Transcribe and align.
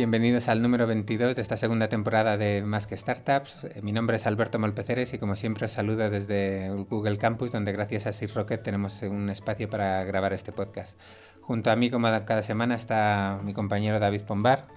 Bienvenidos 0.00 0.48
al 0.48 0.62
número 0.62 0.86
22 0.86 1.36
de 1.36 1.42
esta 1.42 1.58
segunda 1.58 1.88
temporada 1.90 2.38
de 2.38 2.62
Más 2.62 2.86
que 2.86 2.96
Startups. 2.96 3.58
Eh, 3.64 3.82
mi 3.82 3.92
nombre 3.92 4.16
es 4.16 4.26
Alberto 4.26 4.58
Molpeceres 4.58 5.12
y 5.12 5.18
como 5.18 5.36
siempre 5.36 5.66
os 5.66 5.72
saludo 5.72 6.08
desde 6.08 6.70
Google 6.88 7.18
Campus, 7.18 7.50
donde 7.50 7.72
gracias 7.72 8.06
a 8.06 8.12
Sir 8.12 8.32
Rocket 8.34 8.62
tenemos 8.62 9.02
un 9.02 9.28
espacio 9.28 9.68
para 9.68 10.02
grabar 10.04 10.32
este 10.32 10.52
podcast. 10.52 10.98
Junto 11.42 11.70
a 11.70 11.76
mí, 11.76 11.90
como 11.90 12.08
cada 12.24 12.42
semana, 12.42 12.76
está 12.76 13.40
mi 13.44 13.52
compañero 13.52 14.00
David 14.00 14.22
Pombar 14.22 14.68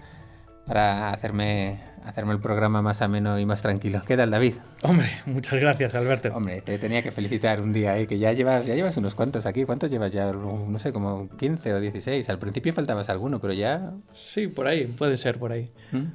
para 0.65 1.11
hacerme, 1.11 1.79
hacerme 2.03 2.33
el 2.33 2.39
programa 2.39 2.81
más 2.81 3.01
ameno 3.01 3.39
y 3.39 3.45
más 3.45 3.61
tranquilo. 3.61 4.01
¿Qué 4.07 4.17
tal, 4.17 4.31
David? 4.31 4.53
Hombre, 4.81 5.09
muchas 5.25 5.59
gracias, 5.59 5.95
Alberto. 5.95 6.29
Hombre, 6.33 6.61
te 6.61 6.77
tenía 6.77 7.01
que 7.01 7.11
felicitar 7.11 7.61
un 7.61 7.73
día, 7.73 7.97
¿eh? 7.97 8.07
que 8.07 8.19
ya 8.19 8.33
llevas, 8.33 8.65
ya 8.65 8.75
llevas 8.75 8.97
unos 8.97 9.15
cuantos 9.15 9.45
aquí. 9.45 9.65
¿Cuántos 9.65 9.91
llevas 9.91 10.11
ya? 10.11 10.31
No 10.31 10.79
sé, 10.79 10.93
como 10.93 11.29
15 11.37 11.73
o 11.73 11.79
16. 11.79 12.29
Al 12.29 12.39
principio 12.39 12.73
faltabas 12.73 13.09
alguno, 13.09 13.39
pero 13.39 13.53
ya... 13.53 13.91
Sí, 14.13 14.47
por 14.47 14.67
ahí, 14.67 14.85
puede 14.85 15.17
ser 15.17 15.39
por 15.39 15.51
ahí. 15.51 15.71
¿Mm? 15.91 16.05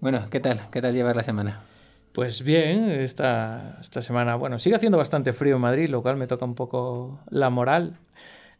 Bueno, 0.00 0.26
¿qué 0.30 0.40
tal? 0.40 0.60
¿Qué 0.70 0.80
tal 0.82 0.94
llevas 0.94 1.16
la 1.16 1.22
semana? 1.22 1.62
Pues 2.12 2.42
bien, 2.42 2.88
esta, 2.88 3.76
esta 3.80 4.00
semana, 4.00 4.36
bueno, 4.36 4.58
sigue 4.58 4.76
haciendo 4.76 4.96
bastante 4.96 5.34
frío 5.34 5.56
en 5.56 5.60
Madrid, 5.60 5.90
lo 5.90 6.00
cual 6.00 6.16
me 6.16 6.26
toca 6.26 6.46
un 6.46 6.54
poco 6.54 7.20
la 7.28 7.50
moral, 7.50 7.98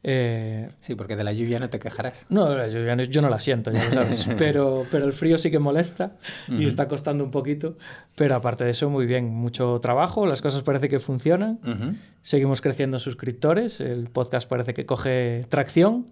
eh, 0.08 0.68
sí, 0.78 0.94
porque 0.94 1.16
de 1.16 1.24
la 1.24 1.32
lluvia 1.32 1.58
no 1.58 1.68
te 1.68 1.80
quejarás. 1.80 2.26
No, 2.28 2.54
la 2.54 2.68
lluvia 2.68 2.94
yo 3.06 3.22
no 3.22 3.28
la 3.28 3.40
siento, 3.40 3.72
ya 3.72 3.84
lo 3.86 3.90
sabes. 3.90 4.28
pero, 4.38 4.84
pero 4.88 5.04
el 5.04 5.12
frío 5.12 5.36
sí 5.36 5.50
que 5.50 5.58
molesta 5.58 6.12
y 6.46 6.64
está 6.64 6.86
costando 6.86 7.24
un 7.24 7.32
poquito. 7.32 7.76
Pero 8.14 8.36
aparte 8.36 8.62
de 8.62 8.70
eso, 8.70 8.88
muy 8.88 9.04
bien. 9.04 9.26
Mucho 9.26 9.80
trabajo, 9.80 10.24
las 10.24 10.42
cosas 10.42 10.62
parece 10.62 10.88
que 10.88 11.00
funcionan. 11.00 11.58
Seguimos 12.22 12.60
creciendo 12.60 12.98
suscriptores, 12.98 13.80
el 13.80 14.08
podcast 14.08 14.48
parece 14.48 14.74
que 14.74 14.84
coge 14.84 15.44
tracción, 15.48 16.06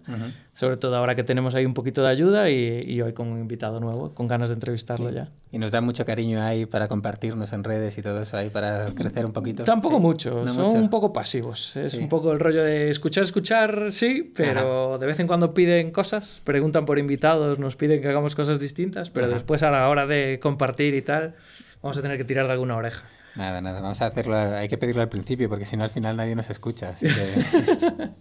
sobre 0.53 0.77
todo 0.77 0.95
ahora 0.95 1.15
que 1.15 1.23
tenemos 1.23 1.55
ahí 1.55 1.65
un 1.65 1.73
poquito 1.73 2.03
de 2.03 2.09
ayuda 2.09 2.49
y, 2.49 3.01
hoy 3.01 3.11
con 3.13 3.27
un 3.27 3.39
invitado 3.39 3.81
nuevo, 3.81 4.13
con 4.13 4.27
ganas 4.27 4.49
de 4.49 4.55
entrevistarlo 4.55 5.09
ya. 5.09 5.29
Y 5.51 5.57
nos 5.57 5.71
da 5.71 5.81
mucho 5.81 6.05
cariño 6.05 6.41
ahí 6.41 6.65
para 6.65 6.87
compartirnos 6.87 7.51
en 7.51 7.63
redes 7.63 7.97
y 7.97 8.01
todo 8.01 8.21
eso 8.21 8.37
ahí 8.37 8.49
para 8.49 8.85
crecer 8.93 9.25
un 9.25 9.33
poquito. 9.33 9.63
Tampoco 9.63 9.99
mucho, 9.99 10.47
son 10.47 10.77
un 10.77 10.89
poco 10.89 11.11
pasivos. 11.11 11.75
Es 11.75 11.93
un 11.95 12.07
poco 12.07 12.31
el 12.31 12.39
rollo 12.39 12.63
de 12.63 12.89
escuchar, 12.89 13.23
escuchar 13.23 13.84
sí, 13.91 14.31
pero 14.35 14.97
de 14.97 15.05
vez 15.05 15.19
en 15.19 15.27
cuando 15.27 15.53
piden 15.53 15.91
cosas, 15.91 16.41
preguntan 16.43 16.85
por 16.85 16.99
invitados, 16.99 17.59
nos 17.59 17.75
piden 17.75 18.01
que 18.01 18.09
hagamos 18.09 18.35
cosas 18.35 18.59
distintas, 18.59 19.09
pero 19.09 19.27
después 19.27 19.63
a 19.63 19.71
la 19.71 19.89
hora 19.89 20.05
de 20.05 20.39
compartir 20.41 20.95
y 20.95 21.01
tal, 21.01 21.35
vamos 21.81 21.97
a 21.97 22.01
tener 22.01 22.17
que 22.17 22.25
tirar 22.25 22.47
de 22.47 22.53
alguna 22.53 22.75
oreja. 22.75 23.05
Nada, 23.35 23.59
nada, 23.59 23.81
vamos 23.81 24.01
a 24.01 24.05
hacerlo, 24.05 24.37
hay 24.37 24.69
que 24.69 24.77
pedirlo 24.77 25.01
al 25.01 25.09
principio 25.09 25.49
porque 25.49 25.65
si 25.65 25.75
no 25.75 25.83
al 25.83 25.89
final 25.89 26.15
nadie 26.15 26.35
nos 26.35 26.49
escucha. 26.49 26.95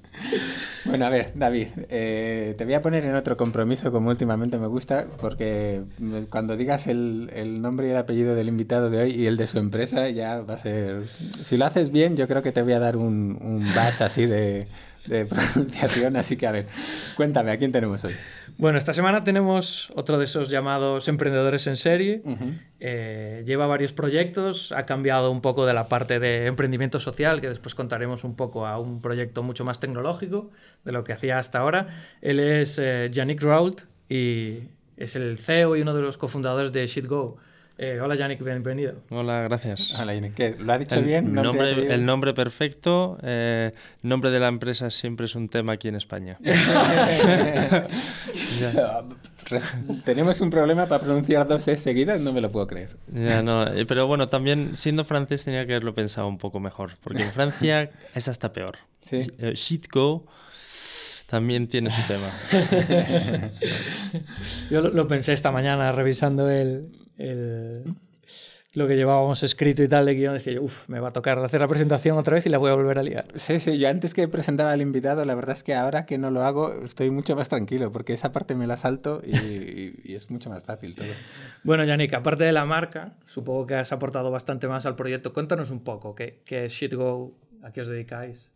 bueno, 0.85 1.07
a 1.07 1.09
ver, 1.09 1.31
David, 1.37 1.69
eh, 1.89 2.57
te 2.59 2.65
voy 2.65 2.75
a 2.75 2.83
poner 2.83 3.05
en 3.05 3.15
otro 3.15 3.37
compromiso 3.37 3.93
como 3.93 4.11
últimamente 4.11 4.59
me 4.59 4.67
gusta 4.67 5.07
porque 5.21 5.83
cuando 6.31 6.57
digas 6.57 6.89
el, 6.89 7.31
el, 7.33 7.63
nombre 7.63 7.87
y 7.87 7.91
el 7.91 7.97
apellido 7.97 8.35
del 8.35 8.49
invitado 8.49 8.91
de 8.91 9.03
hoy 9.03 9.11
y 9.13 9.27
el 9.27 9.37
de 9.37 9.47
su 9.47 9.61
empresa 9.61 10.11
ya 10.11 10.41
va 10.41 10.55
a 10.55 10.59
ser... 10.59 11.05
Si 11.43 11.57
lo 11.57 11.67
haces 11.67 11.93
bien 11.93 12.17
yo 12.17 12.27
creo 12.27 12.43
que 12.43 12.51
te 12.51 12.63
voy 12.63 12.73
a 12.73 12.81
dar 12.81 12.97
un, 12.97 13.39
un 13.41 13.73
batch 13.73 14.01
así 14.01 14.27
de, 14.27 14.67
de 15.07 15.27
pronunciación, 15.27 16.17
así 16.17 16.37
que 16.37 16.47
a 16.47 16.53
ver, 16.53 16.67
cuéntame, 17.17 17.51
¿a 17.51 17.57
quién 17.57 17.73
tenemos 17.73 18.05
hoy? 18.05 18.15
Bueno, 18.57 18.79
esta 18.79 18.93
semana 18.93 19.25
tenemos 19.25 19.91
otro 19.97 20.17
de 20.17 20.25
esos 20.25 20.49
llamados 20.49 21.09
emprendedores 21.09 21.67
en 21.67 21.77
serie. 21.77 22.23
Eh, 22.79 23.43
lleva 23.45 23.67
varios 23.67 23.93
proyectos, 23.93 24.71
ha 24.71 24.87
cambiado 24.87 25.31
un 25.33 25.41
poco 25.41 25.67
de 25.67 25.75
la 25.75 25.89
parte 25.89 26.21
de 26.21 26.47
emprendimiento 26.47 27.01
social, 27.01 27.41
que 27.41 27.49
después 27.49 27.75
contaremos 27.75 28.23
un 28.23 28.37
poco 28.37 28.67
a 28.67 28.79
un 28.79 29.01
proyecto 29.01 29.43
mucho 29.43 29.65
más 29.65 29.81
tecnológico 29.81 30.51
de 30.85 30.93
lo 30.93 31.03
que 31.03 31.13
hacía 31.13 31.39
hasta 31.39 31.59
ahora. 31.59 31.89
Él 32.23 32.39
es 32.39 32.79
eh, 32.79 33.09
Yannick 33.11 33.43
Rault 33.43 33.83
y 34.09 34.69
es 34.97 35.17
el 35.17 35.37
CEO 35.37 35.77
y 35.77 35.83
uno 35.83 35.95
de 35.95 36.03
los 36.03 36.17
cofundadores 36.17 36.73
de 36.73 36.87
ShitGo. 36.87 37.39
Eh, 37.77 37.99
hola 38.01 38.15
Yannick, 38.15 38.41
bienvenido. 38.41 38.95
Hola, 39.11 39.43
gracias. 39.43 39.99
Hola 39.99 40.15
Yannick, 40.15 40.61
¿lo 40.61 40.73
ha 40.73 40.79
dicho 40.79 41.03
bien? 41.03 41.35
Nombre, 41.35 41.93
el 41.93 42.07
nombre 42.07 42.33
perfecto, 42.33 43.19
eh, 43.21 43.73
el 44.01 44.09
nombre 44.09 44.31
de 44.31 44.39
la 44.39 44.47
empresa 44.47 44.91
siempre 44.91 45.27
es 45.27 45.35
un 45.35 45.49
tema 45.49 45.73
aquí 45.73 45.89
en 45.89 45.97
España. 45.97 46.39
Tenemos 50.05 50.41
un 50.41 50.51
problema 50.51 50.87
para 50.87 51.03
pronunciar 51.03 51.49
dos 51.49 51.67
S 51.67 51.83
seguidas, 51.83 52.21
no 52.21 52.33
me 52.33 52.41
lo 52.41 52.53
puedo 52.53 52.69
creer. 52.69 52.91
Ya, 53.13 53.43
no, 53.43 53.67
eh, 53.67 53.85
pero 53.87 54.07
bueno, 54.07 54.29
también 54.29 54.77
siendo 54.77 55.05
francés 55.05 55.45
tenía 55.45 55.67
que 55.67 55.73
haberlo 55.73 55.95
pensado 55.95 56.29
un 56.29 56.39
poco 56.39 56.61
mejor, 56.61 56.93
porque 57.03 57.25
en 57.25 57.33
Francia 57.33 57.91
es 58.15 58.29
hasta 58.29 58.53
peor. 58.53 58.79
Sí. 59.01 59.23
Shitco 59.55 60.27
también 61.27 61.67
tiene 61.67 61.91
su 61.91 62.01
tema. 62.07 62.31
Yo 64.71 64.81
lo, 64.81 65.09
pensé 65.09 65.33
esta 65.33 65.51
mañana 65.51 65.91
revisando 65.91 66.49
el, 66.49 67.04
lo 67.19 68.89
que 68.89 68.97
llevábamos 68.97 69.43
escrito 69.43 69.83
y 69.83 69.89
tal 69.89 70.07
de 70.07 70.15
guion. 70.15 70.35
Decía, 70.35 70.61
uff, 70.61 70.89
me 70.89 71.01
va 71.01 71.09
a 71.09 71.13
tocar 71.13 71.39
hacer 71.39 71.61
la 71.61 71.69
presentación 71.69 72.19
otra 72.19 72.35
vez 72.35 72.47
y 72.47 72.49
la 72.49 72.59
voy 72.59 72.71
a 72.71 72.75
volver 72.75 72.99
a 72.99 73.03
liar. 73.03 73.27
Sí, 73.37 73.61
sí, 73.61 73.79
yo 73.79 73.89
antes 73.89 74.15
que 74.15 74.27
presentaba 74.29 74.73
al 74.73 74.81
invitado, 74.81 75.25
la 75.25 75.35
verdad 75.35 75.57
es 75.57 75.63
que 75.63 75.75
ahora 75.75 76.07
que 76.07 76.19
no 76.19 76.31
lo 76.31 76.43
hago 76.43 76.85
estoy 76.85 77.11
mucho 77.11 77.37
más 77.37 77.49
tranquilo 77.49 77.93
porque 77.93 78.13
esa 78.13 78.33
parte 78.33 78.55
me 78.55 78.67
la 78.67 78.77
salto 78.77 79.23
y, 79.25 80.13
es 80.13 80.31
mucho 80.31 80.51
más 80.51 80.63
fácil 80.63 80.95
todo. 80.95 81.09
Bueno, 81.63 81.85
Yannick, 81.85 82.15
aparte 82.15 82.45
de 82.45 82.53
la 82.53 82.65
marca, 82.65 83.15
supongo 83.27 83.67
que 83.67 83.75
has 83.75 83.93
aportado 83.93 84.31
bastante 84.31 84.69
más 84.69 84.87
al 84.87 84.97
proyecto. 84.97 85.33
Cuéntanos 85.33 85.71
un 85.71 85.81
poco, 85.81 86.15
¿qué, 86.15 86.41
qué 86.45 86.65
es 86.65 86.73
ShitGo? 86.73 87.33
¿A 87.63 87.73
qué 87.73 87.81
os 87.81 87.89
dedicáis? 87.89 88.51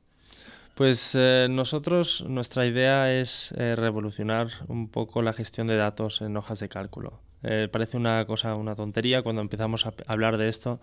Pues 0.74 1.16
eh, 1.18 1.48
nosotros, 1.50 2.24
nuestra 2.28 2.64
idea 2.64 3.12
es 3.12 3.52
eh, 3.56 3.74
revolucionar 3.74 4.48
un 4.68 4.88
poco 4.88 5.22
la 5.22 5.32
gestión 5.32 5.66
de 5.66 5.76
datos 5.76 6.20
en 6.20 6.36
hojas 6.36 6.60
de 6.60 6.68
cálculo. 6.68 7.20
Eh, 7.42 7.68
parece 7.70 7.96
una 7.96 8.24
cosa, 8.26 8.54
una 8.56 8.74
tontería 8.74 9.22
cuando 9.22 9.42
empezamos 9.42 9.86
a 9.86 9.94
hablar 10.06 10.36
de 10.38 10.48
esto. 10.48 10.80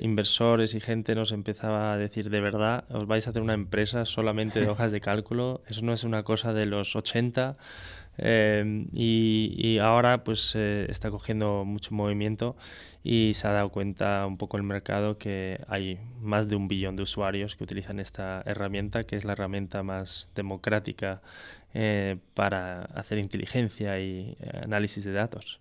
inversores 0.00 0.74
y 0.74 0.80
gente 0.80 1.14
nos 1.14 1.32
empezaba 1.32 1.92
a 1.92 1.96
decir, 1.96 2.30
de 2.30 2.40
verdad, 2.40 2.84
os 2.90 3.06
vais 3.06 3.26
a 3.26 3.30
hacer 3.30 3.42
una 3.42 3.54
empresa 3.54 4.04
solamente 4.04 4.60
de 4.60 4.68
hojas 4.70 4.92
de 4.92 5.00
cálculo. 5.00 5.62
Eso 5.66 5.82
no 5.82 5.92
es 5.92 6.04
una 6.04 6.22
cosa 6.22 6.52
de 6.52 6.66
los 6.66 6.96
80. 6.96 7.56
y, 8.92 9.54
y, 9.56 9.78
ahora 9.78 10.22
pues 10.22 10.54
está 10.54 11.10
cogiendo 11.10 11.64
mucho 11.64 11.92
movimiento 11.94 12.56
y 13.04 13.34
se 13.34 13.46
ha 13.46 13.52
dado 13.52 13.68
cuenta 13.68 14.26
un 14.26 14.38
poco 14.38 14.56
el 14.56 14.62
mercado 14.62 15.18
que 15.18 15.60
hay 15.68 16.00
más 16.20 16.48
de 16.48 16.56
un 16.56 16.68
billón 16.68 16.96
de 16.96 17.02
usuarios 17.02 17.54
que 17.54 17.62
utilizan 17.62 18.00
esta 18.00 18.42
herramienta, 18.46 19.02
que 19.02 19.16
es 19.16 19.26
la 19.26 19.34
herramienta 19.34 19.82
más 19.82 20.30
democrática 20.34 21.20
eh, 21.74 22.16
para 22.34 22.82
hacer 22.94 23.18
inteligencia 23.18 24.00
y 24.00 24.36
eh, 24.40 24.60
análisis 24.62 25.04
de 25.04 25.12
datos. 25.12 25.60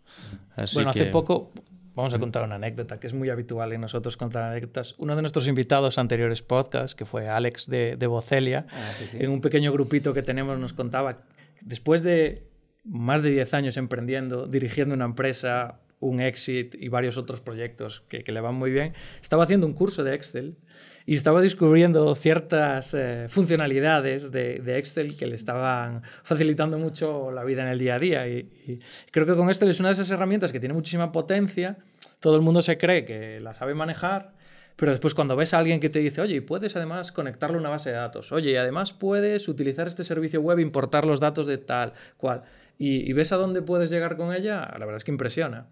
bueno, 0.73 0.91
hace 0.91 1.05
poco 1.05 1.51
vamos 1.95 2.13
a 2.13 2.19
contar 2.19 2.43
una 2.43 2.55
anécdota 2.55 2.99
que 2.99 3.07
es 3.07 3.13
muy 3.13 3.29
habitual 3.29 3.73
en 3.73 3.81
nosotros 3.81 4.17
contar 4.17 4.43
anécdotas. 4.43 4.95
Uno 4.97 5.15
de 5.15 5.21
nuestros 5.21 5.47
invitados 5.47 5.97
anteriores 5.97 6.41
podcast, 6.41 6.97
que 6.97 7.05
fue 7.05 7.27
Alex 7.27 7.67
de, 7.67 7.95
de 7.97 8.07
Bocelia, 8.07 8.67
ah, 8.71 8.91
en 9.13 9.29
un 9.31 9.41
pequeño 9.41 9.71
grupito 9.71 10.13
que 10.13 10.21
tenemos 10.21 10.57
nos 10.59 10.73
contaba, 10.73 11.23
después 11.61 12.03
de 12.03 12.47
más 12.83 13.21
de 13.21 13.31
10 13.31 13.53
años 13.53 13.77
emprendiendo, 13.77 14.47
dirigiendo 14.47 14.93
una 14.93 15.05
empresa, 15.05 15.79
un 15.99 16.19
Exit 16.19 16.75
y 16.75 16.89
varios 16.89 17.17
otros 17.17 17.41
proyectos 17.41 18.03
que, 18.09 18.23
le 18.29 18.41
van 18.41 18.55
muy 18.55 18.71
bien, 18.71 18.93
estaba 19.21 19.43
haciendo 19.43 19.65
un 19.65 19.73
curso 19.73 20.03
de 20.03 20.15
Excel 20.15 20.57
y 21.05 21.13
estaba 21.13 21.41
descubriendo 21.41 22.13
ciertas 22.15 22.93
eh, 22.93 23.27
funcionalidades 23.29 24.31
de, 24.31 24.77
Excel 24.77 25.17
que 25.17 25.27
le 25.27 25.35
estaban 25.35 26.01
facilitando 26.23 26.77
mucho 26.77 27.31
la 27.31 27.43
vida 27.43 27.63
en 27.63 27.69
el 27.69 27.79
día 27.79 27.95
a 27.95 27.99
día. 27.99 28.27
Y, 28.27 28.79
creo 29.11 29.25
que 29.25 29.35
con 29.35 29.49
Excel 29.49 29.69
es 29.69 29.79
una 29.79 29.89
de 29.89 29.93
esas 29.93 30.09
herramientas 30.11 30.51
que 30.51 30.59
tiene 30.59 30.73
muchísima 30.73 31.11
potencia, 31.11 31.77
todo 32.19 32.35
el 32.35 32.41
mundo 32.41 32.61
se 32.61 32.77
cree 32.77 33.03
que 33.03 33.39
la 33.41 33.53
sabe 33.53 33.73
manejar, 33.73 34.33
pero 34.75 34.91
después 34.91 35.13
cuando 35.13 35.35
ves 35.35 35.53
a 35.53 35.59
alguien 35.59 35.79
que 35.79 35.89
te 35.89 35.99
dice, 35.99 36.21
oye, 36.21 36.41
puedes 36.41 36.75
además 36.75 37.11
conectarlo 37.11 37.57
a 37.57 37.59
una 37.59 37.69
base 37.69 37.89
de 37.89 37.97
datos, 37.97 38.31
oye, 38.31 38.51
y 38.51 38.55
además 38.55 38.93
puedes 38.93 39.47
utilizar 39.47 39.87
este 39.87 40.03
servicio 40.03 40.41
web, 40.41 40.59
importar 40.59 41.05
los 41.05 41.19
datos 41.19 41.47
de 41.47 41.57
tal, 41.57 41.93
cual, 42.17 42.43
y, 42.79 43.09
y 43.09 43.13
ves 43.13 43.31
a 43.33 43.35
dónde 43.35 43.61
puedes 43.61 43.89
llegar 43.89 44.15
con 44.15 44.33
ella, 44.33 44.61
la 44.71 44.79
verdad 44.79 44.95
es 44.95 45.03
que 45.03 45.11
impresiona. 45.11 45.67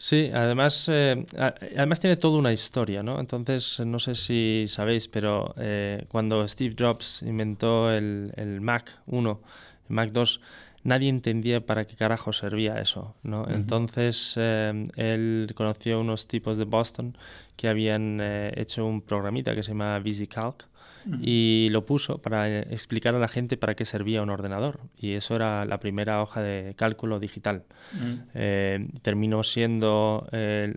Sí, 0.00 0.30
además, 0.32 0.88
eh, 0.88 1.26
además 1.36 1.98
tiene 1.98 2.16
toda 2.16 2.38
una 2.38 2.52
historia, 2.52 3.02
¿no? 3.02 3.18
Entonces, 3.18 3.80
no 3.80 3.98
sé 3.98 4.14
si 4.14 4.66
sabéis, 4.68 5.08
pero 5.08 5.54
eh, 5.58 6.04
cuando 6.08 6.46
Steve 6.46 6.76
Jobs 6.78 7.22
inventó 7.22 7.90
el, 7.90 8.32
el, 8.36 8.60
Mac 8.60 9.00
1, 9.06 9.40
el 9.88 9.94
Mac 9.94 10.10
2, 10.12 10.40
nadie 10.84 11.08
entendía 11.08 11.66
para 11.66 11.84
qué 11.84 11.96
carajo 11.96 12.32
servía 12.32 12.80
eso, 12.80 13.16
¿no? 13.24 13.48
Entonces, 13.48 14.34
eh, 14.36 14.88
él 14.94 15.50
conoció 15.56 16.00
unos 16.00 16.28
tipos 16.28 16.58
de 16.58 16.64
Boston 16.64 17.18
que 17.56 17.66
habían 17.68 18.20
hecho 18.54 18.86
un 18.86 19.02
programita 19.02 19.56
que 19.56 19.64
se 19.64 19.72
llama 19.72 19.98
VisiCalc, 19.98 20.64
y 21.20 21.68
lo 21.70 21.86
puso 21.86 22.18
para 22.18 22.60
explicar 22.60 23.14
a 23.14 23.18
la 23.18 23.28
gente 23.28 23.56
para 23.56 23.74
qué 23.74 23.84
servía 23.84 24.22
un 24.22 24.30
ordenador. 24.30 24.80
Y 24.96 25.12
eso 25.12 25.34
era 25.36 25.64
la 25.64 25.80
primera 25.80 26.22
hoja 26.22 26.42
de 26.42 26.74
cálculo 26.76 27.18
digital. 27.18 27.64
Eh, 28.34 28.88
terminó 29.02 29.42
siendo 29.42 30.28
eh, 30.32 30.74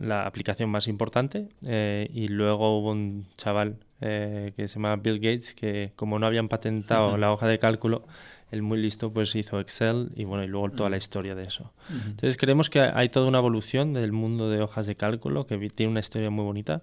la 0.00 0.26
aplicación 0.26 0.70
más 0.70 0.88
importante 0.88 1.48
eh, 1.64 2.08
y 2.12 2.28
luego 2.28 2.78
hubo 2.78 2.90
un 2.90 3.26
chaval 3.36 3.78
que 3.98 4.52
se 4.56 4.68
llama 4.68 4.96
Bill 4.96 5.20
Gates, 5.20 5.54
que 5.54 5.92
como 5.96 6.18
no 6.18 6.26
habían 6.26 6.48
patentado 6.48 7.16
la 7.16 7.32
hoja 7.32 7.48
de 7.48 7.58
cálculo, 7.58 8.04
el 8.50 8.62
muy 8.62 8.78
listo 8.78 9.10
pues 9.10 9.34
hizo 9.34 9.58
Excel 9.58 10.10
y 10.14 10.24
bueno 10.24 10.44
y 10.44 10.48
luego 10.48 10.70
toda 10.70 10.90
la 10.90 10.98
historia 10.98 11.34
de 11.34 11.44
eso. 11.44 11.72
Entonces 11.90 12.36
creemos 12.36 12.68
que 12.68 12.80
hay 12.80 13.08
toda 13.08 13.26
una 13.26 13.38
evolución 13.38 13.94
del 13.94 14.12
mundo 14.12 14.50
de 14.50 14.60
hojas 14.60 14.86
de 14.86 14.94
cálculo 14.94 15.46
que 15.46 15.56
tiene 15.70 15.90
una 15.90 16.00
historia 16.00 16.28
muy 16.28 16.44
bonita 16.44 16.82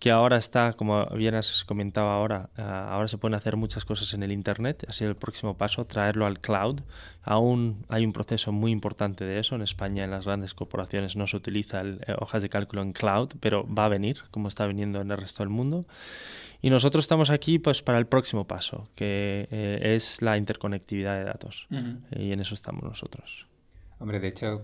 que 0.00 0.10
ahora 0.10 0.38
está, 0.38 0.72
como 0.72 1.04
bien 1.10 1.34
has 1.34 1.62
comentado 1.64 2.08
ahora, 2.08 2.48
eh, 2.56 2.62
ahora 2.62 3.06
se 3.06 3.18
pueden 3.18 3.34
hacer 3.34 3.56
muchas 3.56 3.84
cosas 3.84 4.14
en 4.14 4.22
el 4.22 4.32
Internet, 4.32 4.86
así 4.88 5.04
el 5.04 5.14
próximo 5.14 5.58
paso, 5.58 5.84
traerlo 5.84 6.24
al 6.24 6.40
cloud. 6.40 6.80
Aún 7.22 7.84
hay 7.90 8.06
un 8.06 8.14
proceso 8.14 8.50
muy 8.50 8.72
importante 8.72 9.26
de 9.26 9.38
eso. 9.38 9.56
En 9.56 9.60
España, 9.60 10.02
en 10.04 10.10
las 10.10 10.24
grandes 10.24 10.54
corporaciones, 10.54 11.16
no 11.16 11.26
se 11.26 11.36
utiliza 11.36 11.82
eh, 11.82 11.98
hojas 12.18 12.40
de 12.40 12.48
cálculo 12.48 12.80
en 12.80 12.94
cloud, 12.94 13.32
pero 13.40 13.66
va 13.72 13.84
a 13.84 13.88
venir, 13.88 14.22
como 14.30 14.48
está 14.48 14.66
viniendo 14.66 15.02
en 15.02 15.10
el 15.10 15.18
resto 15.18 15.42
del 15.42 15.50
mundo. 15.50 15.84
Y 16.62 16.70
nosotros 16.70 17.04
estamos 17.04 17.28
aquí 17.28 17.58
pues, 17.58 17.82
para 17.82 17.98
el 17.98 18.06
próximo 18.06 18.46
paso, 18.46 18.88
que 18.94 19.48
eh, 19.50 19.94
es 19.96 20.22
la 20.22 20.38
interconectividad 20.38 21.18
de 21.18 21.24
datos. 21.24 21.68
Y 22.10 22.32
en 22.32 22.40
eso 22.40 22.54
estamos 22.54 22.84
nosotros. 22.84 23.46
Hombre, 23.98 24.18
de 24.18 24.28
hecho, 24.28 24.62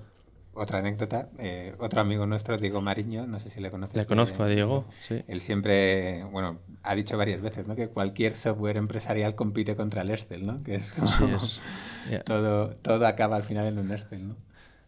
otra 0.56 0.78
anécdota, 0.78 1.28
eh, 1.38 1.74
otro 1.78 2.00
amigo 2.00 2.26
nuestro, 2.26 2.58
Diego 2.58 2.80
Mariño, 2.80 3.26
no 3.26 3.38
sé 3.38 3.50
si 3.50 3.60
le 3.60 3.70
conoces. 3.70 3.96
Le 3.96 4.06
conozco 4.06 4.42
a 4.42 4.48
Diego, 4.48 4.86
sí. 5.06 5.22
Él 5.28 5.40
siempre, 5.40 6.24
bueno, 6.24 6.58
ha 6.82 6.94
dicho 6.94 7.16
varias 7.16 7.40
veces, 7.40 7.66
¿no? 7.66 7.76
Que 7.76 7.88
cualquier 7.88 8.36
software 8.36 8.76
empresarial 8.76 9.34
compite 9.34 9.76
contra 9.76 10.02
el 10.02 10.10
Excel, 10.10 10.46
¿no? 10.46 10.56
Que 10.62 10.76
es 10.76 10.94
como 10.94 11.10
todo, 12.24 12.70
todo 12.76 13.06
acaba 13.06 13.36
al 13.36 13.44
final 13.44 13.66
en 13.66 13.78
un 13.78 13.92
Excel, 13.92 14.28
¿no? 14.28 14.36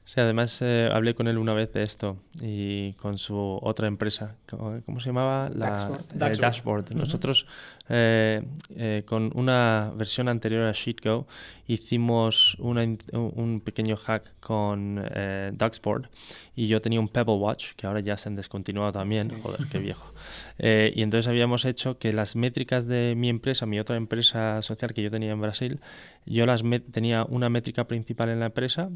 Sí, 0.09 0.21
además 0.21 0.63
eh, 0.63 0.89
hablé 0.91 1.15
con 1.15 1.29
él 1.29 1.37
una 1.37 1.53
vez 1.53 1.75
de 1.75 1.83
esto 1.83 2.17
y 2.41 2.95
con 2.95 3.19
su 3.19 3.59
otra 3.61 3.89
empresa, 3.89 4.37
¿cómo 4.49 5.01
se 5.01 5.09
llamaba? 5.11 5.51
La, 5.55 5.69
Dashboard. 6.15 6.39
Dashboard. 6.41 6.95
Nosotros 6.95 7.47
eh, 7.89 8.43
eh, 8.77 9.03
con 9.07 9.31
una 9.35 9.93
versión 9.97 10.29
anterior 10.29 10.65
a 10.65 10.73
SheetGo 10.73 11.27
hicimos 11.69 12.57
un 12.59 13.61
pequeño 13.63 13.97
hack 13.97 14.33
con 14.41 15.05
eh, 15.15 15.51
Duxboard 15.53 16.09
y 16.57 16.67
yo 16.67 16.81
tenía 16.81 16.99
un 16.99 17.09
Pebble 17.09 17.35
Watch 17.35 17.75
que 17.77 17.87
ahora 17.87 18.01
ya 18.01 18.17
se 18.17 18.29
han 18.29 18.37
descontinuado 18.37 18.93
también, 18.93 19.31
joder, 19.43 19.61
qué 19.71 19.79
viejo. 19.79 20.13
Eh, 20.59 20.93
y 20.97 21.03
entonces 21.03 21.29
habíamos 21.29 21.67
hecho 21.67 21.99
que 21.99 22.13
las 22.13 22.37
métricas 22.37 22.87
de 22.87 23.15
mi 23.17 23.29
empresa, 23.29 23.67
mi 23.67 23.79
otra 23.79 23.97
empresa 23.97 24.61
social 24.63 24.95
que 24.95 25.03
yo 25.03 25.11
tenía 25.11 25.33
en 25.33 25.41
Brasil, 25.41 25.79
yo 26.25 26.47
las 26.47 26.63
tenía 26.91 27.25
una 27.25 27.49
métrica 27.51 27.87
principal 27.87 28.31
en 28.31 28.41
la 28.41 28.47
empresa, 28.47 28.89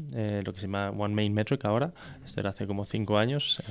lo 0.43 0.53
que 0.53 0.59
se 0.59 0.65
llama 0.65 0.89
One 0.89 1.13
Main 1.13 1.33
Metric 1.33 1.63
ahora, 1.65 1.93
esto 2.25 2.39
era 2.39 2.49
hace 2.49 2.67
como 2.67 2.85
5 2.85 3.17
años, 3.17 3.61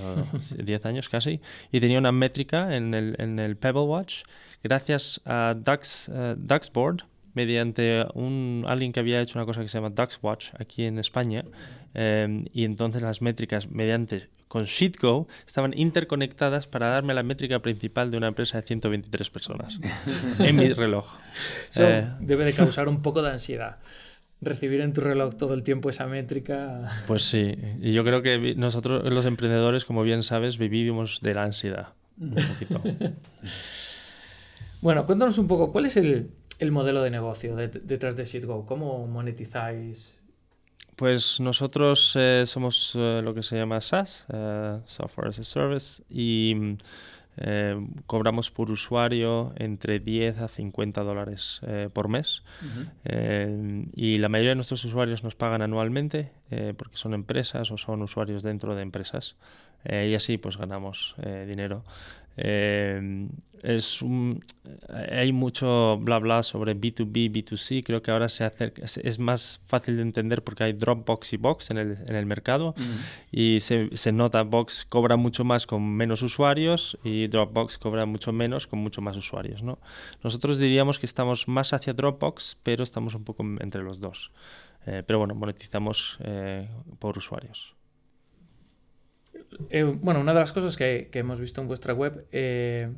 10 0.57 0.87
años 0.87 1.09
casi, 1.09 1.41
y 1.71 1.81
tenía 1.81 1.99
una 1.99 2.13
métrica 2.13 2.75
en 2.77 2.95
el, 2.95 3.17
en 3.19 3.39
el 3.39 3.57
Pebble 3.57 3.83
Watch 3.83 4.23
gracias 4.63 5.21
a 5.25 5.55
Dux, 5.57 6.09
uh, 6.09 6.35
Duxboard, 6.37 7.05
mediante 7.35 8.05
un, 8.15 8.65
alguien 8.67 8.93
que 8.93 9.01
había 9.01 9.21
hecho 9.21 9.39
una 9.39 9.47
cosa 9.47 9.63
que 9.63 9.69
se 9.69 9.79
llama 9.79 9.91
DuxWatch 9.91 10.51
aquí 10.59 10.85
en 10.85 10.99
España, 10.99 11.45
eh, 11.95 12.45
y 12.53 12.65
entonces 12.65 13.03
las 13.03 13.23
métricas 13.23 13.71
mediante 13.71 14.29
con 14.49 14.65
SheetGo 14.65 15.29
estaban 15.47 15.73
interconectadas 15.75 16.67
para 16.67 16.89
darme 16.89 17.15
la 17.15 17.23
métrica 17.23 17.61
principal 17.61 18.11
de 18.11 18.19
una 18.19 18.29
empresa 18.29 18.61
de 18.61 18.67
123 18.67 19.31
personas 19.31 19.79
en 20.39 20.57
mi 20.57 20.71
reloj. 20.75 21.07
Eso 21.71 21.89
eh, 21.89 22.11
debe 22.21 22.45
de 22.45 22.53
causar 22.53 22.89
un 22.89 23.01
poco 23.01 23.23
de 23.23 23.31
ansiedad. 23.31 23.79
Recibir 24.43 24.81
en 24.81 24.93
tu 24.93 25.01
reloj 25.01 25.37
todo 25.37 25.55
el 25.55 25.63
tiempo 25.63 25.89
esa 25.89 26.07
métrica. 26.07 27.03
Pues 27.07 27.23
sí, 27.23 27.57
y 27.81 27.93
yo 27.93 28.05
creo 28.05 28.23
que 28.23 28.55
nosotros 28.57 29.11
los 29.11 29.25
emprendedores, 29.25 29.85
como 29.85 30.03
bien 30.03 30.23
sabes, 30.23 30.59
vivimos 30.59 31.21
de 31.23 31.33
la 31.33 31.45
ansiedad. 31.45 31.89
Un 32.19 32.35
poquito. 32.35 32.83
Bueno, 34.83 35.07
cuéntanos 35.07 35.39
un 35.39 35.47
poco, 35.47 35.71
¿cuál 35.71 35.87
es 35.87 35.97
el, 35.97 36.33
modelo 36.73 37.05
de 37.05 37.11
negocio 37.11 37.55
detrás 37.55 38.17
de 38.17 38.25
SheetGo? 38.25 38.67
¿Cómo 38.67 39.07
monetizáis? 39.07 40.21
Pues 40.97 41.39
nosotros 41.39 42.15
eh, 42.19 42.43
somos 42.47 42.95
eh, 42.97 43.21
lo 43.23 43.33
que 43.33 43.45
se 43.45 43.57
llama 43.57 43.81
SaaS, 43.81 44.27
eh, 44.33 44.81
Software 44.87 45.29
as 45.29 45.39
a 45.39 45.45
Service, 45.45 46.03
y 46.11 46.77
cobramos 48.07 48.51
por 48.51 48.71
usuario 48.71 49.55
entre 49.57 50.01
10 50.01 50.41
a 50.41 50.49
50 50.49 51.03
dólares 51.03 51.63
por 51.95 52.09
mes. 52.09 52.43
y 53.97 54.19
la 54.19 54.29
mayoría 54.29 54.51
de 54.51 54.57
nuestros 54.57 54.85
usuarios 54.85 55.25
nos 55.25 55.35
pagan 55.35 55.63
anualmente 55.63 56.31
porque 56.77 56.99
son 56.99 57.15
empresas 57.15 57.71
o 57.71 57.79
son 57.79 58.03
usuarios 58.03 58.43
dentro 58.43 58.75
de 58.75 58.83
empresas. 58.83 59.37
y 59.91 60.15
así 60.15 60.37
pues 60.37 60.59
ganamos 60.59 61.15
dinero. 61.47 61.85
Eh, 62.37 63.29
es 63.63 64.03
hay 64.89 65.33
mucho 65.33 65.99
bla 65.99 66.19
bla 66.19 66.43
sobre 66.43 66.77
B2B, 66.77 67.31
B2C. 67.31 67.85
Creo 67.85 68.03
que 68.03 68.11
ahora 68.11 68.29
se 68.29 68.45
acerca, 68.45 68.83
es 68.85 69.19
más 69.19 69.61
fácil 69.67 69.97
de 69.97 70.03
entender 70.03 70.43
porque 70.43 70.65
hay 70.65 70.73
Dropbox 70.73 71.33
y 71.33 71.37
Box 71.37 71.71
en 71.71 71.79
el, 71.79 71.99
en 72.07 72.17
el 72.17 72.27
mercado 72.27 72.75
y 73.31 73.61
se, 73.61 73.97
se, 73.97 74.13
nota 74.13 74.43
Box 74.43 74.85
cobra 74.89 75.17
mucho 75.17 75.45
más 75.45 75.67
con 75.67 75.89
menos 75.95 76.23
usuarios 76.23 76.99
y 77.05 77.29
Dropbox 77.29 77.79
cobra 77.79 78.05
mucho 78.05 78.33
menos 78.33 78.67
con 78.67 78.81
mucho 78.81 79.01
más 79.01 79.17
usuarios. 79.17 79.63
¿no? 79.63 79.79
Nosotros 80.25 80.59
diríamos 80.59 80.99
que 80.99 81.07
estamos 81.07 81.47
más 81.47 81.73
hacia 81.73 81.93
Dropbox, 81.93 82.59
pero 82.63 82.83
estamos 82.83 83.15
un 83.15 83.25
poco 83.25 83.45
entre 83.61 83.83
los 83.83 84.01
dos. 84.01 84.33
Eh, 84.87 85.05
pero 85.07 85.21
bueno, 85.21 85.35
monetizamos 85.37 86.19
eh, 86.25 86.69
por 86.99 87.17
usuarios. 87.17 87.77
Eh, 89.71 89.85
bueno, 89.85 90.21
una 90.21 90.33
de 90.33 90.41
las 90.41 90.53
cosas 90.53 90.77
que, 90.77 91.09
hemos 91.13 91.41
visto 91.41 91.61
en 91.61 91.69
vuestra 91.69 91.95
web, 91.95 92.27
eh, 92.33 92.89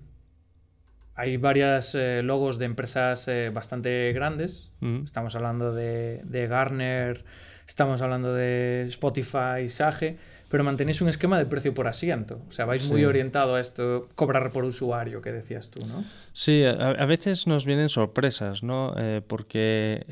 hay 1.15 1.37
varias 1.37 1.95
eh, 1.95 2.23
logos 2.23 2.59
de 2.59 2.65
empresas 2.65 3.29
bastante 3.53 4.13
grandes. 4.13 4.71
Estamos 5.05 5.37
hablando 5.37 5.73
de, 5.73 6.21
de, 6.25 6.47
Garner, 6.47 7.25
estamos 7.67 8.03
hablando 8.03 8.35
de 8.35 8.85
Spotify, 8.89 9.69
Sage, 9.69 10.19
pero 10.51 10.63
mantenéis 10.65 11.01
un 11.01 11.09
esquema 11.09 11.39
de 11.39 11.47
precio 11.47 11.73
por 11.73 11.87
asiento. 11.87 12.43
O 12.49 12.53
sea, 12.53 12.65
vais 12.65 12.89
muy 12.91 13.05
orientado 13.05 13.55
a 13.55 13.61
esto, 13.61 14.09
cobrar 14.15 14.51
por 14.51 14.65
usuario, 14.65 15.23
que 15.23 15.33
decías 15.33 15.71
tú, 15.71 15.87
¿no? 15.87 16.05
Sí, 16.33 16.65
a, 16.65 17.07
veces 17.07 17.47
nos 17.47 17.65
vienen 17.65 17.89
sorpresas, 17.89 18.63
¿no? 18.63 18.95
porque 19.27 20.05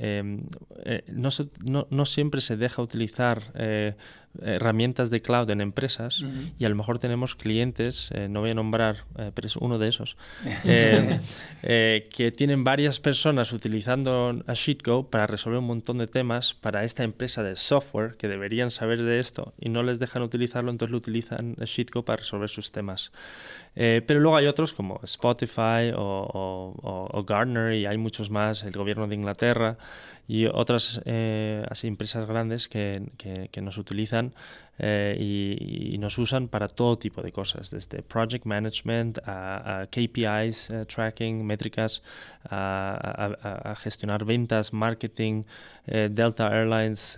no, 1.08 1.28
no, 1.64 1.86
no, 1.90 2.06
siempre 2.06 2.40
se 2.40 2.56
deja 2.56 2.80
utilizar 2.80 3.52
herramientas 4.40 5.10
de 5.10 5.20
cloud 5.20 5.50
en 5.50 5.60
empresas 5.60 6.24
y 6.58 6.64
a 6.64 6.68
lo 6.68 6.74
mejor 6.74 6.98
tenemos 6.98 7.34
clientes, 7.34 8.10
eh, 8.12 8.28
no 8.28 8.40
voy 8.40 8.50
a 8.50 8.54
nombrar, 8.54 9.04
eh, 9.18 9.30
pero 9.34 9.46
es 9.46 9.56
uno 9.56 9.78
de 9.78 9.88
esos, 9.88 10.16
eh, 10.64 12.04
que 12.10 12.30
tienen 12.30 12.64
varias 12.64 12.98
personas 13.00 13.52
utilizando 13.52 14.42
a 14.46 14.54
SheetGo 14.54 15.10
para 15.10 15.26
resolver 15.26 15.58
un 15.58 15.66
montón 15.66 15.98
de 15.98 16.06
temas 16.06 16.54
para 16.54 16.84
esta 16.84 17.04
empresa 17.04 17.42
de 17.42 17.56
software 17.56 18.16
que 18.16 18.28
deberían 18.28 18.70
saber 18.70 19.02
de 19.02 19.18
esto 19.18 19.52
y 19.60 19.68
no 19.68 19.82
les 19.82 19.98
dejan 19.98 20.22
utilizarlo, 20.22 20.70
entonces 20.70 20.92
lo 20.92 20.98
utilizan 20.98 21.56
a 21.60 21.64
SheetGo 21.64 22.04
para 22.04 22.18
resolver 22.18 22.48
sus 22.48 22.72
temas. 22.72 23.12
Pero 23.74 24.20
luego 24.20 24.36
hay 24.36 24.46
otros 24.46 24.74
como 24.74 25.00
Spotify 25.04 25.92
o, 25.96 27.08
o, 27.12 27.24
Gartner 27.24 27.72
y 27.72 27.86
hay 27.86 27.96
muchos 27.96 28.30
más, 28.30 28.62
el 28.64 28.72
gobierno 28.72 29.08
de 29.08 29.14
Inglaterra 29.14 29.78
y 30.28 30.46
otras 30.46 31.00
así 31.68 31.86
empresas 31.88 32.28
grandes 32.28 32.68
que, 32.68 33.02
nos 33.62 33.78
utilizan 33.78 34.34
eh, 34.78 35.16
y, 35.92 35.98
nos 35.98 36.18
usan 36.18 36.48
para 36.48 36.66
todo 36.66 36.98
tipo 36.98 37.22
de 37.22 37.30
cosas, 37.30 37.70
desde 37.70 38.02
project 38.02 38.46
management 38.46 39.18
a, 39.24 39.86
KPIs, 39.88 40.70
eh, 40.70 40.86
tracking, 40.86 41.44
métricas, 41.46 42.02
a, 42.50 43.74
gestionar 43.78 44.24
ventas, 44.24 44.72
marketing. 44.72 45.44
Eh, 45.86 46.08
Delta 46.10 46.48
Airlines 46.48 47.16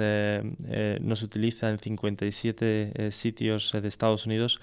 nos 1.01 1.23
utiliza 1.23 1.71
en 1.71 1.79
57 1.79 3.11
sitios 3.11 3.73
de 3.73 3.89
Estados 3.89 4.27
Unidos 4.27 4.61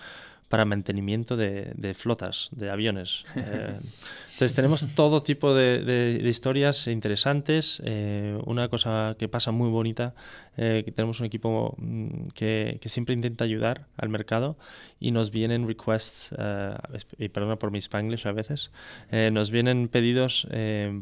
para 0.51 0.65
mantenimiento 0.65 1.37
de, 1.37 1.71
de 1.75 1.93
flotas 1.93 2.49
de 2.51 2.69
aviones. 2.69 3.23
Entonces 4.33 4.55
tenemos 4.55 4.85
todo 4.95 5.21
tipo 5.21 5.53
de, 5.53 6.21
historias 6.25 6.87
interesantes. 6.87 7.81
Eh, 7.85 8.39
una 8.45 8.69
cosa 8.69 9.15
que 9.19 9.27
pasa 9.27 9.51
muy 9.51 9.69
bonita, 9.69 10.15
eh, 10.57 10.81
que 10.85 10.91
tenemos 10.91 11.19
un 11.19 11.25
equipo 11.25 11.75
mm, 11.77 12.27
que, 12.33 12.79
siempre 12.85 13.13
intenta 13.13 13.43
ayudar 13.43 13.87
al 13.97 14.09
mercado 14.09 14.57
y 14.99 15.11
nos 15.11 15.31
vienen 15.31 15.67
requests, 15.67 16.33
eh, 16.37 16.75
y 17.19 17.29
perdona 17.29 17.57
por 17.57 17.71
mi 17.71 17.79
spanglish 17.79 18.27
a 18.27 18.31
veces, 18.31 18.71
nos 19.11 19.51
vienen 19.51 19.87
pedidos, 19.87 20.47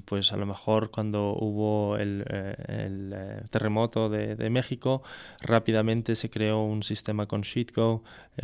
pues 0.06 0.32
a 0.32 0.38
lo 0.38 0.46
mejor 0.46 0.92
cuando 0.92 1.36
hubo 1.40 1.98
el, 1.98 2.24
terremoto 3.50 4.10
de, 4.10 4.50
México, 4.50 5.04
rápidamente 5.42 6.16
se 6.16 6.30
creó 6.30 6.64
un 6.64 6.84
sistema 6.84 7.26
con 7.26 7.42
SheetGo, 7.42 8.04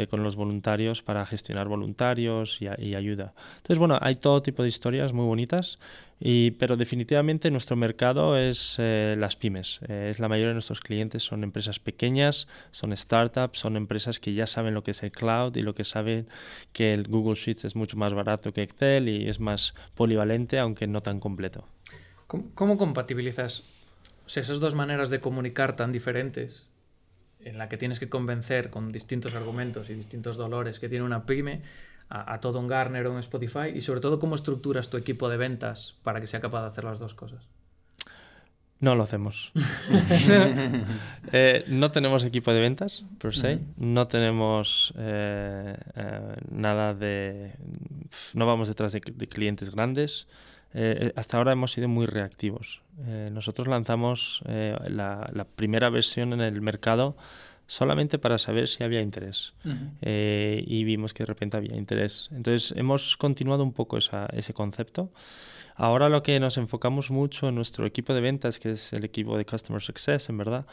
con 0.10 0.24
los 0.24 0.36
voluntarios 0.36 1.01
para 1.01 1.25
gestionar 1.25 1.68
voluntarios 1.68 2.62
y, 2.62 2.68
y 2.84 2.96
ayuda. 2.96 3.34
Entonces, 3.58 3.77
bueno, 3.77 3.98
hay 4.01 4.15
todo 4.15 4.42
tipo 4.42 4.63
de 4.63 4.70
historias 4.75 5.13
muy 5.13 5.25
bonitas, 5.25 5.79
y, 6.20 6.51
pero 6.51 6.77
definitivamente 6.77 7.51
nuestro 7.51 7.75
mercado 7.75 8.38
es 8.38 8.75
eh, 8.77 9.15
las 9.17 9.36
pymes. 9.36 9.79
Eh, 9.88 10.10
es 10.12 10.20
la 10.20 10.27
mayoría 10.27 10.50
de 10.50 10.53
nuestros 10.53 10.79
clientes 10.79 11.24
son 11.24 11.44
empresas 11.44 11.79
pequeñas, 11.79 12.48
son 12.72 12.96
startups, 12.96 13.60
son 13.60 13.75
empresas 13.75 14.20
que 14.20 14.34
ya 14.34 14.48
saben 14.48 14.74
lo 14.74 14.84
que 14.84 14.91
es 14.91 15.03
el 15.03 15.12
cloud 15.12 15.55
y 15.55 15.62
lo 15.62 15.75
que 15.75 15.84
saben 15.84 16.27
que 16.74 16.94
el 16.94 17.08
Google 17.08 17.36
Sheets 17.36 17.65
es 17.65 17.75
mucho 17.75 17.98
más 17.98 18.13
barato 18.13 18.53
que 18.53 18.63
Excel 18.63 19.10
y 19.10 19.27
es 19.27 19.39
más 19.39 19.74
polivalente, 19.94 20.60
aunque 20.60 20.88
no 20.88 21.00
tan 21.00 21.20
completo. 21.20 21.67
¿Cómo, 22.27 22.77
compatibilizas 22.77 23.63
esas 24.27 24.60
dos 24.60 24.74
maneras 24.74 25.10
de 25.10 25.20
comunicar 25.20 25.75
tan 25.75 25.91
diferentes, 25.91 26.67
en 27.39 27.58
la 27.58 27.70
que 27.70 27.77
tienes 27.77 28.00
que 28.00 28.10
convencer 28.10 28.70
con 28.70 28.91
distintos 28.91 29.36
argumentos 29.36 29.89
y 29.89 29.94
distintos 29.94 30.36
dolores 30.36 30.79
que 30.79 30.89
tiene 30.89 31.05
una 31.05 31.25
pyme, 31.25 31.62
a, 32.10 32.40
todo 32.40 32.60
un 32.60 32.68
Garner 32.68 33.08
o 33.08 33.14
un 33.14 33.20
Spotify? 33.20 33.70
Y 33.74 33.82
sobre 33.82 34.00
todo, 34.00 34.20
¿cómo 34.20 34.36
estructuras 34.36 34.90
tu 34.90 34.98
equipo 34.98 35.30
de 35.30 35.38
ventas 35.38 35.96
para 36.04 36.20
que 36.22 36.28
sea 36.28 36.40
capaz 36.40 36.62
de 36.62 36.68
hacer 36.68 36.84
las 36.84 37.00
dos 37.00 37.14
cosas? 37.14 37.48
No 38.80 38.96
lo 38.96 39.04
hacemos. 39.04 39.52
Eh, 41.32 41.66
no 41.68 41.92
tenemos 41.92 42.24
equipo 42.24 42.54
de 42.54 42.62
ventas, 42.62 43.04
per 43.20 43.34
se. 43.36 43.60
No 43.78 44.06
tenemos 44.06 44.94
eh, 44.98 45.76
eh, 45.96 46.36
nada 46.52 46.94
de... 46.94 47.56
No 48.36 48.46
vamos 48.46 48.68
detrás 48.68 48.94
de, 48.94 49.02
clientes 49.02 49.72
grandes. 49.72 50.28
hasta 51.16 51.38
ahora 51.38 51.52
hemos 51.52 51.72
sido 51.72 51.88
muy 51.88 52.06
reactivos. 52.06 52.82
nosotros 53.32 53.68
lanzamos 53.68 54.44
la, 54.46 55.30
la, 55.34 55.46
primera 55.46 55.90
versión 55.90 56.32
en 56.34 56.42
el 56.42 56.62
mercado 56.62 57.18
solamente 57.68 58.20
para 58.20 58.38
saber 58.38 58.68
si 58.68 58.84
había 58.84 59.02
interés. 59.02 59.54
Eh, 60.02 60.64
y 60.66 60.84
vimos 60.84 61.14
que 61.14 61.24
de 61.24 61.28
repente 61.28 61.58
había 61.58 61.76
interés. 61.76 62.30
Entonces 62.32 62.74
hemos 62.78 63.18
continuado 63.18 63.64
un 63.64 63.74
poco 63.74 63.98
ese 63.98 64.54
concepto. 64.54 65.12
Ahora 65.76 66.08
lo 66.10 66.24
que 66.24 66.40
nos 66.40 66.58
enfocamos 66.58 67.12
mucho 67.12 67.50
en 67.50 67.56
nuestro 67.56 67.86
equipo 67.86 68.14
de 68.14 68.22
ventas, 68.22 68.60
que 68.60 68.72
es 68.72 68.94
el 68.94 69.04
equipo 69.04 69.38
de 69.38 69.46
Customer 69.46 69.82
Success, 69.82 70.30
en 70.30 70.38
verdad, 70.38 70.66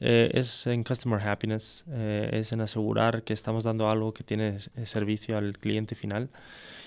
eh, 0.00 0.30
es 0.34 0.66
en 0.66 0.82
Customer 0.84 1.20
Happiness, 1.20 1.84
eh, 1.90 2.30
es 2.32 2.52
en 2.52 2.60
asegurar 2.60 3.22
que 3.22 3.32
estamos 3.32 3.64
dando 3.64 3.88
algo 3.88 4.12
que 4.12 4.24
tiene 4.24 4.58
servicio 4.84 5.36
al 5.38 5.58
cliente 5.58 5.94
final. 5.94 6.30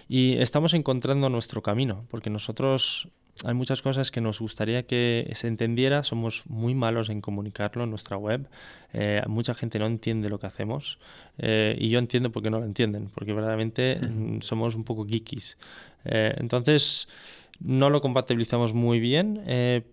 Y 0.09 0.37
estamos 0.39 0.73
encontrando 0.73 1.29
nuestro 1.29 1.61
camino, 1.61 2.05
porque 2.09 2.29
nosotros 2.29 3.07
hay 3.43 3.53
muchas 3.53 3.81
cosas 3.81 4.11
que 4.11 4.21
nos 4.21 4.39
gustaría 4.39 4.83
que 4.83 5.29
se 5.33 5.47
entendiera, 5.47 6.03
somos 6.03 6.43
muy 6.47 6.75
malos 6.75 7.09
en 7.09 7.21
comunicarlo 7.21 7.83
en 7.83 7.89
nuestra 7.89 8.17
web, 8.17 8.47
eh, 8.93 9.21
mucha 9.27 9.53
gente 9.53 9.79
no 9.79 9.85
entiende 9.87 10.29
lo 10.29 10.39
que 10.39 10.47
hacemos 10.47 10.99
eh, 11.37 11.75
y 11.79 11.89
yo 11.89 11.99
entiendo 11.99 12.31
por 12.31 12.43
qué 12.43 12.49
no 12.49 12.59
lo 12.59 12.65
entienden, 12.65 13.07
porque 13.13 13.33
verdaderamente 13.33 13.95
mm, 13.95 14.41
somos 14.41 14.75
un 14.75 14.83
poco 14.83 15.05
geekies. 15.05 15.57
Eh, 16.05 16.35
entonces, 16.37 17.07
no 17.59 17.89
lo 17.89 18.01
compatibilizamos 18.01 18.73
muy 18.73 18.99
bien, 18.99 19.43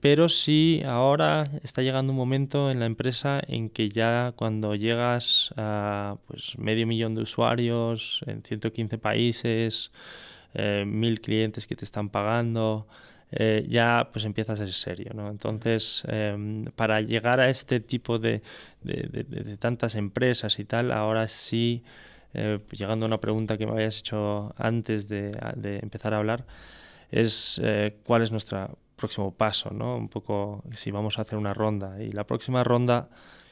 pero 0.00 0.30
sí 0.30 0.80
ahora 0.86 1.50
está 1.62 1.82
llegando 1.82 2.12
un 2.12 2.16
momento 2.16 2.70
en 2.70 2.80
la 2.80 2.86
empresa 2.86 3.42
en 3.46 3.68
que 3.68 3.90
ya 3.90 4.32
cuando 4.36 4.74
llegas 4.74 5.52
a 5.58 6.16
pues, 6.26 6.56
medio 6.58 6.86
millón 6.86 7.14
de 7.14 7.22
usuarios 7.22 8.24
en 8.26 8.42
115 8.42 8.96
países, 8.96 9.92
mil 10.86 11.20
clientes 11.20 11.66
que 11.66 11.76
te 11.76 11.84
están 11.84 12.08
pagando, 12.08 12.86
eh, 13.30 13.66
ya 13.68 14.08
pues 14.12 14.24
empieza 14.24 14.54
a 14.54 14.56
ser 14.56 14.72
serio. 14.72 15.12
¿no? 15.14 15.28
Entonces, 15.28 16.02
em, 16.08 16.64
para 16.76 17.00
llegar 17.00 17.40
a 17.40 17.50
este 17.50 17.80
tipo 17.80 18.18
de, 18.18 18.42
de, 18.82 19.56
tantas 19.58 19.94
empresas 19.94 20.58
y 20.58 20.64
tal, 20.64 20.92
ahora 20.92 21.28
sí, 21.28 21.82
eh, 22.34 22.58
llegando 22.72 23.06
a 23.06 23.08
una 23.08 23.20
pregunta 23.20 23.58
que 23.58 23.66
me 23.66 23.72
habías 23.72 23.98
hecho 24.00 24.54
antes 24.56 25.08
de, 25.08 25.32
empezar 25.82 26.14
a 26.14 26.18
hablar, 26.18 26.46
es 27.10 27.60
eh, 27.64 27.98
cuál 28.04 28.22
es 28.22 28.32
nuestro 28.32 28.78
próximo 28.96 29.32
paso, 29.32 29.70
¿no? 29.70 29.96
Un 29.96 30.08
poco 30.08 30.64
si 30.72 30.90
vamos 30.90 31.18
a 31.18 31.22
hacer 31.22 31.38
una 31.38 31.54
ronda. 31.54 32.02
Y 32.02 32.08
la 32.10 32.24
próxima 32.24 32.64
ronda 32.64 33.08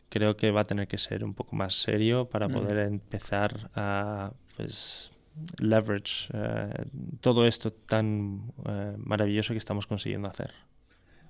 creo 0.08 0.36
que 0.36 0.50
va 0.50 0.60
a 0.62 0.64
tener 0.64 0.88
que 0.88 0.98
ser 0.98 1.24
un 1.24 1.34
poco 1.34 1.56
más 1.56 1.74
serio 1.74 2.28
para 2.28 2.48
poder 2.48 2.78
empezar 2.78 3.70
a 3.74 4.32
pues 4.56 5.10
leverage 5.58 6.28
eh, 6.32 6.86
todo 7.20 7.46
esto 7.46 7.72
tan 7.72 8.52
eh, 8.66 8.94
maravilloso 8.98 9.52
que 9.52 9.58
estamos 9.58 9.86
consiguiendo 9.86 10.28
hacer. 10.28 10.52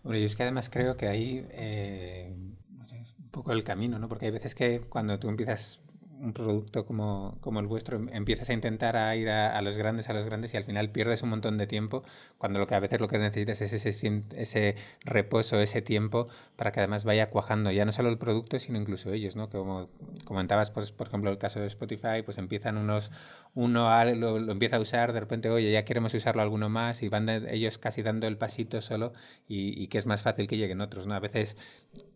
Bueno, 0.02 0.18
y 0.18 0.24
es 0.24 0.36
que 0.36 0.42
además 0.44 0.70
creo 0.70 0.96
que 0.96 1.08
ahí 1.08 1.46
eh, 1.50 2.32
un 2.32 3.30
poco 3.30 3.52
el 3.52 3.64
camino, 3.64 3.98
¿no? 3.98 4.08
Porque 4.08 4.26
hay 4.26 4.32
veces 4.32 4.54
que 4.54 4.80
cuando 4.80 5.18
tú 5.18 5.28
empiezas 5.28 5.80
un 6.20 6.32
producto 6.32 6.86
como, 6.86 7.38
como, 7.40 7.60
el 7.60 7.66
vuestro, 7.66 7.96
em, 7.96 8.08
empiezas 8.12 8.50
a 8.50 8.52
intentar 8.52 8.96
a 8.96 9.14
ir 9.16 9.28
a, 9.28 9.60
los 9.62 9.76
grandes, 9.76 10.08
a 10.08 10.12
los 10.12 10.24
grandes 10.24 10.54
y 10.54 10.56
al 10.56 10.64
final 10.64 10.90
pierdes 10.90 11.22
un 11.22 11.30
montón 11.30 11.58
de 11.58 11.66
tiempo 11.66 12.02
cuando 12.38 12.58
lo 12.58 12.66
que 12.66 12.74
a 12.74 12.80
veces 12.80 13.00
lo 13.00 13.08
que 13.08 13.18
necesitas 13.18 13.60
es 13.60 13.72
ese, 13.72 14.24
ese 14.34 14.76
reposo, 15.04 15.60
ese 15.60 15.82
tiempo 15.82 16.28
para 16.56 16.72
que 16.72 16.80
además 16.80 17.04
vaya 17.04 17.30
cuajando 17.30 17.70
ya 17.70 17.84
no 17.84 17.92
solo 17.92 18.08
el 18.08 18.18
producto, 18.18 18.58
sino 18.58 18.78
incluso 18.78 19.12
ellos, 19.12 19.36
¿no? 19.36 19.50
Como 19.50 19.86
comentabas, 20.24 20.70
pues, 20.70 20.92
por 20.92 21.08
ejemplo, 21.08 21.30
el 21.30 21.38
caso 21.38 21.60
de 21.60 21.66
Spotify, 21.66 22.22
pues 22.24 22.38
empiezan 22.38 22.76
unos, 22.76 23.10
uno 23.54 23.88
lo, 24.14 24.38
lo, 24.38 24.52
empieza 24.52 24.76
a 24.76 24.80
usar, 24.80 25.12
de 25.12 25.20
repente, 25.20 25.50
oye, 25.50 25.70
ya 25.70 25.84
queremos 25.84 26.14
usarlo 26.14 26.42
alguno 26.42 26.68
más 26.68 27.02
y 27.02 27.08
van 27.08 27.28
ellos 27.28 27.78
casi 27.78 28.02
dando 28.02 28.26
el 28.26 28.38
pasito 28.38 28.80
solo 28.80 29.12
y, 29.48 29.82
y, 29.82 29.88
que 29.88 29.98
es 29.98 30.06
más 30.06 30.22
fácil 30.22 30.46
que 30.46 30.56
lleguen 30.56 30.80
otros, 30.80 31.06
¿no? 31.06 31.14
A 31.14 31.20
veces, 31.20 31.56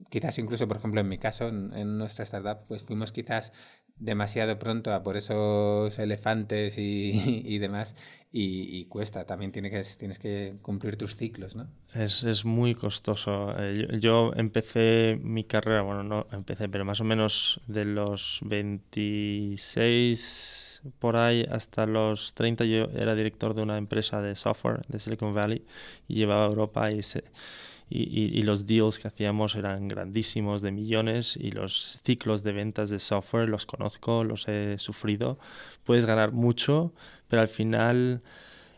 quizás 0.08 0.38
incluso, 0.38 0.68
por 0.68 0.76
ejemplo, 0.76 1.00
en 1.00 1.08
mi 1.08 1.18
caso, 1.18 1.48
en, 1.48 1.72
en 1.74 1.98
nuestra 1.98 2.24
startup, 2.24 2.66
pues 2.68 2.82
fuimos 2.82 3.12
quizás 3.12 3.52
demasiado 4.00 4.58
pronto 4.58 4.92
a 4.92 5.04
por 5.04 5.16
esos 5.16 5.96
elefantes 5.98 6.76
y, 6.78 7.58
demás 7.58 7.94
y, 8.32 8.84
cuesta, 8.86 9.26
también 9.26 9.52
tiene 9.52 9.70
que, 9.70 9.82
tienes 9.98 10.18
que 10.18 10.56
cumplir 10.62 10.96
tus 10.96 11.14
ciclos, 11.16 11.54
¿no? 11.54 11.68
Es, 11.94 12.24
es 12.24 12.44
muy 12.44 12.74
costoso. 12.74 13.54
Eh, 13.58 13.86
yo, 13.88 13.98
yo, 13.98 14.32
empecé 14.36 15.18
mi 15.22 15.44
carrera, 15.44 15.82
bueno, 15.82 16.02
no 16.02 16.26
empecé, 16.32 16.68
pero 16.68 16.84
más 16.84 17.00
o 17.00 17.04
menos 17.04 17.60
de 17.66 17.84
los 17.84 18.40
26 18.42 20.70
por 20.98 21.16
ahí 21.16 21.46
hasta 21.50 21.86
los 21.86 22.34
30 22.34 22.64
yo 22.64 22.84
era 22.94 23.14
director 23.14 23.54
de 23.54 23.62
una 23.62 23.76
empresa 23.76 24.22
de 24.22 24.34
software 24.34 24.80
de 24.88 24.98
Silicon 24.98 25.34
Valley 25.34 25.62
y 26.08 26.14
llevaba 26.14 26.44
a 26.44 26.48
Europa 26.48 26.90
y 26.90 27.02
se 27.02 27.24
y, 27.90 28.42
los 28.42 28.66
deals 28.66 29.00
que 29.00 29.08
hacíamos 29.08 29.56
eran 29.56 29.88
grandísimos 29.88 30.62
de 30.62 30.70
millones 30.70 31.36
y 31.36 31.50
los 31.50 32.00
ciclos 32.04 32.44
de 32.44 32.52
ventas 32.52 32.88
de 32.88 33.00
software 33.00 33.48
los 33.48 33.66
conozco, 33.66 34.22
los 34.22 34.46
he 34.46 34.78
sufrido. 34.78 35.38
Puedes 35.84 36.06
ganar 36.06 36.30
mucho, 36.30 36.92
pero 37.26 37.42
al 37.42 37.48
final, 37.48 38.22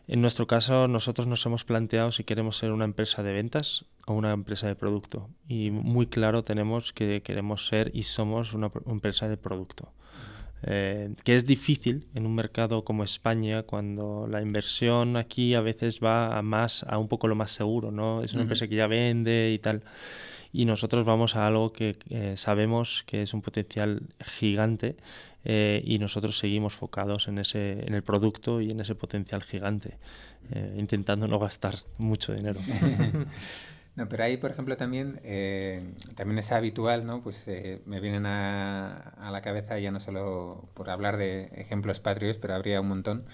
en 0.09 0.23
nuestro 0.23 0.47
caso, 0.47 0.89
nosotros 0.89 1.27
nos 1.27 1.45
hemos 1.45 1.65
planteado 1.65 2.11
si 2.11 2.25
queremos 2.25 2.57
ser 2.57 2.73
una 2.73 2.87
empresa 2.87 3.23
de 3.23 3.35
ventas 3.35 3.85
o 4.07 4.15
una 4.15 4.33
empresa 4.33 4.67
de 4.67 4.77
producto. 4.77 5.29
Y 5.47 5.71
muy 5.71 6.07
claro 6.07 6.43
tenemos 6.43 6.95
que 6.95 7.21
queremos 7.23 7.67
ser 7.67 7.91
y 7.95 8.05
somos 8.05 8.55
una 8.55 8.71
empresa 8.87 9.29
de 9.29 9.37
producto. 9.37 9.93
Eh, 10.65 11.15
que 11.25 11.35
es 11.35 11.45
difícil 11.45 12.07
en 12.15 12.25
un 12.25 12.37
mercado 12.37 12.85
como 12.85 13.03
España 13.03 13.65
cuando 13.65 14.29
la 14.31 14.41
inversión 14.41 15.17
aquí 15.17 15.55
a 15.55 15.61
veces 15.61 15.99
va 15.99 16.39
a 16.39 16.43
más 16.43 16.85
a 16.85 16.99
un 16.99 17.09
poco 17.09 17.27
lo 17.27 17.35
más 17.35 17.51
seguro, 17.51 17.91
¿no? 17.91 18.23
Es 18.23 18.33
una 18.33 18.43
empresa 18.43 18.69
que 18.69 18.77
ya 18.77 18.87
vende 18.87 19.53
y 19.53 19.59
tal. 19.59 19.83
Y 20.53 20.67
nosotros 20.67 21.05
vamos 21.05 21.35
a 21.35 21.47
algo 21.47 21.73
que 21.73 21.97
sabemos 22.37 23.03
que 23.07 23.23
es 23.23 23.35
un 23.35 23.43
potencial 23.43 24.03
gigante 24.21 24.97
eh, 25.45 25.83
y 25.85 25.99
nosotros 25.99 26.39
seguimos 26.39 26.75
focados 26.75 27.27
en, 27.29 27.39
ese, 27.39 27.85
en 27.85 27.95
el 27.95 28.03
producto 28.03 28.61
y 28.61 28.71
en 28.71 28.81
ese 28.81 28.95
potencial 28.95 29.43
gigante, 29.43 29.97
eh, 30.53 30.77
intentando 30.79 31.27
no 31.27 31.39
gastar 31.39 31.77
mucho 31.99 32.33
dinero. 32.33 32.61
No, 33.95 34.09
pero 34.09 34.25
ahí, 34.25 34.39
por 34.39 34.51
ejemplo, 34.51 34.77
también, 34.79 35.21
eh, 35.23 35.95
también 36.17 36.39
es 36.39 36.51
habitual, 36.51 37.05
¿no? 37.07 37.23
Pues 37.23 37.47
eh, 37.47 37.83
me 37.85 38.01
vienen 38.01 38.25
a, 38.25 38.97
a, 39.19 39.31
la 39.31 39.43
cabeza, 39.43 39.79
ya 39.79 39.91
no 39.91 40.01
solo 40.01 40.71
por 40.75 40.89
hablar 40.89 41.19
de 41.19 41.45
ejemplos 41.57 42.01
patrios, 42.01 42.39
pero 42.39 42.55
habría 42.55 42.81
un 42.81 42.89
montón, 42.89 43.27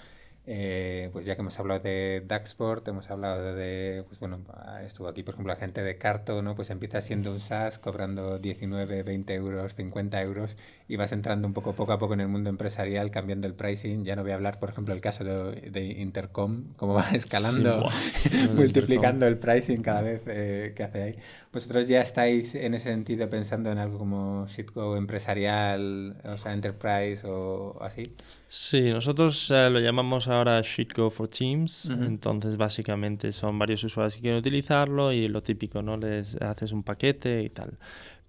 eh, 0.51 1.11
pues 1.13 1.27
ya 1.27 1.35
que 1.35 1.41
hemos 1.41 1.59
hablado 1.59 1.79
de 1.81 2.23
Daxport, 2.25 2.87
hemos 2.87 3.11
hablado 3.11 3.53
de, 3.53 4.03
pues 4.07 4.19
bueno, 4.19 4.39
estuvo 4.83 5.07
aquí 5.07 5.21
por 5.21 5.35
ejemplo 5.35 5.53
la 5.53 5.59
gente 5.59 5.83
de 5.83 5.99
Carto, 5.99 6.41
¿no? 6.41 6.55
Pues 6.55 6.71
empieza 6.71 7.01
siendo 7.01 7.31
un 7.31 7.39
SaaS 7.39 7.77
cobrando 7.77 8.39
19, 8.39 9.03
20 9.03 9.33
euros, 9.35 9.75
50 9.75 10.19
euros 10.23 10.57
y 10.87 10.95
vas 10.95 11.11
entrando 11.11 11.47
un 11.47 11.53
poco 11.53 11.73
poco 11.73 11.93
a 11.93 11.99
poco 11.99 12.15
en 12.15 12.21
el 12.21 12.29
mundo 12.29 12.49
empresarial, 12.49 13.11
cambiando 13.11 13.45
el 13.45 13.53
pricing. 13.53 14.03
Ya 14.03 14.15
no 14.15 14.23
voy 14.23 14.31
a 14.31 14.35
hablar, 14.35 14.59
por 14.59 14.71
ejemplo, 14.71 14.95
el 14.95 15.01
caso 15.01 15.23
de, 15.23 15.95
Intercom, 15.99 16.73
cómo 16.77 16.95
va 16.95 17.07
escalando, 17.13 17.85
multiplicando 18.55 19.27
el 19.27 19.37
pricing 19.37 19.83
cada 19.83 20.01
vez 20.01 20.23
eh, 20.25 20.73
que 20.75 20.83
hace 20.83 21.03
ahí. 21.03 21.15
¿Vosotros 21.53 21.87
ya 21.87 22.01
estáis 22.01 22.55
en 22.55 22.73
ese 22.73 22.89
sentido 22.89 23.29
pensando 23.29 23.71
en 23.71 23.77
algo 23.77 23.99
como 23.99 24.47
Shitco 24.47 24.97
empresarial, 24.97 26.17
o 26.23 26.37
sea, 26.37 26.53
enterprise 26.53 27.21
o 27.27 27.77
así? 27.83 28.15
Sí, 28.51 28.81
nosotros 28.89 29.51
eh, 29.51 29.69
lo 29.69 29.79
llamamos 29.79 30.27
ahora 30.27 30.59
Sheetgo 30.61 31.11
for 31.11 31.27
Teams. 31.27 31.85
Entonces, 31.85 32.57
básicamente 32.57 33.31
son 33.31 33.59
varios 33.59 33.83
usuarios 33.83 34.15
que 34.15 34.21
quieren 34.21 34.39
utilizarlo 34.39 35.13
y 35.13 35.27
lo 35.27 35.43
típico, 35.43 35.83
¿no? 35.83 35.97
Les 35.97 36.35
haces 36.41 36.71
un 36.71 36.81
paquete 36.81 37.43
y 37.43 37.49
tal. 37.49 37.77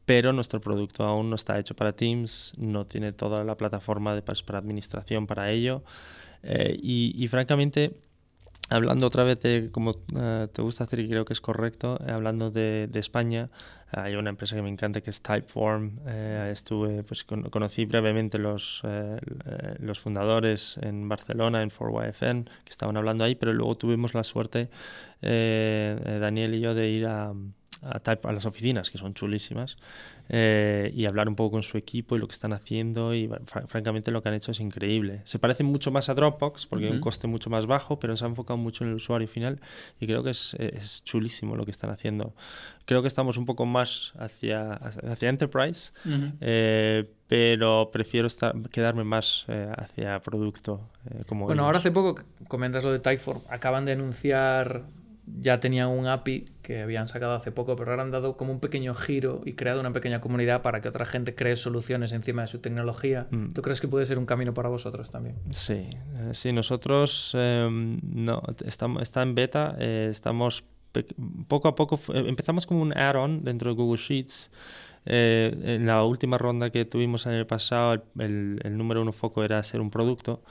Pero 0.05 0.35
nuestro 0.35 0.61
producto 0.61 1.05
aún 1.05 1.31
no 1.31 1.37
está 1.37 1.59
hecho 1.59 1.75
para 1.75 1.93
Teams, 1.93 2.53
no 2.59 2.85
tiene 2.85 3.13
toda 3.13 3.45
la 3.45 3.57
plataforma 3.57 4.15
de, 4.15 4.21
pues, 4.21 4.43
para 4.43 4.59
administración 4.59 5.27
para 5.27 5.51
ello. 5.51 5.85
Eh, 6.43 6.79
y, 6.83 7.27
francamente, 7.29 7.95
hablando 8.71 9.07
otra 9.07 9.25
vez 9.25 9.41
de, 9.41 9.71
como 9.71 9.97
eh, 10.17 10.49
te 10.53 10.63
gusta 10.63 10.85
hacer 10.85 11.01
y 11.01 11.09
creo 11.09 11.25
que 11.25 11.33
es 11.33 11.41
correcto, 11.41 11.99
eh, 12.07 12.11
hablando 12.11 12.51
de, 12.51 12.89
de, 12.91 13.01
España, 13.01 13.51
hay 13.91 14.15
una 14.15 14.31
empresa 14.31 14.55
que 14.55 14.63
me 14.63 14.71
encanta 14.71 15.01
que 15.01 15.11
es 15.11 15.21
Typeform. 15.21 15.99
Eh, 16.07 16.51
estuve, 16.53 17.03
pues 17.03 17.25
conocí 17.25 17.85
brevemente 17.85 18.39
los, 18.39 18.83
los 19.81 19.99
fundadores 19.99 20.79
en 20.81 21.09
Barcelona, 21.09 21.63
en 21.63 21.71
4YFN, 21.71 22.45
que 22.45 22.71
estaban 22.71 22.97
hablando 22.97 23.25
ahí, 23.25 23.35
pero 23.35 23.53
luego 23.53 23.77
tuvimos 23.77 24.15
la 24.15 24.23
suerte, 24.23 24.71
Daniel 25.21 26.55
y 26.55 26.61
yo, 26.61 26.75
de 26.75 26.89
ir 26.89 27.07
a, 27.07 27.33
a, 27.83 28.33
las 28.33 28.47
oficinas, 28.47 28.91
que 28.91 28.99
son 28.99 29.15
chulísimas, 29.15 29.77
eh, 30.29 30.93
y 30.95 31.07
hablar 31.07 31.29
un 31.29 31.35
poco 31.35 31.53
con 31.53 31.63
su 31.63 31.79
equipo 31.79 32.17
y 32.17 32.19
lo 32.19 32.27
que 32.27 32.33
están 32.33 32.53
haciendo. 32.53 33.15
Y 33.15 33.31
francamente 33.67 34.11
lo 34.11 34.23
que 34.23 34.29
han 34.29 34.35
hecho 34.35 34.51
es 34.51 34.61
increíble. 34.61 35.23
Se 35.25 35.39
parece 35.39 35.65
mucho 35.65 35.91
más 35.91 36.09
a 36.09 36.15
Dropbox 36.15 36.67
porque 36.67 36.87
hay 36.87 36.93
un 36.93 37.01
coste 37.01 37.27
mucho 37.27 37.51
más 37.51 37.67
bajo, 37.67 37.99
pero 37.99 38.17
se 38.17 38.25
ha 38.25 38.29
enfocado 38.29 38.57
mucho 38.57 38.85
en 38.85 38.91
el 38.91 38.97
usuario 38.97 39.29
final 39.29 39.61
y 39.99 40.07
creo 40.07 40.23
que 40.23 40.31
es, 40.31 40.55
es 40.55 41.03
chulísimo 41.05 41.57
lo 41.57 41.65
que 41.65 41.71
están 41.71 41.91
haciendo. 41.91 42.35
Creo 42.85 43.03
que 43.03 43.09
estamos 43.09 43.37
un 43.37 43.47
poco 43.47 43.67
más 43.67 44.13
hacia, 44.19 44.73
hacia 44.73 45.29
Enterprise, 45.29 45.93
eh, 46.41 47.09
pero 47.27 47.91
prefiero 47.93 48.27
estar, 48.27 48.55
quedarme 48.71 49.05
más 49.05 49.45
eh, 49.49 49.73
hacia 49.77 50.21
producto. 50.21 50.81
como 51.27 51.47
bueno, 51.47 51.65
ahora 51.65 51.79
hace 51.79 51.91
poco 51.91 52.21
comentas 52.49 52.85
lo 52.85 52.93
de 52.93 52.99
Typeform. 52.99 53.43
Acaban 53.49 53.85
de 53.85 53.93
anunciar 53.93 54.85
ya 55.41 55.61
tenían 55.61 55.89
un 55.89 56.07
API 56.07 56.47
que 56.71 56.83
habían 56.83 57.09
sacado 57.09 57.35
hace 57.35 57.51
poco, 57.51 57.75
pero 57.75 57.91
ahora 57.91 58.05
han 58.05 58.13
dado 58.13 58.37
como 58.37 58.53
un 58.53 58.61
pequeño 58.61 58.95
giro 58.95 59.41
y 59.45 59.55
creado 59.55 59.81
una 59.81 59.91
pequeña 59.91 60.21
comunidad 60.21 60.63
para 60.63 60.81
que 60.81 60.89
otra 60.89 61.05
gente 61.05 61.35
cree 61.35 61.57
soluciones 61.57 62.13
encima 62.13 62.43
de 62.43 62.47
su 62.47 62.61
tecnología. 62.61 63.27
Mm. 63.33 63.55
¿Tú 63.55 63.61
crees 63.61 63.81
que 63.81 63.89
puede 63.89 64.07
ser 64.07 64.19
un 64.19 64.25
camino 64.25 64.55
para 64.55 64.69
vosotros 64.69 65.11
también? 65.11 65.35
Sí, 65.51 65.89
eh, 65.91 66.31
sí, 66.33 66.53
nosotros 66.53 67.33
em, 67.35 67.99
no, 68.05 68.41
estamos, 68.65 69.03
está 69.03 69.21
en 69.23 69.35
beta, 69.35 69.75
eh, 69.81 70.07
estamos 70.13 70.63
poco 71.49 71.67
a 71.67 71.75
poco, 71.75 71.99
eh, 72.15 72.23
empezamos 72.29 72.67
como 72.67 72.83
un 72.83 72.97
add-on 72.97 73.43
dentro 73.43 73.71
de 73.71 73.77
Google 73.77 74.01
Sheets. 74.01 74.53
en 75.07 75.87
la 75.87 76.05
última 76.05 76.39
ronda 76.39 76.71
que 76.71 76.85
tuvimos 76.85 77.27
el 77.27 77.35
año 77.35 77.47
pasado, 77.49 77.95
el, 78.21 78.61
el 78.63 78.79
número 78.79 79.03
uno 79.03 79.11
foco 79.11 79.43
era 79.43 79.61
ser 79.65 79.81
un 79.81 79.91
producto. 79.91 80.45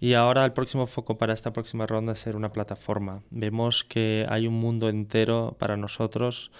Y 0.00 0.14
ahora 0.14 0.46
el 0.46 0.52
próximo 0.52 0.86
foco 0.86 1.18
para 1.18 1.34
esta 1.34 1.52
próxima 1.52 1.86
ronda 1.86 2.14
es 2.14 2.20
ser 2.20 2.34
una 2.34 2.52
plataforma. 2.52 3.22
Vemos 3.30 3.84
que 3.84 4.26
hay 4.30 4.46
un 4.46 4.54
mundo 4.54 4.88
entero 4.88 5.56
para 5.58 5.76
nosotros 5.76 6.50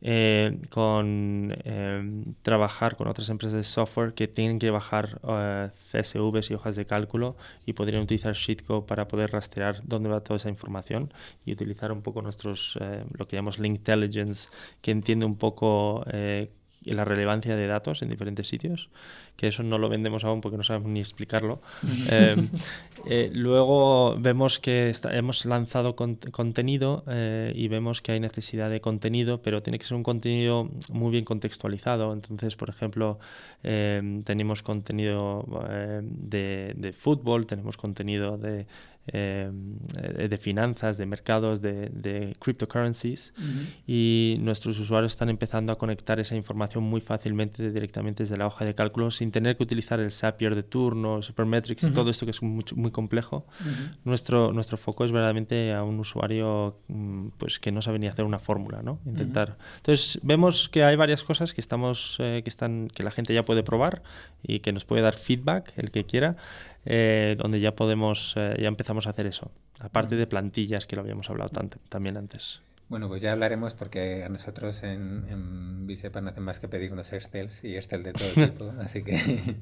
eh, 0.00 0.58
con 0.70 1.54
eh, 1.64 2.24
trabajar 2.42 2.96
con 2.96 3.08
otras 3.08 3.28
empresas 3.28 3.56
de 3.56 3.62
software 3.64 4.14
que 4.14 4.28
tienen 4.28 4.58
que 4.58 4.70
bajar 4.70 5.20
uh, 5.22 5.68
CSVs 5.90 6.50
y 6.50 6.54
hojas 6.54 6.76
de 6.76 6.86
cálculo 6.86 7.36
y 7.64 7.72
podrían 7.72 8.02
utilizar 8.02 8.34
Sheetcode 8.34 8.86
para 8.86 9.08
poder 9.08 9.32
rastrear 9.32 9.80
dónde 9.84 10.08
va 10.08 10.20
toda 10.20 10.36
esa 10.36 10.48
información 10.48 11.12
y 11.44 11.52
utilizar 11.52 11.92
un 11.92 12.02
poco 12.02 12.22
nuestros, 12.22 12.78
lo 13.12 13.26
que 13.26 13.36
llamamos 13.36 13.58
Intelligence, 13.58 14.48
que 14.80 14.90
entiende 14.90 15.26
un 15.26 15.36
poco 15.36 16.04
la 16.92 17.04
relevancia 17.04 17.56
de 17.56 17.66
datos 17.66 18.02
en 18.02 18.08
diferentes 18.08 18.48
sitios, 18.48 18.88
que 19.36 19.48
eso 19.48 19.62
no 19.62 19.78
lo 19.78 19.88
vendemos 19.88 20.24
aún 20.24 20.40
porque 20.40 20.56
no 20.56 20.62
sabemos 20.62 20.90
ni 20.90 21.00
explicarlo. 21.00 21.60
Em, 22.10 22.48
eh, 23.06 23.30
luego 23.32 24.16
vemos 24.18 24.58
que 24.58 24.92
hemos 25.10 25.44
lanzado 25.44 25.96
contenido 25.96 27.04
eh, 27.08 27.52
y 27.54 27.68
vemos 27.68 28.02
que 28.02 28.12
hay 28.12 28.20
necesidad 28.20 28.70
de 28.70 28.80
contenido, 28.80 29.42
pero 29.42 29.60
tiene 29.60 29.78
que 29.78 29.84
ser 29.84 29.96
un 29.96 30.02
contenido 30.02 30.70
muy 30.88 31.10
bien 31.10 31.24
contextualizado. 31.24 32.12
Entonces, 32.12 32.56
por 32.56 32.68
ejemplo, 32.68 33.18
em, 33.62 34.22
tenemos 34.22 34.62
contenido 34.62 35.44
eh, 35.70 36.00
de, 36.02 36.74
de 36.76 36.92
fútbol, 36.92 37.46
tenemos 37.46 37.76
contenido 37.76 38.38
de 38.38 38.66
eh, 39.08 39.50
de 40.28 40.36
finanzas, 40.36 40.98
de 40.98 41.06
mercados, 41.06 41.60
de, 41.60 41.90
de 41.92 42.34
cryptocurrencies 42.38 43.32
y 43.86 44.36
nuestros 44.40 44.78
usuarios 44.80 45.12
están 45.12 45.28
empezando 45.28 45.72
a 45.72 45.78
conectar 45.78 46.18
esa 46.18 46.34
información 46.34 46.82
muy 46.84 47.00
fácilmente 47.00 47.70
directamente 47.70 48.24
desde 48.24 48.36
la 48.36 48.46
hoja 48.46 48.64
de 48.64 48.74
cálculo 48.74 49.10
sin 49.10 49.30
tener 49.30 49.56
que 49.56 49.62
utilizar 49.62 50.00
el 50.00 50.10
Zapier 50.10 50.54
de 50.54 50.62
turno, 50.62 51.22
Supermetrics 51.22 51.84
y 51.84 51.90
todo 51.90 52.10
esto 52.10 52.26
que 52.26 52.30
es 52.30 52.42
muy, 52.42 52.64
muy 52.74 52.90
complejo. 52.90 53.46
nuestro, 54.04 54.52
nuestro 54.52 54.76
foco 54.76 55.04
es 55.04 55.12
verdaderamente 55.12 55.72
a 55.72 55.82
un 55.84 56.00
usuario 56.00 56.80
mm, 56.88 57.28
pues, 57.38 57.58
que 57.58 57.72
no 57.72 57.82
sabe 57.82 57.98
ni 57.98 58.08
hacer 58.08 58.24
una 58.24 58.38
fórmula, 58.38 58.82
¿no? 58.82 58.98
Intentar. 59.06 59.56
Entonces 59.76 60.18
vemos 60.22 60.68
que 60.68 60.84
hay 60.84 60.96
varias 60.96 61.24
cosas 61.24 61.54
que, 61.54 61.60
estamos, 61.60 62.16
eh, 62.20 62.40
que, 62.42 62.50
están, 62.50 62.88
que 62.88 63.02
la 63.02 63.10
gente 63.10 63.34
ya 63.34 63.42
puede 63.42 63.62
probar 63.62 64.02
y 64.42 64.60
que 64.60 64.72
nos 64.72 64.84
puede 64.84 65.02
dar 65.02 65.14
feedback, 65.14 65.72
el 65.76 65.90
que 65.90 66.04
quiera. 66.04 66.36
Eh, 66.88 67.34
donde 67.36 67.58
ya 67.58 67.74
podemos, 67.74 68.34
eh, 68.36 68.56
ya 68.60 68.68
empezamos 68.68 69.08
a 69.08 69.10
hacer 69.10 69.26
eso, 69.26 69.50
aparte 69.80 70.14
de 70.14 70.26
plantillas 70.28 70.86
que 70.86 70.94
lo 70.94 71.02
habíamos 71.02 71.28
hablado 71.28 71.50
también 71.88 72.16
antes. 72.16 72.60
Bueno, 72.88 73.08
pues 73.08 73.20
ya 73.20 73.32
hablaremos 73.32 73.74
porque 73.74 74.22
a 74.22 74.28
nosotros 74.28 74.84
en, 74.84 75.26
en 75.28 75.86
no 76.22 76.28
hacen 76.28 76.44
más 76.44 76.60
que 76.60 76.68
pedirnos 76.68 77.12
Excels 77.12 77.64
y 77.64 77.74
Excel 77.74 78.04
de 78.04 78.12
todo 78.12 78.28
tipo, 78.46 78.72
así 78.80 79.02
que 79.02 79.56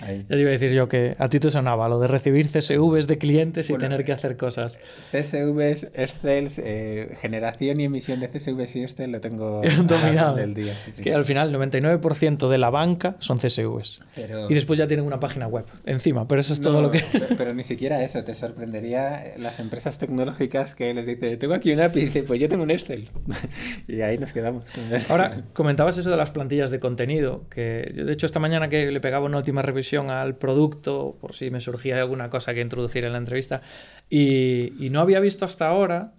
Ya 0.00 0.24
te 0.28 0.40
iba 0.40 0.48
a 0.48 0.52
decir 0.52 0.72
yo 0.72 0.88
que 0.88 1.14
a 1.18 1.28
ti 1.28 1.38
te 1.38 1.50
sonaba 1.50 1.88
lo 1.88 2.00
de 2.00 2.08
recibir 2.08 2.46
CSVs 2.48 3.06
de 3.06 3.18
clientes 3.18 3.70
y 3.70 3.74
tener 3.74 4.04
que 4.04 4.12
hacer 4.12 4.36
cosas. 4.36 4.78
CSVs, 5.12 5.90
Excel, 5.94 6.48
eh, 6.58 7.16
generación 7.20 7.80
y 7.80 7.84
emisión 7.84 8.20
de 8.20 8.28
CSVs 8.28 8.76
y 8.76 8.82
Excel 8.82 9.12
lo 9.12 9.20
tengo 9.20 9.62
dominado. 9.84 10.36
del 10.36 10.54
día. 10.54 10.74
Que 11.00 11.14
al 11.14 11.24
final 11.24 11.54
el 11.54 11.70
99% 11.70 12.48
de 12.48 12.58
la 12.58 12.70
banca 12.70 13.16
son 13.18 13.38
CSVs. 13.38 14.00
Y 14.48 14.54
después 14.54 14.78
ya 14.78 14.86
tienen 14.86 15.06
una 15.06 15.20
página 15.20 15.46
web 15.46 15.64
encima, 15.86 16.26
pero 16.26 16.40
eso 16.40 16.52
es 16.52 16.60
todo 16.60 16.82
lo 16.82 16.90
que... 16.90 17.04
pero, 17.36 17.54
ni 17.54 17.64
siquiera 17.64 18.02
eso, 18.02 18.24
te 18.24 18.34
sorprendería 18.34 19.34
las 19.38 19.60
empresas 19.60 19.98
tecnológicas 19.98 20.74
que 20.74 20.92
les 20.94 21.06
dice, 21.06 21.36
tengo 21.36 21.54
aquí 21.54 21.72
una 21.72 21.86
API 21.86 22.00
y 22.00 22.04
dice, 22.06 22.22
pues 22.22 22.40
yo 22.40 22.48
tengo 22.48 22.64
un 22.64 22.70
Excel. 22.70 23.08
y 23.88 24.00
ahí 24.00 24.18
nos 24.18 24.32
quedamos 24.32 24.70
con 24.70 24.84
Excel. 24.92 25.12
Ahora, 25.12 25.42
comentabas 25.52 25.96
eso 25.98 26.10
de 26.10 26.16
las 26.16 26.30
plantillas 26.30 26.70
de 26.70 26.80
contenido, 26.80 27.44
que 27.50 27.92
yo 27.94 28.04
de 28.04 28.12
hecho 28.12 28.26
esta 28.26 28.40
mañana 28.40 28.68
que 28.68 28.90
le 28.90 29.00
pegaba 29.00 29.26
una 29.26 29.38
última 29.38 29.62
revisión 29.62 29.81
al 30.10 30.36
producto, 30.36 31.16
por 31.20 31.32
si 31.32 31.50
me 31.50 31.60
surgía 31.60 31.96
alguna 31.96 32.30
cosa 32.30 32.54
que 32.54 32.60
introducir 32.60 33.04
en 33.04 33.12
la 33.12 33.18
entrevista. 33.18 33.62
Y, 34.08 34.88
no 34.90 35.00
había 35.00 35.20
visto 35.20 35.44
hasta 35.44 35.68
ahora 35.68 36.12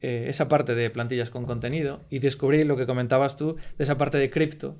eh, 0.00 0.26
esa 0.28 0.48
parte 0.48 0.74
de 0.74 0.90
plantillas 0.90 1.30
con 1.30 1.44
contenido 1.44 2.00
y 2.10 2.20
descubrí 2.20 2.64
lo 2.64 2.76
que 2.76 2.86
comentabas 2.86 3.36
tú 3.36 3.56
de 3.76 3.84
esa 3.84 3.98
parte 3.98 4.18
de 4.18 4.30
cripto. 4.30 4.76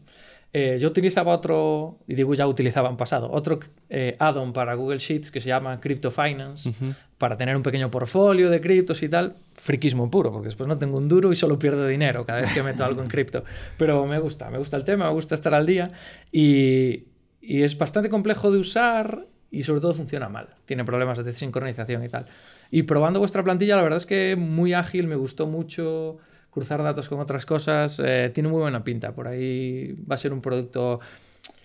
Eh, 0.52 0.78
yo 0.80 0.88
utilizaba 0.88 1.32
otro, 1.32 1.98
y 2.08 2.14
digo 2.16 2.34
ya 2.34 2.46
utilizaba 2.48 2.88
en 2.88 2.96
pasado, 2.96 3.30
otro 3.30 3.60
eh, 3.88 4.16
add-on 4.18 4.52
para 4.52 4.74
Google 4.74 4.98
Sheets 4.98 5.30
que 5.30 5.40
se 5.40 5.48
llama 5.48 5.78
Crypto 5.80 6.10
Finance, 6.10 6.72
para 7.18 7.36
tener 7.36 7.54
un 7.54 7.62
pequeño 7.62 7.88
portfolio 7.88 8.50
de 8.50 8.60
criptos 8.60 9.02
y 9.04 9.08
tal. 9.08 9.36
Friquismo 9.54 10.10
puro, 10.10 10.32
porque 10.32 10.46
después 10.46 10.66
no 10.66 10.76
tengo 10.76 10.98
un 10.98 11.06
duro 11.06 11.30
y 11.30 11.36
solo 11.36 11.58
pierdo 11.58 11.86
dinero 11.86 12.24
cada 12.26 12.40
vez 12.40 12.52
que 12.52 12.62
meto 12.64 12.84
algo 12.84 13.00
en 13.02 13.08
cripto. 13.08 13.44
Pero 13.78 14.04
me 14.06 14.18
gusta, 14.18 14.50
me 14.50 14.58
gusta 14.58 14.76
el 14.76 14.84
tema, 14.84 15.06
me 15.06 15.12
gusta 15.12 15.36
estar 15.36 15.54
al 15.54 15.66
día. 15.66 15.92
Y, 16.32 17.04
y 17.40 17.62
es 17.62 17.76
bastante 17.76 18.08
complejo 18.08 18.50
de 18.50 18.58
usar 18.58 19.26
y 19.50 19.62
sobre 19.62 19.80
todo 19.80 19.94
funciona 19.94 20.28
mal. 20.28 20.48
Tiene 20.64 20.84
problemas 20.84 21.18
de 21.18 21.24
desincronización 21.24 22.04
y 22.04 22.08
tal. 22.08 22.26
Y 22.70 22.84
probando 22.84 23.18
vuestra 23.18 23.42
plantilla, 23.42 23.76
la 23.76 23.82
verdad 23.82 23.96
es 23.96 24.06
que 24.06 24.36
muy 24.36 24.74
ágil, 24.74 25.06
me 25.06 25.16
gustó 25.16 25.46
mucho 25.46 26.18
cruzar 26.50 26.82
datos 26.82 27.08
con 27.08 27.20
otras 27.20 27.46
cosas. 27.46 28.00
Eh, 28.04 28.30
tiene 28.32 28.48
muy 28.48 28.60
buena 28.60 28.84
pinta. 28.84 29.12
Por 29.12 29.26
ahí 29.26 29.92
va 30.08 30.14
a 30.14 30.18
ser 30.18 30.32
un 30.32 30.40
producto 30.40 31.00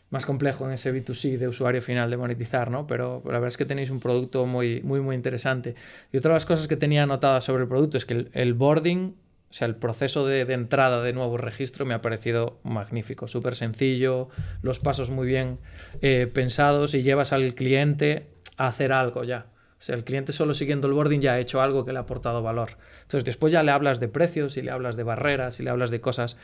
más 0.09 0.25
complejo 0.25 0.65
en 0.65 0.73
ese 0.73 0.93
B2C 0.93 1.37
de 1.37 1.47
usuario 1.47 1.81
final 1.81 2.09
de 2.09 2.17
monetizar, 2.17 2.71
¿no? 2.71 2.87
Pero, 2.87 3.21
la 3.25 3.33
verdad 3.33 3.49
es 3.49 3.57
que 3.57 3.65
tenéis 3.65 3.89
un 3.89 3.99
producto 3.99 4.45
muy, 4.45 4.81
muy, 4.81 5.01
muy 5.01 5.15
interesante. 5.15 5.75
Y 6.11 6.17
otra 6.17 6.29
de 6.29 6.35
las 6.35 6.45
cosas 6.45 6.67
que 6.67 6.77
tenía 6.77 7.03
anotadas 7.03 7.43
sobre 7.43 7.63
el 7.63 7.69
producto 7.69 7.97
es 7.97 8.05
que 8.05 8.27
el 8.31 8.53
boarding 8.53 9.15
o 9.55 9.57
sea, 9.57 9.69
el 9.69 9.75
proceso 9.77 10.27
de, 10.27 10.41
entrada 10.41 11.01
de 11.01 11.13
nuevo 11.13 11.37
registro 11.37 11.85
me 11.85 11.93
ha 11.93 12.01
parecido 12.01 12.59
magnífico, 12.63 13.25
súper 13.25 13.55
sencillo, 13.55 14.27
los 14.61 14.79
pasos 14.79 15.11
muy 15.11 15.25
bien 15.25 15.59
eh, 16.01 16.29
pensados 16.33 16.93
y 16.93 17.03
llevas 17.03 17.31
al 17.31 17.55
cliente 17.55 18.27
a 18.57 18.67
hacer 18.67 18.91
algo 18.91 19.23
ya. 19.23 19.45
O 19.79 19.81
sea, 19.81 19.95
el 19.95 20.03
cliente 20.03 20.33
solo 20.33 20.53
siguiendo 20.53 20.87
el 20.87 20.93
boarding 20.93 21.21
ya 21.21 21.35
ha 21.35 21.39
hecho 21.39 21.61
algo 21.61 21.85
que 21.85 21.93
le 21.93 21.99
ha 21.99 22.01
aportado 22.01 22.43
valor. 22.43 22.71
Entonces 23.03 23.23
después 23.23 23.53
ya 23.53 23.63
le 23.63 23.71
hablas 23.71 24.01
de 24.01 24.09
precios 24.09 24.57
y 24.57 24.61
le 24.61 24.71
hablas 24.71 24.97
de 24.97 25.03
barreras 25.03 25.57
y 25.61 25.63
le 25.63 25.69
hablas 25.69 25.89
de 25.89 26.01
cosas, 26.01 26.35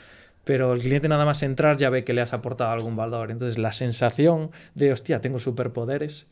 pero 0.45 0.71
el 0.71 0.79
cliente 0.79 1.09
nada 1.09 1.25
más 1.25 1.43
entrar 1.43 1.75
ya 1.75 1.89
ve 1.89 2.05
que 2.05 2.13
le 2.13 2.21
has 2.21 2.31
aportado 2.31 2.71
algún 2.71 2.95
valor. 2.95 3.29
Entonces 3.29 3.57
la 3.57 3.73
sensación 3.73 4.51
de, 4.73 4.93
hostia, 4.93 5.19
tengo 5.19 5.37
superpoderes, 5.37 6.27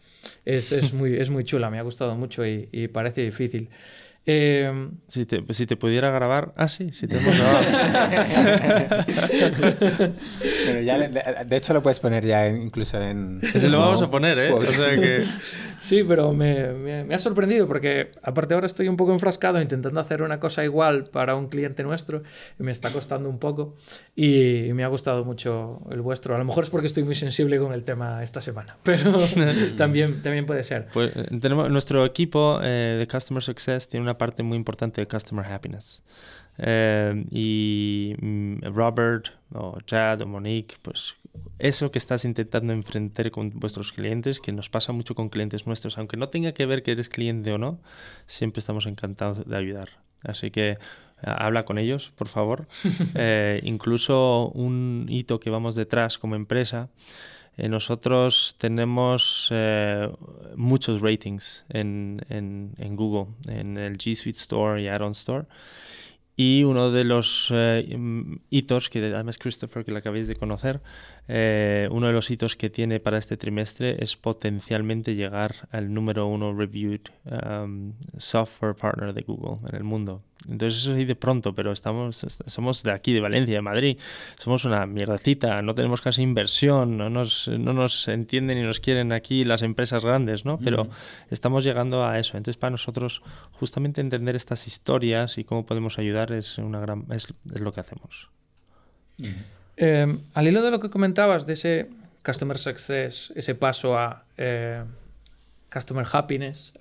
es, 0.46 0.94
muy, 0.94 1.18
es 1.18 1.30
muy 1.30 1.44
chula, 1.44 1.70
me 1.70 1.78
ha 1.78 1.82
gustado 1.82 2.16
mucho 2.16 2.46
y 2.46 2.88
parece 2.88 3.20
difícil. 3.20 3.70
Em, 4.26 4.92
si, 5.08 5.26
te, 5.26 5.44
si 5.54 5.66
te 5.66 5.76
pudiera 5.76 6.12
grabar. 6.12 6.52
Ah, 6.56 6.68
sí, 6.68 6.92
si 6.94 7.08
te 7.08 7.18
hemos 7.18 7.36
grabado. 7.36 7.66
de 10.74 11.58
hecho 11.58 11.74
lo 11.74 11.84
puedes 11.84 12.00
poner 12.00 12.26
ya 12.26 12.48
incluso 12.48 13.02
en... 13.02 13.40
Ese 13.54 13.70
lo 13.70 13.80
vamos 13.80 14.02
a 14.02 14.10
poner, 14.10 14.38
¿eh? 14.40 14.52
O 14.52 14.64
sea 14.64 14.96
que... 14.96 15.26
Sí, 15.80 16.04
pero 16.04 16.34
me, 16.34 16.74
me, 16.74 17.16
ha 17.16 17.20
sorprendido 17.20 17.66
porque 17.66 18.12
aparte 18.22 18.54
ahora 18.54 18.66
estoy 18.66 18.90
un 18.90 18.98
poco 18.98 19.14
enfrascado 19.14 19.62
intentando 19.62 20.00
hacer 20.02 20.22
una 20.22 20.40
cosa 20.40 20.64
igual 20.66 21.06
para 21.06 21.36
un 21.36 21.48
cliente 21.48 21.84
nuestro 21.84 22.22
y 22.60 22.64
me 22.64 22.72
está 22.72 22.92
costando 22.92 23.30
un 23.30 23.40
poco 23.40 23.78
y 24.14 24.72
me 24.74 24.84
ha 24.84 24.88
gustado 24.88 25.24
mucho 25.24 25.82
el 25.90 26.02
vuestro. 26.02 26.36
A 26.36 26.38
lo 26.38 26.44
mejor 26.44 26.66
es 26.66 26.70
porque 26.70 26.88
estoy 26.88 27.04
muy 27.04 27.16
sensible 27.16 27.58
con 27.60 27.72
el 27.72 27.86
tema 27.86 28.22
esta 28.22 28.42
semana, 28.42 28.78
pero 28.84 29.18
también, 29.78 30.22
también 30.22 30.46
puede 30.46 30.64
ser. 30.64 30.88
Pues 30.92 31.12
eh, 31.16 31.28
tenemos 31.40 31.70
nuestro 31.70 32.06
equipo 32.06 32.60
eh, 32.62 32.98
de 33.00 33.08
Customer 33.08 33.42
Success 33.42 33.88
tiene 33.88 34.04
una 34.04 34.18
parte 34.18 34.44
muy 34.44 34.58
importante 34.58 35.00
de 35.02 35.08
Customer 35.08 35.46
Happiness. 35.46 36.04
Eh, 36.62 37.26
y 37.32 38.16
mm, 38.20 38.74
Robert 38.74 39.30
o 39.54 39.80
Chad 39.86 40.22
o 40.22 40.28
Monique, 40.28 40.76
pues 40.82 41.16
eso 41.58 41.90
que 41.90 41.98
estás 41.98 42.26
intentando 42.26 42.74
enfrentar 42.74 43.32
con 43.32 43.52
vuestros 43.52 43.94
clientes, 43.94 44.40
que 44.40 44.52
nos 44.52 44.70
pasa 44.70 44.92
mucho 44.92 45.16
con 45.16 45.30
clientes 45.30 45.66
nuestros, 45.66 45.98
aunque 45.98 46.18
no 46.18 46.28
tenga 46.30 46.52
que 46.52 46.66
ver 46.66 46.84
que 46.84 46.92
eres 46.92 47.08
cliente 47.08 47.54
o 47.54 47.58
no, 47.58 47.80
siempre 48.26 48.60
estamos 48.60 48.86
encantados 48.88 49.48
de 49.48 49.56
ayudar. 49.56 49.90
Así 50.22 50.52
que 50.52 50.78
habla 51.22 51.64
con 51.64 51.78
ellos, 51.78 52.12
por 52.16 52.28
favor. 52.28 52.68
Eh, 53.16 53.62
incluso 53.64 54.50
un 54.50 55.06
hito 55.10 55.40
que 55.40 55.50
vamos 55.50 55.76
detrás 55.76 56.18
como 56.18 56.36
empresa. 56.36 56.90
Eh, 57.58 57.70
nosotros 57.70 58.56
tenemos 58.58 59.52
muchos 60.56 61.02
ratings 61.02 61.66
en, 61.70 62.22
en, 62.30 62.74
en, 62.78 62.96
Google, 62.96 63.34
en 63.48 63.78
el 63.78 63.98
G 63.98 64.16
Suite 64.16 64.40
Store 64.40 64.82
y 64.82 64.88
Add-on 64.88 65.12
Store. 65.12 65.46
Y 66.42 66.64
uno 66.64 66.90
de 66.90 67.04
los 67.04 67.52
eh, 67.54 67.98
mm, 67.98 68.38
hitos, 68.50 68.90
que 68.90 69.00
además 69.14 69.38
Christopher, 69.38 69.84
que 69.84 69.92
lo 69.92 69.98
acabáis 69.98 70.26
de 70.26 70.38
conocer, 70.38 70.80
eh, 71.28 71.90
uno 71.92 72.08
de 72.08 72.14
los 72.14 72.32
hitos 72.32 72.56
que 72.56 72.70
tiene 72.70 73.02
para 73.02 73.18
este 73.18 73.36
trimestre 73.36 74.02
es 74.02 74.16
potencialmente 74.16 75.16
llegar 75.16 75.68
al 75.70 75.94
número 75.94 76.28
uno 76.28 76.56
reviewed 76.56 77.02
um, 77.26 77.92
software 78.18 78.74
partner 78.74 79.14
de 79.14 79.22
Google 79.22 79.60
en 79.70 79.76
el 79.76 79.84
mundo. 79.84 80.24
Entonces 80.48 80.82
eso 80.82 80.96
sí 80.96 81.04
de 81.04 81.16
pronto, 81.16 81.54
pero 81.54 81.72
estamos, 81.72 82.26
somos 82.46 82.84
de 82.84 82.92
aquí, 82.92 83.14
de 83.14 83.20
Valencia, 83.20 83.56
de 83.56 83.62
Madrid. 83.62 83.98
Somos 84.38 84.64
una 84.64 84.86
mierdecita, 84.86 85.62
no 85.62 85.76
tenemos 85.76 86.02
casi 86.02 86.22
inversión, 86.22 86.98
no 86.98 87.10
nos, 87.10 87.50
no 87.50 87.74
nos 87.74 88.08
entienden 88.08 88.58
ni 88.58 88.64
nos 88.64 88.80
quieren 88.80 89.12
aquí 89.12 89.44
las 89.44 89.62
empresas 89.62 90.06
grandes, 90.06 90.46
¿no? 90.46 90.58
Pero 90.58 90.88
estamos 91.30 91.66
llegando 91.66 92.06
a 92.06 92.18
eso. 92.18 92.38
Entonces 92.38 92.58
para 92.58 92.72
nosotros 92.72 93.22
justamente 93.52 94.00
entender 94.00 94.36
estas 94.36 94.66
historias 94.66 95.38
y 95.38 95.44
cómo 95.44 95.66
podemos 95.66 96.00
ayudar 96.00 96.29
es, 96.32 96.58
una 96.58 96.80
gran, 96.80 97.06
es, 97.12 97.28
es 97.54 97.62
lo 97.62 97.72
que 97.72 97.80
hacemos. 97.80 98.30
Em, 99.76 100.22
al 100.34 100.48
hilo 100.48 100.62
de 100.62 100.72
lo 100.72 100.80
que 100.80 100.90
comentabas 100.90 101.46
de 101.46 101.54
ese 101.54 101.90
Customer 102.24 102.58
Success, 102.58 103.32
ese 103.36 103.56
paso 103.56 103.98
a... 103.98 104.26
Eh, 104.38 104.84
Customer 105.72 106.06
Happiness, 106.12 106.74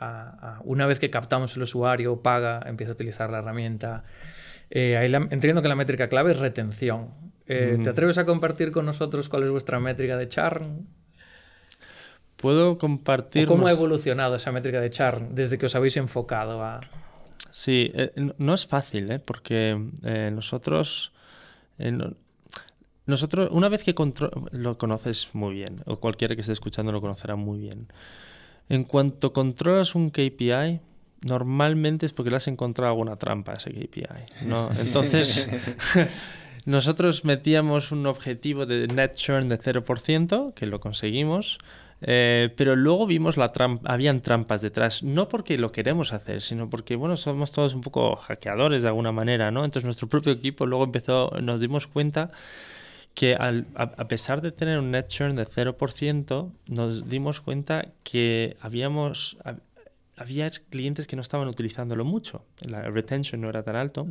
una 0.65 0.87
vez 0.87 0.99
que 0.99 1.11
captamos 1.11 1.55
el 1.57 1.63
usuario, 1.63 2.23
paga, 2.23 2.63
empieza 2.67 2.93
a 2.93 2.95
utilizar 2.95 3.31
la 3.31 3.39
herramienta. 3.39 4.05
Eh, 4.71 4.97
ahí 4.97 5.13
entiendo 5.31 5.63
que 5.63 5.69
la 5.69 5.77
métrica 5.77 6.09
clave 6.09 6.33
es 6.33 6.39
retención. 6.39 7.11
Eh, 7.47 7.79
¿Te 7.83 7.91
atreves 7.91 8.19
a 8.19 8.25
compartir 8.25 8.73
con 8.73 8.87
nosotros 8.87 9.29
cuál 9.29 9.45
es 9.45 9.51
vuestra 9.51 9.79
métrica 9.81 10.17
de 10.17 10.29
churn? 10.29 10.87
Puedo 12.37 12.79
compartir. 12.79 13.47
¿Cómo 13.47 13.67
ha 13.67 13.73
evolucionado 13.73 14.37
esa 14.37 14.53
métrica 14.53 14.81
de 14.81 14.91
churn 14.91 15.35
desde 15.35 15.59
que 15.59 15.67
os 15.67 15.75
habéis 15.75 15.97
enfocado 15.97 16.63
a.? 16.63 16.81
Sí, 17.51 17.91
eh, 17.95 18.13
no 18.39 18.55
es 18.55 18.67
fácil, 18.67 19.21
porque 19.21 19.79
nosotros. 20.33 21.13
nosotros, 23.07 23.49
una 23.51 23.69
vez 23.69 23.83
que 23.83 23.95
lo 24.53 24.79
conoces 24.79 25.29
muy 25.33 25.55
bien, 25.55 25.83
o 25.87 25.99
cualquiera 25.99 26.35
que 26.35 26.43
esté 26.43 26.53
escuchando 26.53 26.93
lo 26.93 27.01
conocerá 27.01 27.37
muy 27.37 27.59
bien. 27.59 27.89
En 28.69 28.85
cuanto 28.85 29.33
controlas 29.33 29.95
un 29.95 30.11
KPI, 30.11 30.81
normalmente 31.23 32.07
es 32.07 32.13
porque 32.13 32.31
le 32.31 32.37
has 32.37 32.49
encontrado 32.49 32.93
alguna 32.93 33.17
trampa 33.17 33.53
a 33.53 33.57
ese 33.57 33.71
KPI. 33.73 34.47
¿no? 34.47 34.71
Entonces, 34.81 35.49
nosotros 36.65 37.25
metíamos 37.25 37.93
un 37.93 38.07
objetivo 38.07 38.67
de 38.67 38.87
net 38.89 39.15
churn 39.15 39.49
de 39.49 39.59
0%, 39.59 40.55
que 40.55 40.67
lo 40.67 40.81
conseguimos, 40.81 41.59
eh, 42.01 42.53
pero 42.57 42.77
luego 42.77 43.07
vimos 43.07 43.37
la 43.37 43.49
trampa, 43.49 43.93
habían 43.93 44.21
trampas 44.21 44.61
detrás, 44.61 45.03
no 45.03 45.29
porque 45.29 45.59
lo 45.59 45.73
queremos 45.73 46.13
hacer, 46.13 46.43
sino 46.43 46.71
porque, 46.71 46.97
bueno, 46.97 47.17
somos 47.17 47.51
todos 47.53 47.75
un 47.75 47.81
poco 47.81 48.15
hackeadores 48.17 48.83
de 48.83 48.89
alguna 48.89 49.13
manera, 49.13 49.51
¿no? 49.51 49.65
Entonces 49.65 49.85
nuestro 49.85 50.09
propio 50.09 50.33
equipo 50.33 50.67
luego 50.67 50.85
empezó, 50.85 51.31
nos 51.41 51.61
dimos 51.61 51.87
cuenta 51.87 52.31
que 53.15 53.35
a, 53.35 54.07
pesar 54.07 54.43
de 54.43 54.53
tener 54.53 54.79
un 54.79 54.93
net 54.93 55.09
churn 55.09 55.35
de 55.35 55.45
0%, 55.45 56.53
nos 56.69 57.09
dimos 57.09 57.41
cuenta 57.41 57.89
que 58.05 58.57
habíamos, 58.61 59.37
había 60.17 60.49
clientes 60.51 61.09
que 61.09 61.17
no 61.17 61.23
estaban 61.23 61.49
utilizándolo 61.49 62.05
mucho. 62.05 62.45
La 62.61 62.83
retention 62.83 63.41
no 63.41 63.49
era 63.49 63.65
tan 63.65 63.75
alto. 63.75 64.07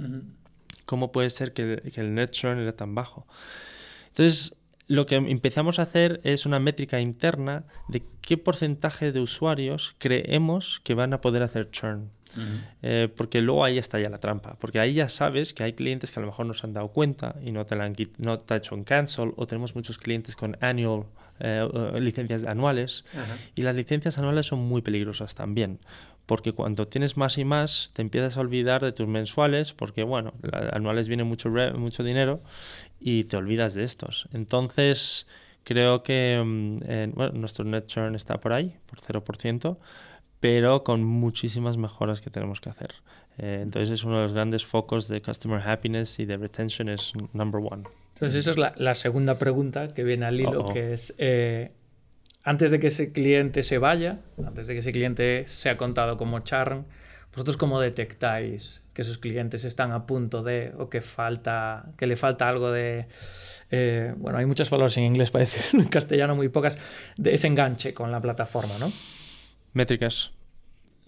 ¿Cómo 0.85 1.13
puede 1.13 1.29
ser 1.29 1.53
que, 1.53 1.89
que, 1.93 2.01
el 2.01 2.15
net 2.15 2.31
churn 2.31 2.59
era 2.59 2.73
tan 2.73 2.95
bajo? 2.95 3.25
Entonces, 4.09 4.56
lo 4.87 5.05
que 5.05 5.15
empezamos 5.15 5.79
a 5.79 5.83
hacer 5.83 6.21
es 6.23 6.45
una 6.45 6.59
métrica 6.59 6.99
interna 6.99 7.65
de 7.87 8.03
qué 8.21 8.37
porcentaje 8.37 9.11
de 9.11 9.19
usuarios 9.19 9.95
creemos 9.97 10.81
que 10.83 10.93
van 10.93 11.13
a 11.13 11.21
poder 11.21 11.43
hacer 11.43 11.69
churn. 11.71 12.09
Eh, 12.83 13.09
porque 13.15 13.41
luego 13.41 13.65
ahí 13.65 13.77
está 13.79 13.99
ya 13.99 14.09
la 14.09 14.19
trampa, 14.19 14.57
porque 14.59 14.79
ahí 14.79 14.93
ya 14.93 15.09
sabes 15.09 15.53
que 15.53 15.63
hay 15.63 15.73
clientes 15.73 16.11
que 16.11 16.19
a 16.19 16.21
lo 16.21 16.27
mejor 16.27 16.45
no 16.45 16.53
se 16.53 16.67
han 16.67 16.73
dado 16.73 16.89
cuenta 16.89 17.35
y 17.43 17.51
no 17.51 17.65
te, 17.65 17.75
la 17.75 17.85
han, 17.85 17.95
no 18.17 18.39
te 18.39 18.53
ha 18.53 18.57
hecho 18.57 18.75
un 18.75 18.83
cancel, 18.83 19.33
o 19.37 19.47
tenemos 19.47 19.75
muchos 19.75 19.97
clientes 19.97 20.35
con 20.35 20.55
annual, 20.61 21.05
eh, 21.39 21.67
licencias 21.99 22.45
anuales, 22.45 23.05
y 23.55 23.63
las 23.63 23.75
licencias 23.75 24.19
anuales 24.19 24.45
son 24.45 24.59
muy 24.59 24.83
peligrosas 24.83 25.33
también, 25.33 25.79
porque 26.27 26.51
cuando 26.51 26.87
tienes 26.87 27.17
más 27.17 27.39
y 27.39 27.45
más 27.45 27.89
te 27.93 28.03
empiezas 28.03 28.37
a 28.37 28.41
olvidar 28.41 28.83
de 28.83 28.91
tus 28.91 29.07
mensuales, 29.07 29.73
porque 29.73 30.03
bueno, 30.03 30.33
anuales 30.71 31.07
viene 31.07 31.23
mucho, 31.23 31.49
mucho 31.49 32.03
dinero 32.03 32.41
y 32.99 33.23
te 33.23 33.37
olvidas 33.37 33.73
de 33.73 33.83
estos. 33.83 34.29
Entonces, 34.33 35.25
creo 35.63 36.03
que 36.03 36.39
mm, 36.45 37.15
bueno, 37.15 37.31
nuestro 37.33 37.65
net 37.65 37.87
churn 37.87 38.13
está 38.13 38.39
por 38.39 38.53
ahí, 38.53 38.77
por 38.85 38.99
0% 38.99 39.77
pero 40.39 40.83
con 40.83 41.03
muchísimas 41.03 41.77
mejoras 41.77 42.21
que 42.21 42.29
tenemos 42.29 42.61
que 42.61 42.69
hacer. 42.69 42.93
Eh, 43.37 43.59
entonces 43.61 43.89
es 43.91 44.03
uno 44.03 44.17
de 44.17 44.23
los 44.23 44.33
grandes 44.33 44.65
focos 44.65 45.07
de 45.07 45.21
Customer 45.21 45.61
Happiness 45.67 46.19
y 46.19 46.25
de 46.25 46.37
Retention 46.37 46.89
es 46.89 47.13
number 47.33 47.61
one. 47.61 47.83
Entonces 48.13 48.35
esa 48.35 48.51
es 48.51 48.57
la, 48.57 48.73
la 48.77 48.95
segunda 48.95 49.37
pregunta 49.37 49.93
que 49.93 50.03
viene 50.03 50.25
al 50.25 50.39
hilo, 50.39 50.69
que 50.69 50.93
es, 50.93 51.13
eh, 51.17 51.71
antes 52.47 52.71
de 52.71 52.79
que 52.79 52.87
ese 52.87 53.11
cliente 53.11 53.61
se 53.61 53.77
vaya, 53.77 54.19
antes 54.37 54.67
de 54.67 54.73
que 54.73 54.79
ese 54.79 54.93
cliente 54.93 55.43
sea 55.47 55.75
contado 55.75 56.15
como 56.15 56.39
churn, 56.39 56.85
¿vosotros 57.33 57.57
cómo 57.57 57.81
detectáis 57.81 58.81
que 58.93 59.01
esos 59.01 59.17
clientes 59.17 59.65
están 59.65 59.91
a 59.91 60.05
punto 60.05 60.43
de, 60.43 60.71
o 60.77 60.89
que, 60.89 61.01
falta, 61.01 61.91
que 61.97 62.07
le 62.07 62.15
falta 62.15 62.47
algo 62.47 62.71
de... 62.71 63.07
Eh, 63.69 64.13
bueno, 64.15 64.37
hay 64.39 64.45
muchas 64.45 64.69
palabras 64.69 64.95
en 64.95 65.03
inglés 65.03 65.29
para 65.31 65.43
decir 65.43 65.77
en 65.77 65.89
castellano 65.89 66.37
muy 66.37 66.47
pocas, 66.47 66.79
de 67.17 67.33
ese 67.33 67.47
enganche 67.47 67.93
con 67.93 68.13
la 68.13 68.21
plataforma, 68.21 68.77
¿no? 68.79 68.93
Métricas. 69.73 70.31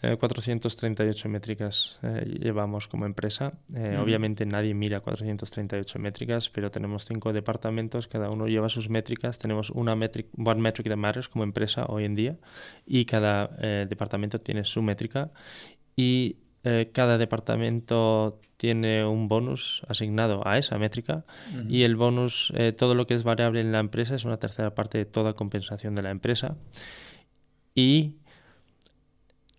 438 0.01 1.27
eh, 1.27 1.31
métricas 1.31 1.99
eh, 2.03 2.37
llevamos 2.39 2.87
como 2.87 3.05
empresa. 3.05 3.53
Eh, 3.75 3.97
obviamente 4.01 4.45
nadie 4.45 4.73
mira 4.73 5.01
438 5.01 5.99
métricas, 5.99 6.49
pero 6.49 6.71
tenemos 6.71 7.05
cinco 7.05 7.33
departamentos, 7.33 8.07
cada 8.07 8.29
uno 8.29 8.47
lleva 8.47 8.69
sus 8.69 8.89
métricas. 8.89 9.37
Tenemos 9.39 9.69
una 9.69 9.95
metric, 9.95 10.27
One 10.37 10.61
Metric 10.61 10.87
that 10.87 10.97
Matters 10.97 11.27
como 11.27 11.43
empresa 11.43 11.85
hoy 11.87 12.05
en 12.05 12.15
día 12.15 12.37
y 12.85 13.05
cada 13.05 13.47
departamento 13.85 14.39
tiene 14.39 14.63
su 14.63 14.81
métrica 14.81 15.31
y 15.95 16.37
cada 16.93 17.17
departamento 17.17 18.39
tiene 18.57 19.05
un 19.05 19.27
bonus 19.27 19.81
asignado 19.87 20.45
a 20.45 20.57
esa 20.57 20.77
métrica 20.77 21.25
y 21.67 21.83
el 21.83 21.95
bonus, 21.95 22.53
todo 22.77 22.95
lo 22.95 23.07
que 23.07 23.13
es 23.13 23.23
variable 23.23 23.61
en 23.61 23.71
la 23.71 23.79
empresa 23.79 24.15
es 24.15 24.25
una 24.25 24.37
tercera 24.37 24.75
parte 24.75 24.97
de 24.97 25.05
toda 25.05 25.33
compensación 25.33 25.95
de 25.95 26.03
la 26.03 26.11
empresa. 26.11 26.57
Y 27.75 28.15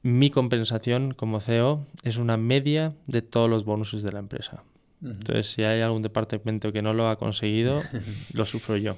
mi 0.02 0.30
compensación 0.30 1.12
como 1.12 1.40
CEO 1.40 1.84
es 2.02 2.16
una 2.16 2.36
media 2.36 2.94
de 3.06 3.22
todos 3.22 3.48
los 3.48 3.64
bonuses 3.64 4.02
de 4.02 4.12
la 4.12 4.18
empresa. 4.18 4.62
Entonces, 5.02 5.50
si 5.50 5.62
hay 5.62 5.80
algún 5.80 6.02
departamento 6.02 6.72
que 6.72 6.82
no 6.82 6.92
lo 6.92 7.08
ha 7.08 7.16
conseguido, 7.16 7.82
lo 8.34 8.44
sufro 8.44 8.76
yo. 8.76 8.96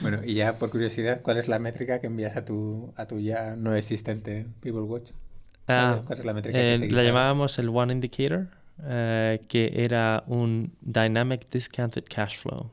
Bueno, 0.00 0.20
y 0.24 0.34
ya 0.34 0.58
por 0.58 0.70
curiosidad, 0.70 1.22
¿cuál 1.22 1.38
es 1.38 1.48
la 1.48 1.58
métrica 1.58 2.00
que 2.00 2.06
envías 2.06 2.36
a 2.36 2.44
tu, 2.44 2.92
a 2.96 3.06
tu 3.06 3.18
ya 3.18 3.56
no 3.56 3.74
existente 3.74 4.46
People 4.60 4.82
Watch? 4.82 5.10
Ah, 5.66 6.02
¿Cuál 6.06 6.20
es 6.20 6.24
la 6.24 6.34
métrica 6.34 6.58
que 6.58 6.74
eh, 6.74 6.90
La 6.90 7.02
llamábamos 7.02 7.58
el 7.58 7.68
One 7.68 7.92
Indicator, 7.92 8.46
eh, 8.84 9.40
que 9.48 9.72
era 9.74 10.22
un 10.28 10.72
Dynamic 10.80 11.50
Discounted 11.50 12.04
Cash 12.08 12.38
Flow 12.38 12.70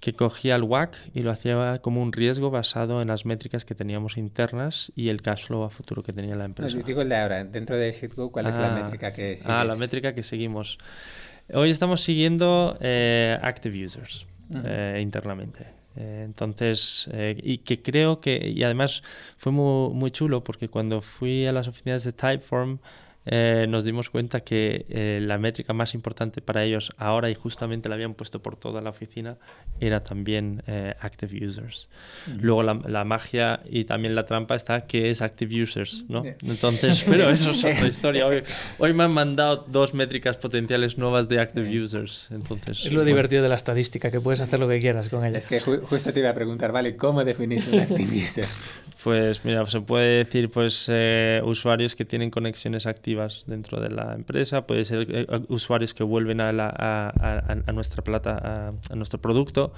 que 0.00 0.14
cogía 0.14 0.56
el 0.56 0.62
WAC 0.62 0.96
y 1.14 1.20
lo 1.20 1.30
hacía 1.30 1.78
como 1.82 2.02
un 2.02 2.12
riesgo 2.12 2.50
basado 2.50 3.02
en 3.02 3.08
las 3.08 3.26
métricas 3.26 3.64
que 3.64 3.74
teníamos 3.74 4.16
internas 4.16 4.90
y 4.96 5.10
el 5.10 5.20
cash 5.20 5.46
flow 5.46 5.62
a 5.62 5.70
futuro 5.70 6.02
que 6.02 6.12
tenía 6.12 6.34
la 6.34 6.46
empresa. 6.46 6.76
No, 6.76 6.82
digo 6.82 7.02
el 7.02 7.10
de 7.10 7.16
ahora, 7.16 7.44
dentro 7.44 7.76
de 7.76 7.92
ShitGo, 7.92 8.32
¿cuál 8.32 8.46
es 8.46 8.56
la 8.56 8.74
ah, 8.74 8.82
métrica 8.82 9.10
que 9.10 9.38
Ah, 9.44 9.64
la 9.64 9.76
métrica 9.76 10.14
que 10.14 10.22
seguimos. 10.22 10.78
Hoy 11.52 11.70
estamos 11.70 12.02
siguiendo 12.02 12.78
eh, 12.80 13.38
Active 13.42 13.84
Users. 13.84 14.26
internamente. 14.98 15.66
entonces, 15.96 17.08
y 17.36 17.58
que 17.58 17.82
creo 17.82 18.20
que, 18.20 18.48
y 18.48 18.64
además 18.64 19.02
fue 19.36 19.52
muy, 19.52 19.92
muy 19.92 20.10
chulo 20.10 20.42
porque 20.42 20.68
cuando 20.68 21.02
fui 21.02 21.46
a 21.46 21.52
las 21.52 21.68
oficinas 21.68 22.04
de 22.04 22.12
Typeform, 22.12 22.78
eh, 23.26 23.66
nos 23.68 23.84
dimos 23.84 24.08
cuenta 24.08 24.40
que 24.40 24.86
eh, 24.88 25.20
la 25.22 25.36
métrica 25.36 25.74
más 25.74 25.94
importante 25.94 26.40
para 26.40 26.64
ellos 26.64 26.90
ahora 26.96 27.30
y 27.30 27.34
justamente 27.34 27.88
la 27.90 27.94
habían 27.96 28.14
puesto 28.14 28.40
por 28.40 28.56
toda 28.56 28.80
la 28.80 28.90
oficina 28.90 29.36
era 29.78 30.02
también 30.02 30.62
eh, 30.66 30.94
active 31.00 31.46
users. 31.46 31.88
Luego 32.40 32.62
la, 32.62 33.04
magia 33.04 33.60
y 33.68 33.84
también 33.84 34.14
la 34.14 34.24
trampa 34.24 34.54
está 34.54 34.86
que 34.86 35.10
es 35.10 35.20
active 35.20 35.62
users, 35.62 36.04
¿no? 36.08 36.22
Entonces, 36.46 37.04
pero 37.08 37.28
eso 37.28 37.50
es 37.50 37.64
otra 37.64 37.86
historia. 37.86 38.26
Hoy, 38.78 38.92
me 38.94 39.04
han 39.04 39.12
mandado 39.12 39.64
dos 39.68 39.94
métricas 39.94 40.36
potenciales 40.36 40.96
nuevas 40.98 41.28
de 41.28 41.40
active 41.40 41.82
users. 41.82 42.28
Entonces, 42.30 42.86
es 42.86 42.92
lo 42.92 43.04
divertido 43.04 43.42
de 43.42 43.48
la 43.48 43.54
estadística, 43.54 44.10
que 44.10 44.20
puedes 44.20 44.40
hacer 44.40 44.60
lo 44.60 44.68
que 44.68 44.80
quieras 44.80 45.08
con 45.08 45.24
ella. 45.24 45.38
Es 45.38 45.46
que 45.46 45.60
justo 45.60 46.12
te 46.12 46.20
iba 46.20 46.30
a 46.30 46.34
preguntar, 46.34 46.72
¿vale? 46.72 46.96
¿Cómo 46.96 47.24
definís 47.24 47.66
un 47.66 47.80
active 47.80 48.16
user? 48.16 48.46
Pues 49.02 49.46
mira, 49.46 49.64
se 49.64 49.80
puede 49.80 50.18
decir 50.18 50.50
pues 50.50 50.90
usuarios 51.42 51.96
que 51.96 52.04
tienen 52.04 52.30
conexiones 52.30 52.84
activas 52.84 53.09
dentro 53.46 53.80
de 53.80 53.90
la 53.90 54.14
empresa, 54.14 54.66
puede 54.66 54.84
ser 54.84 55.06
eh, 55.10 55.26
usuarios 55.48 55.94
que 55.94 56.02
vuelven 56.02 56.40
a, 56.40 56.50
a, 56.50 57.72
nuestra 57.72 58.02
plata, 58.02 58.72
a, 58.90 58.94
nuestro 58.94 59.20
producto, 59.20 59.72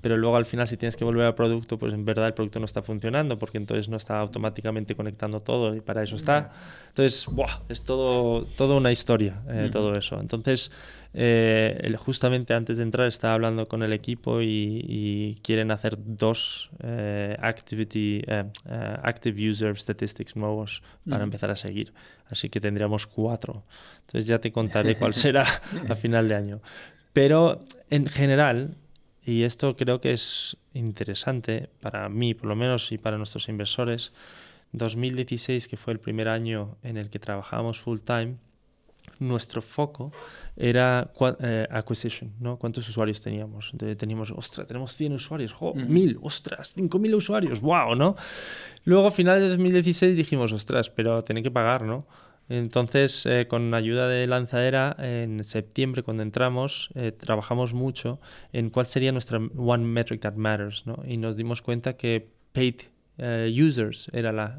pero 0.00 0.16
luego 0.16 0.36
al 0.36 0.46
final 0.46 0.66
si 0.66 0.76
tienes 0.76 0.96
que 0.96 1.04
volver 1.04 1.26
al 1.26 1.34
producto, 1.34 1.78
pues 1.78 1.92
en 1.94 2.04
verdad 2.04 2.26
el 2.26 2.34
producto 2.34 2.58
no 2.58 2.66
está 2.66 2.82
funcionando 2.82 3.38
porque 3.38 3.58
entonces 3.58 3.88
no 3.88 3.96
está 3.96 4.18
automáticamente 4.18 4.94
conectando 4.94 5.40
todo 5.40 5.74
y 5.74 5.80
para 5.80 6.02
eso 6.02 6.16
está. 6.16 6.52
Entonces, 6.88 7.28
es 7.68 7.82
todo, 7.82 8.44
todo 8.56 8.76
una 8.76 8.92
historia, 8.92 9.42
eh, 9.48 9.68
todo 9.70 9.94
eso. 9.94 10.20
Entonces, 10.20 10.70
eh, 11.16 11.94
justamente 11.96 12.54
antes 12.54 12.78
de 12.78 12.82
entrar 12.82 13.06
estaba 13.06 13.34
hablando 13.34 13.68
con 13.68 13.84
el 13.84 13.92
equipo 13.92 14.42
y, 14.42 15.38
quieren 15.42 15.70
hacer 15.70 15.96
dos 15.96 16.70
eh, 16.82 17.36
activity, 17.40 18.22
eh, 18.26 18.44
active 19.02 19.50
user 19.50 19.78
statistics 19.78 20.34
nuevos 20.34 20.82
para 21.08 21.22
empezar 21.22 21.50
a 21.50 21.56
seguir. 21.56 21.92
Así 22.28 22.48
que 22.48 22.60
tendríamos 22.60 23.06
cuatro. 23.06 23.64
Entonces 24.00 24.26
ya 24.26 24.40
te 24.40 24.50
contaré 24.50 24.96
cuál 24.96 25.14
será 25.24 25.46
a 25.88 25.94
final 25.94 26.28
de 26.28 26.34
año. 26.34 26.60
Pero 27.12 27.60
en 27.90 28.06
general, 28.06 28.76
y 29.24 29.44
esto 29.44 29.76
creo 29.76 30.00
que 30.00 30.12
es 30.12 30.56
interesante 30.72 31.70
para 31.80 32.08
mí, 32.08 32.34
por 32.34 32.48
lo 32.48 32.56
menos, 32.56 32.90
y 32.90 32.98
para 32.98 33.18
nuestros 33.18 33.48
inversores, 33.48 34.12
2016, 34.72 35.68
que 35.68 35.76
fue 35.76 35.92
el 35.92 36.00
primer 36.00 36.26
año 36.26 36.76
en 36.82 36.96
el 36.96 37.08
que 37.08 37.20
trabajamos 37.20 37.78
full 37.78 38.00
time, 38.00 38.38
nuestro 39.18 39.62
foco 39.62 40.12
era 40.56 41.10
eh, 41.40 41.66
acquisition, 41.70 42.32
¿no? 42.40 42.58
¿Cuántos 42.58 42.88
usuarios 42.88 43.20
teníamos? 43.20 43.72
teníamos, 43.96 44.30
ostras, 44.30 44.66
tenemos 44.66 44.92
100 44.92 45.12
usuarios, 45.12 45.52
jo, 45.52 45.74
1000, 45.74 46.18
ostras, 46.22 46.74
5000 46.74 47.14
usuarios, 47.14 47.60
wow, 47.60 47.94
¿no? 47.94 48.16
Luego 48.84 49.08
a 49.08 49.10
finales 49.10 49.42
de 49.42 49.48
2016 49.50 50.16
dijimos, 50.16 50.52
ostras, 50.52 50.90
pero 50.90 51.22
tiene 51.22 51.42
que 51.42 51.50
pagar, 51.50 51.82
¿no? 51.82 52.06
Entonces, 52.48 53.24
eh, 53.24 53.46
con 53.48 53.72
ayuda 53.72 54.06
de 54.06 54.26
Lanzadera, 54.26 54.94
en 54.98 55.42
septiembre, 55.44 56.02
cuando 56.02 56.22
entramos, 56.22 56.90
eh, 56.94 57.10
trabajamos 57.10 57.72
mucho 57.72 58.20
en 58.52 58.68
cuál 58.68 58.86
sería 58.86 59.12
nuestra 59.12 59.38
One 59.56 59.84
Metric 59.84 60.20
That 60.20 60.34
Matters, 60.34 60.86
¿no? 60.86 61.02
Y 61.06 61.16
nos 61.16 61.36
dimos 61.36 61.62
cuenta 61.62 61.96
que 61.96 62.28
paid 62.52 62.82
users 63.18 64.10
era 64.12 64.32
la 64.32 64.58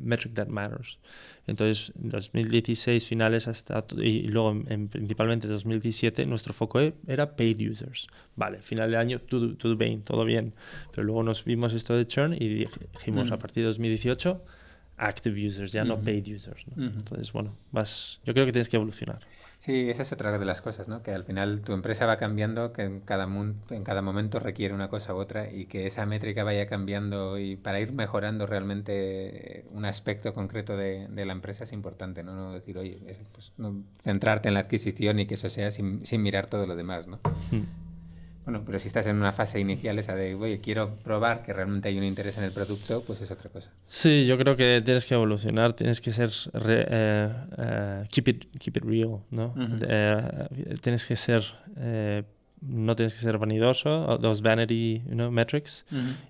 metric 0.00 0.34
that 0.34 0.48
matters. 0.48 0.98
Entonces, 1.46 1.92
en 2.02 2.08
2016 2.08 3.06
finales 3.06 3.46
hasta 3.46 3.84
y 3.96 4.28
luego 4.28 4.50
en, 4.66 4.88
principalmente 4.88 5.46
2017 5.46 6.26
nuestro 6.26 6.52
foco 6.52 6.80
e, 6.80 6.94
era 7.06 7.36
paid 7.36 7.60
users. 7.70 8.08
Vale, 8.34 8.62
final 8.62 8.90
de 8.90 8.96
año 8.96 9.20
todo, 9.20 9.54
todo 9.56 9.76
bien, 9.76 10.02
todo 10.02 10.24
bien. 10.24 10.54
Pero 10.90 11.04
luego 11.04 11.22
nos 11.22 11.44
vimos 11.44 11.72
esto 11.72 11.94
de 11.94 12.06
churn 12.06 12.34
y 12.34 12.48
dijimos 12.48 13.30
a 13.30 13.36
mm. 13.36 13.38
partir 13.38 13.62
de 13.62 13.68
2018 13.68 14.42
active 14.98 15.46
users, 15.46 15.72
ya 15.72 15.84
no 15.84 16.00
paid 16.00 16.26
users. 16.34 16.64
Entonces, 16.76 17.32
bueno, 17.32 17.54
vas, 17.70 18.20
yo 18.24 18.32
creo 18.32 18.46
que 18.46 18.52
tienes 18.52 18.68
que 18.68 18.76
evolucionar. 18.76 19.20
Sí, 19.58 19.88
esa 19.90 20.02
es 20.02 20.12
otra 20.12 20.38
de 20.38 20.44
las 20.44 20.62
cosas, 20.62 20.86
¿no? 20.86 21.02
Que 21.02 21.12
al 21.12 21.24
final 21.24 21.62
tu 21.62 21.72
empresa 21.72 22.06
va 22.06 22.18
cambiando, 22.18 22.72
que 22.72 22.82
en 22.82 23.00
cada, 23.00 23.24
en 23.24 23.84
cada 23.84 24.02
momento 24.02 24.38
requiere 24.38 24.74
una 24.74 24.88
cosa 24.88 25.14
u 25.14 25.16
otra 25.16 25.50
y 25.50 25.66
que 25.66 25.86
esa 25.86 26.04
métrica 26.06 26.44
vaya 26.44 26.66
cambiando 26.66 27.38
y 27.38 27.56
para 27.56 27.80
ir 27.80 27.92
mejorando 27.92 28.46
realmente 28.46 29.64
un 29.72 29.84
aspecto 29.84 30.34
concreto 30.34 30.76
de, 30.76 31.08
de 31.08 31.24
la 31.24 31.32
empresa 31.32 31.64
es 31.64 31.72
importante, 31.72 32.22
¿no? 32.22 32.34
No 32.34 32.52
decir, 32.52 32.76
oye, 32.78 33.00
pues, 33.32 33.52
centrarte 34.02 34.48
en 34.48 34.54
la 34.54 34.60
adquisición 34.60 35.18
y 35.18 35.26
que 35.26 35.34
eso 35.34 35.48
sea 35.48 35.70
sin, 35.70 36.04
sin 36.04 36.22
mirar 36.22 36.46
todo 36.46 36.66
lo 36.66 36.76
demás, 36.76 37.06
¿no? 37.06 37.18
Bueno, 38.46 38.62
pero 38.64 38.78
si 38.78 38.86
estás 38.86 39.08
en 39.08 39.16
una 39.16 39.32
fase 39.32 39.58
inicial 39.58 39.98
esa 39.98 40.14
de, 40.14 40.36
oye, 40.36 40.60
quiero 40.60 40.94
probar 41.00 41.42
que 41.42 41.52
realmente 41.52 41.88
hay 41.88 41.98
un 41.98 42.04
interés 42.04 42.38
en 42.38 42.44
el 42.44 42.52
producto, 42.52 43.02
pues 43.02 43.20
es 43.20 43.32
otra 43.32 43.50
cosa. 43.50 43.72
Sí, 43.88 44.24
yo 44.24 44.38
creo 44.38 44.56
que 44.56 44.80
tienes 44.84 45.04
que 45.04 45.14
evolucionar, 45.14 45.72
tienes 45.72 46.00
que 46.00 46.12
ser, 46.12 46.30
eh, 46.54 47.34
eh, 47.58 48.04
keep, 48.08 48.28
it, 48.28 48.44
keep 48.60 48.76
it 48.76 48.84
real, 48.84 49.18
¿no? 49.32 49.52
Eh, 49.82 50.46
tienes 50.80 51.06
que 51.06 51.16
ser, 51.16 51.42
no 52.60 52.94
tienes 52.94 53.14
que 53.16 53.20
ser 53.20 53.36
vanidoso, 53.36 54.16
los 54.22 54.42
vanity 54.42 55.02
metrics, 55.28 55.84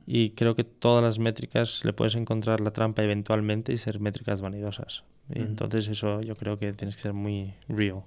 y 0.07 0.31
creo 0.31 0.55
que 0.55 0.65
todas 0.65 1.05
las 1.05 1.19
métricas 1.19 1.85
le 1.85 1.93
puedes 1.93 2.15
encontrar 2.15 2.63
la 2.63 2.71
trampa 2.71 3.03
eventualmente 3.03 3.75
y 3.75 3.77
ser 3.77 4.01
métricas 4.01 4.41
vanidosas. 4.41 5.05
Y 5.35 5.41
entonces 5.41 5.87
eso 5.89 6.23
yo 6.23 6.35
creo 6.35 6.59
que 6.59 6.73
tienes 6.73 6.97
que 6.97 7.03
ser 7.03 7.13
muy 7.13 7.53
real. 7.69 8.01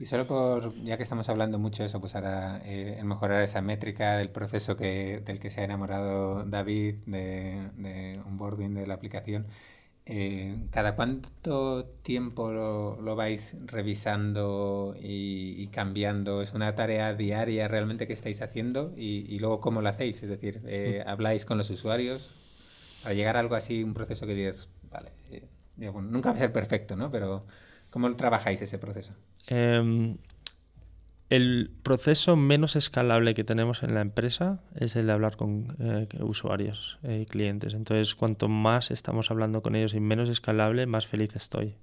Y 0.00 0.06
solo 0.06 0.26
por, 0.26 0.74
ya 0.82 0.96
que 0.96 1.02
estamos 1.02 1.28
hablando 1.28 1.58
mucho 1.58 1.82
de 1.82 1.88
eso, 1.88 2.00
pues 2.00 2.14
ahora 2.14 2.62
eh, 2.64 2.96
en 2.98 3.06
mejorar 3.06 3.42
esa 3.42 3.60
métrica 3.60 4.16
del 4.16 4.30
proceso 4.30 4.76
que, 4.76 5.20
del 5.20 5.38
que 5.38 5.50
se 5.50 5.60
ha 5.60 5.64
enamorado 5.64 6.44
David, 6.46 6.96
de, 7.04 7.70
de 7.76 8.18
onboarding 8.24 8.74
de 8.74 8.86
la 8.86 8.94
aplicación, 8.94 9.46
eh, 10.06 10.56
¿cada 10.70 10.96
cuánto 10.96 11.84
tiempo 12.02 12.50
lo, 12.50 13.14
vais 13.16 13.56
revisando 13.66 14.96
y, 14.98 15.68
cambiando? 15.68 16.42
¿Es 16.42 16.54
una 16.54 16.74
tarea 16.74 17.14
diaria 17.14 17.68
realmente 17.68 18.06
que 18.06 18.14
estáis 18.14 18.42
haciendo? 18.42 18.94
Y, 18.96 19.38
luego, 19.38 19.60
¿cómo 19.60 19.82
lo 19.82 19.88
hacéis? 19.90 20.22
Es 20.22 20.30
decir, 20.30 20.62
eh, 20.66 21.04
¿habláis 21.06 21.44
con 21.44 21.58
los 21.58 21.70
usuarios 21.70 22.32
para 23.02 23.14
llegar 23.14 23.36
a 23.36 23.40
algo 23.40 23.54
así, 23.54 23.84
un 23.84 23.94
proceso 23.94 24.26
que 24.26 24.34
dices, 24.34 24.68
vale, 24.90 25.12
nunca 25.76 26.30
va 26.30 26.36
a 26.36 26.38
ser 26.38 26.52
perfecto, 26.52 26.96
¿no? 26.96 27.10
Pero 27.10 27.46
¿cómo 27.90 28.14
trabajáis 28.16 28.62
ese 28.62 28.78
proceso? 28.78 29.14
Em, 29.50 30.16
el 31.28 31.70
proceso 31.82 32.34
menos 32.34 32.74
escalable 32.74 33.34
que 33.34 33.44
tenemos 33.44 33.82
en 33.82 33.94
la 33.94 34.00
empresa 34.00 34.60
es 34.74 34.96
el 34.96 35.06
de 35.06 35.12
hablar 35.12 35.36
con 35.36 35.76
eh, 35.78 36.08
usuarios 36.20 36.98
y 37.08 37.26
clientes. 37.26 37.74
Entonces, 37.74 38.14
cuanto 38.14 38.48
más 38.48 38.90
estamos 38.90 39.30
hablando 39.30 39.62
con 39.62 39.76
ellos 39.76 39.94
y 39.94 40.00
menos 40.00 40.28
escalable, 40.28 40.86
más 40.86 41.06
feliz 41.06 41.36
estoy. 41.36 41.74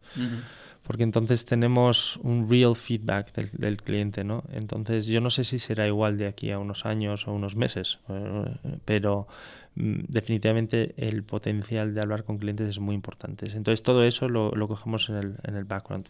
Porque 0.83 1.03
entonces 1.03 1.45
tenemos 1.45 2.17
un 2.23 2.49
real 2.49 2.75
feedback 2.75 3.33
del, 3.33 3.77
cliente, 3.77 4.23
¿no? 4.23 4.43
Entonces, 4.51 5.07
yo 5.07 5.21
no 5.21 5.29
sé 5.29 5.43
si 5.43 5.59
será 5.59 5.87
igual 5.87 6.17
de 6.17 6.27
aquí 6.27 6.51
a 6.51 6.59
unos 6.59 6.85
años 6.85 7.27
o 7.27 7.33
unos 7.33 7.55
meses, 7.55 7.99
eh, 8.09 8.55
pero 8.85 9.27
mm, 9.75 9.99
definitivamente 10.07 10.93
el 10.97 11.23
potencial 11.23 11.93
de 11.93 12.01
hablar 12.01 12.23
con 12.23 12.37
clientes 12.37 12.69
es 12.69 12.79
muy 12.79 12.95
importante. 12.95 13.45
Entonces, 13.47 13.81
todo 13.83 14.03
eso 14.03 14.29
lo, 14.29 14.51
lo 14.51 14.67
cogemos 14.67 15.09
en 15.09 15.15
el, 15.15 15.35
en 15.43 15.55
el 15.55 15.65
background. 15.65 16.07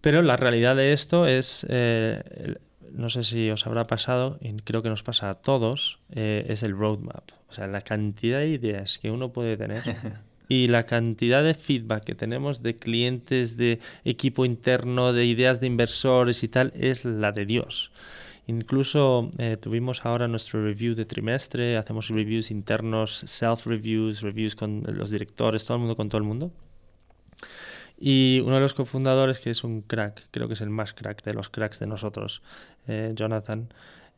Pero 0.00 0.22
la 0.22 0.36
realidad 0.36 0.76
de 0.76 0.92
esto 0.92 1.26
es, 1.26 1.66
eh, 1.68 2.56
no 2.92 3.10
sé 3.10 3.22
si 3.22 3.50
os 3.50 3.66
habrá 3.66 3.84
pasado, 3.84 4.38
y 4.40 4.52
creo 4.62 4.82
que 4.82 4.88
nos 4.88 5.02
pasa 5.02 5.30
a 5.30 5.34
todos, 5.34 6.00
eh, 6.10 6.46
es 6.48 6.62
el 6.62 6.76
roadmap. 6.76 7.30
O 7.48 7.52
sea, 7.52 7.66
la 7.66 7.82
cantidad 7.82 8.38
de 8.38 8.48
ideas 8.48 8.98
que 8.98 9.10
uno 9.10 9.32
puede 9.32 9.56
tener 9.56 9.82
y 10.48 10.68
la 10.68 10.86
cantidad 10.86 11.44
de 11.44 11.54
feedback 11.54 12.04
que 12.04 12.14
tenemos 12.14 12.62
de 12.62 12.76
clientes, 12.76 13.56
de 13.56 13.78
equipo 14.04 14.44
interno, 14.44 15.12
de 15.12 15.26
ideas 15.26 15.60
de 15.60 15.66
inversores 15.66 16.42
y 16.42 16.48
tal, 16.48 16.72
es 16.74 17.04
la 17.04 17.32
de 17.32 17.44
Dios. 17.44 17.92
Incluso 18.46 19.30
eh, 19.38 19.56
tuvimos 19.56 20.04
ahora 20.04 20.26
nuestro 20.26 20.64
review 20.64 20.94
de 20.94 21.04
trimestre, 21.04 21.76
hacemos 21.76 22.08
reviews 22.08 22.50
internos, 22.50 23.22
self-reviews, 23.26 24.22
reviews 24.22 24.56
con 24.56 24.82
los 24.86 25.10
directores, 25.10 25.64
todo 25.64 25.76
el 25.76 25.80
mundo 25.82 25.96
con 25.96 26.08
todo 26.08 26.18
el 26.18 26.26
mundo. 26.26 26.50
Y 28.00 28.40
uno 28.40 28.54
de 28.54 28.62
los 28.62 28.72
cofundadores, 28.72 29.40
que 29.40 29.50
es 29.50 29.62
un 29.62 29.82
crack, 29.82 30.26
creo 30.30 30.48
que 30.48 30.54
es 30.54 30.62
el 30.62 30.70
más 30.70 30.94
crack 30.94 31.22
de 31.22 31.34
los 31.34 31.50
cracks 31.50 31.78
de 31.78 31.86
nosotros, 31.86 32.42
eh, 32.88 33.12
Jonathan, 33.14 33.68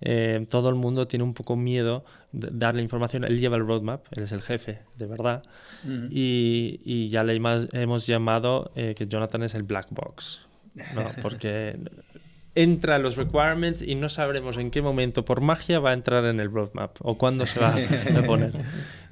eh, 0.00 0.46
todo 0.50 0.68
el 0.68 0.74
mundo 0.76 1.06
tiene 1.06 1.24
un 1.24 1.34
poco 1.34 1.56
miedo 1.56 2.04
de 2.32 2.48
darle 2.52 2.82
información. 2.82 3.24
Él 3.24 3.38
lleva 3.38 3.56
el 3.56 3.66
roadmap, 3.66 4.06
él 4.12 4.22
es 4.22 4.32
el 4.32 4.42
jefe, 4.42 4.80
de 4.96 5.06
verdad. 5.06 5.42
y, 6.10 6.80
y, 6.84 7.08
ya 7.08 7.24
le 7.24 7.40
hemos 7.72 8.06
llamado 8.06 8.72
eh, 8.74 8.94
que 8.96 9.06
Jonathan 9.06 9.42
es 9.42 9.54
el 9.54 9.64
black 9.64 9.88
box. 9.90 10.40
¿no? 10.94 11.04
Porque 11.22 11.78
entra 12.54 12.98
los 12.98 13.16
requirements 13.16 13.80
y 13.82 13.94
no 13.94 14.08
sabremos 14.08 14.58
en 14.58 14.70
qué 14.70 14.82
momento 14.82 15.24
por 15.24 15.40
magia 15.40 15.78
va 15.80 15.90
a 15.90 15.94
entrar 15.94 16.24
en 16.26 16.38
el 16.38 16.50
roadmap 16.50 16.96
o 17.00 17.16
cuándo 17.16 17.46
se 17.46 17.60
va 17.60 17.74
a 17.74 18.22
poner. 18.26 18.52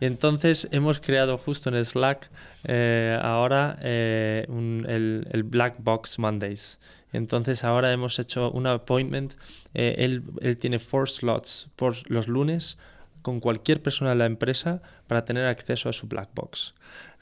Entonces 0.00 0.68
hemos 0.72 1.00
creado 1.00 1.38
justo 1.38 1.68
en 1.68 1.84
Slack 1.84 2.30
eh, 2.64 3.18
ahora 3.20 3.78
eh, 3.82 4.46
el, 4.48 5.42
Black 5.44 5.76
Box 5.78 6.18
Mondays. 6.18 6.78
Entonces 7.12 7.64
ahora 7.64 7.92
hemos 7.92 8.18
hecho 8.18 8.50
un 8.50 8.66
appointment. 8.66 9.34
Eh, 9.74 9.96
él, 9.98 10.22
él 10.40 10.58
tiene 10.58 10.78
four 10.78 11.08
slots 11.08 11.68
por 11.76 11.96
los 12.10 12.28
lunes 12.28 12.78
con 13.22 13.40
cualquier 13.40 13.82
persona 13.82 14.10
de 14.10 14.16
la 14.16 14.26
empresa 14.26 14.82
para 15.06 15.24
tener 15.24 15.46
acceso 15.46 15.88
a 15.88 15.92
su 15.92 16.06
black 16.06 16.30
box. 16.34 16.74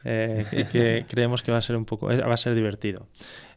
Eh, 0.05 0.47
y 0.53 0.65
que 0.65 1.05
creemos 1.09 1.43
que 1.43 1.53
va 1.53 1.59
a 1.59 1.63
ser 1.63 1.77
un 1.77 1.85
poco, 1.85 2.07
va 2.07 2.35
a 2.35 2.37
ser 2.37 2.55
divertido. 2.55 3.09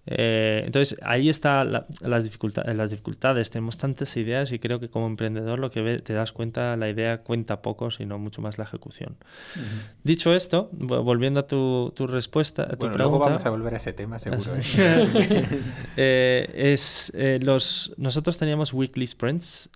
Eh, 0.08 0.64
entonces, 0.66 0.98
ahí 1.04 1.30
están 1.30 1.72
las, 1.72 2.24
dificultades, 2.24 2.76
las 2.76 2.92
dificultades. 2.92 3.50
Tenemos 3.50 3.78
tantas 3.78 4.16
ideas 4.18 4.52
y 4.52 4.60
creo 4.60 4.80
que 4.80 4.90
como 4.90 5.08
emprendedor 5.08 5.60
lo 5.60 5.70
que 5.70 6.00
te 6.00 6.14
das 6.14 6.32
cuenta, 6.32 6.76
la 6.76 6.90
idea 6.90 7.20
cuenta 7.20 7.62
poco, 7.62 7.92
sino 7.92 8.18
mucho 8.18 8.42
más 8.42 8.58
la 8.58 8.64
ejecución. 8.64 9.16
Dicho 10.04 10.34
esto, 10.34 10.70
volviendo 10.72 11.42
a 11.42 11.48
tu, 11.48 11.94
tu 11.96 12.08
respuesta, 12.08 12.64
a 12.64 12.70
tu 12.70 12.78
bueno, 12.78 12.96
pregunta... 12.96 13.04
Luego 13.04 13.20
vamos 13.20 13.46
a 13.46 13.50
volver 13.52 13.74
a 13.76 13.78
ese 13.78 13.94
tema, 13.94 14.18
seguro. 14.18 14.56
¿eh? 14.78 15.48
eh, 15.98 16.52
es, 16.56 17.12
eh, 17.16 17.40
los, 17.42 17.94
nosotros 17.98 18.38
teníamos 18.38 18.74
weekly 18.74 19.06
sprints 19.06 19.70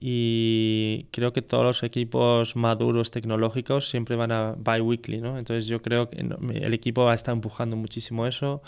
y 0.00 1.06
creo 1.10 1.32
que 1.32 1.42
todos 1.42 1.64
los 1.64 1.82
equipos 1.82 2.56
maduros 2.56 3.10
tecnológicos 3.10 3.88
siempre 3.88 4.16
van 4.16 4.32
a 4.32 4.54
bi-weekly, 4.56 5.20
¿no? 5.20 5.38
Entonces 5.38 5.66
yo 5.66 5.82
creo 5.82 6.08
que 6.08 6.16
el 6.18 6.74
equipo 6.74 7.12
está 7.12 7.32
empujando 7.32 7.76
muchísimo 7.76 8.26
eso 8.26 8.62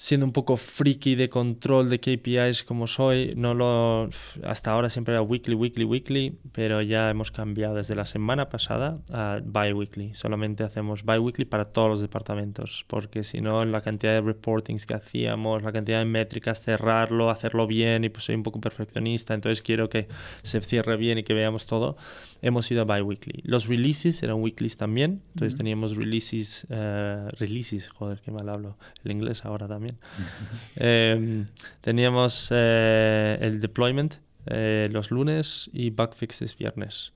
siendo 0.00 0.24
un 0.24 0.32
poco 0.32 0.56
friki 0.56 1.14
de 1.14 1.28
control 1.28 1.90
de 1.90 2.00
KPIs 2.00 2.64
como 2.64 2.86
soy, 2.86 3.34
no 3.36 3.52
lo 3.52 4.08
hasta 4.42 4.72
ahora 4.72 4.88
siempre 4.88 5.12
era 5.12 5.20
weekly, 5.20 5.54
weekly, 5.54 5.84
weekly, 5.84 6.38
pero 6.52 6.80
ya 6.80 7.10
hemos 7.10 7.30
cambiado 7.30 7.74
desde 7.74 7.94
la 7.94 8.06
semana 8.06 8.48
pasada 8.48 8.98
a 9.12 9.40
bi-weekly. 9.44 10.14
Solamente 10.14 10.64
hacemos 10.64 11.04
bi-weekly 11.04 11.44
para 11.44 11.66
todos 11.66 11.90
los 11.90 12.00
departamentos, 12.00 12.86
porque 12.86 13.24
si 13.24 13.42
no 13.42 13.62
la 13.66 13.82
cantidad 13.82 14.14
de 14.14 14.22
reportings 14.22 14.86
que 14.86 14.94
hacíamos, 14.94 15.62
la 15.62 15.70
cantidad 15.70 15.98
de 15.98 16.06
métricas, 16.06 16.62
cerrarlo, 16.62 17.28
hacerlo 17.28 17.66
bien 17.66 18.02
y 18.02 18.08
pues 18.08 18.24
soy 18.24 18.36
un 18.36 18.42
poco 18.42 18.58
perfeccionista, 18.58 19.34
entonces 19.34 19.60
quiero 19.60 19.90
que 19.90 20.08
se 20.42 20.62
cierre 20.62 20.96
bien 20.96 21.18
y 21.18 21.24
que 21.24 21.34
veamos 21.34 21.66
todo. 21.66 21.98
Hemos 22.42 22.70
ido 22.70 22.82
a 22.82 22.84
bi-weekly. 22.84 23.42
Los 23.44 23.66
releases 23.66 24.22
eran 24.22 24.36
weeklies 24.40 24.76
también, 24.76 25.22
entonces 25.34 25.56
teníamos 25.56 25.96
releases, 25.96 26.66
uh, 26.70 27.28
releases, 27.38 27.88
joder, 27.88 28.20
qué 28.20 28.30
mal 28.30 28.48
hablo 28.48 28.78
el 29.04 29.12
inglés 29.12 29.44
ahora 29.44 29.68
también 29.68 29.98
Em, 30.76 31.46
teníamos 31.80 32.48
eh, 32.50 33.38
el 33.40 33.60
deployment 33.60 34.16
eh, 34.46 34.88
los 34.90 35.10
lunes 35.10 35.68
y 35.72 35.90
bug 35.90 36.14
fixes 36.14 36.56
viernes. 36.56 37.12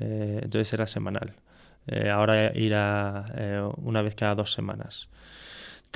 Eh, 0.00 0.40
entonces 0.42 0.72
era 0.72 0.86
semanal. 0.86 1.34
ahora 2.12 2.52
irá 2.56 3.72
una 3.78 4.02
vez 4.02 4.14
cada 4.14 4.34
dos 4.34 4.52
semanas 4.52 5.08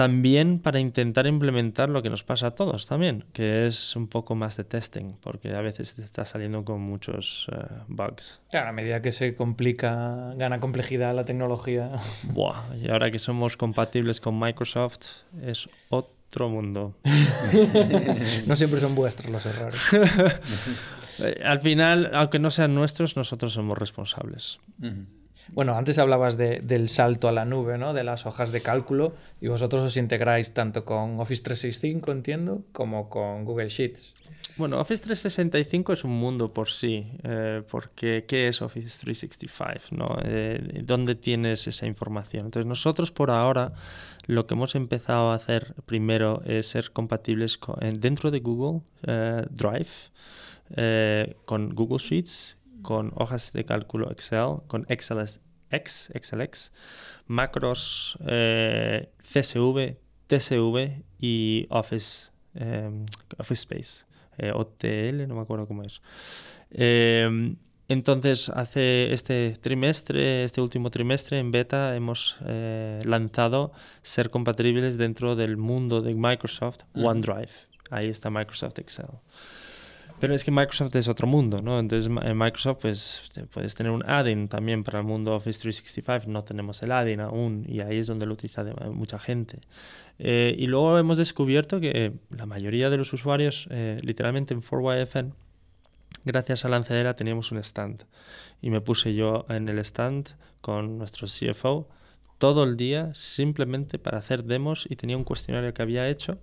también 0.01 0.61
para 0.61 0.81
intentar 0.81 1.27
implementar 1.27 1.91
lo 1.91 2.03
que 2.03 2.09
nos 2.09 2.25
pasa 2.25 2.47
a 2.47 2.51
todos 2.53 2.87
también, 2.87 3.27
que 3.35 3.67
es 3.67 3.95
un 3.95 4.09
poco 4.09 4.35
más 4.35 4.57
de 4.57 4.65
testing, 4.65 5.17
porque 5.21 5.51
a 5.55 5.61
veces 5.61 5.95
te 5.95 6.01
está 6.01 6.25
saliendo 6.25 6.65
con 6.65 6.81
muchos 6.81 7.47
bugs. 7.87 8.41
Claro, 8.49 8.71
a 8.71 8.73
medida 8.73 9.03
que 9.03 9.13
se 9.13 9.35
complica, 9.35 10.33
gana 10.37 10.59
complejidad 10.59 11.15
la 11.15 11.25
tecnología. 11.25 11.91
Buah, 12.33 12.77
y 12.83 12.91
ahora 12.91 13.11
que 13.11 13.19
somos 13.19 13.59
compatibles 13.59 14.23
con 14.23 14.41
Microsoft, 14.41 15.25
es 15.43 15.69
otro 15.91 16.19
otro 16.31 16.49
mundo. 16.49 16.95
no 18.47 18.55
siempre 18.55 18.79
son 18.79 18.95
vuestros 18.95 19.33
los 19.33 19.45
errores. 19.47 19.81
Al 21.45 21.59
final, 21.59 22.13
aunque 22.15 22.39
no 22.39 22.53
sean 22.53 22.73
nuestros, 22.73 23.17
nosotros 23.17 23.53
somos 23.53 23.77
responsables. 23.77 24.61
Bueno, 25.53 25.77
antes 25.77 25.99
hablabas 25.99 26.37
del 26.37 26.89
salto 26.89 27.29
a 27.29 27.33
la 27.33 27.45
nube, 27.45 27.77
¿no? 27.77 27.93
De 27.93 28.05
las 28.05 28.25
hojas 28.25 28.53
de 28.53 28.61
cálculo 28.61 29.15
y 29.41 29.49
vosotros 29.49 29.83
os 29.83 29.97
integráis 29.97 30.55
tanto 30.55 30.85
con 30.85 31.19
Office 31.19 31.43
365, 31.43 32.13
entiendo, 32.13 32.63
como 32.73 33.09
con 33.09 33.45
Google 33.45 33.69
Sheets. 33.69 34.15
Bueno, 34.57 34.79
Office 34.79 35.03
365 35.03 35.95
es 35.95 36.05
un 36.05 36.13
mundo 36.13 36.53
por 36.53 36.69
sí, 36.69 37.07
eh, 37.23 37.63
porque 37.71 38.27
¿qué 38.29 38.49
es 38.49 38.63
Office 38.63 39.01
365? 39.01 39.97
¿no? 39.97 40.19
Eh, 40.23 40.83
¿Dónde 40.85 41.15
tienes 41.15 41.67
esa 41.67 41.87
información? 41.87 42.45
Entonces 42.45 42.67
nosotros 42.67 43.11
por 43.11 43.31
ahora 43.31 43.73
lo 44.27 44.47
que 44.47 44.55
hemos 44.55 44.75
empezado 44.75 45.31
a 45.31 45.35
hacer 45.35 45.75
primero 45.87 46.43
es 46.45 46.67
ser 46.67 46.93
compatibles 46.93 47.59
dentro 47.99 48.31
de 48.31 48.41
Google 48.41 48.83
eh, 49.07 49.47
Drive, 49.51 50.11
con 51.47 51.75
Google 51.75 51.99
Sheets, 51.99 52.59
con 52.83 53.13
hojas 53.15 53.53
de 53.53 53.65
cálculo 53.65 54.11
Excel, 54.11 54.59
con 54.67 54.87
XLS, 54.89 55.41
X, 55.71 56.11
XLX, 56.21 56.73
macros 57.27 58.19
CSV, 58.21 59.97
TSV 60.27 61.03
y 61.19 61.67
Office, 61.71 62.31
Office 63.39 63.61
Space. 63.63 64.11
Eh, 64.41 64.53
OTL, 64.55 65.29
no 65.29 65.35
me 65.35 65.43
acuerdo 65.43 65.67
cómo 65.67 65.83
es. 65.83 66.01
Em, 66.71 67.57
entonces, 67.89 68.49
hace 68.49 69.13
este 69.13 69.55
trimestre, 69.61 70.45
este 70.45 70.63
último 70.63 70.91
trimestre 70.91 71.39
en 71.39 71.51
beta, 71.51 71.95
hemos 71.95 72.39
eh, 72.47 73.03
lanzado 73.05 73.73
ser 74.03 74.31
compatibles 74.31 74.97
dentro 74.97 75.37
del 75.37 75.59
mundo 75.59 76.01
de 76.01 76.15
Microsoft 76.15 76.85
OneDrive. 76.95 77.51
Ahí 77.91 78.09
está 78.09 78.31
Microsoft 78.31 78.79
Excel. 78.79 79.07
Pero 80.21 80.35
es 80.35 80.45
que 80.45 80.51
Microsoft 80.51 80.95
es 80.97 81.09
otro 81.09 81.27
mundo, 81.27 81.63
¿no? 81.63 81.79
Entonces 81.79 82.11
en 82.23 82.39
Microsoft 82.39 82.79
pues 82.83 83.33
puedes 83.51 83.75
tener 83.75 83.91
un 83.91 84.05
add-in 84.09 84.49
también 84.49 84.85
para 84.85 84.99
el 84.99 85.05
mundo 85.05 85.35
Office 85.35 85.61
365, 85.61 86.31
no 86.31 86.45
tenemos 86.45 86.83
el 86.83 86.93
add-in 86.93 87.21
aún 87.21 87.65
y 87.67 87.81
ahí 87.81 87.99
es 87.99 88.07
donde 88.07 88.27
lo 88.27 88.35
utiliza 88.35 88.63
mucha 88.93 89.19
gente. 89.19 89.61
Eh, 90.19 90.55
y 90.59 90.67
luego 90.67 90.99
hemos 90.99 91.17
descubierto 91.17 91.81
que 91.81 92.13
la 92.29 92.45
mayoría 92.45 92.91
de 92.91 92.99
los 92.99 93.13
usuarios, 93.15 93.67
eh, 93.71 93.99
literalmente 94.03 94.53
en 94.53 94.61
4YFN, 94.61 95.33
gracias 96.27 96.67
a 96.67 96.69
Lanzadera 96.69 97.17
teníamos 97.17 97.51
un 97.53 97.59
stand 97.59 98.05
y 98.61 98.69
me 98.69 98.83
puse 98.83 99.15
yo 99.15 99.47
en 99.49 99.69
el 99.71 99.79
stand 99.79 100.37
con 100.61 100.99
nuestro 100.99 101.27
CFO 101.27 101.89
todo 102.37 102.65
el 102.65 102.77
día 102.77 103.13
simplemente 103.15 103.99
para 103.99 104.19
hacer 104.19 104.45
demos 104.45 104.87
y 104.89 104.97
tenía 104.97 105.17
un 105.17 105.25
cuestionario 105.25 105.73
que 105.73 105.83
había 105.83 106.09
hecho 106.09 106.39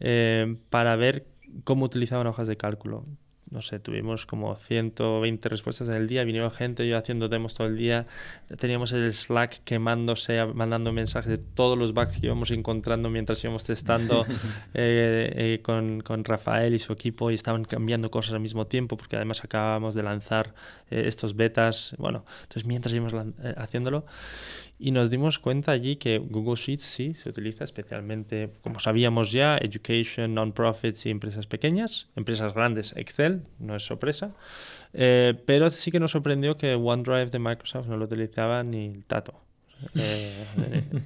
eh, 0.00 0.56
para 0.68 0.96
ver 0.96 1.26
cómo 1.64 1.84
utilizaban 1.84 2.26
hojas 2.26 2.48
de 2.48 2.56
cálculo. 2.56 3.04
No 3.48 3.62
sé, 3.62 3.78
tuvimos 3.78 4.26
como 4.26 4.56
120 4.56 5.48
respuestas 5.48 5.88
en 5.88 5.94
el 5.94 6.08
día, 6.08 6.24
vinieron 6.24 6.50
gente, 6.50 6.86
yo 6.88 6.98
haciendo 6.98 7.28
demos 7.28 7.54
todo 7.54 7.68
el 7.68 7.76
día, 7.76 8.04
teníamos 8.58 8.92
el 8.92 9.14
Slack 9.14 9.62
quemándose, 9.62 10.44
mandando 10.46 10.92
mensajes 10.92 11.30
de 11.30 11.38
todos 11.38 11.78
los 11.78 11.94
bugs 11.94 12.18
que 12.18 12.26
íbamos 12.26 12.50
encontrando 12.50 13.08
mientras 13.08 13.44
íbamos 13.44 13.62
testando 13.62 14.26
eh, 14.74 15.32
eh, 15.36 15.60
con, 15.62 16.00
con, 16.00 16.24
Rafael 16.24 16.74
y 16.74 16.80
su 16.80 16.92
equipo 16.92 17.30
y 17.30 17.34
estaban 17.34 17.64
cambiando 17.64 18.10
cosas 18.10 18.32
al 18.32 18.40
mismo 18.40 18.66
tiempo 18.66 18.96
porque 18.96 19.14
además 19.14 19.44
acabábamos 19.44 19.94
de 19.94 20.02
lanzar 20.02 20.52
eh, 20.90 21.04
estos 21.06 21.36
betas, 21.36 21.94
bueno, 21.98 22.24
entonces 22.42 22.66
mientras 22.66 22.92
íbamos 22.94 23.14
haciéndolo 23.56 24.06
y 24.78 24.90
nos 24.90 25.08
dimos 25.10 25.38
cuenta 25.38 25.72
allí 25.72 25.96
que 25.96 26.18
Google 26.18 26.56
Sheets 26.56 26.84
sí 26.84 27.14
se 27.14 27.28
utiliza 27.30 27.64
especialmente, 27.64 28.50
como 28.62 28.78
sabíamos 28.78 29.32
ya, 29.32 29.56
education, 29.56 30.34
non-profits 30.34 31.06
y 31.06 31.10
empresas 31.10 31.46
pequeñas, 31.46 32.08
empresas 32.14 32.52
grandes, 32.52 32.94
Excel, 32.96 33.42
no 33.58 33.74
es 33.74 33.84
sorpresa, 33.84 34.34
eh, 34.92 35.34
pero 35.46 35.70
sí 35.70 35.90
que 35.90 36.00
nos 36.00 36.10
sorprendió 36.10 36.56
que 36.56 36.74
OneDrive 36.74 37.30
de 37.30 37.38
Microsoft 37.38 37.86
no 37.86 37.96
lo 37.96 38.04
utilizaba 38.04 38.62
ni 38.62 38.86
el 38.86 39.04
Tato. 39.04 39.34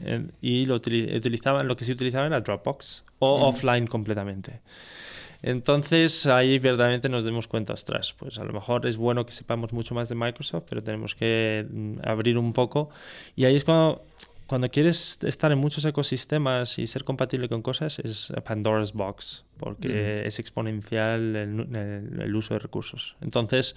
Eh, 0.03 0.29
y 0.41 0.65
lo 0.65 0.77
utilizaban, 0.77 1.67
lo 1.67 1.77
que 1.77 1.85
sí 1.85 1.93
utilizaban 1.93 2.29
era 2.29 2.41
Dropbox 2.41 3.05
o 3.19 3.49
offline 3.49 3.87
completamente. 3.87 4.61
Entonces 5.43 6.27
ahí 6.27 6.59
verdaderamente 6.59 7.09
nos 7.09 7.25
demos 7.25 7.49
cuenta, 7.49 7.73
ostras, 7.73 8.15
pues 8.19 8.39
a 8.39 8.45
lo 8.45 8.53
mejor 8.53 8.87
es 8.87 8.97
bueno 8.97 9.25
que 9.25 9.33
sepamos 9.33 9.73
mucho 9.73 9.95
más 9.95 10.09
de 10.09 10.15
Microsoft, 10.15 10.65
pero 10.69 10.83
tenemos 10.83 11.15
que 11.15 11.67
mm, 11.71 11.97
abrir 12.05 12.37
un 12.37 12.53
poco. 12.53 12.91
Y 13.37 13.47
ahí 13.47 13.57
es 13.57 13.65
cuando, 13.65 14.05
cuando 14.47 14.69
quieres 14.69 15.19
estar 15.23 15.51
en 15.51 15.59
muchos 15.59 15.85
ecosistemas 15.85 16.79
y 16.79 16.87
ser 16.87 17.05
compatible 17.05 17.49
con 17.49 17.63
cosas, 17.63 17.99
es 18.01 18.33
Pandora's 18.45 18.93
Box, 18.93 19.45
porque 19.57 20.27
es 20.27 20.39
exponencial 20.39 21.37
el, 21.37 22.21
el, 22.21 22.37
uso 22.37 22.55
de 22.55 22.59
recursos. 22.59 23.17
Entonces, 23.23 23.77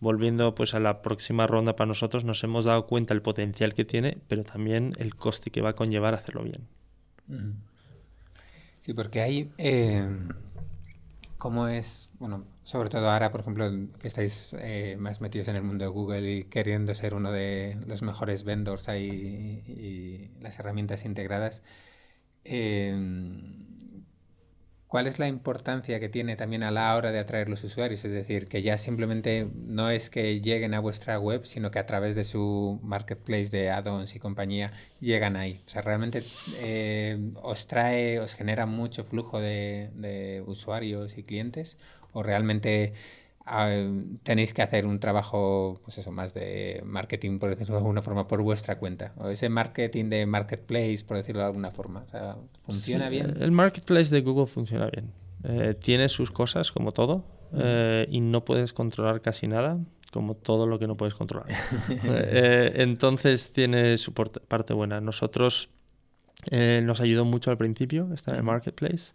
volviendo 0.00 0.54
pues 0.54 0.72
a 0.72 0.80
la 0.80 1.02
próxima 1.02 1.46
ronda 1.46 1.76
para 1.76 1.88
nosotros, 1.88 2.24
nos 2.24 2.42
hemos 2.42 2.64
dado 2.64 2.86
cuenta 2.86 3.12
el 3.12 3.20
potencial 3.20 3.74
que 3.74 3.84
tiene, 3.84 4.16
pero 4.28 4.44
también 4.44 4.94
el 4.96 5.14
coste 5.14 5.50
que 5.50 5.60
va 5.60 5.70
a 5.70 5.74
conllevar 5.74 6.14
hacerlo 6.14 6.42
bien. 6.42 6.68
Sí, 8.80 8.94
porque 8.94 9.20
hay... 9.20 9.50
Eh 9.58 10.08
¿Cómo 11.42 11.66
es, 11.66 12.08
bueno, 12.20 12.46
sobre 12.62 12.88
todo 12.88 13.10
ahora, 13.10 13.32
por 13.32 13.40
ejemplo, 13.40 13.68
que 13.98 14.06
estáis 14.06 14.54
eh, 14.60 14.96
más 14.96 15.20
metidos 15.20 15.48
en 15.48 15.56
el 15.56 15.64
mundo 15.64 15.84
de 15.84 15.90
Google 15.90 16.30
y 16.30 16.44
queriendo 16.44 16.94
ser 16.94 17.14
uno 17.14 17.32
de 17.32 17.76
los 17.84 18.00
mejores 18.02 18.44
vendors 18.44 18.88
ahí 18.88 19.64
y 19.66 20.30
las 20.40 20.60
herramientas 20.60 21.04
integradas, 21.04 21.64
em, 22.44 23.58
¿Cuál 24.92 25.06
es 25.06 25.18
la 25.18 25.26
importancia 25.26 25.98
que 26.00 26.10
tiene 26.10 26.36
también 26.36 26.62
a 26.62 26.70
la 26.70 26.94
hora 26.94 27.12
de 27.12 27.18
atraer 27.18 27.48
los 27.48 27.64
usuarios? 27.64 28.04
Es 28.04 28.12
decir, 28.12 28.46
que 28.46 28.60
ya 28.60 28.76
simplemente 28.76 29.48
no 29.54 29.88
es 29.88 30.10
que 30.10 30.42
lleguen 30.42 30.74
a 30.74 30.80
vuestra 30.80 31.18
web, 31.18 31.46
sino 31.46 31.70
que 31.70 31.78
a 31.78 31.86
través 31.86 32.14
de 32.14 32.24
su 32.24 32.78
marketplace 32.82 33.48
de 33.48 33.70
add-ons 33.70 34.14
y 34.14 34.18
compañía 34.18 34.70
llegan 35.00 35.36
ahí. 35.36 35.62
O 35.66 35.70
sea, 35.70 35.80
realmente 35.80 36.24
eh, 36.58 37.32
os 37.40 37.66
trae, 37.68 38.20
os 38.20 38.34
genera 38.34 38.66
mucho 38.66 39.02
flujo 39.04 39.40
de, 39.40 40.42
usuarios 40.46 41.16
y 41.16 41.22
clientes, 41.22 41.78
o 42.12 42.22
realmente 42.22 42.92
tenéis 44.22 44.54
que 44.54 44.62
hacer 44.62 44.86
un 44.86 45.00
trabajo, 45.00 45.80
pues 45.84 45.98
eso, 45.98 46.12
más 46.12 46.34
de 46.34 46.80
marketing, 46.84 47.38
por 47.38 47.50
decirlo 47.50 47.74
de 47.74 47.80
alguna 47.80 48.02
forma, 48.02 48.28
por 48.28 48.42
vuestra 48.42 48.78
cuenta. 48.78 49.12
O 49.16 49.28
ese 49.28 49.48
marketing 49.48 50.06
de 50.06 50.26
marketplace, 50.26 51.04
por 51.06 51.16
decirlo 51.16 51.40
de 51.40 51.46
alguna 51.46 51.70
forma. 51.70 52.04
¿funciona 52.64 53.08
bien? 53.08 53.36
El 53.40 53.52
marketplace 53.52 54.14
de 54.14 54.20
Google 54.20 54.46
funciona 54.46 54.88
bien. 54.90 55.12
Eh, 55.44 55.74
tiene 55.80 56.08
sus 56.08 56.30
cosas, 56.30 56.70
como 56.70 56.92
todo, 56.92 57.24
eh, 57.56 58.06
y 58.10 58.20
no 58.20 58.44
puedes 58.44 58.72
controlar 58.72 59.20
casi 59.20 59.48
nada, 59.48 59.78
como 60.12 60.34
todo 60.34 60.66
lo 60.66 60.78
que 60.78 60.86
no 60.86 60.96
puedes 60.96 61.14
controlar. 61.14 61.48
Eh, 62.04 62.72
entonces 62.76 63.52
tiene 63.52 63.98
su 63.98 64.12
parte 64.12 64.72
buena. 64.72 65.00
Nosotros 65.00 65.70
nos 66.50 67.00
ayudó 67.00 67.24
mucho 67.24 67.50
al 67.50 67.56
principio 67.56 68.12
estar 68.14 68.34
en 68.34 68.38
el 68.38 68.44
marketplace. 68.44 69.14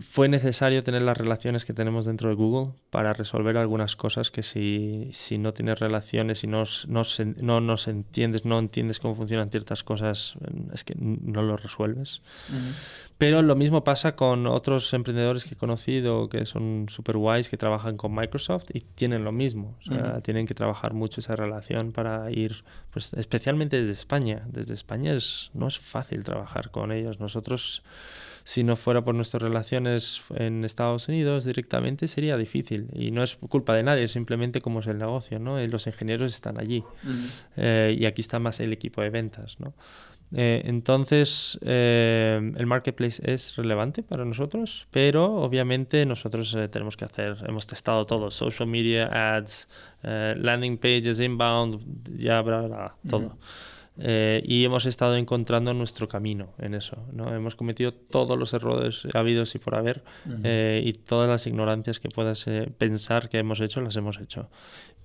Fue 0.00 0.28
necesario 0.28 0.84
tener 0.84 1.02
las 1.02 1.18
relaciones 1.18 1.64
que 1.64 1.72
tenemos 1.72 2.04
dentro 2.04 2.28
de 2.28 2.36
Google 2.36 2.74
para 2.90 3.12
resolver 3.12 3.56
algunas 3.56 3.96
cosas 3.96 4.30
que 4.30 4.44
si, 4.44 5.10
si 5.12 5.36
no 5.36 5.52
tienes 5.52 5.80
relaciones 5.80 6.44
y 6.44 6.46
no, 6.46 6.62
no, 6.86 7.02
no, 7.42 7.60
nos 7.60 7.88
entiendes, 7.88 8.44
no 8.44 8.58
entiendes 8.60 9.00
cómo 9.00 9.16
funcionan 9.16 9.50
ciertas 9.50 9.82
cosas, 9.82 10.34
es 10.72 10.84
que 10.84 10.94
no 10.96 11.42
lo 11.42 11.56
resuelves. 11.56 12.22
Pero 13.18 13.42
lo 13.42 13.56
mismo 13.56 13.82
pasa 13.82 14.14
con 14.14 14.46
otros 14.46 14.94
emprendedores 14.94 15.44
que 15.44 15.54
he 15.54 15.56
conocido 15.56 16.28
que 16.28 16.46
son 16.46 16.86
super 16.88 17.16
guays, 17.16 17.48
que 17.48 17.56
trabajan 17.56 17.96
con 17.96 18.14
Microsoft 18.14 18.66
y 18.72 18.80
tienen 18.80 19.24
lo 19.24 19.32
mismo. 19.32 19.76
O 19.80 19.82
sea, 19.82 20.20
tienen 20.20 20.46
que 20.46 20.54
trabajar 20.54 20.94
mucho 20.94 21.20
esa 21.20 21.34
relación 21.34 21.90
para 21.90 22.30
ir, 22.30 22.62
pues 22.92 23.12
especialmente 23.14 23.76
desde 23.76 23.90
España. 23.90 24.46
Desde 24.46 24.72
España 24.72 25.14
es, 25.14 25.50
no 25.52 25.66
es 25.66 25.80
fácil 25.80 26.22
trabajar 26.22 26.70
con 26.70 26.92
ellos. 26.92 27.18
Nosotros 27.18 27.82
si 28.44 28.64
no 28.64 28.76
fuera 28.76 29.04
por 29.04 29.14
nuestras 29.14 29.42
relaciones 29.42 30.22
en 30.34 30.64
Estados 30.64 31.08
Unidos 31.08 31.44
directamente 31.44 32.08
sería 32.08 32.36
difícil 32.38 32.88
y 32.94 33.10
no 33.10 33.22
es 33.22 33.36
culpa 33.36 33.74
de 33.74 33.82
nadie, 33.82 34.08
simplemente 34.08 34.62
como 34.62 34.80
es 34.80 34.86
el 34.86 34.96
negocio, 34.96 35.38
¿no? 35.38 35.58
Los 35.66 35.86
ingenieros 35.86 36.32
están 36.32 36.58
allí 36.58 36.82
eh, 37.58 37.94
y 37.98 38.06
aquí 38.06 38.22
está 38.22 38.38
más 38.38 38.58
el 38.60 38.72
equipo 38.72 39.02
de 39.02 39.10
ventas, 39.10 39.60
¿no? 39.60 39.74
Eh, 40.32 40.62
entonces, 40.64 41.58
eh, 41.62 42.52
el 42.56 42.66
marketplace 42.66 43.22
es 43.24 43.56
relevante 43.56 44.02
para 44.02 44.24
nosotros, 44.24 44.86
pero 44.90 45.36
obviamente 45.36 46.04
nosotros 46.06 46.56
tenemos 46.70 46.96
que 46.96 47.04
hacer, 47.04 47.36
hemos 47.46 47.66
testado 47.66 48.04
todo, 48.04 48.30
social 48.30 48.68
media, 48.68 49.36
ads, 49.36 49.68
landing 50.02 50.78
pages, 50.78 51.20
inbound, 51.20 52.18
ya, 52.18 52.42
bla, 52.42 52.62
bla, 52.62 52.94
todo. 53.08 53.36
Eh, 54.00 54.42
y 54.46 54.64
hemos 54.64 54.86
estado 54.86 55.16
encontrando 55.16 55.74
nuestro 55.74 56.08
camino 56.08 56.54
en 56.58 56.74
eso. 56.74 56.96
¿no? 57.12 57.34
Hemos 57.34 57.56
cometido 57.56 57.92
todos 57.92 58.38
los 58.38 58.54
errores 58.54 59.06
habidos 59.12 59.54
y 59.56 59.58
por 59.58 59.74
haber 59.74 60.04
eh, 60.44 60.82
y 60.84 60.92
todas 60.92 61.28
las 61.28 61.46
ignorancias 61.48 61.98
que 61.98 62.08
puedas 62.08 62.46
eh, 62.46 62.70
pensar 62.78 63.28
que 63.28 63.38
hemos 63.38 63.60
hecho, 63.60 63.80
las 63.80 63.96
hemos 63.96 64.20
hecho. 64.20 64.48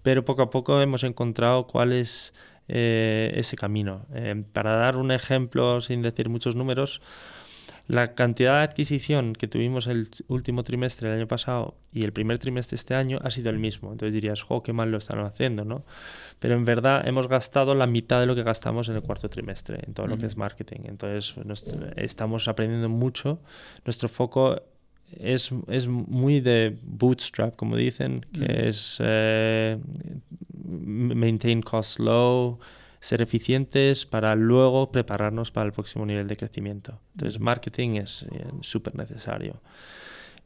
Pero 0.04 0.24
poco 0.26 0.44
a 0.44 0.50
poco 0.52 0.80
hemos 0.80 1.04
encontrado 1.04 1.66
cuál 1.66 1.94
es 1.94 2.36
ese 2.68 3.56
camino. 3.56 4.06
para 4.54 4.76
dar 4.76 4.98
un 4.98 5.12
ejemplo 5.12 5.82
sin 5.82 6.02
decir 6.02 6.30
muchos 6.30 6.56
números, 6.56 7.02
la 7.88 8.16
cantidad 8.16 8.60
de 8.60 8.64
adquisición 8.64 9.34
que 9.34 9.48
tuvimos 9.48 9.88
el 9.88 10.10
último 10.28 10.64
trimestre 10.64 11.10
del 11.10 11.20
año 11.20 11.28
pasado 11.28 11.76
y 11.92 12.06
el 12.06 12.14
primer 12.14 12.40
trimestre 12.40 12.76
de 12.76 12.80
este 12.80 12.96
año 12.96 13.20
ha 13.22 13.30
sido 13.30 13.50
el 13.50 13.60
mismo. 13.60 13.92
Entonces 13.92 14.14
dirías, 14.14 14.42
jo, 14.42 14.64
qué 14.64 14.72
mal 14.72 14.90
lo 14.90 14.98
están 14.98 15.20
haciendo, 15.20 15.66
¿no? 15.66 15.84
Pero 16.40 16.56
en 16.56 16.64
verdad 16.64 17.06
hemos 17.06 17.28
gastado 17.28 17.76
la 17.76 17.86
mitad 17.86 18.22
de 18.22 18.26
lo 18.26 18.36
que 18.36 18.44
gastamos 18.44 18.88
en 18.88 18.96
el 18.96 19.02
cuarto 19.02 19.30
trimestre, 19.30 19.80
en 19.86 19.94
todo 19.94 20.08
lo 20.08 20.18
que 20.18 20.28
es 20.28 20.38
marketing. 20.38 20.82
Entonces 20.86 21.36
estamos 21.98 22.48
aprendiendo 22.48 22.88
mucho. 22.88 23.42
Nuestro 23.84 24.08
foco 24.08 24.62
es, 25.20 25.52
es, 25.68 25.88
muy 25.88 26.42
de 26.42 26.78
bootstrap, 26.84 27.56
como 27.56 27.76
dicen, 27.76 28.26
que 28.34 28.70
es 28.70 28.98
eh, 29.00 29.78
maintain 30.64 31.62
cost 31.62 32.00
low, 32.00 32.60
ser 33.00 33.22
eficientes 33.22 34.06
para 34.06 34.34
luego 34.36 34.92
prepararnos 34.92 35.52
para 35.52 35.66
el 35.66 35.74
próximo 35.74 36.06
nivel 36.06 36.28
de 36.28 36.38
crecimiento. 36.38 37.00
Entonces, 37.14 37.40
marketing 37.40 37.96
es 37.96 38.24
eh, 38.32 38.46
súper 38.62 38.96
necesario. 38.96 39.62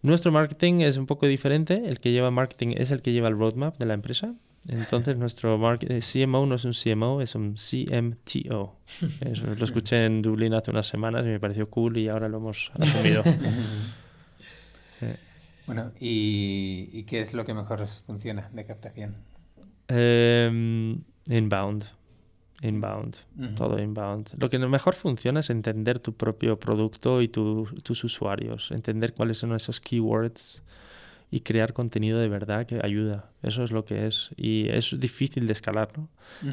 Nuestro 0.01 0.31
marketing 0.31 0.81
es 0.81 0.97
un 0.97 1.05
poco 1.05 1.27
diferente. 1.27 1.83
El 1.85 1.99
que 1.99 2.11
lleva 2.11 2.31
marketing 2.31 2.75
es 2.77 2.91
el 2.91 3.01
que 3.01 3.11
lleva 3.11 3.27
el 3.27 3.37
roadmap 3.37 3.77
de 3.77 3.85
la 3.85 3.93
empresa. 3.93 4.33
Entonces, 4.67 5.17
nuestro 5.19 5.59
eh, 5.81 5.99
CMO 6.01 6.45
no 6.45 6.55
es 6.55 6.65
un 6.65 6.73
CMO, 6.73 7.21
es 7.21 7.35
un 7.35 7.55
CMTO. 7.55 8.75
lo 9.57 9.65
escuché 9.65 10.05
en 10.05 10.21
Dublín 10.21 10.53
hace 10.53 10.71
unas 10.71 10.87
semanas 10.87 11.25
y 11.25 11.29
me 11.29 11.39
pareció 11.39 11.69
cool 11.69 11.97
y 11.97 12.07
ahora 12.07 12.27
lo 12.27 12.37
hemos 12.37 12.71
asumido. 12.79 13.23
bueno, 15.65 15.91
¿y, 15.99 17.03
qué 17.03 17.19
es 17.19 17.33
lo 17.33 17.45
que 17.45 17.53
mejor 17.53 17.85
funciona 17.85 18.49
de 18.53 18.65
captación? 18.65 19.15
Em, 19.87 21.01
inbound. 21.27 21.85
Inbound, 22.63 23.15
todo 23.55 23.79
inbound. 23.79 24.33
Lo 24.39 24.49
que 24.49 24.57
mejor 24.57 24.95
funciona 24.95 25.41
es 25.41 25.51
entender 25.51 25.99
tu 25.99 26.13
propio 26.13 26.59
producto 26.59 27.21
y 27.21 27.27
tus 27.27 28.03
usuarios, 28.03 28.71
entender 28.71 29.13
cuáles 29.13 29.37
son 29.37 29.53
esos 29.53 29.79
keywords 29.79 30.63
y 31.29 31.41
crear 31.41 31.73
contenido 31.73 32.19
de 32.19 32.29
verdad 32.29 32.65
que 32.65 32.79
ayuda. 32.83 33.29
Eso 33.43 33.63
es 33.63 33.71
lo 33.71 33.85
que 33.85 34.07
es. 34.07 34.31
Y 34.37 34.69
es 34.69 34.99
difícil 34.99 35.45
de 35.45 35.53
escalarlo. 35.53 36.07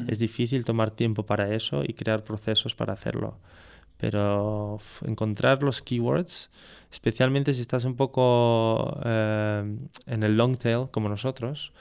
Es 0.07 0.19
difícil 0.19 0.65
tomar 0.65 0.91
tiempo 0.91 1.25
para 1.25 1.53
eso 1.55 1.83
y 1.83 1.93
crear 1.93 2.23
procesos 2.23 2.75
para 2.75 2.93
hacerlo. 2.93 3.39
Pero 3.97 4.79
encontrar 5.05 5.63
los 5.63 5.81
keywords, 5.81 6.51
especialmente 6.91 7.53
si 7.53 7.61
estás 7.61 7.85
un 7.85 7.95
poco 7.95 8.99
eh, 9.05 9.77
en 10.05 10.23
el 10.23 10.35
long 10.35 10.57
tail 10.57 10.87
como 10.91 11.09
nosotros, 11.09 11.71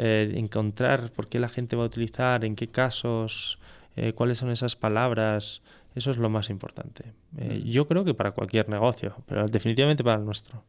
eh, 0.00 0.32
encontrar 0.36 1.10
por 1.10 1.26
qué 1.26 1.40
la 1.40 1.48
gente 1.48 1.74
va 1.74 1.82
a 1.82 1.86
utilizar, 1.86 2.44
en 2.44 2.54
qué 2.54 2.68
casos, 2.68 3.58
eh, 3.96 4.12
cuáles 4.12 4.38
son 4.38 4.50
esas 4.50 4.76
palabras, 4.76 5.60
eso 5.96 6.12
es 6.12 6.18
lo 6.18 6.30
más 6.30 6.50
importante. 6.50 7.14
Eh, 7.36 7.60
mm. 7.64 7.68
Yo 7.68 7.88
creo 7.88 8.04
que 8.04 8.14
para 8.14 8.30
cualquier 8.30 8.68
negocio, 8.68 9.16
pero 9.26 9.46
definitivamente 9.46 10.04
para 10.04 10.18
el 10.18 10.24
nuestro. 10.24 10.62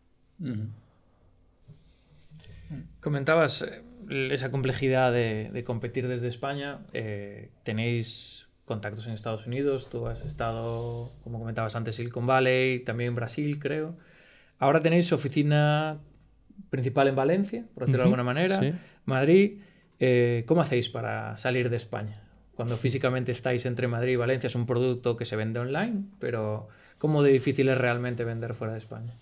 Comentabas 3.02 3.64
esa 4.10 4.50
complejidad 4.50 5.14
de, 5.14 5.64
competir 5.64 6.08
desde 6.08 6.28
España. 6.28 6.80
tenéis 7.62 8.49
contactos 8.70 9.08
en 9.08 9.14
Estados 9.14 9.48
Unidos, 9.48 9.90
tú 9.90 10.06
has 10.06 10.24
estado, 10.24 11.12
como 11.24 11.40
comentabas 11.40 11.76
antes, 11.76 11.96
Silicon 11.96 12.28
Valley, 12.28 12.82
también 12.82 13.10
en 13.10 13.16
Brasil, 13.16 13.58
creo. 13.58 13.98
Ahora 14.60 14.80
tenéis 14.80 15.12
oficina 15.12 15.98
principal 16.70 17.08
en 17.08 17.16
Valencia, 17.16 17.66
por 17.74 17.86
decirlo 17.86 18.04
de 18.04 18.04
alguna 18.04 18.24
manera, 18.24 18.62
Madrid. 19.06 19.58
Eh, 20.00 20.44
¿Cómo 20.46 20.62
hacéis 20.62 20.88
para 20.88 21.36
salir 21.36 21.72
de 21.72 21.78
España? 21.78 22.22
Cuando 22.56 22.78
físicamente 22.78 23.32
estáis 23.32 23.66
entre 23.66 23.88
Madrid 23.88 24.14
y 24.14 24.18
Valencia 24.18 24.46
es 24.46 24.56
un 24.56 24.68
producto 24.68 25.18
que 25.18 25.26
se 25.26 25.36
vende 25.36 25.60
online, 25.60 26.04
pero 26.20 26.68
¿cómo 27.00 27.24
de 27.24 27.32
difícil 27.32 27.70
es 27.70 27.78
realmente 27.78 28.24
vender 28.24 28.54
fuera 28.54 28.74
de 28.74 28.80
España? 28.80 29.16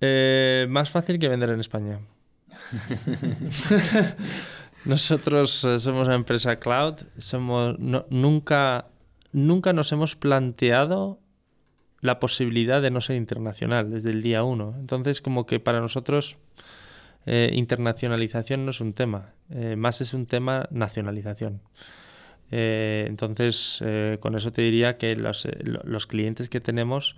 Eh, 0.00 0.66
más 0.68 0.90
fácil 0.90 1.18
que 1.18 1.28
vender 1.28 1.50
en 1.50 1.58
España. 1.58 1.98
Nosotros 4.86 5.64
eh, 5.64 5.78
somos 5.80 6.06
una 6.06 6.14
empresa 6.14 6.56
cloud, 6.56 6.94
somos, 7.18 7.76
nunca, 7.78 8.86
nunca 9.32 9.72
nos 9.72 9.90
hemos 9.90 10.14
planteado 10.14 11.18
la 12.00 12.18
posibilidad 12.20 12.80
de 12.80 12.90
no 12.90 13.00
ser 13.00 13.16
internacional 13.16 13.90
desde 13.90 14.10
el 14.10 14.22
día 14.22 14.44
uno. 14.44 14.74
Entonces, 14.78 15.20
como 15.20 15.44
que 15.44 15.58
para 15.58 15.80
nosotros 15.80 16.36
eh, 17.26 17.50
internacionalización 17.52 18.64
no 18.64 18.70
es 18.70 18.80
un 18.80 18.92
tema, 18.92 19.32
eh, 19.50 19.74
más 19.74 20.00
es 20.00 20.14
un 20.14 20.26
tema 20.26 20.68
nacionalización. 20.70 21.60
Eh, 22.50 23.04
entonces, 23.08 23.82
con 24.20 24.36
eso 24.36 24.52
te 24.52 24.62
diría 24.62 24.98
que 24.98 25.16
los, 25.16 25.46
los 25.62 26.06
clientes 26.06 26.48
que 26.48 26.60
tenemos, 26.60 27.16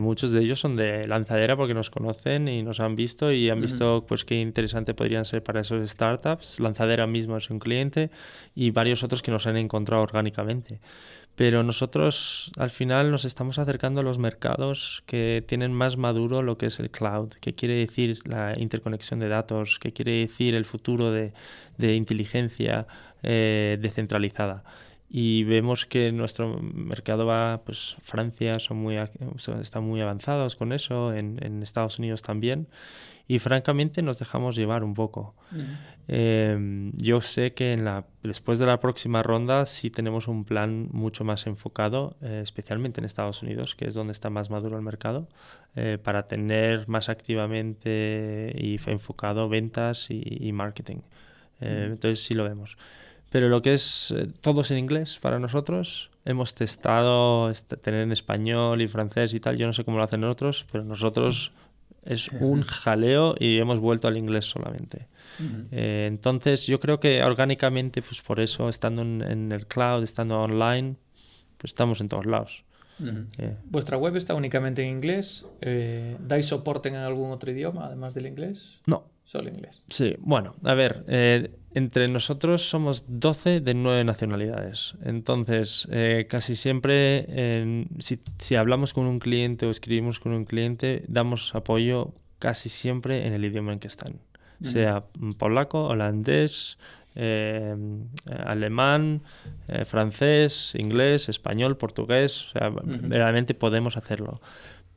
muchos 0.00 0.32
de 0.32 0.40
ellos 0.40 0.58
son 0.58 0.74
de 0.74 1.06
lanzadera 1.06 1.56
porque 1.56 1.72
nos 1.72 1.88
conocen 1.88 2.48
y 2.48 2.64
nos 2.64 2.80
han 2.80 2.96
visto 2.96 3.30
y 3.30 3.48
han 3.48 3.60
visto 3.60 4.04
pues 4.08 4.24
qué 4.24 4.34
interesante 4.34 4.92
podrían 4.92 5.24
ser 5.24 5.44
para 5.44 5.60
esos 5.60 5.88
startups. 5.88 6.58
Lanzadera 6.58 7.06
mismo 7.06 7.36
es 7.36 7.48
un 7.48 7.60
cliente 7.60 8.10
y 8.56 8.72
varios 8.72 9.04
otros 9.04 9.22
que 9.22 9.30
nos 9.30 9.46
han 9.46 9.56
encontrado 9.56 10.02
orgánicamente. 10.02 10.80
Pero 11.38 11.62
nosotros 11.62 12.50
al 12.58 12.70
final 12.70 13.12
nos 13.12 13.24
estamos 13.24 13.60
acercando 13.60 14.00
a 14.00 14.02
los 14.02 14.18
mercados 14.18 15.04
que 15.06 15.44
tienen 15.46 15.72
más 15.72 15.96
maduro 15.96 16.42
lo 16.42 16.58
que 16.58 16.66
es 16.66 16.80
el 16.80 16.90
cloud, 16.90 17.28
que 17.40 17.54
quiere 17.54 17.74
decir 17.74 18.18
la 18.24 18.58
interconexión 18.58 19.20
de 19.20 19.28
datos, 19.28 19.78
que 19.78 19.92
quiere 19.92 20.18
decir 20.18 20.56
el 20.56 20.64
futuro 20.64 21.12
de, 21.12 21.32
inteligencia 21.78 22.88
eh, 23.22 23.78
descentralizada. 23.80 24.64
y 25.10 25.44
vemos 25.44 25.86
que 25.86 26.12
nuestro 26.12 26.60
mercado 26.60 27.24
va, 27.24 27.62
pues 27.64 27.96
Francia 28.02 28.58
son 28.58 28.76
muy, 28.76 28.96
están 29.60 29.84
muy 29.84 30.02
avanzados 30.02 30.54
con 30.54 30.72
eso, 30.72 31.14
en, 31.14 31.38
en 31.42 31.62
Estados 31.62 31.98
Unidos 31.98 32.20
también, 32.20 32.68
y 33.28 33.38
francamente 33.38 34.00
nos 34.00 34.18
dejamos 34.18 34.56
llevar 34.56 34.82
un 34.82 34.94
poco. 34.94 35.34
Em, 36.08 36.92
yo 36.96 37.20
sé 37.20 37.52
que 37.52 37.74
en 37.74 37.84
la, 37.84 38.06
después 38.22 38.58
de 38.58 38.64
la 38.64 38.80
próxima 38.80 39.22
ronda 39.22 39.66
sí 39.66 39.90
tenemos 39.90 40.26
un 40.26 40.46
plan 40.46 40.88
mucho 40.90 41.24
más 41.24 41.46
enfocado, 41.46 42.16
eh, 42.22 42.40
especialmente 42.42 43.02
en 43.02 43.04
Estados 43.04 43.42
Unidos, 43.42 43.74
que 43.74 43.86
es 43.86 43.92
donde 43.92 44.12
está 44.12 44.30
más 44.30 44.48
maduro 44.48 44.76
el 44.76 44.82
mercado, 44.82 45.28
eh, 45.76 45.98
para 46.02 46.26
tener 46.26 46.88
más 46.88 47.10
activamente 47.10 48.50
y 48.56 48.80
enfocado 48.86 49.50
ventas 49.50 50.06
y, 50.08 50.50
marketing. 50.52 51.02
Eh, 51.60 51.88
entonces 51.90 52.24
sí 52.24 52.32
lo 52.32 52.44
vemos. 52.44 52.78
Pero 53.30 53.48
lo 53.48 53.60
que 53.60 53.74
es 53.74 54.14
todo 54.40 54.62
es 54.62 54.70
en 54.70 54.78
inglés 54.78 55.18
para 55.20 55.38
nosotros, 55.38 56.10
hemos 56.24 56.54
testado 56.54 57.52
tener 57.82 58.02
en 58.02 58.12
español 58.12 58.80
y 58.82 58.88
francés 58.88 59.34
y 59.34 59.40
tal. 59.40 59.56
Yo 59.56 59.66
no 59.66 59.72
sé 59.72 59.84
cómo 59.84 59.98
lo 59.98 60.04
hacen 60.04 60.24
otros, 60.24 60.66
pero 60.70 60.84
nosotros 60.84 61.52
es 62.04 62.28
un 62.28 62.62
jaleo 62.64 63.34
y 63.38 63.58
hemos 63.58 63.80
vuelto 63.80 64.08
al 64.08 64.16
inglés 64.16 64.46
solamente. 64.46 65.06
Eh, 65.70 66.06
entonces 66.08 66.66
yo 66.66 66.80
creo 66.80 66.98
que 67.00 67.22
orgánicamente, 67.22 68.02
pues 68.02 68.20
por 68.22 68.40
eso, 68.40 68.68
estando 68.68 69.02
en, 69.02 69.52
el 69.52 69.66
cloud, 69.66 70.02
estando 70.02 70.40
online, 70.40 70.96
pues 71.56 71.70
estamos 71.70 72.00
en 72.00 72.08
todos 72.08 72.26
lados. 72.26 72.64
Eh. 73.38 73.56
¿Vuestra 73.64 73.96
web 73.96 74.16
está 74.16 74.34
únicamente 74.34 74.82
en 74.82 74.90
inglés? 74.90 75.46
Eh, 75.60 76.16
¿Dais 76.20 76.46
soporte 76.46 76.88
en 76.88 76.96
algún 76.96 77.30
otro 77.30 77.50
idioma 77.50 77.86
además 77.86 78.14
del 78.14 78.26
inglés? 78.26 78.80
No. 78.86 79.04
Solo 79.24 79.50
inglés. 79.50 79.84
Sí, 79.90 80.16
bueno, 80.20 80.54
a 80.64 80.72
ver, 80.72 81.04
entre 81.74 82.08
nosotros 82.08 82.68
somos 82.68 83.04
12 83.08 83.60
de 83.60 83.74
9 83.74 84.02
nacionalidades. 84.04 84.94
Entonces, 85.04 85.86
eh, 85.90 86.26
casi 86.30 86.54
siempre, 86.54 87.86
si, 87.98 88.54
hablamos 88.56 88.94
con 88.94 89.04
un 89.04 89.18
cliente 89.18 89.66
o 89.66 89.70
escribimos 89.70 90.18
con 90.18 90.32
un 90.32 90.46
cliente, 90.46 91.04
damos 91.08 91.54
apoyo 91.54 92.14
casi 92.38 92.70
siempre 92.70 93.26
en 93.26 93.34
el 93.34 93.44
idioma 93.44 93.74
en 93.74 93.80
que 93.80 93.88
están. 93.88 94.18
Sea 94.62 95.04
polaco, 95.38 95.84
holandés, 95.84 96.78
eh, 97.18 97.76
alemán, 98.44 99.22
eh, 99.66 99.84
francés, 99.84 100.74
inglés, 100.76 101.28
español, 101.28 101.76
portugués. 101.76 102.46
O 102.46 102.50
sea, 102.50 102.70
realmente 103.08 103.54
podemos 103.54 103.96
hacerlo 103.96 104.40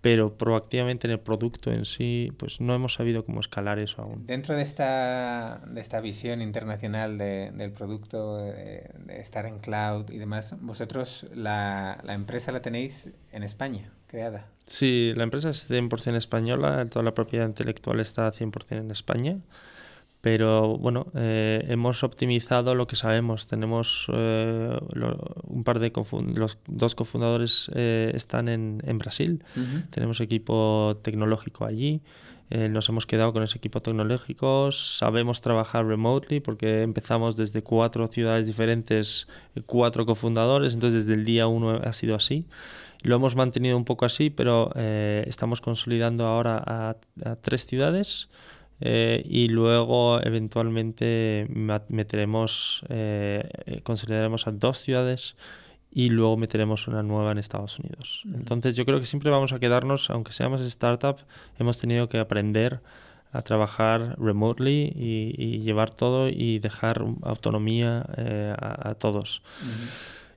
pero 0.01 0.36
proactivamente 0.36 1.07
en 1.07 1.11
el 1.11 1.19
producto 1.19 1.72
en 1.72 1.86
sí, 1.86 2.34
pues 2.38 2.59
no 2.59 2.74
hemos 2.74 2.95
sabido 2.95 3.24
cómo 3.24 3.39
escalar 3.39 3.80
eso 3.80 4.01
aún. 4.01 4.26
Dentro 4.26 4.55
de 4.55 4.63
esta, 4.63 5.61
de 5.67 5.80
esta 5.80 6.01
visión 6.01 6.41
internacional 6.41 7.19
de, 7.19 7.51
del 7.51 7.72
producto, 7.72 8.38
de, 8.38 8.89
estar 9.19 9.45
en 9.45 9.59
cloud 9.59 10.09
y 10.09 10.17
demás, 10.17 10.55
vosotros 10.59 11.28
la, 11.36 11.99
la, 12.03 12.15
empresa 12.15 12.51
la 12.51 12.63
tenéis 12.63 13.11
en 13.32 13.43
España, 13.43 13.91
creada. 14.07 14.47
Sí, 14.65 15.13
la 15.15 15.24
empresa 15.24 15.51
es 15.51 15.69
100% 15.69 16.15
española, 16.15 16.88
toda 16.89 17.03
la 17.03 17.13
propiedad 17.13 17.45
intelectual 17.45 17.99
está 17.99 18.28
100% 18.30 18.78
en 18.78 18.89
España. 18.89 19.38
Pero 20.22 20.78
bueno, 20.78 21.07
eh, 21.15 21.65
hemos 21.67 22.03
optimizado 22.03 22.76
lo 22.76 22.86
que 22.86 22.95
sabemos. 22.95 23.47
Tenemos 23.47 24.05
eh, 24.13 24.80
un 25.43 25.63
par 25.63 25.80
de 25.80 25.91
los 26.36 26.59
dos 26.67 26.93
cofundadores 26.93 27.72
eh, 27.74 28.11
están 28.13 28.47
en, 28.47 28.82
en 28.86 28.99
Brasil. 28.99 29.43
Tenemos 29.89 30.22
equipo 30.22 30.99
tecnológico 31.01 31.65
allí. 31.65 32.01
nos 32.51 32.88
hemos 32.89 33.07
quedado 33.07 33.34
con 33.34 33.41
ese 33.41 33.57
equipo 33.57 33.82
tecnológico. 33.82 34.72
Sabemos 34.72 35.41
trabajar 35.41 35.88
remotely 35.88 36.39
porque 36.39 36.84
empezamos 36.84 37.36
desde 37.36 37.63
cuatro 37.63 38.05
ciudades 38.05 38.45
diferentes, 38.45 39.28
cuatro 39.65 40.05
cofundadores. 40.05 40.76
Entonces 40.76 41.07
desde 41.07 41.19
el 41.19 41.26
día 41.26 41.47
uno 41.47 41.82
ha 41.84 41.93
sido 41.93 42.13
así. 42.13 42.45
Lo 43.01 43.15
hemos 43.15 43.36
mantenido 43.36 43.76
un 43.76 43.86
poco 43.86 44.05
así, 44.05 44.30
pero 44.30 44.72
estamos 44.76 45.61
consolidando 45.61 46.28
ahora 46.28 46.63
a, 46.63 46.95
a 47.26 47.36
tres 47.38 47.65
ciudades. 47.65 48.30
Eh, 48.84 49.23
y 49.29 49.47
luego 49.47 50.19
eventualmente 50.23 51.47
meteremos, 51.89 52.84
eh, 52.89 53.79
consideraremos 53.84 54.47
a 54.47 54.51
dos 54.51 54.79
ciudades 54.79 55.36
y 55.91 56.09
luego 56.09 56.36
meteremos 56.36 56.88
una 56.88 57.03
nueva 57.03 57.32
en 57.32 57.38
Estados 57.38 57.77
Unidos. 57.77 58.23
Entonces 58.34 58.75
yo 58.75 58.86
creo 58.86 58.99
que 58.99 59.05
siempre 59.05 59.29
vamos 59.29 59.53
a 59.53 59.59
quedarnos, 59.59 60.09
aunque 60.09 60.32
seamos 60.32 60.61
startup, 60.61 61.17
hemos 61.59 61.77
tenido 61.77 62.09
que 62.09 62.17
aprender 62.17 62.82
a 63.32 63.43
trabajar 63.43 64.15
remotely 64.19 64.91
y, 64.95 65.59
llevar 65.59 65.93
todo 65.93 66.27
y 66.27 66.59
dejar 66.59 67.05
autonomía 67.21 68.05
eh, 68.17 68.53
a, 68.57 68.95
todos. 68.95 69.41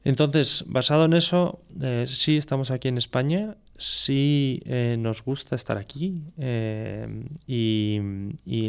Entonces, 0.05 0.64
basado 0.68 1.07
en 1.07 1.14
eso, 1.14 1.61
sí 2.07 2.36
estamos 2.36 2.70
aquí 2.70 2.88
en 2.88 2.99
España 2.99 3.57
sí 3.77 4.62
eh, 4.64 4.97
nos 4.99 5.22
gusta 5.22 5.55
estar 5.55 5.79
aquí 5.79 6.22
eh, 6.39 7.27
y, 7.47 8.01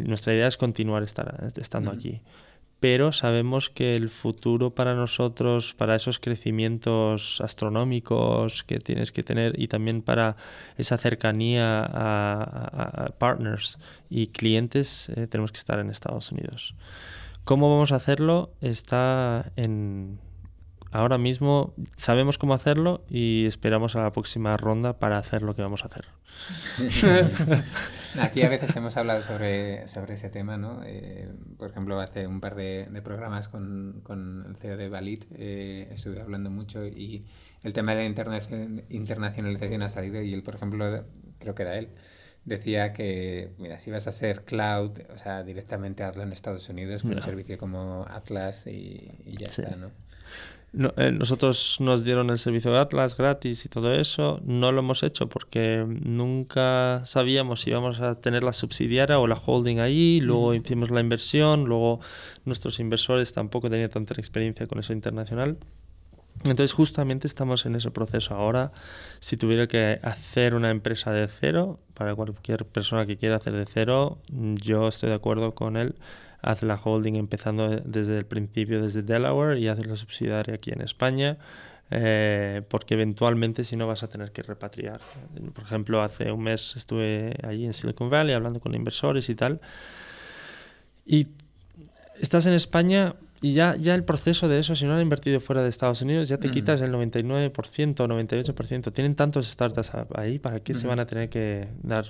nuestra 0.06 0.34
idea 0.34 0.48
es 0.48 0.58
continuar 0.58 1.04
estar, 1.04 1.48
estando 1.56 1.92
aquí. 1.92 2.22
Pero 2.80 3.12
sabemos 3.12 3.70
que 3.70 3.94
el 3.94 4.10
futuro 4.10 4.76
para 4.76 4.94
nosotros, 4.96 5.74
para 5.74 5.96
esos 5.96 6.20
crecimientos 6.20 7.42
astronómicos 7.42 8.64
que 8.64 8.80
tienes 8.80 9.12
que 9.12 9.24
tener 9.24 9.60
y 9.60 9.68
también 9.68 10.02
para 10.02 10.36
esa 10.78 10.98
cercanía 10.98 11.84
a, 11.84 13.14
partners 13.18 13.80
y 14.10 14.28
clientes, 14.28 15.10
eh, 15.16 15.28
tenemos 15.28 15.52
que 15.52 15.58
estar 15.58 15.80
en 15.80 15.90
Estados 15.90 16.32
Unidos. 16.32 16.76
¿Cómo 17.44 17.72
vamos 17.72 17.92
a 17.92 17.96
hacerlo? 17.96 18.52
Está 18.60 19.52
en, 19.56 20.20
ahora 20.96 21.18
mismo 21.18 21.74
sabemos 21.98 22.38
cómo 22.38 22.54
hacerlo 22.54 23.04
y 23.10 23.46
esperamos 23.46 23.96
a 23.96 24.02
la 24.02 24.12
próxima 24.14 24.56
ronda 24.56 24.98
para 24.98 25.18
hacer 25.18 25.42
lo 25.42 25.54
que 25.54 25.62
vamos 25.62 25.84
a 25.84 25.88
hacer. 25.88 26.06
Aquí 28.22 28.44
a 28.44 28.50
veces 28.50 28.74
hemos 28.78 28.96
hablado 28.96 29.22
sobre, 29.22 29.88
sobre 29.90 30.14
ese 30.14 30.30
tema, 30.30 30.58
¿no? 30.58 30.82
Eh, 30.86 31.30
por 31.58 31.70
ejemplo, 31.70 32.00
hace 32.00 32.28
un 32.28 32.40
par 32.40 32.56
de, 32.56 32.88
programas 33.04 33.50
con, 33.50 34.00
con, 34.04 34.46
el 34.48 34.56
CEO 34.56 34.78
de 34.78 34.88
Balit 34.88 35.26
eh, 35.36 35.90
estuve 35.92 36.22
hablando 36.22 36.50
mucho 36.50 36.86
y 36.86 37.26
el 37.64 37.74
tema 37.74 37.94
de 37.94 38.10
la 38.10 38.86
internacionalización 38.90 39.82
ha 39.82 39.90
salido 39.90 40.22
y 40.22 40.34
él, 40.34 40.44
por 40.44 40.56
ejemplo, 40.56 41.06
creo 41.40 41.56
que 41.56 41.64
era 41.64 41.78
él, 41.78 41.90
decía 42.46 42.94
que, 42.94 43.52
mira, 43.58 43.82
si 43.82 43.92
vas 43.92 44.08
a 44.08 44.12
hacer 44.12 44.46
cloud, 44.46 44.92
o 45.14 45.18
sea, 45.18 45.44
directamente 45.44 46.04
hazlo 46.04 46.24
en 46.24 46.32
Estados 46.32 46.70
Unidos 46.70 47.02
con 47.02 47.16
un 47.16 47.22
servicio 47.22 47.58
como 47.58 48.06
Atlas 48.10 48.66
y, 48.68 49.12
ya 49.38 49.48
está, 49.48 49.76
¿no? 49.76 49.92
Eh, 50.98 51.12
nosotros 51.12 51.78
nos 51.80 52.04
dieron 52.04 52.30
el 52.30 52.38
servicio 52.38 52.72
de 52.72 52.80
Atlas 52.80 53.16
gratis 53.16 53.66
y 53.66 53.70
todo 53.70 53.94
eso. 53.94 54.42
No 54.44 54.72
lo 54.72 54.80
hemos 54.80 55.04
hecho 55.04 55.30
porque 55.30 55.86
nunca 55.88 57.02
sabíamos 57.06 57.62
si 57.62 57.70
íbamos 57.70 58.02
a 58.02 58.16
tener 58.16 58.44
la 58.44 58.52
subsidiaria 58.52 59.20
o 59.20 59.28
la 59.28 59.36
holding 59.36 59.80
ahí. 59.80 60.20
Luego 60.22 60.54
hicimos 60.54 60.92
la 60.92 61.00
inversión. 61.00 61.66
Luego 61.66 62.02
nuestros 62.44 62.80
inversores 62.80 63.32
tampoco 63.32 63.70
tenían 63.70 63.90
tanta 63.90 64.16
experiencia 64.16 64.68
con 64.68 64.80
eso 64.80 64.92
internacional. 64.92 65.58
Entonces 66.44 66.74
justamente 66.74 67.28
estamos 67.28 67.66
en 67.66 67.76
ese 67.76 67.92
proceso 67.92 68.36
ahora. 68.36 68.72
Si 69.20 69.38
tuviera 69.38 69.68
que 69.68 70.00
hacer 70.04 70.54
una 70.54 70.70
empresa 70.70 71.12
de 71.12 71.28
cero, 71.28 71.80
para 71.94 72.14
cualquier 72.14 72.66
persona 72.66 73.06
que 73.06 73.16
quiera 73.16 73.38
hacer 73.38 73.54
de 73.54 73.66
cero, 73.66 74.20
yo 74.28 74.90
estoy 74.90 75.10
de 75.10 75.16
acuerdo 75.16 75.56
con 75.56 75.78
él 75.78 75.96
hace 76.42 76.66
la 76.66 76.76
holding 76.76 77.16
empezando 77.16 77.70
desde 77.84 78.18
el 78.18 78.26
principio, 78.26 78.82
desde 78.82 79.02
Delaware, 79.02 79.60
y 79.60 79.68
hace 79.68 79.84
la 79.86 79.96
subsidiaria 79.96 80.56
aquí 80.56 80.72
en 80.72 80.82
España. 80.82 81.38
Eh, 81.92 82.64
porque 82.68 82.96
eventualmente 82.96 83.64
si 83.64 83.76
no 83.76 83.86
vas 83.86 84.02
a 84.02 84.08
tener 84.08 84.32
que 84.32 84.42
repatriar. 84.42 85.00
Por 85.54 85.64
ejemplo, 85.64 86.02
hace 86.02 86.32
un 86.32 86.44
mes 86.44 86.76
estuve 86.76 87.36
allí 87.44 87.66
en 87.66 87.74
Silicon 87.74 88.10
Valley 88.10 88.34
hablando 88.34 88.60
con 88.60 88.74
inversores 88.74 89.30
y 89.30 89.36
tal. 89.36 89.62
Y 91.06 91.28
estás 92.20 92.48
en 92.48 92.54
España 92.54 93.14
y 93.42 93.52
ya, 93.54 93.76
ya 93.76 93.96
el 93.96 94.04
proceso 94.04 94.48
de 94.48 94.60
eso, 94.60 94.76
si 94.76 94.86
no 94.86 94.94
han 94.94 95.02
invertido 95.02 95.40
fuera 95.40 95.62
de 95.62 95.70
Estados 95.70 96.02
Unidos, 96.02 96.30
ya 96.30 96.38
te 96.38 96.50
quitas 96.50 96.82
el 96.82 96.92
99%, 96.92 97.52
98%. 97.52 98.94
Tienen 98.94 99.14
tantos 99.16 99.48
startups 99.48 99.92
ahí, 100.16 100.40
¿para 100.40 100.62
qué 100.62 100.74
se 100.74 100.88
van 100.88 101.00
a 101.00 101.06
tener 101.06 101.30
que 101.30 101.68
dar, 101.84 102.06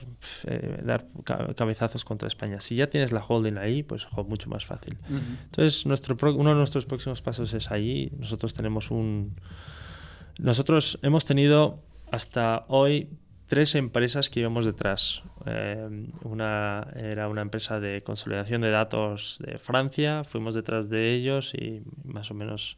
eh, 0.45 0.81
dar 0.83 1.07
cabezazos 1.55 2.05
contra 2.05 2.27
España? 2.27 2.59
Si 2.59 2.75
ya 2.75 2.87
tienes 2.87 3.11
la 3.11 3.23
holding 3.27 3.57
ahí, 3.57 3.81
pues 3.83 4.07
mucho 4.27 4.49
más 4.49 4.65
fácil. 4.65 4.97
Entonces, 5.45 5.85
nuestro 5.85 6.15
uno 6.35 6.51
de 6.51 6.55
nuestros 6.55 6.85
próximos 6.85 7.21
pasos 7.21 7.53
es 7.53 7.71
ahí. 7.71 8.11
Nosotros 8.17 8.53
tenemos 8.53 8.91
un... 8.91 9.35
Nosotros 10.37 10.99
hemos 11.01 11.25
tenido 11.25 11.83
hasta 12.11 12.65
hoy 12.67 13.09
tres 13.47 13.75
empresas 13.75 14.29
que 14.29 14.39
íbamos 14.39 14.65
detrás. 14.65 15.23
Eh, 15.45 16.07
una 16.23 16.87
era 16.95 17.27
una 17.27 17.41
empresa 17.41 17.79
de 17.79 18.01
consolidación 18.03 18.61
de 18.61 18.71
datos 18.71 19.39
de 19.45 19.57
Francia, 19.57 20.23
fuimos 20.23 20.55
detrás 20.55 20.89
de 20.89 21.13
ellos 21.13 21.53
y 21.53 21.81
más 22.03 22.31
o 22.31 22.33
menos 22.33 22.77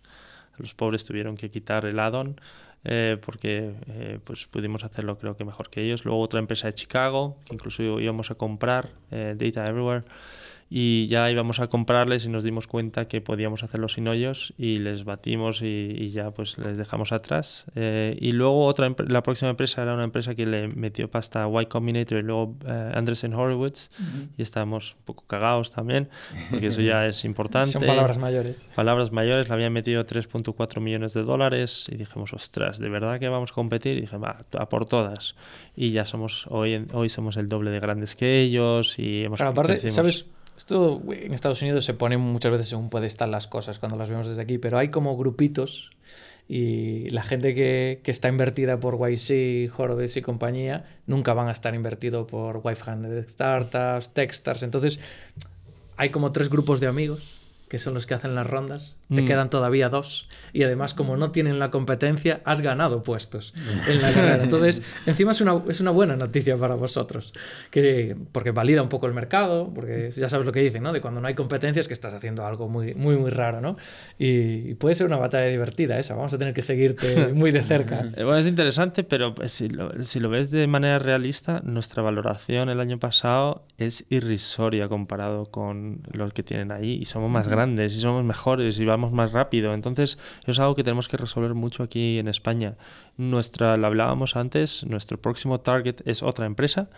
los 0.58 0.74
pobres 0.74 1.06
tuvieron 1.06 1.38
que 1.38 1.52
quitar 1.52 1.86
el 1.86 2.00
add-on 2.00 2.42
eh, 2.84 3.18
porque 3.24 3.76
eh, 3.88 4.20
pues 4.24 4.48
pudimos 4.48 4.84
hacerlo 4.84 5.18
creo 5.18 5.36
que 5.36 5.46
mejor 5.46 5.70
que 5.70 5.84
ellos. 5.84 6.06
Luego 6.06 6.20
otra 6.22 6.40
empresa 6.40 6.68
de 6.68 6.74
Chicago, 6.74 7.38
que 7.46 7.56
incluso 7.56 8.00
íbamos 8.00 8.32
a 8.32 8.36
comprar, 8.36 8.90
Data 9.10 9.66
Everywhere. 9.66 10.04
Y 10.70 11.08
ya 11.08 11.30
íbamos 11.32 11.60
a 11.60 11.68
comprarles 11.68 12.26
y 12.26 12.30
nos 12.30 12.44
dimos 12.44 12.68
cuenta 12.68 13.08
que 13.08 13.22
podíamos 13.22 13.64
hacerlo 13.64 13.88
sin 13.88 14.08
hoyos 14.08 14.54
y 14.58 14.80
les 14.80 15.06
batimos 15.06 15.62
y, 15.62 16.10
ya 16.12 16.32
pues 16.32 16.58
les 16.58 16.78
dejamos 16.78 17.12
atrás. 17.12 17.66
Eh, 17.76 18.18
y 18.20 18.32
luego 18.32 18.66
otra 18.66 18.94
la 19.08 19.24
próxima 19.24 19.50
empresa 19.50 19.82
era 19.84 19.94
una 19.94 20.04
empresa 20.04 20.36
que 20.36 20.46
le 20.46 20.68
metió 20.68 21.10
pasta 21.10 21.44
a 21.44 21.62
Y 21.62 21.66
Combinator 21.68 22.20
y 22.20 22.22
luego 22.22 22.58
uh, 22.66 22.98
Andresen 22.98 23.34
Horowitz 23.34 23.90
y 24.38 24.42
estábamos 24.42 24.96
un 25.00 25.06
poco 25.06 25.24
cagados 25.28 25.72
también 25.72 26.10
porque 26.50 26.68
eso 26.68 26.82
ya 26.82 27.06
es 27.08 27.24
importante. 27.24 27.72
Son 27.72 27.82
palabras 27.82 28.18
mayores. 28.18 28.70
Palabras 28.76 29.12
mayores, 29.12 29.48
le 29.48 29.54
habían 29.54 29.74
metido 29.74 30.06
3.4 30.06 30.82
millones 30.82 31.14
de 31.14 31.24
dólares 31.24 31.88
y 31.90 31.96
dijimos, 31.96 32.34
ostras, 32.34 32.80
¿de 32.80 32.90
verdad 32.90 33.20
que 33.20 33.30
vamos 33.30 33.52
a 33.52 33.54
competir? 33.54 33.98
Y 33.98 34.02
dije, 34.02 34.18
va, 34.18 34.38
a 34.58 34.70
por 34.70 34.86
todas. 34.86 35.36
Y 35.76 35.92
ya 35.92 36.06
somos, 36.06 36.48
hoy, 36.48 36.88
hoy 36.94 37.10
somos 37.10 37.38
el 37.38 37.48
doble 37.48 37.72
de 37.72 37.80
grandes 37.80 38.16
que 38.16 38.42
ellos 38.42 39.00
y 39.00 39.24
hemos... 39.24 39.42
aparte, 39.42 39.90
¿sabes? 39.90 40.26
Esto 40.58 41.04
en 41.12 41.34
Estados 41.36 41.62
Unidos 41.62 41.86
se 41.86 41.94
pone 41.94 42.18
muchas 42.18 42.52
veces 42.52 42.70
según 42.70 42.90
puede 42.90 43.06
estar 43.06 43.30
las 43.30 43.46
cosas 43.46 43.78
cuando 43.78 43.96
las 43.96 44.10
vemos 44.10 44.28
desde 44.28 44.42
aquí, 44.42 44.58
pero 44.58 44.80
hay 44.80 44.90
como 44.90 45.16
grupitos 45.16 45.92
y 46.50 47.10
la 47.10 47.22
gente 47.22 47.54
que, 47.54 48.02
que 48.04 48.10
está 48.10 48.28
invertida 48.28 48.80
por 48.80 48.96
YC, 48.96 49.72
Horowitz 49.78 50.18
y 50.18 50.22
compañía 50.24 50.86
nunca 51.06 51.34
van 51.34 51.48
a 51.48 51.52
estar 51.52 51.76
invertido 51.76 52.26
por 52.26 52.64
Y500 52.64 53.30
Startups, 53.30 54.10
Techstars. 54.14 54.64
Entonces, 54.64 55.00
hay 55.96 56.10
como 56.10 56.32
tres 56.32 56.50
grupos 56.50 56.80
de 56.80 56.88
amigos 56.88 57.40
que 57.70 57.78
son 57.80 57.94
los 57.94 58.06
que 58.06 58.16
hacen 58.16 58.34
las 58.34 58.48
rondas. 58.48 58.97
Te 59.14 59.22
mm. 59.22 59.26
quedan 59.26 59.50
todavía 59.50 59.90
dos. 59.90 60.28
Y 60.54 60.64
además, 60.64 60.94
como 60.94 61.18
no 61.18 61.32
tienen 61.32 61.60
la 61.60 61.72
competencia, 61.72 62.42
has 62.46 62.62
ganado 62.62 63.04
puestos 63.04 63.54
en 63.88 64.02
la 64.02 64.12
carrera. 64.12 64.44
Entonces, 64.48 64.82
encima 65.06 65.32
es 65.32 65.42
una, 65.42 65.62
es 65.68 65.82
una 65.82 65.92
buena 65.92 66.16
noticia 66.16 66.58
para 66.58 66.76
vosotros. 66.76 67.34
Que, 67.70 68.16
porque 68.32 68.52
valida 68.52 68.82
un 68.82 68.90
poco 68.90 69.08
el 69.08 69.14
mercado, 69.14 69.72
porque 69.74 70.12
ya 70.12 70.30
sabes 70.30 70.46
lo 70.46 70.52
que 70.52 70.62
dicen, 70.62 70.84
¿no? 70.84 70.94
De 70.94 71.02
cuando 71.02 71.22
no 71.22 71.28
hay 71.28 71.36
competencia 71.36 71.80
es 71.80 71.88
que 71.88 71.94
estás 71.94 72.14
haciendo 72.14 72.46
algo 72.46 72.70
muy, 72.70 72.96
muy, 72.96 73.18
muy 73.18 73.30
raro, 73.30 73.62
¿no? 73.62 73.78
Y, 74.18 74.76
puede 74.76 74.96
ser 74.96 75.08
una 75.08 75.18
batalla 75.18 75.48
divertida 75.48 75.98
esa. 76.00 76.16
Vamos 76.16 76.34
a 76.34 76.38
tener 76.38 76.54
que 76.54 76.62
seguirte 76.62 77.28
muy 77.34 77.52
de 77.52 77.62
cerca. 77.62 78.12
Eh, 78.16 78.24
bueno, 78.24 78.38
es 78.38 78.48
interesante, 78.48 79.04
pero 79.04 79.36
si 79.46 79.70
lo, 79.70 80.04
si 80.04 80.20
lo 80.20 80.30
ves 80.30 80.52
de 80.52 80.68
manera 80.68 81.00
realista, 81.00 81.62
nuestra 81.64 82.04
valoración 82.04 82.70
el 82.70 82.80
año 82.80 83.00
pasado 83.00 83.66
es 83.78 84.06
irrisoria 84.10 84.88
comparado 84.88 85.46
con 85.46 86.02
los 86.12 86.34
que 86.34 86.44
tienen 86.44 86.72
ahí. 86.72 86.94
Y 87.02 87.06
somos 87.06 87.30
más 87.30 87.48
grandes 87.48 87.58
grandes 87.58 87.96
y 87.96 88.00
somos 88.00 88.24
mejores 88.24 88.80
y 88.80 88.86
vamos 88.86 88.97
más 88.98 89.32
rápido. 89.32 89.74
Entonces, 89.74 90.18
es 90.46 90.60
algo 90.60 90.76
que 90.76 90.84
tenemos 90.84 91.08
que 91.08 91.18
resolver 91.18 91.54
mucho 91.54 91.84
aquí 91.84 92.20
en 92.20 92.28
España. 92.28 92.76
Nuestra, 93.18 93.78
lo 93.78 93.88
hablábamos 93.88 94.36
antes, 94.36 94.86
nuestro 94.86 95.20
próximo 95.20 95.60
target 95.60 96.02
es 96.06 96.22
otra 96.22 96.46
empresa 96.46 96.90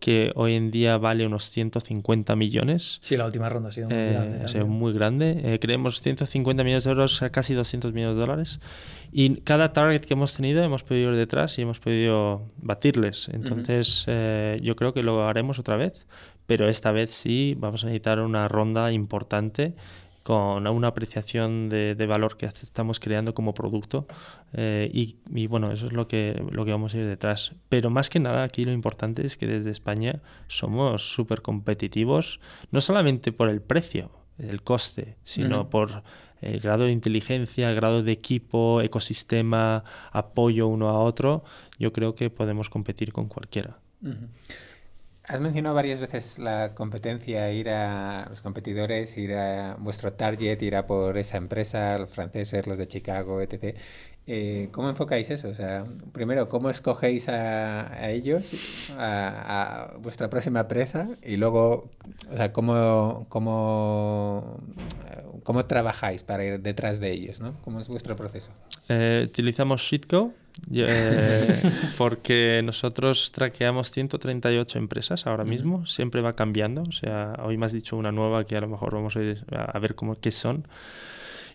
que 0.00 0.30
hoy 0.36 0.54
en 0.54 0.70
día 0.70 0.96
vale 0.96 1.26
unos 1.26 1.50
150 1.50 2.36
millones. 2.36 3.00
Sí, 3.02 3.16
la 3.16 3.26
última 3.26 3.48
ronda 3.48 3.70
ha 3.70 3.72
sido 3.72 3.88
muy 3.88 3.98
eh, 3.98 4.12
grande. 4.12 4.44
Ha 4.44 4.48
sido 4.48 4.66
muy 4.66 4.92
grande. 4.92 5.40
Eh, 5.44 5.58
creemos 5.58 6.00
150 6.00 6.64
millones 6.64 6.84
de 6.84 6.90
euros, 6.90 7.22
casi 7.32 7.54
200 7.54 7.92
millones 7.92 8.16
de 8.16 8.20
dólares. 8.20 8.60
Y 9.10 9.36
cada 9.40 9.72
target 9.72 10.02
que 10.02 10.14
hemos 10.14 10.34
tenido 10.34 10.62
hemos 10.62 10.82
podido 10.84 11.12
ir 11.12 11.16
detrás 11.16 11.58
y 11.58 11.62
hemos 11.62 11.80
podido 11.80 12.42
batirles. 12.58 13.28
Entonces, 13.32 14.04
eh, 14.06 14.58
yo 14.62 14.76
creo 14.76 14.92
que 14.92 15.02
lo 15.02 15.26
haremos 15.26 15.58
otra 15.58 15.76
vez. 15.76 16.06
Pero 16.46 16.66
esta 16.68 16.92
vez 16.92 17.10
sí 17.10 17.54
vamos 17.58 17.84
a 17.84 17.88
necesitar 17.88 18.20
una 18.20 18.48
ronda 18.48 18.90
importante 18.90 19.74
con 20.28 20.66
una 20.66 20.88
apreciación 20.88 21.70
de, 21.70 21.94
valor 22.06 22.36
que 22.36 22.44
estamos 22.44 23.00
creando 23.00 23.32
como 23.32 23.54
producto 23.54 24.06
eh, 24.52 24.90
y, 24.92 25.46
bueno, 25.46 25.72
eso 25.72 25.86
es 25.86 25.94
lo 25.94 26.06
que, 26.06 26.38
lo 26.50 26.66
que 26.66 26.70
vamos 26.70 26.92
a 26.92 26.98
ir 26.98 27.06
detrás. 27.06 27.54
Pero 27.70 27.88
más 27.88 28.10
que 28.10 28.20
nada 28.20 28.42
aquí 28.42 28.66
lo 28.66 28.72
importante 28.72 29.24
es 29.24 29.38
que 29.38 29.46
desde 29.46 29.70
España 29.70 30.20
somos 30.46 31.14
súper 31.14 31.40
competitivos, 31.40 32.40
no 32.72 32.82
solamente 32.82 33.32
por 33.32 33.48
el 33.48 33.62
precio, 33.62 34.10
el 34.36 34.60
coste, 34.60 35.16
sino 35.24 35.70
por 35.70 36.02
el 36.42 36.60
grado 36.60 36.84
de 36.84 36.92
inteligencia, 36.92 37.70
el 37.70 37.76
grado 37.76 38.02
de 38.02 38.12
equipo, 38.12 38.82
ecosistema, 38.82 39.82
apoyo 40.12 40.66
uno 40.66 40.90
a 40.90 40.98
otro, 40.98 41.42
yo 41.78 41.94
creo 41.94 42.14
que 42.14 42.28
podemos 42.28 42.68
competir 42.68 43.14
con 43.14 43.28
cualquiera. 43.28 43.78
Has 45.28 45.40
mencionado 45.40 45.74
varias 45.74 46.00
veces 46.00 46.38
la 46.38 46.74
competencia, 46.74 47.52
ir 47.52 47.68
a 47.68 48.26
los 48.30 48.40
competidores, 48.40 49.18
ir 49.18 49.34
a 49.34 49.76
vuestro 49.78 50.14
target, 50.14 50.62
ir 50.62 50.74
a 50.74 50.86
por 50.86 51.18
esa 51.18 51.36
empresa, 51.36 51.98
los 51.98 52.08
franceses, 52.08 52.66
los 52.66 52.78
de 52.78 52.88
Chicago, 52.88 53.42
etc. 53.42 53.76
Eh, 54.26 54.70
¿Cómo 54.72 54.88
enfocáis 54.88 55.28
eso? 55.28 55.48
O 55.48 55.54
sea, 55.54 55.84
primero, 56.12 56.48
¿cómo 56.48 56.70
escogéis 56.70 57.28
a, 57.28 58.10
ellos, 58.10 58.54
a, 58.96 59.92
vuestra 60.00 60.30
próxima 60.30 60.60
empresa? 60.60 61.10
Y 61.22 61.36
luego, 61.36 61.90
o 62.30 62.36
sea, 62.36 62.50
¿cómo, 62.54 63.26
cómo, 63.28 64.62
cómo 65.42 65.66
trabajáis 65.66 66.22
para 66.22 66.42
ir 66.42 66.60
detrás 66.60 67.00
de 67.00 67.12
ellos? 67.12 67.42
¿no? 67.42 67.52
¿Cómo 67.60 67.80
es 67.80 67.88
vuestro 67.88 68.16
proceso? 68.16 68.52
Eh, 68.88 69.26
utilizamos 69.28 69.82
Shitco 69.82 70.32
eh, 70.72 71.62
porque 71.98 72.60
nosotros 72.64 73.32
traqueamos 73.32 73.90
138 73.90 74.78
empresas 74.78 75.26
ahora 75.26 75.44
mismo, 75.44 75.86
siempre 75.86 76.20
va 76.20 76.34
cambiando, 76.34 76.82
o 76.82 76.92
sea, 76.92 77.34
hoy 77.42 77.56
me 77.56 77.66
has 77.66 77.72
dicho 77.72 77.96
una 77.96 78.12
nueva 78.12 78.44
que 78.44 78.56
a 78.56 78.60
lo 78.60 78.68
mejor 78.68 78.94
vamos 78.94 79.16
a 79.16 79.22
ir 79.22 79.44
a 79.50 79.78
ver 79.78 79.94
cómo, 79.94 80.16
qué 80.20 80.30
son. 80.30 80.66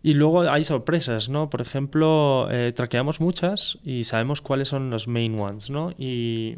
Y 0.06 0.16
luego 0.16 0.42
hay 0.42 0.66
sorpresas, 0.66 1.30
¿no? 1.30 1.50
Por 1.50 1.62
ejemplo, 1.62 2.50
eh, 2.52 2.74
traqueamos 2.74 3.22
muchas 3.22 3.80
y 3.86 4.04
sabemos 4.04 4.42
cuáles 4.42 4.68
son 4.68 4.90
los 4.90 5.08
main 5.08 5.40
ones, 5.40 5.70
¿no? 5.70 5.92
Y, 5.98 6.58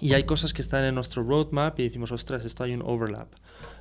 y 0.00 0.14
hay 0.14 0.24
cosas 0.24 0.52
que 0.52 0.62
están 0.62 0.84
en 0.84 0.94
nuestro 0.94 1.22
roadmap 1.22 1.78
y 1.78 1.84
decimos, 1.84 2.12
ostras, 2.12 2.44
esto 2.44 2.64
hay 2.64 2.74
un 2.74 2.82
overlap. 2.82 3.28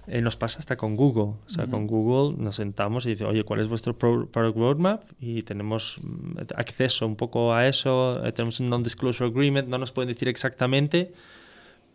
Eh, 0.08 0.22
nos 0.22 0.36
pasa 0.36 0.60
hasta 0.60 0.78
con 0.78 0.96
Google. 0.96 1.34
O 1.46 1.50
sea, 1.50 1.66
con 1.66 1.88
Google 1.88 2.38
nos 2.38 2.58
sentamos 2.58 3.06
y 3.06 3.10
dice, 3.10 3.26
oye, 3.26 3.44
¿cuál 3.44 3.60
es 3.60 3.68
vuestro 3.68 3.98
product 3.98 4.56
roadmap? 4.56 5.04
Y 5.20 5.42
tenemos 5.42 5.98
mm, 6.02 6.38
acceso 6.56 7.08
un 7.08 7.16
poco 7.16 7.54
a 7.54 7.68
eso, 7.68 8.24
eh, 8.24 8.32
tenemos 8.32 8.60
un 8.60 8.70
non-disclosure 8.70 9.30
agreement, 9.30 9.68
no 9.68 9.78
nos 9.78 9.92
pueden 9.92 10.10
decir 10.10 10.28
exactamente, 10.28 11.14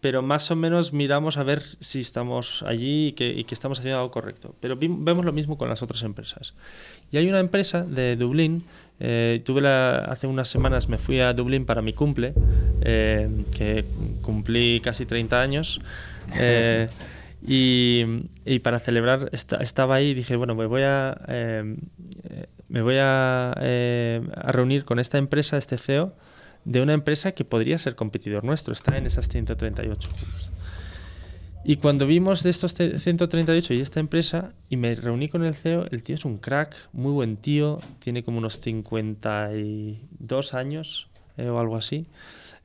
pero 0.00 0.22
más 0.22 0.50
o 0.50 0.56
menos 0.56 0.92
miramos 0.92 1.36
a 1.36 1.44
ver 1.44 1.60
si 1.60 2.00
estamos 2.00 2.64
allí 2.66 3.08
y 3.08 3.12
que, 3.12 3.44
estamos 3.50 3.78
haciendo 3.78 3.98
algo 3.98 4.10
correcto. 4.10 4.56
Pero 4.58 4.76
vemos 4.76 5.24
lo 5.24 5.32
mismo 5.32 5.56
con 5.56 5.68
las 5.68 5.82
otras 5.82 6.02
empresas. 6.02 6.54
Y 7.12 7.18
hay 7.18 7.28
una 7.28 7.38
empresa 7.38 7.84
de 7.84 8.16
Dublín, 8.16 8.64
eh, 9.01 9.40
tuve 9.44 9.62
la, 9.62 9.98
hace 10.05 10.26
unas 10.26 10.48
semanas 10.48 10.88
me 10.88 10.98
fui 10.98 11.20
a 11.20 11.32
Dublín 11.32 11.66
para 11.66 11.82
mi 11.82 11.92
cumple, 11.92 12.34
que 12.80 13.84
cumplí 14.22 14.80
casi 14.80 15.07
30 15.07 15.40
años. 15.40 15.80
Y, 17.42 18.05
y 18.44 18.59
para 18.59 18.80
celebrar 18.80 19.30
estaba 19.32 19.94
ahí 19.94 20.09
y 20.09 20.14
dije, 20.14 20.36
bueno, 20.36 20.55
me 20.55 20.66
voy 20.66 20.82
a, 20.82 21.18
me 22.68 22.82
voy 22.82 22.96
a, 22.98 23.53
a, 23.53 24.53
reunir 24.53 24.84
con 24.84 24.98
esta 24.98 25.16
empresa, 25.16 25.57
este 25.57 25.78
CEO, 25.78 26.14
de 26.66 26.82
una 26.82 26.92
empresa 26.92 27.32
que 27.32 27.46
podría 27.46 27.78
ser 27.78 27.94
competidor 27.94 28.44
nuestro, 28.44 28.74
está 28.74 28.98
en 28.98 29.07
esas 29.07 29.26
138 29.30 30.11
Y 31.62 31.76
cuando 31.76 32.06
vimos 32.06 32.42
de 32.42 32.50
estos 32.50 32.74
138 32.74 33.74
y 33.74 33.80
esta 33.80 34.00
empresa, 34.00 34.54
y 34.70 34.76
me 34.76 34.94
reuní 34.94 35.28
con 35.28 35.44
el 35.44 35.54
CEO, 35.54 35.86
el 35.90 36.02
tío 36.02 36.14
es 36.14 36.24
un 36.24 36.38
crack, 36.38 36.74
muy 36.92 37.12
buen 37.12 37.36
tío, 37.36 37.78
tiene 37.98 38.24
como 38.24 38.38
unos 38.38 38.61
52 38.61 40.54
años 40.54 41.08
eh, 41.36 41.48
o 41.48 41.58
algo 41.61 41.76
así. 41.76 42.06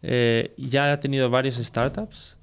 Eh, 0.01 0.53
ya 0.57 0.93
ha 0.93 0.99
tenido 1.01 1.29
varios 1.29 1.57
startups 1.57 2.37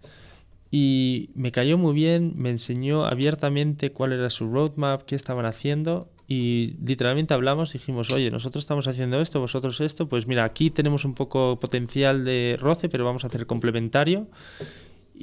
y 0.70 1.30
me 1.34 1.52
cayó 1.52 1.78
muy 1.78 1.94
bien, 1.94 2.34
me 2.36 2.50
enseñó 2.50 3.06
abiertamente 3.06 3.92
cuál 3.92 4.12
era 4.12 4.28
su 4.28 4.50
roadmap, 4.50 5.02
qué 5.02 5.14
estaban 5.14 5.46
haciendo 5.46 6.10
y 6.28 6.76
literalmente 6.84 7.34
hablamos, 7.34 7.72
dijimos, 7.72 8.10
oye, 8.10 8.30
nosotros 8.30 8.64
estamos 8.64 8.88
haciendo 8.88 9.20
esto, 9.20 9.40
vosotros 9.40 9.80
esto, 9.80 10.08
pues 10.08 10.26
mira, 10.26 10.44
aquí 10.44 10.70
tenemos 10.70 11.04
un 11.04 11.14
poco 11.14 11.58
potencial 11.60 12.24
de 12.24 12.56
roce, 12.58 12.88
pero 12.88 13.04
vamos 13.04 13.24
a 13.24 13.26
hacer 13.28 13.46
complementario 13.46 14.28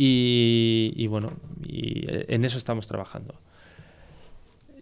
y, 0.02 1.08
bueno, 1.08 1.34
y 1.62 2.06
en 2.08 2.46
eso 2.46 2.58
estamos 2.58 2.88
trabajando. 2.88 3.36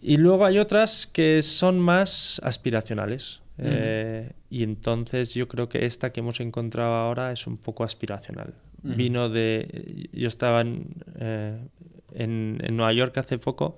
Y 0.00 0.16
luego 0.16 0.46
hay 0.46 0.58
otras 0.58 1.08
que 1.08 1.42
son 1.42 1.80
más 1.80 2.40
aspiracionales. 2.44 3.40
Eh, 3.60 4.30
y 4.48 4.62
entonces 4.62 5.34
yo 5.34 5.48
creo 5.48 5.68
que 5.68 5.84
esta 5.84 6.12
que 6.12 6.20
hemos 6.20 6.38
encontrado 6.38 6.94
ahora 6.94 7.32
es 7.32 7.48
un 7.48 7.56
poco 7.56 7.82
aspiracional 7.82 8.54
vino 8.82 9.28
de... 9.28 10.08
Yo 10.12 10.28
estaba 10.28 10.62
eh, 10.62 11.58
en, 12.12 12.58
en, 12.62 12.76
Nueva 12.76 12.92
York 12.92 13.18
hace 13.18 13.38
poco 13.38 13.76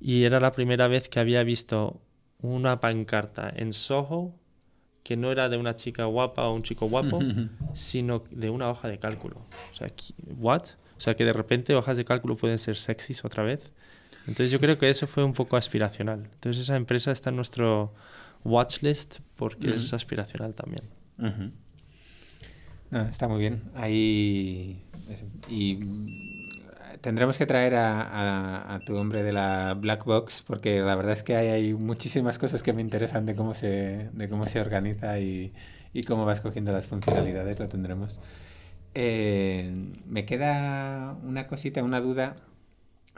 y 0.00 0.24
era 0.24 0.38
la 0.40 0.52
primera 0.52 0.86
vez 0.86 1.08
que 1.08 1.18
había 1.20 1.42
visto 1.42 2.00
una 2.40 2.80
pancarta 2.80 3.52
en 3.54 3.72
Soho 3.72 4.32
que 5.02 5.16
no 5.16 5.32
era 5.32 5.48
de 5.48 5.56
una 5.56 5.74
chica 5.74 6.04
guapa 6.04 6.46
o 6.46 6.54
un 6.54 6.62
chico 6.62 6.88
guapo, 6.88 7.20
sino 7.74 8.24
de 8.30 8.50
una 8.50 8.68
hoja 8.70 8.88
de 8.88 8.98
cálculo. 8.98 9.36
O 9.72 9.74
sea, 9.74 9.88
¿what? 10.36 10.62
O 10.96 11.00
sea, 11.00 11.14
que 11.14 11.24
de 11.24 11.32
repente 11.32 11.74
hojas 11.74 11.96
de 11.96 12.04
cálculo 12.04 12.36
pueden 12.36 12.58
ser 12.58 12.76
sexys 12.76 13.24
otra 13.24 13.42
vez. 13.42 13.72
Entonces 14.26 14.50
yo 14.50 14.58
creo 14.58 14.78
que 14.78 14.90
eso 14.90 15.06
fue 15.06 15.24
un 15.24 15.32
poco 15.32 15.56
aspiracional. 15.56 16.28
Entonces 16.34 16.64
esa 16.64 16.76
empresa 16.76 17.12
está 17.12 17.30
en 17.30 17.36
nuestro 17.36 17.94
watch 18.44 18.82
list 18.82 19.20
porque 19.36 19.70
es 19.70 19.92
aspiracional 19.92 20.54
también. 20.54 20.82
está 23.10 23.28
muy 23.28 23.40
bien. 23.40 23.62
Ahí. 23.74 24.84
Y 25.48 25.78
tendremos 27.00 27.38
que 27.38 27.46
traer 27.46 27.74
a, 27.76 28.80
tu 28.86 28.96
hombre 28.96 29.22
de 29.22 29.32
la 29.32 29.74
Black 29.74 30.04
Box 30.04 30.42
porque 30.46 30.80
la 30.80 30.94
verdad 30.94 31.12
es 31.12 31.22
que 31.22 31.36
hay, 31.36 31.74
muchísimas 31.74 32.38
cosas 32.38 32.62
que 32.62 32.72
me 32.72 32.82
interesan 32.82 33.26
de 33.26 33.34
cómo 33.34 33.54
se, 33.54 34.10
de 34.12 34.28
cómo 34.28 34.46
se 34.46 34.60
organiza 34.60 35.18
y, 35.20 35.52
y 35.92 36.02
cómo 36.04 36.24
va 36.26 36.32
escogiendo 36.32 36.72
las 36.72 36.86
funcionalidades, 36.86 37.58
lo 37.58 37.68
tendremos. 37.68 38.20
Eh, 38.94 39.72
me 40.06 40.24
queda 40.24 41.16
una 41.24 41.46
cosita, 41.46 41.82
una 41.82 42.00
duda, 42.00 42.36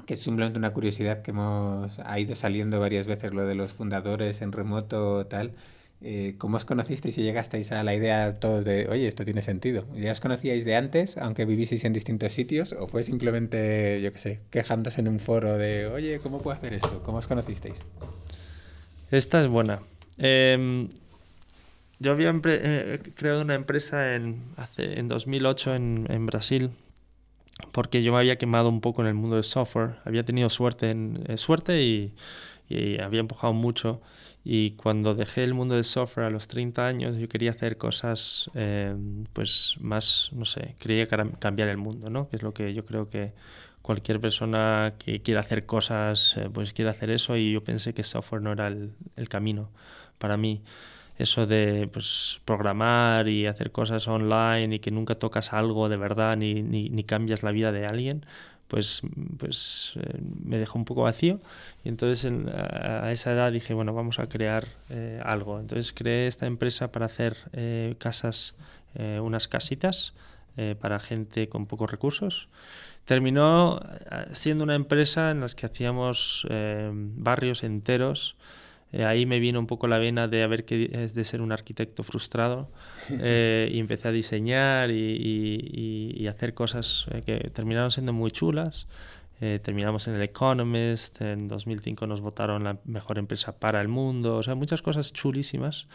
que 0.07 0.15
es 0.15 0.21
simplemente 0.21 0.59
una 0.59 0.73
curiosidad 0.73 1.23
que 1.23 1.31
hemos 1.31 1.99
ha 2.01 2.19
ido 2.19 2.35
saliendo 2.35 2.81
varias 2.81 3.07
veces, 3.07 3.33
lo 3.33 3.47
de 3.47 3.55
los 3.55 3.73
fundadores 3.73 4.43
en 4.43 4.53
remoto 4.53 5.27
tal. 5.27 5.55
Eh, 6.03 6.35
¿Cómo 6.39 6.57
os 6.57 6.65
conocisteis 6.65 7.19
y 7.19 7.23
llegasteis 7.23 7.73
a 7.73 7.85
la 7.85 7.95
idea 7.95 8.41
todos 8.41 8.65
de, 8.65 8.89
oye, 8.89 9.07
esto 9.07 9.25
tiene 9.25 9.43
sentido? 9.43 9.85
¿Ya 9.95 10.13
os 10.13 10.21
conocíais 10.21 10.65
de 10.65 10.77
antes, 10.77 11.17
aunque 11.19 11.45
vivieseis 11.45 11.85
en 11.85 11.93
distintos 11.93 12.33
sitios? 12.33 12.73
¿O 12.73 12.89
fue 12.89 13.03
simplemente, 13.03 14.01
yo 14.03 14.13
qué 14.13 14.19
sé, 14.19 14.41
quejándose 14.51 15.01
en 15.01 15.09
un 15.09 15.21
foro 15.21 15.59
de, 15.59 15.87
oye, 15.87 16.21
¿cómo 16.21 16.41
puedo 16.41 16.57
hacer 16.57 16.73
esto? 16.73 17.03
¿Cómo 17.05 17.19
os 17.19 17.27
conocisteis? 17.27 17.85
Esta 19.11 19.41
es 19.41 19.49
buena. 19.49 19.81
Eh, 20.17 20.89
yo 21.99 22.13
había 22.13 22.33
eh, 22.45 22.99
creado 23.15 23.43
una 23.43 23.55
empresa 23.55 24.15
en, 24.15 24.43
hace, 24.57 24.99
en 24.99 25.07
2008 25.07 25.75
en, 25.75 26.07
en, 26.09 26.25
Brasil 26.25 26.71
porque 27.73 28.03
yo 28.03 28.13
me 28.13 28.19
había 28.19 28.37
quemado 28.37 28.71
un 28.71 28.81
poco 28.81 29.03
en 29.03 29.09
el 29.09 29.15
mundo 29.15 29.37
del 29.37 29.45
software. 29.45 29.97
Había 30.07 30.25
tenido 30.25 30.49
suerte, 30.49 30.89
en, 30.89 31.23
eh, 31.29 31.37
suerte 31.37 31.83
y, 31.83 32.15
había 33.03 33.21
empujado 33.21 33.53
mucho. 33.53 34.01
Y 34.45 34.73
cuando 34.73 35.15
dejé 35.15 35.45
el 35.45 35.55
mundo 35.55 35.75
del 35.75 35.85
software 35.85 36.27
a 36.27 36.31
los 36.31 36.49
30 36.49 36.87
años, 36.87 37.17
yo 37.19 37.29
quería 37.29 37.51
hacer 37.51 37.77
cosas 37.77 38.51
eh, 38.55 38.95
pues 39.33 39.77
más, 39.81 40.31
no 40.33 40.45
sé, 40.45 40.75
quería 40.79 41.07
cambiar 41.07 41.69
el 41.69 41.77
mundo, 41.77 42.09
¿no? 42.11 42.29
Que 42.29 42.37
es 42.37 42.43
lo 42.43 42.55
que 42.55 42.73
yo 42.73 42.87
creo 42.87 43.11
que 43.11 43.33
cualquier 43.83 44.21
persona 44.21 44.95
que 44.99 45.21
quiera 45.23 45.41
hacer 45.41 45.67
cosas, 45.67 46.37
pues 46.53 46.73
quiere 46.73 46.91
hacer 46.91 47.11
eso 47.11 47.37
y 47.37 47.53
yo 47.53 47.63
pensé 47.65 47.93
que 47.95 48.03
software 48.03 48.43
no 48.43 48.53
era 48.53 48.69
el, 48.69 48.93
el 49.17 49.29
camino 49.29 49.71
para 50.19 50.37
mí 50.37 50.63
eso 51.21 51.47
de 51.47 51.89
pues, 51.93 52.41
programar 52.45 53.29
y 53.29 53.47
hacer 53.47 53.73
cosas 53.73 54.09
online 54.09 54.77
y 54.77 54.79
que 54.79 54.91
nunca 54.91 55.15
tocas 55.15 55.53
algo 55.53 55.89
de 55.89 55.97
verdad 55.97 56.37
ni, 56.37 56.63
ni, 56.63 57.05
cambias 57.05 57.43
la 57.43 57.51
vida 57.51 57.73
de 57.73 57.87
alguien, 57.87 58.25
pues, 58.71 59.03
pues 59.37 59.95
eh, 59.97 60.21
me 60.45 60.59
dejó 60.59 60.79
un 60.79 60.85
poco 60.85 61.03
vacío. 61.03 61.41
Y 61.85 61.89
entonces 61.89 62.33
a, 62.55 63.11
esa 63.11 63.33
edad 63.33 63.53
dije, 63.53 63.75
bueno, 63.75 63.93
vamos 63.93 64.21
a 64.21 64.29
crear 64.29 64.65
eh, 64.89 65.21
algo. 65.25 65.59
Entonces 65.59 65.93
creé 65.93 66.29
esta 66.29 66.47
empresa 66.47 66.93
para 66.93 67.07
hacer 67.07 67.37
eh, 67.53 67.97
casas, 67.99 68.55
unas 69.23 69.47
casitas 69.47 70.15
para 70.81 70.99
gente 70.99 71.49
con 71.49 71.67
pocos 71.67 71.89
recursos. 71.89 72.49
Terminó 73.05 73.81
siendo 74.33 74.65
una 74.65 74.75
empresa 74.75 75.31
en 75.31 75.41
la 75.41 75.47
que 75.47 75.65
hacíamos 75.65 76.45
barrios 76.91 77.63
enteros 77.63 78.35
eh, 78.93 79.05
ahí 79.05 79.25
me 79.25 79.39
vino 79.39 79.61
un 79.61 79.67
poco 79.67 79.87
la 79.87 79.99
vena 79.99 80.27
de 80.27 80.43
haber 80.43 80.65
que 80.65 80.91
es 80.93 81.15
de 81.15 81.23
ser 81.23 81.41
un 81.41 81.53
arquitecto 81.53 82.03
frustrado 82.03 82.71
eh, 83.11 83.71
y 83.73 83.79
empecé 83.79 84.09
a 84.09 84.13
diseñar 84.13 84.91
y, 84.91 86.15
y, 86.17 86.27
hacer 86.27 86.55
cosas 86.55 87.07
eh, 87.11 87.23
que 87.25 87.51
terminaron 87.51 87.91
siendo 87.91 88.13
muy 88.13 88.31
chulas. 88.31 88.87
terminamos 89.41 90.07
en 90.07 90.15
el 90.15 90.23
Economist, 90.23 91.23
en 91.23 91.49
2005 91.49 92.07
nos 92.07 92.21
votaron 92.21 92.63
la 92.65 92.79
mejor 92.85 93.19
empresa 93.19 93.59
para 93.59 93.81
el 93.81 93.89
mundo, 93.89 94.37
o 94.37 94.43
sea, 94.43 94.55
muchas 94.55 94.83
cosas 94.83 95.13
chulísimas. 95.13 95.87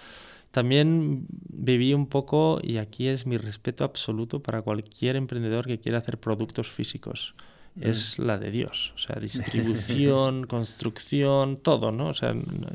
También 0.51 1.25
viví 1.29 1.93
un 1.93 2.07
poco, 2.07 2.59
y 2.63 2.77
aquí 2.77 3.07
es 3.07 3.25
mi 3.27 3.37
respeto 3.37 3.83
absoluto 3.83 4.41
para 4.41 4.61
cualquier 4.61 5.15
emprendedor 5.15 5.67
que 5.67 5.79
quiera 5.79 5.99
hacer 5.99 6.17
productos 6.17 6.71
físicos 6.71 7.35
es 7.79 8.19
la 8.19 8.37
de 8.37 8.51
Dios. 8.51 8.93
O 8.95 8.97
sea, 8.97 9.15
distribución, 9.21 10.45
construcción, 10.45 11.57
todo, 11.57 11.91
¿no? 11.91 12.09
O 12.09 12.13
sea, 12.13 12.33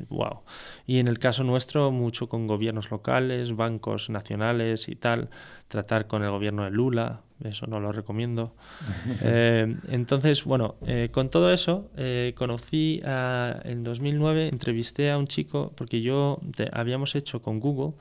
wow. 0.09 0.41
Y 0.87 0.99
en 0.99 1.09
el 1.09 1.19
caso 1.19 1.45
nuestro, 1.45 1.91
mucho 1.91 2.29
con 2.29 2.47
gobiernos 2.47 2.91
locales, 2.91 3.55
bancos 3.57 4.11
nacionales 4.11 4.89
y 4.89 4.97
tal, 4.97 5.31
tratar 5.69 6.07
con 6.07 6.23
el 6.23 6.31
gobierno 6.31 6.65
de 6.65 6.71
Lula, 6.71 7.23
eso 7.45 7.67
no 7.67 7.81
lo 7.81 7.93
recomiendo. 7.93 8.55
Eh, 9.23 9.77
entonces, 9.89 10.45
bueno, 10.45 10.77
eh, 10.87 11.09
con 11.13 11.31
todo 11.31 11.53
eso, 11.53 11.91
eh, 11.97 12.33
conocí 12.37 13.03
en 13.05 13.85
2009, 13.85 14.49
entrevisté 14.49 15.11
a 15.11 15.19
un 15.19 15.27
chico, 15.27 15.73
porque 15.77 16.01
yo 16.01 16.41
habíamos 16.73 17.15
hecho 17.15 17.43
con 17.43 17.61
Google, 17.61 17.95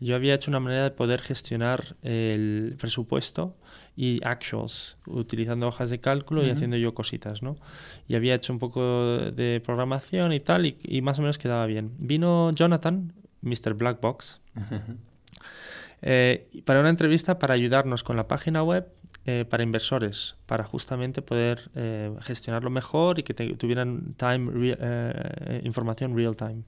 yo 0.00 0.16
había 0.16 0.34
hecho 0.34 0.50
una 0.50 0.60
manera 0.60 0.84
de 0.84 0.90
poder 0.90 1.20
gestionar 1.20 1.96
el 2.02 2.74
presupuesto 2.78 3.54
y 3.96 4.20
actuals, 4.24 4.98
utilizando 5.06 5.66
hojas 5.66 5.88
de 5.88 5.98
cálculo 6.00 6.46
y 6.46 6.50
haciendo 6.50 6.76
yo 6.76 6.94
cositas, 6.94 7.42
¿no? 7.42 7.56
Y 8.06 8.14
había 8.14 8.34
hecho 8.34 8.52
un 8.52 8.58
poco 8.58 8.82
de 9.32 9.62
programación 9.64 10.34
y 10.34 10.40
tal, 10.40 10.66
y, 10.66 11.00
más 11.00 11.18
o 11.18 11.22
menos 11.22 11.38
quedaba 11.38 11.64
bien. 11.64 11.92
Vino 11.98 12.52
Jonathan, 12.52 13.14
Mr. 13.40 13.72
Black 13.74 14.00
Box, 14.02 14.40
eh, 16.02 16.46
para 16.66 16.80
una 16.80 16.90
entrevista 16.90 17.38
para 17.38 17.54
ayudarnos 17.54 18.04
con 18.04 18.16
la 18.16 18.28
página 18.28 18.62
web 18.62 18.86
eh, 19.24 19.46
para 19.48 19.62
inversores, 19.62 20.36
para 20.44 20.64
justamente 20.64 21.22
poder 21.22 21.70
eh, 21.74 22.14
gestionarlo 22.20 22.68
mejor 22.68 23.18
y 23.18 23.22
que 23.22 23.32
tuvieran 23.32 24.14
time 24.14 24.76
información 25.64 26.14
real 26.14 26.36
time. 26.36 26.62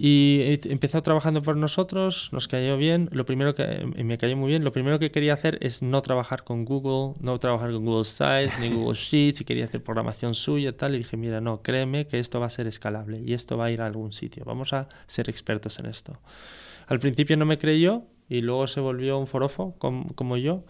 Y 0.00 0.60
empezó 0.70 1.02
trabajando 1.02 1.42
por 1.42 1.56
nosotros, 1.56 2.28
nos 2.30 2.46
cayó 2.46 2.76
bien. 2.76 3.08
Lo 3.10 3.26
primero 3.26 3.56
que 3.56 3.84
me 3.96 4.16
cayó 4.16 4.36
muy 4.36 4.48
bien, 4.48 4.62
lo 4.62 4.70
primero 4.70 5.00
que 5.00 5.10
quería 5.10 5.32
hacer 5.32 5.58
es 5.60 5.82
no 5.82 6.02
trabajar 6.02 6.44
con 6.44 6.64
Google, 6.64 7.18
no 7.20 7.36
trabajar 7.40 7.72
con 7.72 7.84
Google 7.84 8.04
Sites 8.04 8.60
ni 8.60 8.70
Google 8.70 8.94
Sheets, 8.96 9.40
y 9.40 9.44
quería 9.44 9.64
hacer 9.64 9.82
programación 9.82 10.36
suya 10.36 10.68
y 10.68 10.72
tal. 10.72 10.94
Y 10.94 10.98
dije, 10.98 11.16
mira, 11.16 11.40
no, 11.40 11.62
créeme 11.62 12.06
que 12.06 12.20
esto 12.20 12.38
va 12.38 12.46
a 12.46 12.48
ser 12.48 12.68
escalable 12.68 13.20
y 13.26 13.32
esto 13.32 13.56
va 13.56 13.64
a 13.64 13.70
ir 13.72 13.80
a 13.80 13.86
algún 13.86 14.12
sitio. 14.12 14.44
Vamos 14.44 14.72
a 14.72 14.86
ser 15.08 15.28
expertos 15.28 15.80
en 15.80 15.86
esto. 15.86 16.16
Al 16.86 17.00
principio 17.00 17.36
no 17.36 17.44
me 17.44 17.58
creyó 17.58 18.04
y 18.28 18.40
luego 18.40 18.68
se 18.68 18.78
volvió 18.78 19.18
un 19.18 19.26
forofo 19.26 19.74
como, 19.78 20.14
como 20.14 20.36
yo. 20.36 20.64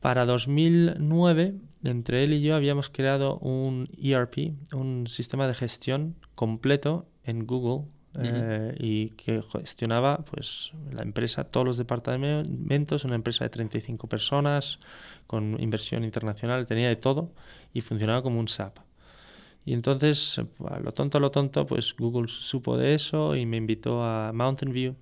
Para 0.00 0.24
2009, 0.24 1.54
entre 1.84 2.24
él 2.24 2.32
y 2.32 2.40
yo 2.40 2.56
habíamos 2.56 2.90
creado 2.90 3.38
un 3.38 3.88
ERP, 3.96 4.54
un 4.74 5.06
sistema 5.06 5.46
de 5.46 5.54
gestión 5.54 6.16
completo 6.34 7.06
en 7.22 7.46
Google 7.46 7.86
eh, 8.18 8.74
y 8.78 9.10
que 9.10 9.42
gestionaba 9.42 10.18
pues 10.18 10.72
la 10.92 11.02
empresa, 11.02 11.44
todos 11.44 11.66
los 11.66 11.78
departamentos, 11.78 13.04
una 13.04 13.14
empresa 13.14 13.44
de 13.44 13.50
35 13.50 14.08
personas 14.08 14.78
con 15.26 15.60
inversión 15.60 16.04
internacional, 16.04 16.66
tenía 16.66 16.88
de 16.88 16.96
todo 16.96 17.32
y 17.72 17.80
funcionaba 17.80 18.22
como 18.22 18.40
un 18.40 18.48
SAP. 18.48 18.78
Y 19.64 19.72
entonces, 19.72 20.40
a 20.68 20.78
lo 20.78 20.92
tonto, 20.92 21.18
a 21.18 21.20
lo 21.20 21.30
tonto, 21.32 21.66
pues 21.66 21.94
Google 21.96 22.28
supo 22.28 22.76
de 22.76 22.94
eso 22.94 23.34
y 23.34 23.46
me 23.46 23.56
invitó 23.56 24.04
a 24.04 24.32
Mountain 24.32 24.72
View 24.72 24.94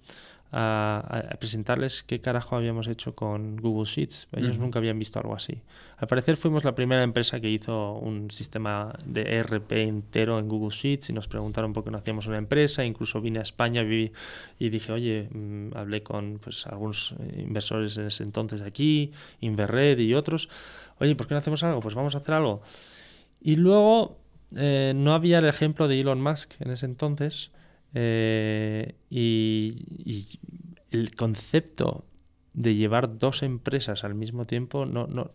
a, 0.52 1.36
presentarles 1.38 2.02
qué 2.02 2.20
carajo 2.20 2.56
habíamos 2.56 2.86
hecho 2.86 3.14
con 3.14 3.56
Google 3.56 3.86
Sheets. 3.86 4.28
Ellos 4.36 4.58
nunca 4.58 4.78
habían 4.78 4.98
visto 4.98 5.18
algo 5.18 5.34
así. 5.34 5.62
Al 5.96 6.06
parecer 6.06 6.36
fuimos 6.36 6.64
la 6.64 6.74
primera 6.74 7.02
empresa 7.02 7.40
que 7.40 7.50
hizo 7.50 7.94
un 7.94 8.30
sistema 8.30 8.92
de 9.04 9.22
ERP 9.22 9.72
entero 9.72 10.38
en 10.38 10.48
Google 10.48 10.74
Sheets 10.74 11.10
y 11.10 11.12
nos 11.12 11.28
preguntaron 11.28 11.72
por 11.72 11.84
qué 11.84 11.90
no 11.90 11.98
hacíamos 11.98 12.26
una 12.26 12.38
empresa. 12.38 12.84
Incluso 12.84 13.20
vine 13.20 13.40
a 13.40 13.42
España 13.42 13.82
y 13.82 14.68
dije, 14.68 14.92
oye, 14.92 15.28
mm, 15.32 15.76
hablé 15.76 16.02
con 16.02 16.38
pues, 16.42 16.66
algunos 16.66 17.14
inversores 17.36 17.96
en 17.98 18.06
ese 18.06 18.22
entonces 18.22 18.62
aquí, 18.62 19.12
Inverred 19.40 19.98
y 19.98 20.14
otros. 20.14 20.48
Oye, 21.00 21.16
¿por 21.16 21.26
qué 21.26 21.34
no 21.34 21.38
hacemos 21.38 21.62
algo? 21.64 21.80
Pues 21.80 21.94
vamos 21.94 22.14
a 22.14 22.18
hacer 22.18 22.34
algo. 22.34 22.62
Y 23.40 23.56
luego 23.56 24.18
eh, 24.56 24.92
no 24.94 25.14
había 25.14 25.38
el 25.38 25.46
ejemplo 25.46 25.88
de 25.88 26.00
Elon 26.00 26.22
Musk 26.22 26.52
en 26.60 26.70
ese 26.70 26.86
entonces. 26.86 27.50
Eh, 27.94 28.94
y, 29.10 30.40
el 30.90 31.14
concepto 31.14 32.04
de 32.52 32.76
llevar 32.76 33.18
dos 33.18 33.42
empresas 33.42 34.04
al 34.04 34.14
mismo 34.14 34.44
tiempo 34.44 34.86
no, 34.86 35.08
no, 35.08 35.32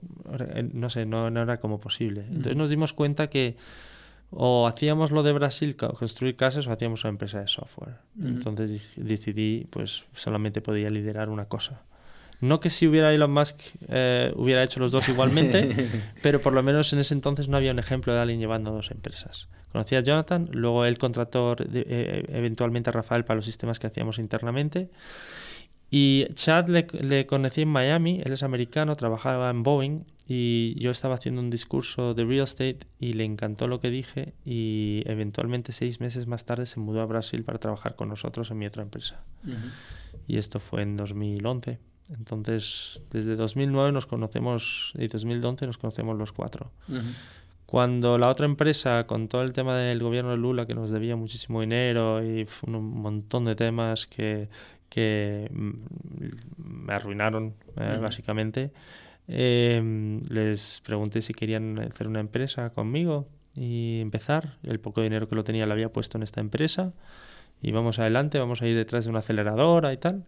no 0.71 0.89
sé, 0.89 1.05
no, 1.05 1.29
no, 1.29 1.41
era 1.41 1.59
como 1.59 1.81
posible. 1.81 2.21
Entonces 2.21 2.55
nos 2.55 2.69
dimos 2.69 2.93
cuenta 2.93 3.29
que 3.29 3.57
o 4.31 4.67
hacíamos 4.67 5.11
lo 5.11 5.23
de 5.23 5.33
Brasil, 5.33 5.75
construir 5.75 6.35
casas, 6.35 6.67
o 6.67 6.71
hacíamos 6.71 7.03
una 7.03 7.09
empresa 7.09 7.39
de 7.39 7.47
software. 7.47 7.95
Entonces 8.21 8.89
decidí, 8.95 9.67
pues 9.69 10.05
solamente 10.13 10.61
podía 10.61 10.89
liderar 10.89 11.29
una 11.29 11.45
cosa. 11.45 11.81
No 12.41 12.59
que 12.59 12.69
si 12.69 12.87
hubiera 12.87 13.13
Elon 13.13 13.31
Musk 13.31 13.59
eh, 13.89 14.31
hubiera 14.35 14.63
hecho 14.63 14.79
los 14.79 14.91
dos 14.91 15.09
igualmente, 15.09 15.89
pero 16.21 16.39
por 16.41 16.53
lo 16.53 16.63
menos 16.63 16.93
en 16.93 16.99
ese 16.99 17.13
entonces 17.13 17.49
no 17.49 17.57
había 17.57 17.71
un 17.71 17.79
ejemplo 17.79 18.13
de 18.13 18.19
alguien 18.19 18.39
llevando 18.39 18.71
dos 18.71 18.91
empresas. 18.91 19.49
Conocí 19.71 19.95
a 19.95 20.01
Jonathan, 20.01 20.49
luego 20.51 20.85
él 20.85 20.97
contrató 20.97 21.55
eh, 21.59 22.25
eventualmente 22.29 22.89
a 22.89 22.93
Rafael 22.93 23.23
para 23.23 23.37
los 23.37 23.45
sistemas 23.45 23.79
que 23.79 23.87
hacíamos 23.87 24.19
internamente. 24.19 24.89
Y 25.91 26.27
Chad 26.33 26.69
le, 26.69 26.87
le, 27.01 27.25
conocí 27.25 27.61
en 27.61 27.69
Miami, 27.69 28.21
él 28.23 28.33
es 28.33 28.43
americano, 28.43 28.95
trabajaba 28.95 29.49
en 29.49 29.63
Boeing 29.63 30.05
y 30.27 30.79
yo 30.79 30.91
estaba 30.91 31.15
haciendo 31.15 31.41
un 31.41 31.49
discurso 31.49 32.13
de 32.13 32.23
real 32.23 32.43
estate 32.43 32.79
y 32.99 33.13
le 33.13 33.25
encantó 33.25 33.67
lo 33.67 33.79
que 33.79 33.89
dije 33.89 34.33
y 34.45 35.01
eventualmente 35.07 35.71
seis 35.71 35.99
meses 35.99 36.27
más 36.27 36.45
tarde 36.45 36.67
se 36.67 36.79
mudó 36.79 37.01
a 37.01 37.05
Brasil 37.07 37.43
para 37.43 37.57
trabajar 37.57 37.95
con 37.95 38.09
nosotros 38.09 38.51
en 38.51 38.59
mi 38.59 38.67
otra 38.67 38.83
empresa. 38.83 39.23
Y 40.27 40.37
esto 40.37 40.59
fue 40.59 40.83
en 40.83 40.97
2011. 40.97 41.79
Entonces, 42.11 43.01
desde 43.09 43.35
2009 43.35 43.91
nos 43.91 44.05
conocemos, 44.05 44.93
y 44.97 45.07
2011 45.07 45.65
nos 45.65 45.79
conocemos 45.79 46.15
los 46.15 46.31
cuatro. 46.31 46.71
Cuando 47.69 48.17
la 48.17 48.29
otra 48.29 48.47
empresa, 48.47 49.05
con 49.05 49.27
todo 49.27 49.43
el 49.43 49.53
tema 49.53 49.77
del 49.77 50.01
gobierno 50.01 50.31
de 50.31 50.37
Lula, 50.37 50.65
que 50.65 50.73
nos 50.73 50.89
debía 50.89 51.15
muchísimo 51.15 51.61
dinero 51.61 52.25
y 52.25 52.47
un 52.65 52.99
montón 52.99 53.45
de 53.45 53.55
temas 53.55 54.07
que, 54.07 54.49
que 54.89 55.47
me 56.57 56.91
arruinaron, 56.91 57.53
eh, 57.77 57.99
básicamente, 58.01 58.71
em, 59.27 60.19
les 60.29 60.81
pregunté 60.83 61.21
si 61.21 61.35
querían 61.35 61.77
hacer 61.77 62.07
una 62.07 62.21
empresa 62.21 62.71
conmigo 62.71 63.27
y 63.55 63.99
empezar. 64.01 64.57
El 64.63 64.79
poco 64.79 65.03
dinero 65.03 65.29
que 65.29 65.35
lo 65.35 65.43
tenía 65.43 65.67
lo 65.67 65.73
había 65.73 65.93
puesto 65.93 66.17
en 66.17 66.23
esta 66.23 66.41
empresa 66.41 66.93
y 67.61 67.71
vamos 67.71 67.99
adelante, 67.99 68.39
vamos 68.39 68.63
a 68.63 68.67
ir 68.67 68.75
detrás 68.75 69.03
de 69.05 69.11
una 69.11 69.19
aceleradora 69.19 69.93
y 69.93 69.97
tal. 69.97 70.25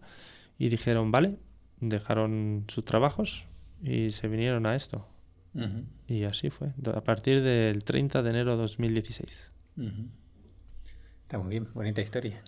Y 0.60 0.68
dijeron, 0.68 1.10
vale, 1.10 1.38
dejaron 1.80 2.66
sus 2.68 2.84
trabajos 2.84 3.46
y 3.82 4.10
se 4.10 4.28
vinieron 4.28 4.64
a 4.64 4.76
esto. 4.76 5.08
Y 6.06 6.24
así 6.24 6.50
fue, 6.50 6.68
a 6.94 7.00
partir 7.02 7.42
del 7.42 7.84
30 7.84 8.22
de 8.22 8.30
enero 8.30 8.52
de 8.52 8.62
2016. 8.62 9.52
Está 11.22 11.38
muy 11.38 11.50
bien, 11.50 11.68
bonita 11.72 12.02
historia. 12.02 12.42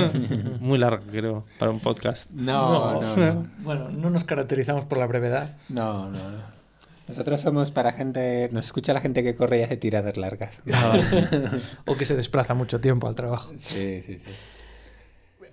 muy 0.60 0.78
larga, 0.78 1.02
creo, 1.10 1.46
para 1.58 1.70
un 1.70 1.80
podcast. 1.80 2.30
No 2.30 3.00
no, 3.00 3.46
Bueno, 3.60 3.90
no 3.90 4.10
nos 4.10 4.24
caracterizamos 4.24 4.84
por 4.84 4.98
la 4.98 5.06
brevedad. 5.06 5.56
No, 5.68 6.10
no, 6.10 6.30
no. 6.30 6.56
Nosotros 7.08 7.40
somos 7.40 7.70
para 7.70 7.92
gente, 7.92 8.48
nos 8.52 8.66
escucha 8.66 8.92
la 8.92 9.00
gente 9.00 9.22
que 9.22 9.36
corre 9.36 9.60
y 9.60 9.62
hace 9.62 9.76
tiradas 9.76 10.16
largas. 10.16 10.60
o 11.86 11.96
que 11.96 12.04
se 12.04 12.16
desplaza 12.16 12.54
mucho 12.54 12.80
tiempo 12.80 13.06
al 13.06 13.14
trabajo. 13.14 13.52
Sí, 13.56 14.02
sí, 14.02 14.18
sí. 14.18 14.30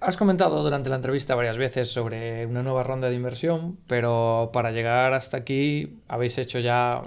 Has 0.06 0.18
comentado 0.18 0.62
durante 0.62 0.90
la 0.90 0.98
entrevista 0.98 1.34
varias 1.34 1.58
veces 1.58 1.90
sobre 1.90 2.46
una 2.46 2.62
nueva 2.62 2.84
ronda 2.84 3.10
de 3.10 3.16
inversión, 3.16 3.78
pero 3.88 4.50
para 4.52 4.72
llegar 4.72 5.14
hasta 5.14 5.38
aquí 5.38 6.02
habéis 6.10 6.38
hecho 6.38 6.60
ya 6.60 7.04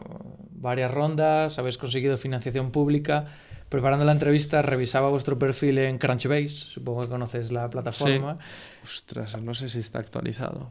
varias 0.53 0.91
rondas, 0.91 1.59
habéis 1.59 1.77
conseguido 1.77 2.17
financiación 2.17 2.71
pública. 2.71 3.27
Preparando 3.69 4.07
la 4.07 4.13
entrevista 4.13 4.63
revisaba 4.63 5.11
vuestro 5.11 5.39
perfil 5.39 5.77
en 5.77 5.99
Crunchbase, 5.99 6.49
supongo 6.49 7.03
que 7.03 7.09
conoces 7.09 7.53
la 7.53 7.69
plataforma. 7.69 8.39
Ostras, 8.83 9.37
no 9.45 9.53
sé 9.53 9.69
si 9.69 9.81
está 9.81 9.99
actualizado. 9.99 10.71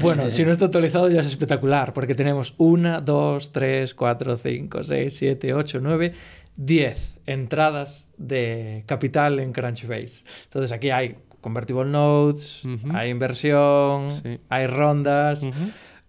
Bueno, 0.00 0.30
si 0.30 0.46
no 0.46 0.52
está 0.52 0.64
actualizado 0.66 1.10
ya 1.10 1.20
es 1.20 1.26
espectacular, 1.26 1.92
porque 1.92 2.14
tenemos 2.14 2.54
1, 2.56 3.02
2, 3.02 3.52
3, 3.52 3.94
4, 3.94 4.36
5, 4.38 4.84
6, 4.84 5.14
7, 5.14 5.52
8, 5.52 5.78
9, 5.82 6.14
10 6.56 7.18
entradas 7.26 8.08
de 8.16 8.84
capital 8.86 9.40
en 9.40 9.52
Crunchbase. 9.52 10.24
Entonces 10.44 10.72
aquí 10.72 10.90
hay 10.90 11.16
convertible 11.40 11.86
notes, 11.86 12.62
hay 12.92 13.10
inversión, 13.10 14.10
hay 14.48 14.66
rondas. 14.66 15.48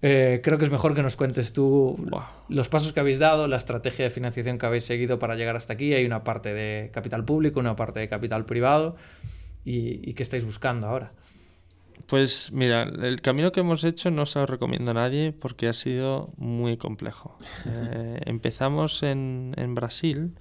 Eh, 0.01 0.41
creo 0.43 0.59
que 0.59 0.65
es 0.65 0.71
mejor 0.71 0.93
que 0.93 1.01
nos 1.01 1.15
cuentes 1.15 1.53
tú 1.53 1.97
los 2.49 2.69
pasos 2.69 2.93
que 2.93 2.99
habéis 2.99 3.17
dado, 3.17 3.47
la 3.47 3.57
estrategia 3.57 4.05
de 4.05 4.11
financiación 4.11 4.59
que 4.59 4.65
habéis 4.65 4.84
seguido 4.84 5.17
para 5.17 5.36
llegar 5.36 5.55
hasta 5.55 5.73
aquí. 5.73 5.93
Hay 5.93 6.05
una 6.05 6.23
parte 6.23 6.53
de 6.53 6.91
capital 6.93 7.25
público, 7.25 7.59
una 7.59 7.75
parte 7.75 7.99
de 7.99 8.07
capital 8.07 8.45
privado. 8.45 8.95
¿Y, 9.65 10.13
qué 10.13 10.23
estáis 10.23 10.45
buscando 10.45 10.88
ahora? 10.88 11.11
Pues 12.05 12.53
mira, 12.53 12.84
el 12.84 13.21
camino 13.21 13.51
que 13.51 13.59
hemos 13.59 13.84
hecho 13.84 14.11
no 14.11 14.25
se 14.25 14.39
lo 14.39 14.45
recomiendo 14.45 14.91
a 14.91 14.93
nadie 14.93 15.34
porque 15.34 15.67
ha 15.67 15.73
sido 15.73 16.32
muy 16.38 16.78
complejo. 16.78 17.38
Eh, 17.65 18.21
empezamos 18.25 19.03
en, 19.03 19.53
en 19.57 19.75
Brasil, 19.75 20.36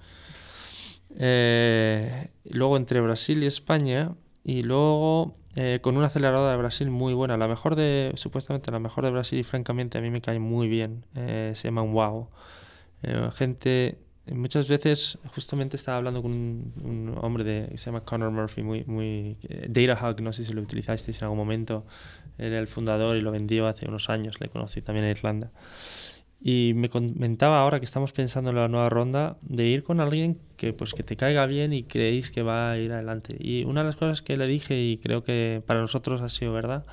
eh, 1.19 2.29
luego 2.45 2.77
entre 2.77 3.01
Brasil 3.01 3.43
y 3.43 3.47
España 3.47 4.13
y 4.47 4.63
luego 4.63 5.35
eh, 5.57 5.79
con 5.81 5.97
una 5.97 6.07
aceleradora 6.07 6.51
de 6.51 6.57
Brasil 6.57 6.89
muy 6.89 7.13
buena, 7.13 7.35
la 7.35 7.49
mejor 7.49 7.75
de, 7.75 8.13
supuestamente 8.15 8.71
la 8.71 8.79
mejor 8.79 9.03
de 9.03 9.11
Brasil 9.11 9.37
y 9.37 9.43
francamente 9.43 9.97
a 9.97 10.01
mí 10.01 10.09
me 10.09 10.21
cae 10.21 10.39
muy 10.39 10.69
bien, 10.69 11.05
eh, 11.15 11.51
se 11.53 11.67
llama 11.67 11.81
Wow. 11.81 12.29
Eh, 13.03 13.29
gente, 13.35 13.97
muchas 14.31 14.69
veces, 14.69 15.17
justamente 15.35 15.75
estaba 15.75 15.97
hablando 15.97 16.21
con 16.21 16.31
un, 16.31 17.13
hombre 17.21 17.43
de, 17.43 17.67
que 17.71 17.77
se 17.77 17.87
llama 17.87 18.05
Connor 18.05 18.31
Murphy, 18.31 18.63
muy, 18.63 18.85
muy, 18.85 19.35
DataHug, 19.67 20.21
no 20.21 20.31
sé 20.31 20.45
si 20.45 20.53
lo 20.53 20.61
utilizasteis 20.61 21.17
en 21.17 21.25
algún 21.25 21.39
momento, 21.39 21.85
era 22.37 22.57
el 22.57 22.67
fundador 22.67 23.17
y 23.17 23.21
lo 23.21 23.31
vendió 23.31 23.67
hace 23.67 23.85
unos 23.85 24.09
años, 24.09 24.39
le 24.39 24.47
conocí 24.47 24.81
también 24.81 25.07
en 25.07 25.11
Irlanda. 25.11 25.51
Y 26.39 26.73
me 26.75 26.89
comentaba 26.89 27.59
ahora 27.59 27.79
que 27.79 27.85
estamos 27.85 28.11
pensando 28.11 28.51
en 28.51 28.57
la 28.57 28.67
nueva 28.67 28.89
ronda 28.89 29.37
de 29.41 29.65
ir 29.65 29.83
con 29.83 29.99
alguien 29.99 30.39
que 30.55 30.71
pues 30.71 30.93
que 30.93 31.03
te 31.03 31.15
caiga 31.15 31.45
bien 31.47 31.73
y 31.73 31.83
creéis 31.83 32.29
que 32.29 32.43
va 32.43 32.71
a 32.71 32.77
ir 32.77 32.91
adelante. 32.91 33.35
Y 33.39 33.63
una 33.63 33.81
de 33.81 33.87
las 33.87 33.95
cosas 33.95 34.21
que 34.21 34.37
le 34.37 34.45
dije 34.45 34.79
y 34.79 34.97
creo 34.97 35.23
que 35.23 35.63
para 35.65 35.81
nosotros 35.81 36.21
ha 36.21 36.29
sido 36.29 36.53
verdad, 36.53 36.85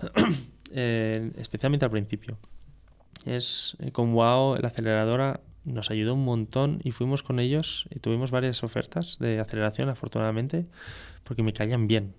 eh, 0.72 1.32
especialmente 1.36 1.84
al 1.84 1.90
principio, 1.90 2.38
es 3.24 3.76
eh, 3.80 3.90
con 3.90 4.14
WOW, 4.14 4.56
la 4.60 4.68
aceleradora 4.68 5.40
nos 5.64 5.90
ayudó 5.90 6.14
un 6.14 6.24
montón 6.24 6.80
y 6.84 6.92
fuimos 6.92 7.24
con 7.24 7.40
ellos 7.40 7.88
y 7.90 7.98
tuvimos 7.98 8.30
varias 8.30 8.62
ofertas 8.62 9.18
de 9.18 9.40
aceleración 9.40 9.88
afortunadamente 9.88 10.66
porque 11.24 11.42
me 11.42 11.52
caían 11.52 11.88
bien. 11.88 12.14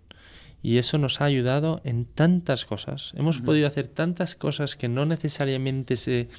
Y 0.61 0.77
eso 0.77 0.97
nos 0.97 1.21
ha 1.21 1.25
ayudado 1.25 1.81
en 1.83 2.05
tantas 2.05 2.65
cosas. 2.65 3.13
Hemos 3.15 3.39
podido 3.39 3.67
hacer 3.67 3.87
tantas 3.87 4.35
cosas 4.35 4.75
que 4.75 4.87
no 4.87 5.05
necesariamente 5.05 5.95
se, 5.95 6.29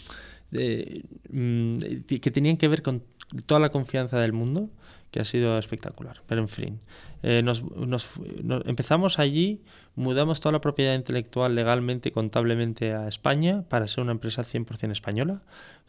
mm, 0.50 1.78
que 2.20 2.30
tenían 2.30 2.56
que 2.56 2.68
ver 2.68 2.82
con 2.82 3.04
toda 3.46 3.60
la 3.60 3.70
confianza 3.70 4.18
del 4.18 4.32
mundo, 4.32 4.70
que 5.10 5.20
ha 5.20 5.24
sido 5.24 5.58
espectacular. 5.58 6.22
Pero 6.26 6.40
en 6.40 6.48
fin, 6.48 6.80
eh, 7.22 7.42
nos, 7.42 7.62
empezamos 8.66 9.18
allí, 9.18 9.62
mudamos 9.96 10.40
toda 10.40 10.52
la 10.52 10.60
propiedad 10.60 10.94
intelectual 10.94 11.54
legalmente, 11.54 12.12
contablemente 12.12 12.94
a 12.94 13.08
España 13.08 13.64
para 13.68 13.88
ser 13.88 14.02
una 14.02 14.12
empresa 14.12 14.42
100% 14.42 14.92
española. 14.92 15.42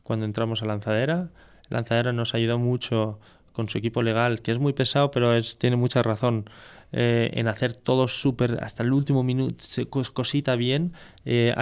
Cuando 0.04 0.26
entramos 0.26 0.62
a 0.62 0.66
Lanzadera, 0.66 1.30
Lanzadera 1.70 2.14
nos 2.14 2.34
ayudó 2.34 2.58
mucho 2.58 3.20
con 3.54 3.68
su 3.68 3.78
equipo 3.78 4.02
legal, 4.02 4.42
que 4.42 4.52
es 4.52 4.60
muy 4.60 4.74
pesado, 4.74 5.12
pero 5.12 5.36
es, 5.36 5.58
tiene 5.58 5.76
mucha 5.76 6.02
razón 6.02 6.50
eh, 6.92 7.30
en 7.34 7.48
hacer 7.48 7.76
todo 7.76 8.08
súper, 8.08 8.64
hasta 8.64 8.82
el 8.82 8.94
último 8.94 9.24
minuto, 9.24 9.64
cosita 9.90 10.56
bien, 10.56 10.94
eh, 11.24 11.54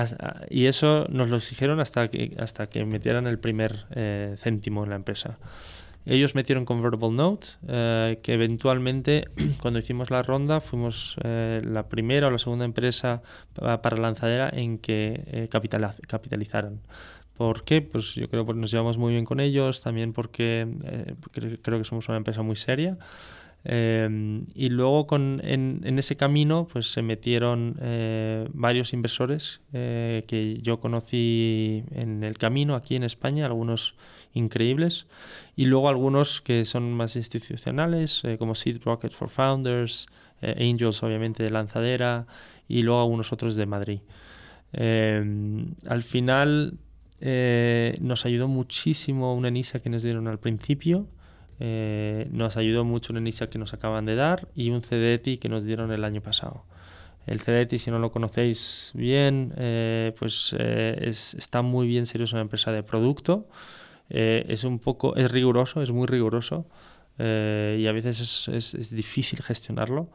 y 0.50 0.66
eso 0.66 1.06
nos 1.10 1.30
lo 1.30 1.36
exigieron 1.36 1.82
hasta 1.82 2.08
que, 2.08 2.38
hasta 2.40 2.68
que 2.68 2.86
metieran 2.86 3.28
el 3.28 3.38
primer 3.38 3.88
eh, 3.92 4.36
céntimo 4.38 4.86
en 4.86 4.92
la 4.92 4.96
empresa. 4.96 5.38
Ellos 6.06 6.36
metieron 6.36 6.64
Convertible 6.64 7.12
Note, 7.12 7.48
que 8.22 8.34
eventualmente, 8.34 9.28
cuando 9.62 9.80
hicimos 9.80 10.10
la 10.12 10.24
ronda, 10.24 10.62
fuimos 10.62 11.18
la 11.22 11.90
primera 11.90 12.28
o 12.28 12.32
la 12.32 12.38
segunda 12.38 12.64
empresa 12.64 13.22
para 13.54 13.98
lanzadera 13.98 14.50
en 14.50 14.78
que 14.78 15.50
capitalizaran. 15.50 16.80
¿Por 17.36 17.66
qué? 17.66 17.82
Pues 17.82 18.16
yo 18.16 18.30
creo 18.30 18.46
que 18.46 18.54
nos 18.54 18.72
llevamos 18.72 18.98
muy 18.98 19.12
bien 19.12 19.26
con 19.26 19.42
ellos, 19.42 19.82
también 19.82 20.14
porque 20.14 20.66
creo 21.62 21.78
que 21.78 21.84
somos 21.84 22.08
una 22.08 22.18
empresa 22.18 22.42
muy 22.42 22.56
seria. 22.56 22.98
Em, 23.70 24.46
y 24.56 24.70
luego 24.70 25.08
con, 25.08 25.42
en, 25.44 25.82
en, 25.84 26.00
ese 26.00 26.16
camino 26.16 26.70
pues 26.72 26.94
se 26.94 27.02
metieron 27.02 27.78
eh, 27.82 28.48
varios 28.54 28.94
inversores 28.94 29.60
eh, 29.74 30.24
que 30.26 30.62
yo 30.62 30.80
conocí 30.80 31.84
en 31.92 32.24
el 32.24 32.38
camino 32.38 32.76
aquí 32.76 32.96
en 32.96 33.04
España, 33.04 33.46
algunos 33.46 33.96
increíbles, 34.32 35.08
y 35.58 35.66
luego 35.66 35.90
algunos 35.90 36.40
que 36.40 36.64
son 36.64 36.94
más 36.94 37.18
institucionales, 37.18 38.24
eh, 38.24 38.38
como 38.38 38.56
Seed 38.56 38.82
Rocket 38.86 39.12
for 39.12 39.28
Founders, 39.28 40.08
Angels 40.42 41.04
obviamente 41.04 41.44
de 41.44 41.50
Lanzadera, 41.50 42.26
y 42.70 42.84
luego 42.84 43.02
algunos 43.02 43.34
otros 43.34 43.58
de 43.58 43.66
Madrid. 43.66 44.00
Em, 44.72 45.76
al 45.90 46.04
final 46.04 46.78
nos 47.20 48.26
ayudó 48.26 48.48
muchísimo 48.48 49.34
una 49.34 49.50
NISA 49.50 49.80
que 49.80 49.90
nos 49.90 50.04
dieron 50.04 50.30
al 50.30 50.40
principio, 50.40 51.08
eh, 51.60 52.28
nos 52.32 52.56
ayudó 52.58 52.84
mucho 52.84 53.14
un 53.14 53.18
ENISA 53.18 53.50
que 53.50 53.58
nos 53.58 53.74
acaban 53.74 54.06
de 54.06 54.16
dar 54.16 54.48
y 54.56 54.70
un 54.70 54.82
CDETI 54.82 55.38
que 55.40 55.50
nos 55.50 55.64
dieron 55.64 55.92
el 55.92 56.04
año 56.04 56.22
pasado. 56.22 56.66
El 57.26 57.40
CDETI, 57.40 57.78
si 57.78 57.92
no 57.92 58.00
lo 58.00 58.12
conocéis 58.12 58.92
bien, 58.94 59.54
eh, 59.58 60.14
pues 60.18 60.56
eh, 60.58 60.98
está 61.02 61.62
muy 61.62 61.88
bien 61.88 62.06
serio, 62.06 62.26
es 62.26 62.34
una 62.34 62.42
empresa 62.42 62.72
de 62.72 62.84
producto. 62.84 63.48
es 64.10 64.64
un 64.64 64.80
poco, 64.80 65.16
es 65.18 65.32
riguroso, 65.32 65.82
es 65.82 65.92
muy 65.92 66.08
riguroso 66.08 66.66
y 67.20 67.88
a 67.88 67.92
veces 67.92 68.48
es, 68.48 68.96
difícil 68.96 69.42
gestionarlo 69.42 70.10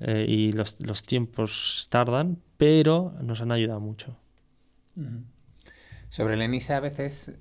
y 0.00 0.52
los, 0.52 0.76
los, 0.80 1.04
tiempos 1.04 1.86
tardan, 1.90 2.38
pero 2.56 3.14
nos 3.22 3.40
han 3.40 3.52
ayudado 3.52 3.80
mucho. 3.80 4.16
Sobre 6.08 6.34
el 6.34 6.42
ENISA 6.42 6.78
a 6.78 6.80
veces 6.80 7.32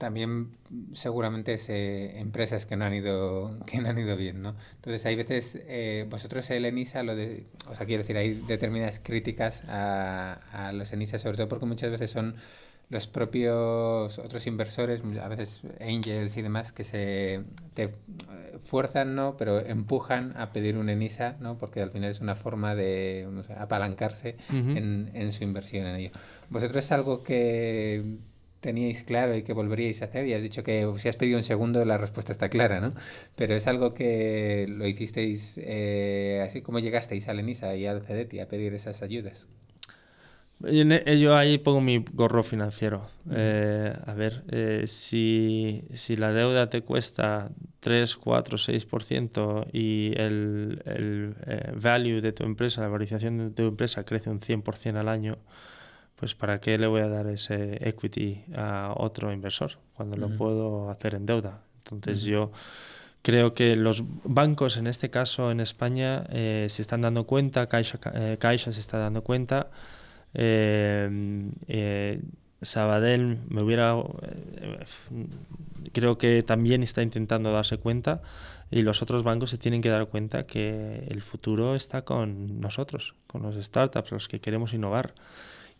también 0.00 0.48
seguramente 0.94 1.52
es 1.52 1.68
eh, 1.68 2.18
empresas 2.18 2.64
que 2.64 2.74
no 2.74 2.86
han 2.86 2.94
ido 2.94 3.60
que 3.66 3.80
no 3.80 3.90
han 3.90 3.98
ido 3.98 4.16
bien, 4.16 4.40
¿no? 4.40 4.56
Entonces 4.76 5.04
hay 5.04 5.14
veces 5.14 5.62
eh, 5.68 6.06
vosotros 6.08 6.48
el 6.50 6.64
ENISA 6.64 7.02
lo 7.02 7.14
de, 7.14 7.44
o 7.68 7.74
sea 7.74 7.86
quiero 7.86 8.02
decir 8.02 8.16
hay 8.16 8.34
determinadas 8.48 8.98
críticas 8.98 9.62
a, 9.68 10.40
a 10.52 10.72
los 10.72 10.92
ENISA 10.92 11.18
sobre 11.18 11.36
todo 11.36 11.48
porque 11.48 11.66
muchas 11.66 11.90
veces 11.90 12.10
son 12.10 12.36
los 12.88 13.06
propios 13.06 14.18
otros 14.18 14.46
inversores, 14.48 15.02
a 15.22 15.28
veces 15.28 15.60
angels 15.80 16.36
y 16.36 16.42
demás, 16.42 16.72
que 16.72 16.82
se 16.82 17.44
te 17.74 17.94
fuerzan, 18.58 19.14
¿no? 19.14 19.36
Pero 19.36 19.60
empujan 19.60 20.34
a 20.36 20.52
pedir 20.52 20.76
un 20.76 20.88
ENISA, 20.88 21.36
¿no? 21.38 21.56
Porque 21.56 21.82
al 21.82 21.90
final 21.92 22.10
es 22.10 22.20
una 22.20 22.34
forma 22.34 22.74
de 22.74 23.28
apalancarse 23.56 24.38
en, 24.50 25.10
en 25.14 25.30
su 25.30 25.44
inversión 25.44 25.86
en 25.86 25.96
ello. 25.96 26.10
¿Vosotros 26.48 26.84
es 26.84 26.90
algo 26.90 27.22
que 27.22 28.18
teníais 28.60 29.04
claro 29.04 29.36
y 29.36 29.42
que 29.42 29.52
volveríais 29.52 30.02
a 30.02 30.06
hacer? 30.06 30.26
Y 30.26 30.34
has 30.34 30.42
dicho 30.42 30.62
que 30.62 30.86
si 30.98 31.08
has 31.08 31.16
pedido 31.16 31.38
un 31.38 31.44
segundo, 31.44 31.84
la 31.84 31.98
respuesta 31.98 32.32
está 32.32 32.48
clara, 32.48 32.80
¿no? 32.80 32.94
Pero 33.36 33.54
es 33.54 33.66
algo 33.66 33.94
que 33.94 34.66
lo 34.68 34.86
hicisteis 34.86 35.58
eh, 35.62 36.42
así 36.44 36.62
como 36.62 36.78
llegasteis 36.78 37.28
a 37.28 37.34
Lenisa 37.34 37.74
y 37.76 37.86
al 37.86 38.02
CEDETI 38.02 38.40
a 38.40 38.48
pedir 38.48 38.74
esas 38.74 39.02
ayudas. 39.02 39.48
E, 40.62 41.18
yo 41.18 41.36
ahí 41.36 41.56
pongo 41.58 41.80
mi 41.80 42.04
gorro 42.12 42.42
financiero. 42.42 43.08
Eh, 43.30 43.94
a 44.06 44.12
ver, 44.12 44.44
eh, 44.50 44.84
si, 44.86 45.84
si, 45.94 46.16
la 46.16 46.32
deuda 46.32 46.68
te 46.68 46.82
cuesta 46.82 47.50
3, 47.80 48.16
4, 48.16 48.58
6% 48.58 49.66
y 49.72 50.12
el, 50.16 50.82
el 50.84 51.34
value 51.76 52.20
de 52.20 52.32
tu 52.32 52.44
empresa, 52.44 52.82
la 52.82 52.88
valorización 52.88 53.38
de 53.38 53.50
tu 53.50 53.68
empresa 53.68 54.04
crece 54.04 54.28
un 54.28 54.40
100% 54.40 54.96
al 54.96 55.08
año, 55.08 55.38
pues 56.20 56.34
¿para 56.34 56.60
qué 56.60 56.76
le 56.76 56.86
voy 56.86 57.00
a 57.00 57.08
dar 57.08 57.26
ese 57.28 57.78
equity 57.88 58.44
a 58.54 58.92
otro 58.94 59.32
inversor 59.32 59.78
cuando 59.94 60.18
lo 60.18 60.36
puedo 60.36 60.90
hacer 60.90 61.14
en 61.14 61.24
deuda? 61.24 61.62
Entonces 61.78 62.22
yo 62.24 62.52
creo 63.22 63.54
que 63.54 63.74
los 63.74 64.04
bancos, 64.24 64.76
en 64.76 64.86
este 64.86 65.08
caso 65.08 65.50
en 65.50 65.60
España, 65.60 66.26
eh, 66.28 66.66
se 66.68 66.82
están 66.82 67.00
dando 67.00 67.24
cuenta, 67.24 67.66
Caixa, 67.68 67.98
eh, 68.12 68.36
Caixa 68.38 68.70
se 68.70 68.80
está 68.80 68.98
dando 68.98 69.24
cuenta, 69.24 69.70
eh, 70.34 72.20
Sabadell 72.60 73.38
me 73.48 73.62
hubiera 73.62 73.96
creo 75.92 76.18
que 76.18 76.42
también 76.42 76.82
está 76.82 77.02
intentando 77.02 77.50
darse 77.50 77.78
cuenta 77.78 78.20
y 78.70 78.82
los 78.82 79.00
otros 79.00 79.24
bancos 79.24 79.48
se 79.48 79.56
tienen 79.56 79.80
que 79.80 79.88
dar 79.88 80.06
cuenta 80.06 80.44
que 80.44 81.06
el 81.08 81.22
futuro 81.22 81.74
está 81.74 82.02
con 82.02 82.60
nosotros, 82.60 83.14
con 83.26 83.42
los 83.42 83.56
startups, 83.64 84.12
los 84.12 84.28
que 84.28 84.40
queremos 84.40 84.74
innovar 84.74 85.14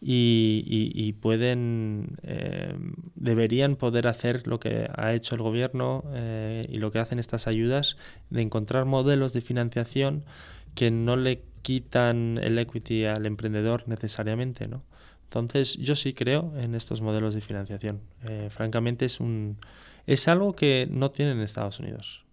y, 0.02 1.12
pueden, 1.20 2.16
eh, 2.22 2.74
deberían 3.16 3.76
poder 3.76 4.08
hacer 4.08 4.46
lo 4.46 4.58
que 4.58 4.88
ha 4.96 5.12
hecho 5.12 5.34
el 5.34 5.42
gobierno 5.42 6.04
eh, 6.14 6.64
y 6.68 6.76
lo 6.76 6.90
que 6.90 6.98
hacen 6.98 7.18
estas 7.18 7.46
ayudas, 7.46 7.96
de 8.30 8.40
encontrar 8.42 8.86
modelos 8.86 9.32
de 9.32 9.40
financiación 9.42 10.24
que 10.74 10.90
no 10.90 11.16
le 11.16 11.42
quitan 11.62 12.38
el 12.42 12.58
equity 12.58 13.04
al 13.04 13.26
emprendedor 13.26 13.86
necesariamente, 13.88 14.68
¿no? 14.68 14.82
Entonces, 15.24 15.76
yo 15.76 15.94
sí 15.94 16.12
creo 16.12 16.52
en 16.58 16.74
estos 16.74 17.02
modelos 17.02 17.34
de 17.34 17.40
financiación. 17.40 18.00
Eh, 18.28 18.48
francamente, 18.50 19.04
es, 19.04 19.20
un, 19.20 19.58
es 20.06 20.26
algo 20.26 20.56
que 20.56 20.88
no 20.90 21.10
tienen 21.10 21.36
en 21.36 21.44
Estados 21.44 21.78
Unidos, 21.78 22.24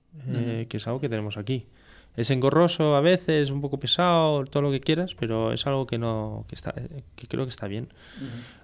que 0.68 0.78
es 0.78 0.88
algo 0.88 1.00
que 1.00 1.10
tenemos 1.10 1.38
aquí 1.38 1.68
es 2.18 2.32
engorroso 2.32 2.96
a 2.96 3.02
veces, 3.02 3.52
un 3.52 3.62
poco 3.62 3.80
pesado, 3.80 4.44
todo 4.46 4.64
lo 4.64 4.72
que 4.72 4.82
quieras, 4.82 5.14
pero 5.14 5.54
es 5.54 5.68
algo 5.68 5.86
que 5.86 6.00
no 6.00 6.46
que 6.50 6.56
está 6.56 6.74
que 6.74 7.28
creo 7.28 7.46
que 7.46 7.52
está 7.52 7.68
bien. 7.68 7.90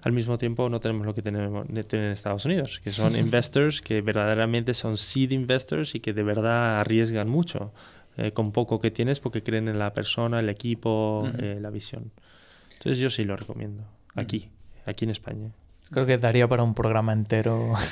Al 0.02 0.10
mismo 0.10 0.36
tiempo 0.38 0.68
no 0.68 0.80
tenemos 0.80 1.06
lo 1.06 1.14
que 1.14 1.22
tenemos 1.22 1.64
en 1.70 2.00
Estados 2.00 2.44
Unidos, 2.44 2.80
que 2.82 2.90
son 2.90 3.16
investors 3.16 3.80
que 3.80 4.00
verdaderamente 4.00 4.74
son 4.74 4.96
seed 4.96 5.30
investors 5.30 5.94
y 5.94 6.00
que 6.00 6.12
de 6.12 6.24
verdad 6.24 6.78
arriesgan 6.80 7.30
mucho 7.30 7.72
eh, 8.16 8.32
con 8.32 8.50
poco 8.50 8.80
que 8.80 8.90
tienes 8.90 9.20
porque 9.20 9.44
creen 9.44 9.68
en 9.68 9.78
la 9.78 9.94
persona, 9.94 10.40
el 10.40 10.48
equipo, 10.48 11.30
eh, 11.38 11.58
la 11.60 11.70
visión. 11.70 12.10
Entonces 12.72 12.98
yo 12.98 13.08
sí 13.08 13.24
lo 13.24 13.36
recomiendo 13.36 13.84
aquí, 14.16 14.50
aquí 14.84 15.04
en 15.04 15.12
España. 15.12 15.52
Creo 15.90 16.06
que 16.06 16.18
daría 16.18 16.48
para 16.48 16.62
un 16.62 16.74
programa 16.74 17.12
entero. 17.12 17.74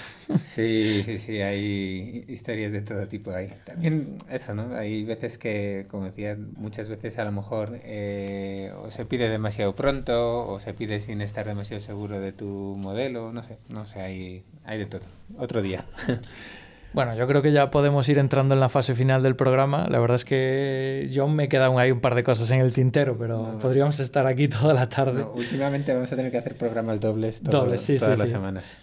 Sí, 0.43 1.03
sí, 1.05 1.19
sí, 1.19 1.43
hay 1.43 2.25
historias 2.27 2.73
de 2.73 2.81
todo 2.81 3.07
tipo 3.07 3.33
ahí. 3.33 3.53
También 3.65 4.17
eso, 4.31 4.55
¿no? 4.55 4.75
Hay 4.77 5.05
veces 5.05 5.37
que, 5.37 5.87
como 5.91 6.07
decía, 6.07 6.39
muchas 6.57 6.89
veces 6.89 7.19
a 7.19 7.25
lo 7.25 7.33
mejor 7.33 7.79
eh, 7.85 8.73
o 8.79 8.91
se 8.91 9.05
pide 9.05 9.29
demasiado 9.29 9.75
pronto 9.75 10.47
o 10.47 10.59
se 10.61 10.73
pide 10.73 11.01
sin 11.01 11.21
estar 11.21 11.47
demasiado 11.47 11.81
seguro 11.81 12.19
de 12.19 12.33
tu 12.33 12.47
modelo, 12.47 13.33
no 13.33 13.43
sé, 13.43 13.59
no 13.69 13.85
sé, 13.85 14.01
hay, 14.01 14.45
hay 14.65 14.79
de 14.79 14.87
todo. 14.87 15.05
Otro 15.37 15.61
día. 15.61 15.85
Bueno, 16.93 17.15
yo 17.17 17.27
creo 17.27 17.43
que 17.43 17.53
ya 17.53 17.71
podemos 17.71 18.09
ir 18.09 18.19
entrando 18.19 18.55
en 18.55 18.61
la 18.61 18.69
fase 18.69 18.95
final 18.95 19.23
del 19.23 19.35
programa. 19.37 19.87
La 19.89 19.99
verdad 19.99 20.17
es 20.17 20.25
que 20.25 21.09
yo 21.11 21.27
me 21.29 21.45
he 21.45 21.49
quedado 21.49 21.79
ahí 21.79 21.91
un 21.91 22.01
par 22.01 22.15
de 22.15 22.23
cosas 22.23 22.51
en 22.51 22.61
el 22.61 22.73
tintero, 22.73 23.17
pero 23.19 23.59
podríamos 23.61 23.99
estar 24.01 24.27
aquí 24.27 24.49
toda 24.49 24.75
la 24.75 24.89
tarde. 24.89 25.25
últimamente 25.35 25.95
vamos 25.95 26.13
a 26.13 26.17
tener 26.17 26.31
que 26.31 26.39
hacer 26.39 26.57
programas 26.57 27.01
dobles, 27.01 27.43
dobles 27.43 27.81
sí, 27.81 27.97
todas 27.99 28.19
las 28.19 28.29
semanas. 28.29 28.77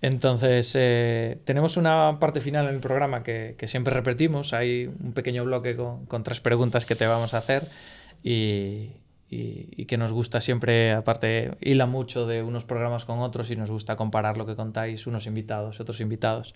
Entonces, 0.00 0.72
eh, 0.76 1.38
tenemos 1.44 1.76
una 1.76 2.18
parte 2.20 2.40
final 2.40 2.68
en 2.68 2.74
el 2.74 2.80
programa 2.80 3.24
que, 3.24 3.56
que, 3.58 3.66
siempre 3.66 3.92
repetimos. 3.92 4.54
Hay 4.54 4.86
un 4.86 5.12
pequeño 5.12 5.44
bloque 5.44 5.74
con, 5.74 6.06
con 6.06 6.22
tres 6.22 6.40
preguntas 6.40 6.86
que 6.86 6.94
te 6.94 7.06
vamos 7.06 7.34
a 7.34 7.38
hacer 7.38 7.68
y, 8.22 8.90
y, 9.30 9.84
que 9.84 9.98
nos 9.98 10.12
gusta 10.12 10.40
siempre, 10.40 10.92
aparte, 10.92 11.52
hila 11.60 11.86
mucho 11.86 12.26
de 12.26 12.42
unos 12.42 12.64
programas 12.64 13.04
con 13.04 13.18
otros 13.18 13.50
y 13.50 13.56
nos 13.56 13.70
gusta 13.70 13.96
comparar 13.96 14.38
lo 14.38 14.46
que 14.46 14.56
contáis 14.56 15.06
unos 15.06 15.26
invitados, 15.26 15.80
otros 15.80 16.00
invitados. 16.00 16.54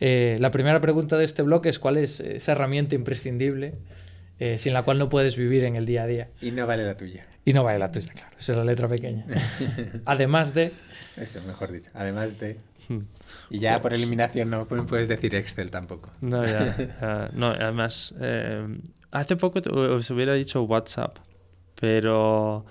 Eh, 0.00 0.36
la 0.38 0.50
primera 0.50 0.80
pregunta 0.80 1.16
de 1.16 1.24
este 1.24 1.42
bloque 1.42 1.70
es 1.70 1.78
cuál 1.78 1.96
es 1.96 2.20
esa 2.20 2.52
herramienta 2.52 2.94
imprescindible 2.94 3.78
eh, 4.38 4.58
sin 4.58 4.74
la 4.74 4.82
cual 4.82 4.98
no 4.98 5.08
puedes 5.08 5.36
vivir 5.36 5.64
en 5.64 5.76
el 5.76 5.86
día 5.86 6.02
a 6.02 6.06
día. 6.06 6.28
Y 6.42 6.50
no 6.50 6.66
vale 6.66 6.84
la 6.84 6.96
tuya. 6.96 7.26
Y 7.44 7.52
no 7.52 7.64
vale 7.64 7.78
la 7.78 7.90
tuya, 7.90 8.12
claro. 8.12 8.36
Esa 8.38 8.52
es 8.52 8.58
la 8.58 8.64
letra 8.64 8.88
pequeña. 8.88 9.24
Además 10.04 10.52
de... 10.52 10.72
Eso, 11.16 11.40
mejor 11.42 11.72
dicho. 11.72 11.90
Además 11.94 12.38
de... 12.38 12.58
Hmm. 12.88 13.00
Y 13.48 13.60
ya 13.60 13.80
por 13.80 13.94
eliminación 13.94 14.50
no 14.50 14.66
puedes 14.66 15.08
decir 15.08 15.34
Excel 15.34 15.70
tampoco. 15.70 16.10
No, 16.20 16.44
ya. 16.44 17.30
no, 17.32 17.50
además, 17.50 18.14
eh, 18.20 18.66
hace 19.10 19.36
poco 19.36 19.60
os 19.70 20.10
hubiera 20.10 20.34
dicho 20.34 20.62
WhatsApp 20.62 21.18
pero... 21.80 22.64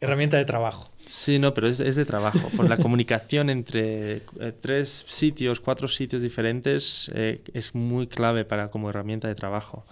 Herramienta 0.00 0.36
de 0.36 0.44
trabajo. 0.44 0.90
Sí, 1.06 1.38
no, 1.38 1.54
pero 1.54 1.68
es, 1.68 1.78
de 1.78 2.04
trabajo. 2.04 2.48
Por 2.56 2.68
la 2.68 2.76
comunicación 2.82 3.50
entre 3.50 4.16
eh, 4.16 4.52
tres 4.60 5.04
sitios, 5.08 5.60
cuatro 5.60 5.88
sitios 5.88 6.22
diferentes 6.22 7.10
eh, 7.14 7.42
es 7.54 7.74
muy 7.74 8.06
clave 8.06 8.44
para 8.44 8.70
como 8.70 8.90
herramienta 8.90 9.28
de 9.28 9.34
trabajo. 9.34 9.86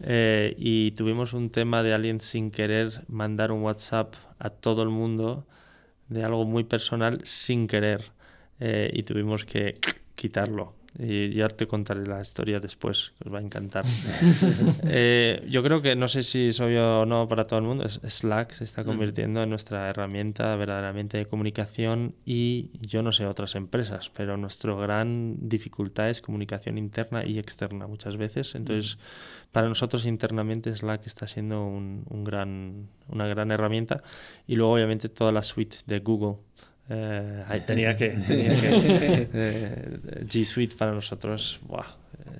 Eh, 0.00 0.54
y 0.58 0.90
tuvimos 0.92 1.32
un 1.32 1.50
tema 1.50 1.82
de 1.82 1.94
alguien 1.94 2.20
sin 2.20 2.50
querer 2.50 3.04
mandar 3.08 3.52
un 3.52 3.62
WhatsApp 3.62 4.14
a 4.38 4.50
todo 4.50 4.82
el 4.82 4.90
mundo 4.90 5.46
de 6.08 6.22
algo 6.22 6.44
muy 6.44 6.64
personal 6.64 7.20
sin 7.24 7.66
querer. 7.66 8.12
y 8.58 9.02
tuvimos 9.02 9.44
que 9.44 9.78
quitarlo 10.14 10.72
y 10.98 11.30
ya 11.30 11.48
te 11.48 11.66
contaré 11.66 12.06
la 12.06 12.20
historia 12.20 12.60
después, 12.60 13.12
que 13.18 13.28
os 13.28 13.34
va 13.34 13.38
a 13.38 13.42
encantar. 13.42 13.84
Eh, 14.88 15.44
yo 15.48 15.62
creo 15.62 15.82
que, 15.82 15.96
no 15.96 16.08
sé 16.08 16.22
si 16.22 16.52
soy 16.52 16.76
o 16.76 17.04
no 17.06 17.28
para 17.28 17.44
todo 17.44 17.58
el 17.58 17.64
mundo, 17.64 17.88
Slack 17.88 18.52
se 18.52 18.64
está 18.64 18.84
convirtiendo 18.84 19.42
en 19.42 19.50
nuestra 19.50 19.88
herramienta 19.88 20.54
verdaderamente 20.56 21.18
de 21.18 21.26
comunicación 21.26 22.14
y 22.24 22.70
yo 22.80 23.02
no 23.02 23.12
sé 23.12 23.26
otras 23.26 23.54
empresas, 23.54 24.10
pero 24.10 24.36
nuestra 24.36 24.74
gran 24.74 25.48
dificultad 25.48 26.08
es 26.08 26.20
comunicación 26.20 26.78
interna 26.78 27.24
y 27.26 27.38
externa 27.38 27.86
muchas 27.86 28.16
veces. 28.16 28.54
Entonces, 28.54 28.98
para 29.52 29.68
nosotros 29.68 30.06
internamente 30.06 30.74
Slack 30.74 31.06
está 31.06 31.26
siendo 31.26 31.64
un, 31.64 32.04
un 32.08 32.24
gran, 32.24 32.88
una 33.08 33.26
gran 33.26 33.50
herramienta 33.50 34.02
y 34.46 34.56
luego 34.56 34.74
obviamente 34.74 35.08
toda 35.08 35.32
la 35.32 35.42
suite 35.42 35.78
de 35.86 36.00
Google 36.00 36.36
eh, 36.88 37.44
ahí 37.48 37.60
tenía 37.66 37.96
que. 37.96 38.14
Eh, 38.16 39.98
G 40.24 40.44
Suite 40.44 40.76
para 40.76 40.92
nosotros 40.92 41.60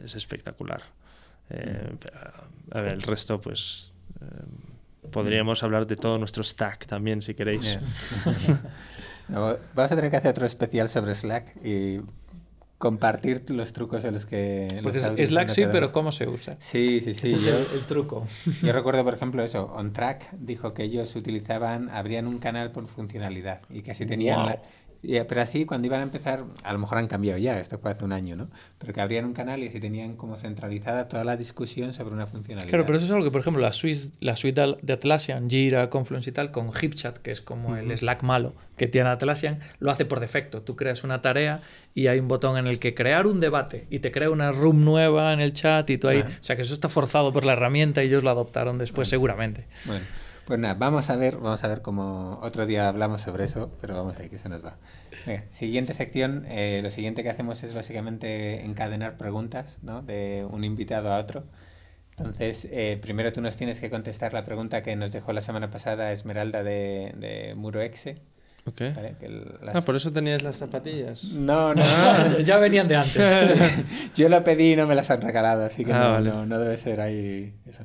es 0.05 0.15
espectacular. 0.15 0.83
Eh, 1.51 1.97
a 2.71 2.81
ver, 2.81 2.93
el 2.95 3.03
resto, 3.03 3.41
pues. 3.41 3.93
podríamos 5.11 5.63
hablar 5.63 5.87
de 5.87 5.97
todo 5.97 6.19
nuestro 6.19 6.43
stack 6.43 6.87
también, 6.87 7.23
si 7.23 7.35
queréis. 7.35 7.79
vamos 9.29 9.59
a 9.93 9.97
tener 9.97 10.11
que 10.11 10.17
hacer 10.17 10.31
otro 10.31 10.47
especial 10.47 10.89
sobre 10.89 11.15
Slack 11.15 11.57
y 11.65 12.01
compartir 12.79 13.45
los 13.51 13.73
trucos 13.73 14.05
en 14.05 14.15
los 14.15 14.27
que... 14.27 14.69
Pues 14.83 14.97
Slack 14.97 15.49
sí, 15.49 15.65
pero 15.71 15.93
¿cómo 15.93 16.13
se 16.13 16.29
usa? 16.29 16.57
Sí, 16.59 17.01
sí, 17.01 17.15
sí. 17.15 17.37
el, 17.75 17.87
truco. 17.87 18.27
Yo 18.63 18.73
recuerdo, 18.73 19.03
por 19.05 19.15
ejemplo, 19.15 19.43
eso. 19.43 19.67
OnTrack 19.75 20.33
dijo 20.33 20.75
que 20.75 20.85
ellos 20.85 21.17
utilizaban, 21.17 21.89
abrían 21.89 22.27
un 22.27 22.39
canal 22.39 22.73
por 22.73 22.87
funcionalidad 22.87 23.63
y 23.71 23.83
que 23.83 23.93
así 23.93 24.07
tenían... 24.07 24.49
Eh, 24.49 24.61
pero 25.03 25.41
así, 25.41 25.65
cuando 25.65 25.87
iban 25.87 26.01
a 26.01 26.03
empezar, 26.03 26.45
a 26.63 26.73
lo 26.73 26.79
mejor 26.79 26.99
han 26.99 27.07
cambiado 27.07 27.39
ya, 27.39 27.59
esto 27.61 27.79
fue 27.79 27.91
hace 27.91 28.05
un 28.05 28.13
año, 28.13 28.37
¿no? 28.37 28.49
Pero 28.79 28.93
que 28.93 29.01
abrían 29.01 29.25
un 29.25 29.33
canal 29.33 29.63
y 29.63 29.69
así 29.69 29.81
tenían 29.81 30.17
como 30.17 30.37
centralizada 30.37 31.09
toda 31.09 31.25
la 31.25 31.37
discusión 31.37 31.93
sobre 31.93 32.15
una 32.15 32.27
funcionalidad. 32.27 32.71
Claro, 32.71 32.87
pero 32.87 32.99
eso 32.99 33.07
es 33.07 33.13
algo 33.13 33.25
que, 33.25 33.31
por 33.31 33.41
ejemplo, 33.41 33.63
la 33.63 33.73
suite, 33.73 34.11
la 34.21 34.37
suite 34.37 34.77
de 34.83 34.93
Atlassian, 34.93 35.49
Jira, 35.49 35.91
Confluence 35.91 36.31
y 36.31 36.33
tal, 36.33 36.51
con 36.51 36.73
HipChat, 36.73 37.19
que 37.19 37.31
es 37.31 37.41
como 37.41 37.77
el 37.77 37.97
Slack 37.97 38.23
malo 38.23 38.55
que 38.77 38.87
tiene 38.87 39.09
Atlassian, 39.09 39.61
lo 39.79 39.91
hace 39.91 40.05
por 40.05 40.21
defecto. 40.21 40.63
Tú 40.63 40.77
creas 40.77 41.03
una 41.03 41.23
tarea 41.23 41.61
y 41.95 42.09
hay 42.09 42.19
un 42.19 42.29
botón 42.29 42.59
en 42.59 42.67
el 42.67 42.79
que 42.79 42.95
crear 42.95 43.27
un 43.27 43.41
debate 43.41 43.87
y 43.91 44.01
te 44.01 44.13
crea 44.13 44.31
una 44.31 44.53
room 44.53 44.85
nueva 44.85 45.33
en 45.33 45.41
el 45.41 45.53
chat 45.53 45.89
y 45.91 45.99
tú 45.99 46.09
ahí... 46.09 46.21
O 46.21 46.43
sea, 46.43 46.57
que 46.57 46.63
eso 46.63 46.75
está 46.75 46.89
forzado 46.89 47.33
por 47.33 47.45
la 47.45 47.55
herramienta 47.55 48.05
y 48.05 48.09
ellos 48.09 48.23
lo 48.23 48.31
adoptaron 48.31 48.77
después 48.77 49.09
seguramente. 49.09 49.67
Bueno. 49.87 50.05
Pues 50.47 50.61
nada, 50.61 50.75
vamos 50.75 51.11
a 51.11 51.17
ver, 51.17 51.39
vamos 51.39 51.65
a 51.65 51.69
ver 51.69 51.83
cómo 51.83 52.39
otro 52.41 52.67
día 52.67 52.89
hablamos 52.89 53.21
sobre 53.21 53.45
eso, 53.45 53.73
pero 53.81 53.97
vamos 53.97 54.15
a 54.15 54.21
ver 54.21 54.31
que 54.31 54.39
se 54.39 54.49
nos 54.49 54.65
va. 54.65 54.77
siguiente 55.49 55.93
sección, 55.93 56.45
eh, 56.49 56.81
lo 56.85 56.91
siguiente 56.91 57.25
que 57.25 57.31
hacemos 57.31 57.65
es 57.65 57.75
básicamente 57.75 58.65
encadenar 58.65 59.17
preguntas, 59.17 59.81
¿no? 59.83 60.03
De 60.03 60.47
un 60.49 60.63
invitado 60.63 61.13
a 61.13 61.19
otro. 61.19 61.45
Entonces, 62.17 62.67
eh, 62.71 62.99
primero 63.03 63.33
tú 63.33 63.41
nos 63.43 63.57
tienes 63.57 63.81
que 63.81 63.91
contestar 63.91 64.33
la 64.33 64.45
pregunta 64.45 64.85
que 64.85 64.95
nos 64.95 65.11
dejó 65.11 65.33
la 65.33 65.41
semana 65.41 65.71
pasada 65.71 66.13
Esmeralda 66.13 66.63
de, 66.63 67.13
de 67.17 67.55
Muro 67.57 67.83
Exe. 67.83 68.23
Ok. 68.67 68.83
Ah, 69.75 69.81
por 69.83 69.97
eso 69.97 70.11
tenías 70.13 70.43
las 70.43 70.57
zapatillas. 70.57 71.25
No, 71.25 71.75
no. 71.75 71.83
Ah, 71.85 72.27
ya 72.41 72.59
venían 72.59 72.89
de 72.89 72.97
antes. 72.97 73.49
Yo 74.17 74.29
lo 74.29 74.43
pedí 74.43 74.73
y 74.73 74.77
no 74.77 74.87
me 74.87 74.95
las 74.95 75.11
han 75.11 75.21
regalado, 75.21 75.65
así 75.65 75.85
que 75.85 75.93
ah, 75.93 76.21
no, 76.21 76.47
no, 76.47 76.59
debe 76.59 76.77
ser 76.77 77.01
ahí 77.01 77.55
eso. 77.69 77.85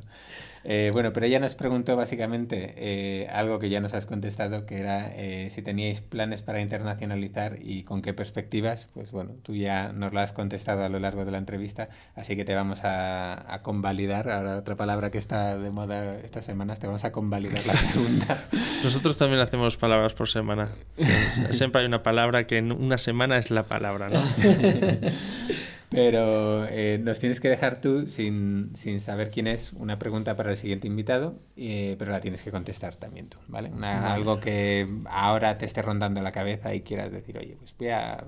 Eh, 0.63 0.91
bueno, 0.93 1.11
pero 1.13 1.25
ella 1.25 1.39
nos 1.39 1.55
preguntó 1.55 1.95
básicamente 1.95 2.73
eh, 2.77 3.27
algo 3.29 3.59
que 3.59 3.69
ya 3.69 3.79
nos 3.79 3.93
has 3.93 4.05
contestado, 4.05 4.65
que 4.65 4.79
era 4.79 5.11
eh, 5.15 5.49
si 5.49 5.61
teníais 5.61 6.01
planes 6.01 6.41
para 6.41 6.61
internacionalizar 6.61 7.57
y 7.61 7.83
con 7.83 8.01
qué 8.01 8.13
perspectivas. 8.13 8.89
Pues 8.93 9.11
bueno, 9.11 9.31
tú 9.43 9.55
ya 9.55 9.91
nos 9.93 10.13
lo 10.13 10.19
has 10.19 10.33
contestado 10.33 10.83
a 10.83 10.89
lo 10.89 10.99
largo 10.99 11.25
de 11.25 11.31
la 11.31 11.37
entrevista, 11.37 11.89
así 12.15 12.35
que 12.35 12.45
te 12.45 12.55
vamos 12.55 12.81
a, 12.83 13.59
convalidar. 13.63 14.29
Ahora 14.29 14.57
otra 14.57 14.75
palabra 14.75 15.11
que 15.11 15.17
está 15.17 15.57
de 15.57 15.69
moda 15.71 16.19
estas 16.19 16.45
semanas, 16.45 16.79
te 16.79 16.87
vamos 16.87 17.03
a 17.05 17.11
convalidar 17.11 17.65
la 17.65 17.73
pregunta. 17.93 18.45
Nosotros 18.83 19.17
también 19.17 19.41
hacemos 19.41 19.77
palabras 19.77 20.13
por 20.13 20.29
semana. 20.29 20.69
Siempre 21.51 21.81
hay 21.81 21.87
una 21.87 22.03
palabra 22.03 22.47
que 22.47 22.57
en 22.57 22.71
una 22.71 22.97
semana 22.97 23.37
es 23.37 23.51
la 23.51 23.63
palabra, 23.63 24.09
¿no? 24.09 24.21
Pero 25.91 26.65
eh, 26.69 26.99
nos 27.03 27.19
tienes 27.19 27.41
que 27.41 27.49
dejar 27.49 27.81
tú, 27.81 28.07
sin, 28.07 28.73
sin, 28.75 29.01
saber 29.01 29.29
quién 29.29 29.45
es, 29.45 29.73
una 29.73 29.99
pregunta 29.99 30.37
para 30.37 30.51
el 30.51 30.55
siguiente 30.55 30.87
invitado, 30.87 31.35
eh, 31.57 31.97
pero 31.99 32.13
la 32.13 32.21
tienes 32.21 32.41
que 32.43 32.49
contestar 32.49 32.95
también 32.95 33.27
tú, 33.27 33.37
¿vale? 33.49 33.69
algo 33.83 34.39
que 34.39 34.87
ahora 35.09 35.57
te 35.57 35.65
esté 35.65 35.81
rondando 35.81 36.21
la 36.21 36.31
cabeza 36.31 36.73
y 36.73 36.79
quieras 36.79 37.11
decir, 37.11 37.37
oye, 37.37 37.57
pues 37.59 37.75
voy 37.77 37.89
a, 37.89 38.23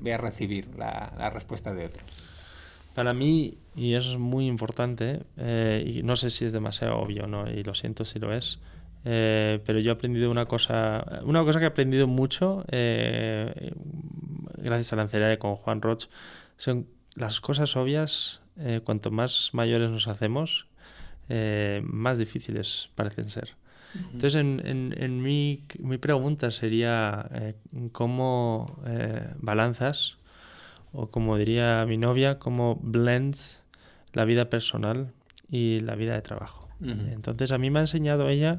voy 0.00 0.10
a 0.10 0.18
recibir 0.18 0.74
la, 0.76 1.12
la 1.16 1.30
respuesta 1.30 1.72
de 1.72 1.86
otro. 1.86 2.02
Para 2.96 3.14
mí, 3.14 3.58
y 3.76 3.94
eso 3.94 4.10
es 4.10 4.18
muy 4.18 4.48
importante, 4.48 5.20
eh, 5.36 5.84
y 5.86 6.02
no 6.02 6.16
sé 6.16 6.30
si 6.30 6.44
es 6.44 6.50
demasiado 6.50 6.96
obvio, 6.98 7.28
¿no? 7.28 7.48
y 7.48 7.62
lo 7.62 7.74
siento 7.74 8.04
si 8.04 8.18
lo 8.18 8.34
es, 8.34 8.58
pero 9.04 9.78
yo 9.78 9.92
he 9.92 9.94
aprendido 9.94 10.32
una 10.32 10.46
cosa, 10.46 11.20
una 11.22 11.44
cosa 11.44 11.60
que 11.60 11.66
he 11.66 11.68
aprendido 11.68 12.08
mucho 12.08 12.64
gracias 14.64 14.92
a 14.92 14.96
la 14.96 15.02
encerrada 15.02 15.36
con 15.36 15.54
Juan 15.54 15.80
Roch, 15.80 16.06
son 16.56 16.86
las 17.14 17.40
cosas 17.40 17.76
obvias, 17.76 18.40
eh, 18.58 18.80
cuanto 18.84 19.10
más 19.10 19.50
mayores 19.52 19.90
nos 19.90 20.08
hacemos, 20.08 20.66
eh, 21.28 21.82
más 21.84 22.18
difíciles 22.18 22.90
parecen 22.94 23.28
ser. 23.28 23.56
Entonces, 23.94 24.34
en, 24.34 24.60
en, 24.98 25.22
mi, 25.22 25.62
mi, 25.78 25.98
pregunta 25.98 26.50
sería, 26.50 27.28
eh, 27.30 27.54
¿cómo 27.92 28.82
balanzas, 29.36 30.18
o 30.92 31.10
como 31.10 31.36
diría 31.36 31.86
mi 31.86 31.96
novia, 31.96 32.40
cómo 32.40 32.80
blends 32.82 33.62
la 34.12 34.24
vida 34.24 34.50
personal 34.50 35.12
y 35.48 35.78
la 35.78 35.94
vida 35.94 36.14
de 36.14 36.22
trabajo? 36.22 36.68
Entonces, 36.80 37.52
a 37.52 37.58
mí 37.58 37.70
me 37.70 37.78
ha 37.78 37.82
enseñado 37.82 38.28
ella 38.28 38.58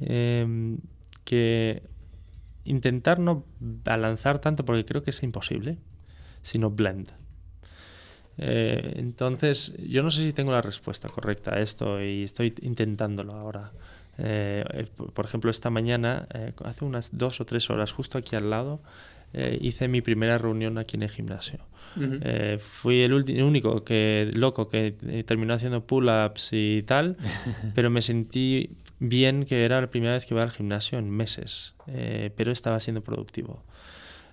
em, 0.00 0.78
que 1.24 1.82
intentar 2.64 3.18
no 3.18 3.44
balanzar 3.60 4.40
tanto, 4.40 4.66
porque 4.66 4.84
creo 4.84 5.02
que 5.02 5.10
es 5.10 5.22
imposible, 5.22 5.78
sino 6.42 6.70
blend. 6.70 7.19
Eh, 8.42 8.94
entonces, 8.96 9.74
yo 9.86 10.02
no 10.02 10.10
sé 10.10 10.24
si 10.24 10.32
tengo 10.32 10.50
la 10.50 10.62
respuesta 10.62 11.10
correcta 11.10 11.54
a 11.54 11.60
esto 11.60 12.02
y 12.02 12.24
estoy 12.24 12.54
intentándolo 12.62 13.34
ahora. 13.34 13.70
Eh, 14.16 14.64
eh, 14.72 14.86
por 15.12 15.26
ejemplo, 15.26 15.50
esta 15.50 15.68
mañana, 15.68 16.26
hace 16.64 16.84
unas 16.86 17.16
dos 17.16 17.40
o 17.42 17.44
tres 17.44 17.68
horas, 17.68 17.92
justo 17.92 18.16
aquí 18.16 18.36
al 18.36 18.48
lado, 18.48 18.80
hice 19.60 19.86
mi 19.86 20.00
primera 20.00 20.38
reunión 20.38 20.78
aquí 20.78 20.96
en 20.96 21.02
el 21.02 21.10
gimnasio. 21.10 21.58
fui 22.58 23.02
el, 23.02 23.12
único 23.12 23.84
que, 23.84 24.30
loco 24.32 24.70
que 24.70 24.92
terminó 25.26 25.52
haciendo 25.52 25.84
pull-ups 25.86 26.48
y 26.52 26.82
tal, 26.82 27.18
pero 27.74 27.90
me 27.90 28.00
sentí 28.00 28.70
bien 29.00 29.44
que 29.44 29.64
era 29.66 29.82
la 29.82 29.88
primera 29.88 30.14
vez 30.14 30.24
que 30.24 30.32
iba 30.32 30.42
al 30.42 30.50
gimnasio 30.50 30.98
en 30.98 31.10
meses, 31.10 31.74
pero 32.36 32.52
estaba 32.52 32.80
siendo 32.80 33.02
productivo. 33.02 33.62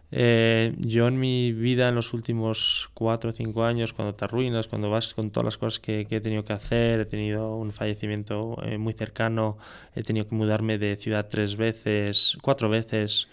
Eh, 0.10 0.74
yo 0.80 1.08
en 1.08 1.20
mi 1.20 1.52
vida 1.52 1.90
en 1.90 1.96
los 1.96 2.14
últimos 2.14 2.90
cuatro 2.94 3.30
o 3.30 3.34
cinco 3.34 3.66
años, 3.66 3.92
cuando 3.92 4.16
te 4.16 4.24
arruinas, 4.26 4.68
cuando 4.68 4.90
vas 4.90 5.14
con 5.14 5.32
todas 5.32 5.46
las 5.46 5.58
cosas 5.58 5.80
que, 5.80 6.08
he 6.10 6.22
tenido 6.22 6.46
que 6.46 6.54
hacer, 6.54 7.02
he 7.02 7.06
tenido 7.06 7.56
un 7.58 7.74
fallecimiento 7.74 8.58
eh, 8.64 8.78
muy 8.78 8.94
cercano, 8.94 9.58
he 9.96 10.04
tenido 10.04 10.28
que 10.28 10.36
mudarme 10.36 10.78
de 10.78 10.96
ciudad 10.96 11.28
tres 11.30 11.58
veces, 11.58 12.38
cuatro 12.42 12.70
veces, 12.70 13.28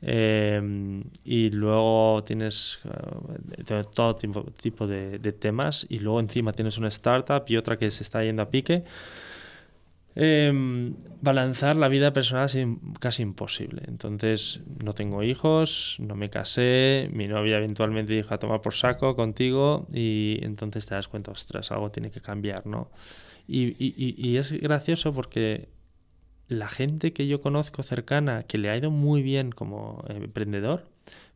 em, 0.00 1.04
y 1.24 1.50
luego 1.50 2.22
tienes 2.24 2.78
eh, 2.84 3.82
todo 3.92 4.14
tipo, 4.16 4.44
tipo 4.52 4.86
de, 4.86 5.18
de, 5.18 5.32
temas, 5.32 5.86
y 5.88 5.98
luego 5.98 6.20
encima 6.20 6.52
tienes 6.52 6.78
una 6.78 6.88
startup 6.88 7.44
y 7.48 7.56
otra 7.56 7.76
que 7.76 7.90
se 7.90 8.02
está 8.04 8.22
yendo 8.22 8.42
a 8.42 8.48
pique. 8.48 8.84
Eh, 10.14 10.92
balanzar 11.20 11.76
la 11.76 11.88
vida 11.88 12.12
personal 12.12 12.46
es 12.46 12.56
casi 13.00 13.22
imposible. 13.22 13.82
Entonces, 13.86 14.60
no 14.84 14.92
tengo 14.92 15.22
hijos, 15.22 15.96
no 16.00 16.16
me 16.16 16.30
casé, 16.30 17.08
mi 17.12 17.28
novia 17.28 17.58
eventualmente 17.58 18.12
dijo 18.12 18.34
a 18.34 18.38
tomar 18.38 18.60
por 18.60 18.74
saco 18.74 19.14
contigo 19.16 19.86
y 19.92 20.38
entonces 20.42 20.86
te 20.86 20.94
das 20.94 21.08
cuenta, 21.08 21.30
ostras, 21.30 21.70
algo 21.72 21.90
tiene 21.90 22.10
que 22.10 22.20
cambiar, 22.20 22.66
¿no? 22.66 22.90
Y, 23.46 23.76
y, 23.78 24.14
y 24.16 24.36
es 24.36 24.52
gracioso 24.52 25.12
porque 25.12 25.68
la 26.48 26.68
gente 26.68 27.12
que 27.12 27.26
yo 27.26 27.40
conozco 27.40 27.82
cercana, 27.82 28.44
que 28.44 28.58
le 28.58 28.70
ha 28.70 28.76
ido 28.76 28.90
muy 28.90 29.22
bien 29.22 29.52
como 29.52 30.04
emprendedor, 30.08 30.84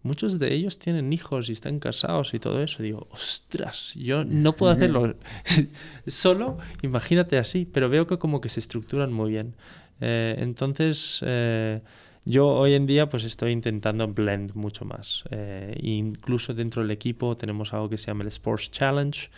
muchos 0.06 0.38
de 0.38 0.54
ellos 0.54 0.78
tienen 0.78 1.12
hijos 1.12 1.48
y 1.48 1.52
están 1.52 1.78
casados 1.78 2.32
y 2.32 2.38
todo 2.38 2.62
eso. 2.62 2.82
Digo, 2.82 3.08
ostras, 3.10 3.92
yo 3.94 4.24
no 4.24 4.54
puedo 4.54 4.72
hacerlo 4.72 5.16
solo, 6.06 6.58
imagínate 6.82 7.38
así, 7.38 7.66
pero 7.70 7.88
veo 7.88 8.06
que 8.06 8.18
como 8.18 8.40
que 8.40 8.48
se 8.48 8.60
estructuran 8.60 9.12
muy 9.12 9.32
bien. 9.32 9.54
Eh, 10.00 10.36
entonces, 10.38 11.20
eh, 11.26 11.80
yo 12.24 12.48
hoy 12.48 12.74
en 12.74 12.86
día 12.86 13.08
pues 13.08 13.24
estoy 13.24 13.52
intentando 13.52 14.06
blend 14.08 14.54
mucho 14.54 14.84
más. 14.84 15.24
Eh, 15.30 15.76
incluso 15.82 16.54
dentro 16.54 16.82
del 16.82 16.90
equipo 16.90 17.36
tenemos 17.36 17.72
algo 17.72 17.88
que 17.88 17.96
se 17.96 18.06
llama 18.06 18.22
el 18.22 18.28
Sports 18.28 18.70
Challenge. 18.70 19.28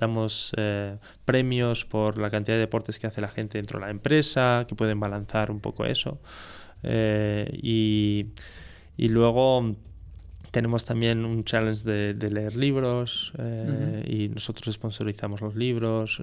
damos 0.00 0.52
premios 1.24 1.84
por 1.84 2.18
la 2.18 2.28
cantidad 2.28 2.56
de 2.56 2.60
deportes 2.60 2.98
que 2.98 3.06
hace 3.06 3.20
la 3.20 3.28
gente 3.28 3.58
dentro 3.58 3.78
de 3.78 3.86
la 3.86 3.90
empresa, 3.90 4.64
que 4.68 4.74
pueden 4.74 4.98
balanzar 4.98 5.50
un 5.50 5.60
poco 5.60 5.84
eso. 5.84 6.18
y 6.82 8.26
y 8.96 9.08
luego 9.08 9.76
tenemos 10.50 10.84
también 10.84 11.24
un 11.24 11.44
challenge 11.44 11.84
de, 11.84 12.30
leer 12.30 12.56
libros 12.56 13.32
eh, 13.38 14.04
y 14.08 14.28
nosotros 14.28 14.74
sponsorizamos 14.74 15.40
los 15.40 15.54
libros, 15.54 16.20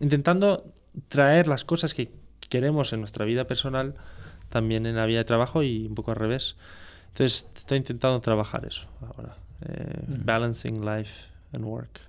intentando 0.00 0.64
traer 1.08 1.48
las 1.48 1.64
cosas 1.64 1.94
que 1.94 2.10
queremos 2.48 2.92
en 2.92 3.00
nuestra 3.00 3.24
vida 3.24 3.46
personal 3.46 3.94
también 4.50 4.84
en 4.84 4.96
la 4.96 5.06
vida 5.06 5.18
de 5.18 5.24
trabajo 5.24 5.62
y 5.62 5.86
un 5.86 5.94
poco 5.94 6.10
al 6.10 6.18
revés. 6.18 6.56
Entonces 7.08 7.48
estoy 7.54 7.78
intentando 7.78 8.20
trabajar 8.20 8.66
eso 8.66 8.88
ahora, 9.00 9.36
eh, 9.62 10.04
balancing 10.24 10.84
life 10.84 11.12
and 11.52 11.64
work. 11.64 12.00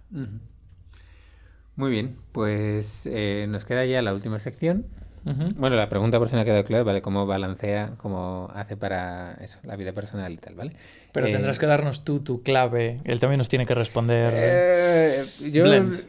Muy 1.76 1.92
bien, 1.92 2.18
pues 2.32 3.06
eh, 3.06 3.46
nos 3.48 3.64
queda 3.64 3.86
ya 3.86 4.02
la 4.02 4.14
última 4.14 4.40
sección 4.40 4.86
bueno, 5.24 5.76
la 5.76 5.90
pregunta 5.90 6.18
por 6.18 6.28
si 6.28 6.36
no 6.36 6.42
ha 6.42 6.46
quedado 6.46 6.64
claro, 6.64 6.84
¿vale? 6.84 7.02
¿Cómo 7.02 7.26
balancea, 7.26 7.94
cómo 7.98 8.50
hace 8.54 8.76
para 8.78 9.38
eso, 9.42 9.60
la 9.64 9.76
vida 9.76 9.92
personal 9.94 10.32
y 10.32 10.38
tal, 10.38 10.56
¿vale? 10.56 10.72
Pero 11.12 11.28
eh, 11.28 11.32
tendrás 11.32 11.60
que 11.60 11.66
darnos 11.68 12.04
tú 12.04 12.22
tu 12.22 12.42
clave. 12.42 12.96
Él 13.04 13.20
también 13.20 13.38
nos 13.38 13.50
tiene 13.50 13.66
que 13.66 13.76
responder. 13.76 14.34
Eh, 14.36 15.26
blend. 15.40 16.04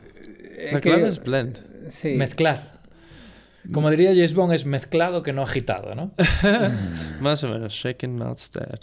La 0.73 0.81
clave 0.81 1.09
es 1.09 1.23
blend. 1.23 1.59
Sí. 1.89 2.15
Mezclar. 2.15 2.81
Como 3.71 3.91
diría 3.91 4.11
James 4.13 4.35
Bond, 4.35 4.55
es 4.55 4.67
mezclado 4.67 5.23
que 5.23 5.33
no 5.33 5.43
agitado, 5.43 5.95
¿no? 5.95 6.13
Más 7.21 7.45
o 7.45 7.49
menos, 7.49 7.73
shaken, 7.73 8.17
not 8.17 8.39
stirred. 8.39 8.81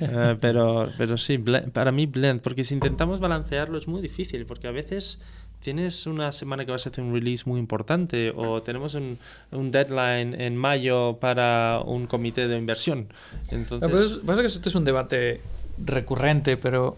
Eh, 0.00 0.36
pero, 0.40 0.90
pero 0.98 1.16
sí, 1.16 1.38
para 1.38 1.92
mí 1.92 2.06
blend, 2.06 2.40
porque 2.40 2.64
si 2.64 2.74
intentamos 2.74 3.20
balancearlo 3.20 3.78
es 3.78 3.88
muy 3.88 4.02
difícil, 4.02 4.46
porque 4.46 4.66
a 4.66 4.72
veces 4.72 5.20
tienes 5.60 6.06
una 6.06 6.32
semana 6.32 6.64
que 6.64 6.70
vas 6.70 6.86
a 6.86 6.90
hacer 6.90 7.02
un 7.02 7.12
release 7.12 7.44
muy 7.46 7.58
importante 7.58 8.32
o 8.34 8.62
tenemos 8.62 8.94
un, 8.94 9.18
un 9.50 9.70
deadline 9.70 10.40
en 10.40 10.56
mayo 10.56 11.18
para 11.20 11.80
un 11.84 12.06
comité 12.06 12.48
de 12.48 12.56
inversión. 12.56 13.08
Entonces... 13.50 14.20
pasa 14.24 14.40
que 14.40 14.46
esto 14.46 14.68
es 14.68 14.74
un 14.74 14.84
debate 14.84 15.40
recurrente, 15.84 16.56
pero 16.56 16.96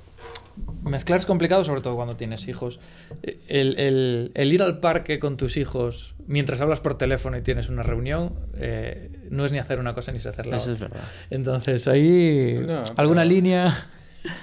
mezclar 0.85 1.19
es 1.21 1.27
complicado, 1.27 1.65
sobre 1.65 1.81
todo 1.81 1.97
cuando 1.97 2.17
tienes 2.17 2.49
hijos. 2.49 2.81
El, 3.23 3.79
el, 3.79 4.31
el, 4.35 4.53
ir 4.53 4.63
al 4.63 4.81
parque 4.81 5.19
con 5.19 5.37
tus 5.37 5.57
hijos 5.57 6.15
mientras 6.27 6.61
hablas 6.61 6.81
por 6.81 6.99
teléfono 6.99 7.37
y 7.37 7.43
tienes 7.43 7.69
una 7.69 7.82
reunión 7.82 8.35
eh, 8.57 9.11
no 9.31 9.45
es 9.45 9.53
ni 9.53 9.59
hacer 9.59 9.81
una 9.81 9.95
cosa 9.95 10.12
ni 10.12 10.19
hacer 10.19 10.47
la 10.47 10.59
Eso 10.59 10.73
es 10.73 10.78
verdad. 10.78 11.03
Entonces 11.31 11.89
ahí 11.89 12.59
alguna 12.97 13.24
línea... 13.24 13.91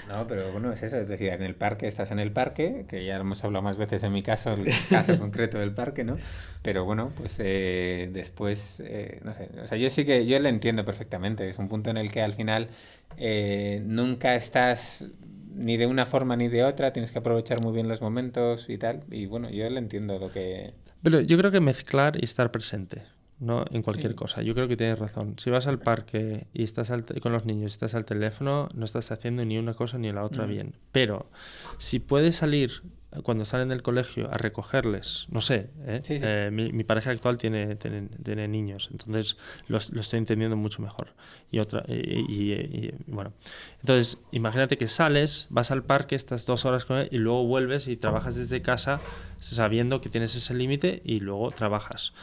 No, 0.08 0.28
pero 0.28 0.52
bueno, 0.52 0.72
es 0.72 0.84
eso, 0.84 0.98
es 0.98 1.08
decir, 1.08 1.30
en 1.30 1.44
el 1.44 1.56
parque 1.56 1.88
estás 1.88 2.12
en 2.12 2.20
el 2.20 2.32
parque, 2.32 2.86
que 2.88 3.06
ya 3.06 3.18
hemos 3.18 3.44
hablado 3.44 3.64
más 3.64 3.78
veces 3.78 4.04
en 4.04 4.12
mi 4.12 4.24
caso, 4.24 4.54
el 4.54 4.68
caso 4.90 5.18
concreto 5.18 5.60
del 5.60 5.74
parque, 5.74 6.04
¿no? 6.04 6.18
Pero 6.62 6.86
bueno, 6.86 7.12
pues 7.16 7.36
eh, 7.40 8.10
después, 8.12 8.82
eh, 8.86 9.20
no 9.24 9.34
sé, 9.34 9.50
o 9.62 9.68
sea, 9.68 9.78
yo 9.78 9.90
sí 9.90 10.06
que, 10.06 10.26
yo 10.26 10.40
le 10.40 10.50
entiendo 10.50 10.86
perfectamente, 10.86 11.48
es 11.48 11.60
un 11.60 11.68
punto 11.68 11.90
en 11.90 11.98
el 11.98 12.12
que 12.12 12.22
al 12.22 12.34
final 12.34 12.70
eh, 13.18 13.82
nunca 13.86 14.36
estás 14.36 15.06
ni 15.54 15.78
de 15.78 15.88
una 15.88 16.06
forma 16.06 16.36
ni 16.36 16.48
de 16.48 16.64
otra, 16.64 16.94
tienes 16.94 17.12
que 17.12 17.20
aprovechar 17.20 17.62
muy 17.62 17.74
bien 17.74 17.88
los 17.88 18.02
momentos 18.02 18.70
y 18.70 18.78
tal, 18.78 19.04
y 19.12 19.26
bueno, 19.26 19.50
yo 19.50 19.70
le 19.70 19.80
entiendo 19.80 20.20
lo 20.20 20.32
que... 20.32 20.74
Pero 21.04 21.22
yo 21.22 21.38
creo 21.38 21.52
que 21.52 21.60
mezclar 21.60 22.18
y 22.20 22.26
estar 22.26 22.52
presente. 22.52 23.04
¿No? 23.40 23.66
En 23.72 23.82
cualquier 23.82 24.16
cosa. 24.16 24.42
Yo 24.42 24.54
creo 24.54 24.68
que 24.68 24.78
tienes 24.78 25.00
razón. 25.00 25.36
Si 25.38 25.50
vas 25.50 25.68
al 25.68 25.80
parque 25.80 26.48
y 26.54 26.64
estás 26.64 26.92
con 27.22 27.32
los 27.32 27.46
niños 27.46 27.72
y 27.72 27.74
estás 27.74 27.96
al 27.96 28.06
teléfono, 28.06 28.70
no 28.74 28.86
estás 28.86 29.12
haciendo 29.12 29.46
ni 29.46 29.58
una 29.58 29.74
cosa 29.74 29.98
ni 29.98 30.12
la 30.12 30.24
otra 30.24 30.46
bien. 30.46 30.74
Pero 30.92 31.30
si 31.78 32.00
puedes 32.00 32.36
salir 32.36 32.82
cuando 33.24 33.46
salen 33.46 33.70
del 33.70 33.82
colegio 33.82 34.30
a 34.32 34.38
recogerles, 34.38 35.28
no 35.30 35.42
sé, 35.42 35.70
¿eh? 35.86 36.02
Eh, 36.10 36.50
mi, 36.52 36.84
pareja 36.84 37.12
actual 37.12 37.38
tiene, 37.38 37.76
tiene, 37.76 38.48
niños, 38.48 38.90
entonces 38.92 39.38
lo, 39.68 39.78
estoy 39.78 40.20
entendiendo 40.20 40.58
mucho 40.58 40.82
mejor. 40.82 41.14
Y, 41.50 41.60
otra, 41.60 41.84
y, 41.88 42.92
bueno, 43.08 43.34
entonces 43.80 44.20
imagínate 44.32 44.78
que 44.78 44.88
sales, 44.88 45.48
vas 45.50 45.72
al 45.72 45.84
parque, 45.84 46.16
estás 46.16 46.46
dos 46.46 46.66
horas 46.66 46.86
con 46.86 46.98
él 46.98 47.10
y 47.12 47.18
luego 47.18 47.46
vuelves 47.46 47.88
y 47.88 47.96
trabajas 47.98 48.36
desde 48.36 48.62
casa 48.62 49.00
sabiendo 49.40 50.02
que 50.02 50.10
tienes 50.10 50.36
ese 50.36 50.54
límite 50.54 51.02
y 51.06 51.20
luego 51.20 51.52
trabajas. 51.52 52.14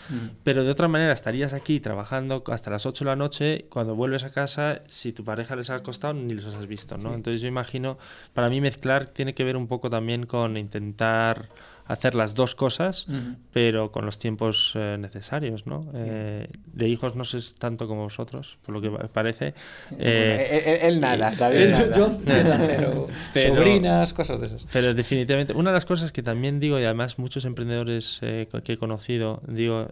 Pero 0.43 0.65
de 0.65 0.71
otra 0.71 0.89
manera 0.89 1.13
estarías 1.13 1.53
aquí 1.53 1.81
trabajando 1.81 2.43
hasta 2.49 2.71
las 2.71 2.87
8 2.87 3.05
de 3.05 3.11
la 3.11 3.17
noche, 3.17 3.67
cuando 3.69 3.95
vuelves 3.95 4.25
a 4.25 4.33
casa, 4.33 4.81
si 4.87 5.13
tu 5.13 5.25
pareja 5.25 5.57
les 5.57 5.71
ha 5.71 5.77
acostado, 5.77 6.15
ni 6.15 6.35
los 6.35 6.55
has 6.55 6.67
visto, 6.67 6.97
¿no? 6.99 7.15
Entonces 7.15 7.41
yo 7.41 7.49
imagino, 7.49 7.99
para 8.33 8.49
mí 8.49 8.61
mezclar 8.61 9.09
tiene 9.09 9.35
que 9.35 9.45
ver 9.45 9.57
un 9.57 9.67
poco 9.67 9.91
también 9.91 10.27
con 10.27 10.57
intentar 10.57 11.49
hacer 11.87 12.15
las 12.15 12.35
dos 12.35 12.55
cosas, 12.55 13.07
pero 13.53 13.93
con 13.93 14.07
los 14.07 14.19
tiempos 14.19 14.73
eh, 14.75 14.97
necesarios, 14.99 15.67
¿no? 15.67 15.91
Eh, 15.95 16.49
de 16.67 16.89
hijos 16.89 17.15
no 17.15 17.25
sé 17.25 17.39
tanto 17.59 17.87
como 17.87 18.05
vosotros, 18.05 18.59
por 18.65 18.75
lo 18.75 18.81
que 18.81 18.91
parece. 19.09 19.55
Eh, 19.99 20.81
él, 20.83 21.01
nada, 21.01 21.35
pero, 21.39 23.07
sobrinas, 23.35 24.15
cosas 24.15 24.41
de 24.41 24.47
esas. 24.47 24.67
Pero 24.73 24.95
definitivamente, 24.95 25.53
una 25.53 25.71
de 25.71 25.75
las 25.75 25.85
cosas 25.85 26.11
que 26.11 26.23
también 26.23 26.59
digo, 26.59 26.79
y 26.81 26.85
además 26.85 27.19
muchos 27.19 27.45
emprendedores 27.45 28.19
que 28.21 28.73
he 28.73 28.77
conocido, 28.79 29.43
digo, 29.47 29.89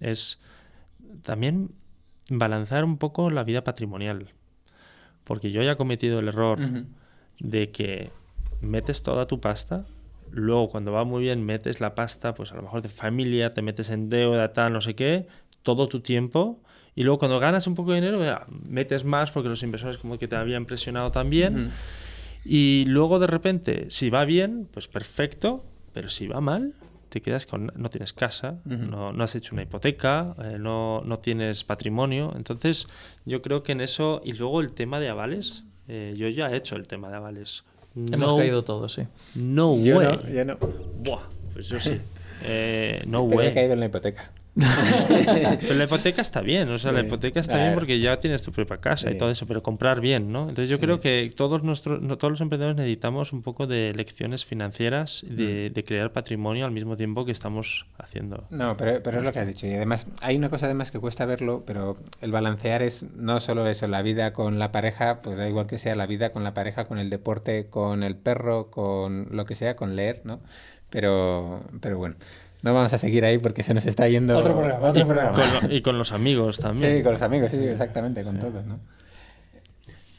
es 0.00 0.40
también 1.22 1.72
balanzar 2.30 2.84
un 2.84 2.96
poco 2.96 3.30
la 3.30 3.44
vida 3.44 3.64
patrimonial. 3.64 4.28
Porque 5.24 5.50
yo 5.50 5.62
ya 5.62 5.72
he 5.72 5.76
cometido 5.76 6.20
el 6.20 6.28
error 6.28 6.58
de 7.38 7.70
que 7.70 8.10
metes 8.62 9.02
toda 9.02 9.26
tu 9.26 9.40
pasta 9.40 9.84
Luego, 10.32 10.68
cuando 10.70 10.92
va 10.92 11.04
muy 11.04 11.22
bien, 11.22 11.44
metes 11.44 11.80
la 11.80 11.94
pasta, 11.94 12.34
pues 12.34 12.52
a 12.52 12.56
lo 12.56 12.62
mejor 12.62 12.82
de 12.82 12.88
familia, 12.88 13.50
te 13.50 13.62
metes 13.62 13.90
en 13.90 14.08
deuda, 14.08 14.52
tal, 14.52 14.72
no 14.72 14.80
sé 14.80 14.94
qué, 14.94 15.26
todo 15.62 15.88
tu 15.88 16.00
tiempo. 16.00 16.62
Y 16.94 17.04
luego, 17.04 17.18
cuando 17.18 17.38
ganas 17.38 17.66
un 17.66 17.74
poco 17.74 17.92
de 17.92 18.00
dinero, 18.00 18.20
metes 18.66 19.04
más 19.04 19.30
porque 19.30 19.48
los 19.48 19.62
inversores 19.62 19.98
como 19.98 20.18
que 20.18 20.26
te 20.26 20.36
habían 20.36 20.66
presionado 20.66 21.10
también. 21.10 21.70
Y 22.44 22.84
luego, 22.86 23.18
de 23.18 23.26
repente, 23.26 23.86
si 23.90 24.10
va 24.10 24.24
bien, 24.24 24.68
pues 24.72 24.88
perfecto. 24.88 25.64
Pero 25.92 26.08
si 26.08 26.26
va 26.26 26.40
mal, 26.40 26.74
te 27.08 27.20
quedas 27.20 27.46
con. 27.46 27.72
No 27.76 27.88
tienes 27.88 28.12
casa, 28.12 28.60
no, 28.64 29.12
no, 29.12 29.24
has 29.24 29.34
hecho 29.34 29.54
una 29.54 29.62
hipoteca, 29.62 30.34
eh, 30.42 30.58
no, 30.58 31.02
no, 31.04 31.16
tienes 31.18 31.64
patrimonio. 31.64 32.32
Entonces, 32.36 32.86
yo 33.24 33.42
creo 33.42 33.62
que 33.62 33.72
en 33.72 33.80
eso. 33.80 34.20
Y 34.24 34.32
luego 34.32 34.60
el 34.60 34.72
tema 34.72 35.00
de 35.00 35.08
avales. 35.08 35.64
Eh, 35.88 36.14
yo 36.16 36.28
ya 36.28 36.50
he 36.50 36.56
hecho 36.56 36.76
el 36.76 36.86
tema 36.86 37.08
de 37.08 37.16
avales. 37.16 37.64
Hemos 38.12 38.38
caído 38.38 38.62
todos, 38.62 38.92
sí. 38.92 39.02
No 39.34 39.76
yo 39.82 40.00
No, 40.00 40.28
yo 40.28 40.44
no. 40.44 40.56
Buah, 41.02 41.22
pues 41.52 41.68
yo 41.68 41.80
sí. 41.80 42.00
Eh, 42.44 43.02
no 43.04 43.28
Pero 43.28 43.42
he 43.42 43.52
caído 43.52 43.72
en 43.72 43.80
la 43.80 43.86
hipoteca. 43.86 44.30
pero 45.60 45.74
la 45.74 45.84
hipoteca 45.84 46.20
está 46.20 46.40
bien, 46.40 46.68
o 46.70 46.78
sea, 46.78 46.92
la 46.92 47.02
hipoteca 47.02 47.40
está 47.40 47.56
bien 47.56 47.74
porque 47.74 48.00
ya 48.00 48.18
tienes 48.18 48.42
tu 48.42 48.52
propia 48.52 48.78
casa 48.78 49.10
y 49.10 49.16
todo 49.16 49.30
eso, 49.30 49.46
pero 49.46 49.62
comprar 49.62 50.00
bien, 50.00 50.32
¿no? 50.32 50.42
Entonces 50.42 50.68
yo 50.68 50.80
creo 50.80 51.00
que 51.00 51.30
todos 51.34 51.62
nuestros, 51.62 52.00
todos 52.18 52.30
los 52.30 52.40
emprendedores 52.40 52.76
necesitamos 52.76 53.32
un 53.32 53.42
poco 53.42 53.66
de 53.66 53.92
lecciones 53.94 54.44
financieras, 54.44 55.24
de, 55.28 55.68
mm. 55.70 55.74
de, 55.74 55.84
crear 55.84 56.12
patrimonio 56.12 56.64
al 56.64 56.72
mismo 56.72 56.96
tiempo 56.96 57.24
que 57.24 57.32
estamos 57.32 57.86
haciendo. 57.98 58.46
No, 58.50 58.76
pero, 58.76 59.02
pero 59.02 59.18
es 59.18 59.24
lo 59.24 59.32
que 59.32 59.38
has 59.38 59.46
dicho. 59.46 59.66
Y 59.66 59.74
además, 59.74 60.06
hay 60.20 60.36
una 60.36 60.50
cosa 60.50 60.66
además 60.66 60.90
que 60.90 60.98
cuesta 60.98 61.24
verlo, 61.26 61.62
pero 61.66 61.96
el 62.20 62.32
balancear 62.32 62.82
es 62.82 63.06
no 63.14 63.40
solo 63.40 63.66
eso, 63.68 63.86
la 63.86 64.02
vida 64.02 64.32
con 64.32 64.58
la 64.58 64.72
pareja, 64.72 65.22
pues 65.22 65.36
da 65.36 65.48
igual 65.48 65.66
que 65.66 65.78
sea 65.78 65.94
la 65.94 66.06
vida 66.06 66.32
con 66.32 66.44
la 66.44 66.54
pareja, 66.54 66.86
con 66.86 66.98
el 66.98 67.10
deporte, 67.10 67.66
con 67.70 68.02
el 68.02 68.16
perro, 68.16 68.70
con 68.70 69.28
lo 69.30 69.44
que 69.44 69.54
sea, 69.54 69.76
con 69.76 69.96
leer, 69.96 70.22
¿no? 70.24 70.40
Pero, 70.90 71.62
pero 71.80 71.98
bueno. 71.98 72.16
No 72.62 72.74
vamos 72.74 72.92
a 72.92 72.98
seguir 72.98 73.24
ahí 73.24 73.38
porque 73.38 73.62
se 73.62 73.74
nos 73.74 73.86
está 73.86 74.08
yendo. 74.08 74.36
Otro 74.36 74.56
programa, 74.56 74.88
otro 74.88 75.02
y, 75.02 75.04
programa. 75.04 75.38
Con 75.60 75.72
y 75.72 75.82
con 75.82 75.98
los 75.98 76.12
amigos 76.12 76.58
también. 76.58 76.96
Sí, 76.96 77.02
con 77.02 77.12
los 77.12 77.22
amigos, 77.22 77.50
sí, 77.50 77.58
exactamente, 77.58 78.24
con 78.24 78.38
todos, 78.38 78.64
¿no? 78.64 78.80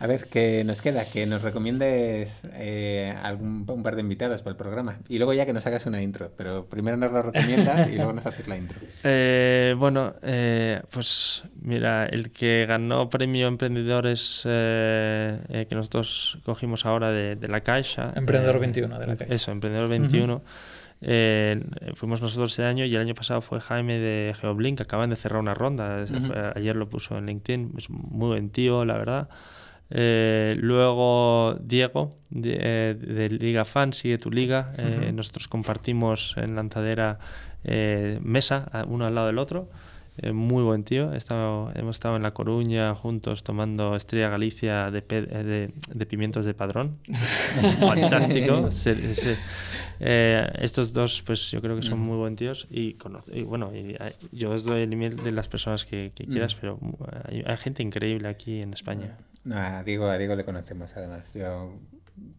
A 0.01 0.07
ver, 0.07 0.27
¿qué 0.29 0.63
nos 0.63 0.81
queda? 0.81 1.03
Que 1.03 1.25
nos 1.25 1.41
recomiendes 1.41 2.47
eh, 2.53 3.13
algún, 3.21 3.65
un 3.67 3.83
par 3.83 3.95
de 3.95 4.01
invitados 4.01 4.41
para 4.41 4.51
el 4.51 4.55
programa. 4.55 4.99
Y 5.09 5.17
luego 5.17 5.33
ya 5.33 5.45
que 5.45 5.51
nos 5.51 5.67
hagas 5.67 5.85
una 5.87 6.01
intro. 6.01 6.31
Pero 6.37 6.67
primero 6.67 6.95
nos 6.95 7.11
lo 7.11 7.21
recomiendas 7.21 7.89
y 7.89 7.97
luego 7.97 8.13
nos 8.13 8.25
haces 8.25 8.47
la 8.47 8.57
intro. 8.57 8.79
Eh, 9.03 9.75
bueno, 9.77 10.15
eh, 10.21 10.81
pues 10.91 11.43
mira, 11.61 12.05
el 12.05 12.31
que 12.31 12.65
ganó 12.67 13.09
premio 13.09 13.47
Emprendedores 13.47 14.41
que 14.43 15.67
nosotros 15.71 16.39
cogimos 16.45 16.85
ahora 16.85 17.11
de, 17.11 17.47
la 17.47 17.61
Caixa. 17.61 18.13
Emprendedor 18.15 18.59
21 18.59 18.99
de 18.99 19.07
la 19.07 19.15
Caixa. 19.15 19.33
Eso, 19.33 19.51
Emprendedor 19.51 19.89
21. 19.89 20.41
Eh, 21.01 21.63
fuimos 21.95 22.21
nosotros 22.21 22.51
ese 22.51 22.65
año 22.65 22.85
y 22.85 22.93
el 22.93 23.01
año 23.01 23.15
pasado 23.15 23.41
fue 23.41 23.61
Jaime 23.61 23.99
de 23.99 24.33
Geoblink, 24.39 24.81
acaban 24.81 25.09
de 25.09 25.15
cerrar 25.15 25.39
una 25.39 25.53
ronda. 25.53 26.03
ayer 26.55 26.75
lo 26.75 26.89
puso 26.89 27.17
en 27.17 27.27
LinkedIn, 27.27 27.73
es 27.77 27.89
muy 27.89 28.29
buen 28.29 28.49
tío, 28.49 28.85
la 28.85 28.97
verdad. 28.97 29.29
Eh, 29.91 30.55
luego 30.59 31.57
Diego 31.61 32.11
de, 32.29 32.95
de, 32.95 33.29
Liga 33.29 33.65
Fan, 33.65 33.93
sigue 33.93 34.17
tu 34.17 34.29
liga. 34.29 34.73
Eh, 34.77 35.11
nosotros 35.13 35.47
compartimos 35.47 36.35
en 36.37 36.55
Lanzadera 36.55 37.19
mesa, 37.63 38.69
uno 38.87 39.05
al 39.05 39.15
lado 39.15 39.27
del 39.27 39.39
otro. 39.39 39.69
Eh, 40.21 40.33
muy 40.33 40.63
buen 40.63 40.83
tío. 40.83 41.13
estado, 41.13 41.71
hemos 41.75 41.95
estado 41.95 42.17
en 42.17 42.23
La 42.23 42.31
Coruña 42.31 42.93
juntos 42.93 43.43
tomando 43.43 43.95
Estrella 43.95 44.29
Galicia 44.29 44.91
de, 44.91 45.03
eh, 45.09 45.71
de, 45.93 46.05
pimientos 46.05 46.45
de 46.45 46.53
padrón. 46.53 46.97
Fantástico. 47.79 48.69
Eh, 50.01 50.47
estos 50.59 50.93
dos, 50.93 51.21
pues 51.25 51.51
yo 51.51 51.61
creo 51.61 51.75
que 51.75 51.83
son 51.83 51.99
mm. 51.99 52.03
muy 52.03 52.17
buen 52.17 52.35
tíos. 52.35 52.67
Y, 52.69 52.97
y 53.31 53.43
bueno, 53.43 53.71
yo 54.31 54.51
os 54.51 54.65
doy 54.65 54.81
el 54.81 54.91
email 54.91 55.15
de 55.15 55.31
las 55.31 55.47
personas 55.47 55.85
que, 55.85 56.11
mm. 56.11 56.31
quieras, 56.31 56.55
pero 56.55 56.79
hay, 57.25 57.43
gente 57.57 57.81
increíble 57.81 58.27
aquí 58.27 58.61
en 58.61 58.73
España. 58.73 59.17
a 59.51 59.83
Diego, 59.83 60.07
a 60.07 60.17
Diego 60.17 60.35
le 60.35 60.43
conocemos 60.43 60.95
además. 60.97 61.33
Yo 61.33 61.73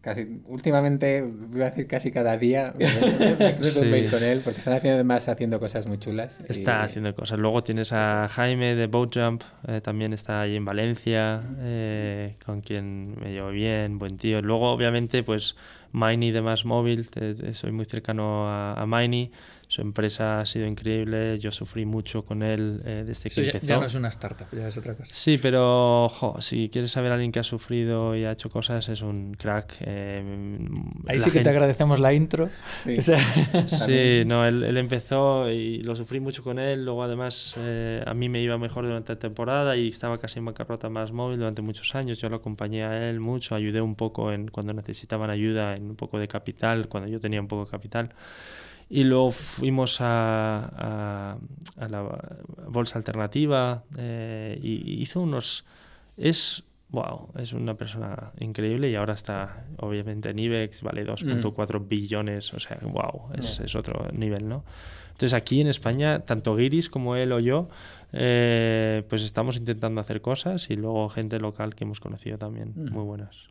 casi 0.01 0.40
últimamente 0.47 1.23
voy 1.23 1.62
a 1.62 1.66
decir 1.66 1.86
casi 1.86 2.11
cada 2.11 2.36
día 2.36 2.74
me, 2.78 3.55
cruzo 3.57 3.82
un 3.82 3.90
mail 3.90 4.11
con 4.11 4.23
él 4.23 4.40
porque 4.43 4.59
están 4.59 4.74
haciendo 4.74 4.94
además 4.94 5.28
haciendo 5.28 5.61
cosas 5.61 5.86
muy 5.86 5.98
chulas 5.98 6.40
está 6.48 6.82
haciendo 6.82 7.15
cosas. 7.15 7.39
Luego 7.39 7.62
tienes 7.62 7.93
a 7.93 8.28
Jaime 8.28 8.74
de 8.74 8.86
Boatjump 8.86 9.43
eh, 9.69 9.81
también 9.82 10.12
está 10.12 10.40
ahí 10.40 10.57
en 10.57 10.65
Valencia 10.65 11.43
eh, 11.59 12.36
con 12.44 12.62
quien 12.62 13.19
me 13.20 13.32
llevo 13.32 13.51
bien 13.51 13.98
buen 13.98 14.16
tío. 14.16 14.40
Luego 14.40 14.70
obviamente 14.70 15.23
pues 15.23 15.57
Miney 15.93 16.31
de 16.31 16.40
Más 16.40 16.65
Móvil 16.65 17.09
soy 17.52 17.73
muy 17.73 17.85
cercano 17.85 18.48
a, 18.48 18.74
a 18.74 18.86
Miney 18.86 19.31
su 19.70 19.82
empresa 19.82 20.40
ha 20.40 20.47
sido 20.47 20.66
increíble, 20.66 21.38
yo 21.38 21.52
sufrí 21.52 21.86
mucho 21.86 22.24
con 22.24 22.42
él 22.42 22.82
eh, 22.84 23.05
desde 23.06 23.30
que 23.30 23.40
empezó. 23.40 23.66
Ya 23.68 23.78
no 23.78 23.86
es 23.86 23.94
una 23.94 24.09
startup, 24.09 24.48
ya 24.51 24.66
es 24.66 24.76
otra 24.76 24.97
cosa. 24.97 25.14
Sí, 25.14 25.38
pero 25.40 26.06
ojo, 26.06 26.40
si 26.40 26.68
quieres 26.70 26.90
saber 26.90 27.12
a 27.12 27.14
alguien 27.14 27.30
que 27.30 27.38
ha 27.38 27.44
sufrido 27.44 28.16
y 28.16 28.24
ha 28.24 28.32
hecho 28.32 28.51
cosas, 28.51 28.88
es 28.88 29.01
un 29.01 29.34
crack. 29.34 29.76
Eh, 29.82 30.59
Ahí 31.06 31.20
sí 31.20 31.30
que 31.30 31.38
te 31.38 31.51
agradecemos 31.51 32.01
la 32.01 32.12
intro. 32.12 32.51
Sí, 32.82 33.14
no, 34.26 34.44
él, 34.44 34.76
empezó 34.76 35.48
y 35.48 35.84
lo 35.84 35.94
sufrí 35.94 36.18
mucho 36.18 36.42
con 36.42 36.59
él. 36.59 36.84
Luego, 36.84 37.05
además, 37.05 37.55
eh, 37.56 38.02
a 38.05 38.12
mí 38.12 38.28
me 38.28 38.42
iba 38.42 38.59
mejor 38.59 38.86
durante 38.86 39.12
la 39.12 39.20
temporada 39.20 39.76
y 39.76 39.86
estaba 39.86 40.18
casi 40.18 40.40
en 40.40 40.47
bancarrota 40.47 40.88
más 40.88 41.12
móvil 41.12 41.38
durante 41.38 41.62
muchos 41.62 41.94
años. 41.94 42.18
Yo 42.18 42.28
lo 42.28 42.34
acompañé 42.34 42.82
a 42.82 43.09
él 43.09 43.20
mucho, 43.20 43.55
ayudé 43.55 43.80
un 43.80 43.94
poco 43.94 44.32
en 44.32 44.48
cuando 44.48 44.72
necesitaban 44.72 45.30
ayuda 45.30 45.76
en 45.76 45.90
un 45.90 45.97
poco 45.97 46.18
de 46.18 46.26
capital, 46.26 46.88
cuando 46.88 47.09
yo 47.09 47.20
tenía 47.20 47.40
un 47.40 47.47
poco 47.47 47.66
de 47.66 47.70
capital. 47.70 48.09
Y 48.90 49.04
luego 49.04 49.30
fuimos 49.30 50.00
a, 50.00 51.38
a, 51.78 51.88
la 51.88 52.02
bolsa 52.66 52.98
alternativa 52.98 53.84
eh, 53.96 54.58
y 54.60 55.00
hizo 55.00 55.20
unos... 55.20 55.64
Es, 56.16 56.64
wow, 56.90 57.28
es 57.38 57.52
una 57.52 57.74
persona 57.74 58.32
increíble 58.40 58.90
y 58.90 58.96
ahora 58.96 59.14
está 59.14 59.64
obviamente 59.78 60.30
en 60.30 60.40
IBEX, 60.40 60.82
vale 60.82 61.06
2.4 61.06 61.80
mm. 61.80 61.88
billones, 61.88 62.52
o 62.52 62.58
sea, 62.58 62.78
wow, 62.82 63.30
es, 63.38 63.60
es, 63.60 63.76
otro 63.76 64.08
nivel, 64.12 64.48
¿no? 64.48 64.64
Entonces 65.10 65.34
aquí 65.34 65.60
en 65.60 65.68
España, 65.68 66.20
tanto 66.20 66.56
Giris 66.56 66.88
como 66.88 67.14
él 67.14 67.32
o 67.32 67.38
yo, 67.38 67.68
eh, 68.12 69.04
pues 69.08 69.22
estamos 69.22 69.56
intentando 69.56 70.00
hacer 70.00 70.20
cosas 70.20 70.68
y 70.68 70.74
luego 70.74 71.08
gente 71.10 71.38
local 71.38 71.74
que 71.74 71.84
hemos 71.84 72.00
conocido 72.00 72.38
también, 72.38 72.72
muy 72.74 73.04
buenas. 73.04 73.50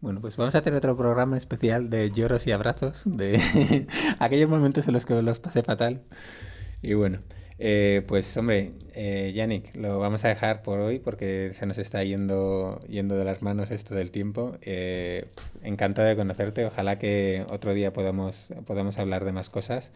Bueno, 0.00 0.22
pues 0.22 0.36
vamos 0.38 0.54
a 0.54 0.58
hacer 0.58 0.74
otro 0.74 0.96
programa 0.96 1.36
especial 1.36 1.90
de 1.90 2.10
lloros 2.10 2.46
y 2.46 2.52
abrazos, 2.52 3.02
de 3.04 3.38
aquellos 4.18 4.48
momentos 4.48 4.88
en 4.88 4.94
los 4.94 5.04
que 5.04 5.20
los 5.20 5.40
pasé 5.40 5.62
fatal. 5.62 6.00
Y 6.80 6.94
bueno, 6.94 7.20
eh, 7.58 8.02
pues 8.08 8.34
hombre, 8.38 8.72
eh, 8.94 9.32
Yannick, 9.34 9.76
lo 9.76 9.98
vamos 9.98 10.24
a 10.24 10.28
dejar 10.28 10.62
por 10.62 10.80
hoy 10.80 11.00
porque 11.00 11.50
se 11.52 11.66
nos 11.66 11.76
está 11.76 12.02
yendo, 12.02 12.80
yendo 12.88 13.16
de 13.16 13.26
las 13.26 13.42
manos 13.42 13.70
esto 13.70 13.94
del 13.94 14.10
tiempo. 14.10 14.56
Eh, 14.62 15.26
encantado 15.62 16.08
de 16.08 16.16
conocerte, 16.16 16.64
ojalá 16.64 16.98
que 16.98 17.44
otro 17.50 17.74
día 17.74 17.92
podamos, 17.92 18.54
podamos 18.64 18.98
hablar 18.98 19.26
de 19.26 19.32
más 19.32 19.50
cosas. 19.50 19.92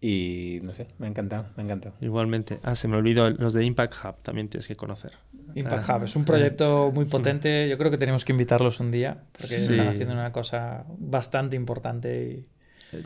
Y 0.00 0.60
no 0.62 0.74
sé, 0.74 0.88
me 0.98 1.06
ha 1.06 1.10
encantado, 1.10 1.46
me 1.56 1.62
ha 1.62 1.64
encantado. 1.64 1.94
Igualmente. 2.02 2.60
Ah, 2.62 2.76
se 2.76 2.86
me 2.86 2.96
olvidó, 2.98 3.30
los 3.30 3.54
de 3.54 3.64
Impact 3.64 3.94
Hub 4.04 4.16
también 4.22 4.48
tienes 4.48 4.68
que 4.68 4.76
conocer. 4.76 5.12
Impact 5.58 5.88
Hub 5.88 6.04
es 6.04 6.16
un 6.16 6.24
proyecto 6.24 6.90
muy 6.92 7.04
potente. 7.04 7.68
Yo 7.68 7.78
creo 7.78 7.90
que 7.90 7.98
tenemos 7.98 8.24
que 8.24 8.32
invitarlos 8.32 8.80
un 8.80 8.90
día 8.90 9.18
porque 9.32 9.56
están 9.56 9.88
haciendo 9.88 10.14
una 10.14 10.32
cosa 10.32 10.84
bastante 10.98 11.56
importante. 11.56 12.24
Y... 12.24 12.58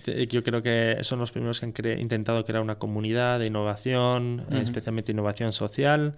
Eh, 0.06 0.28
yo 0.28 0.42
creo 0.42 0.62
que 0.62 0.98
son 1.02 1.18
los 1.18 1.32
primeros 1.32 1.60
que 1.60 1.66
han 1.66 2.00
intentado 2.00 2.44
crear 2.44 2.62
una 2.62 2.76
comunidad 2.76 3.38
de 3.38 3.46
innovación, 3.46 4.46
especialmente 4.50 5.12
innovación 5.12 5.52
social. 5.52 6.14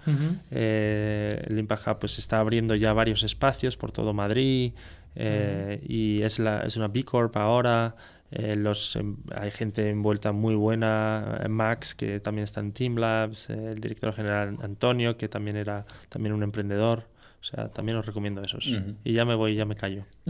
Eh, 0.51 1.43
el 1.47 1.59
Impact 1.59 1.89
Hub 1.89 1.99
pues, 2.01 2.19
está 2.19 2.41
abriendo 2.41 2.75
ya 2.75 2.93
varios 2.93 3.23
espacios 3.23 3.77
por 3.77 3.93
todo 3.93 4.13
Madrid 4.13 4.73
eh, 5.17 5.81
y 5.87 6.23
es, 6.23 6.39
la, 6.39 6.61
es 6.61 6.77
una 6.77 6.89
B 6.89 7.05
Corp 7.05 7.37
ahora. 7.37 7.95
Eh, 8.31 8.57
los, 8.57 8.97
em, 8.97 9.17
hay 9.35 9.51
gente 9.51 9.89
envuelta 9.91 10.33
muy 10.33 10.55
buena, 10.55 11.41
eh, 11.45 11.49
Max, 11.49 11.95
que 11.95 12.21
también 12.21 12.45
está 12.45 12.61
en 12.61 12.73
Team 12.73 12.97
Labs, 12.97 13.51
eh, 13.51 13.73
el 13.73 13.81
director 13.81 14.13
general 14.15 14.57
Antonio, 14.63 15.17
que 15.17 15.29
también 15.29 15.57
era 15.57 15.87
también 16.09 16.35
un 16.35 16.43
emprendedor. 16.43 17.09
O 17.45 17.47
sea, 17.47 17.69
también 17.69 17.99
os 17.99 18.07
recomiendo 18.07 18.41
esos. 18.41 18.73
Y 19.05 19.13
ya 19.13 19.27
me 19.27 19.35
voy, 19.35 19.55
ya 19.55 19.67
me 19.67 19.75
callo. 19.75 20.07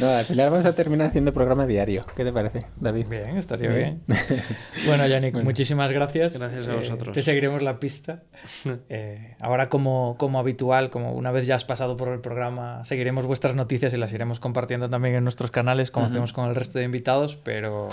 no, 0.00 0.08
al 0.08 0.24
final 0.24 0.48
vamos 0.48 0.64
a 0.64 0.74
terminar 0.74 1.08
haciendo 1.08 1.34
programa 1.34 1.66
diario. 1.66 2.06
¿Qué 2.16 2.24
te 2.24 2.32
parece, 2.32 2.64
David? 2.76 3.08
Bien, 3.10 3.36
estaría 3.36 3.68
bien. 3.68 4.02
bueno, 4.86 5.06
Yannick, 5.06 5.34
muchísimas 5.44 5.92
gracias. 5.92 6.38
Gracias 6.38 6.66
a 6.66 6.76
vosotros. 6.76 7.12
te 7.12 7.20
seguiremos 7.20 7.60
la 7.60 7.78
pista. 7.78 8.22
ahora, 9.40 9.68
como, 9.68 10.16
como 10.16 10.38
habitual, 10.38 10.88
como 10.88 11.12
una 11.12 11.30
vez 11.30 11.46
ya 11.46 11.56
has 11.56 11.66
pasado 11.66 11.98
por 11.98 12.08
el 12.08 12.20
programa, 12.20 12.86
seguiremos 12.86 13.26
vuestras 13.26 13.54
noticias 13.54 13.92
y 13.92 13.98
las 13.98 14.10
iremos 14.14 14.40
compartiendo 14.40 14.88
también 14.88 15.16
en 15.16 15.24
nuestros 15.24 15.50
canales, 15.50 15.90
como 15.90 16.06
hacemos 16.06 16.32
con 16.32 16.48
el 16.48 16.54
resto 16.54 16.78
de 16.78 16.86
invitados, 16.86 17.36
pero 17.36 17.90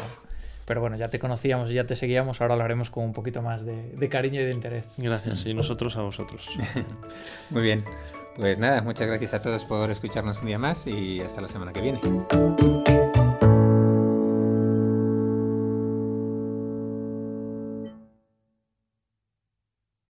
pero 0.63 0.81
bueno, 0.81 0.95
ya 0.97 1.09
te 1.09 1.19
conocíamos 1.19 1.71
y 1.71 1.75
ya 1.75 1.85
te 1.85 1.95
seguíamos, 1.95 2.41
ahora 2.41 2.55
lo 2.55 2.63
haremos 2.63 2.91
con 2.91 3.05
un 3.05 3.13
poquito 3.13 3.41
más 3.41 3.65
de, 3.65 3.91
de 3.91 4.09
cariño 4.09 4.41
y 4.41 4.45
de 4.45 4.51
interés. 4.51 4.85
Gracias, 4.97 5.45
y 5.45 5.53
nosotros 5.53 5.95
a 5.97 6.01
vosotros. 6.01 6.47
Muy 7.49 7.61
bien. 7.61 7.83
Pues 8.37 8.59
nada, 8.59 8.83
muchas 8.83 9.07
gracias 9.07 9.33
a 9.33 9.41
todos 9.41 9.65
por 9.65 9.89
escucharnos 9.89 10.41
un 10.41 10.47
día 10.47 10.59
más 10.59 10.85
y 10.85 11.21
hasta 11.21 11.41
la 11.41 11.47
semana 11.47 11.73
que 11.73 11.81
viene. 11.81 11.99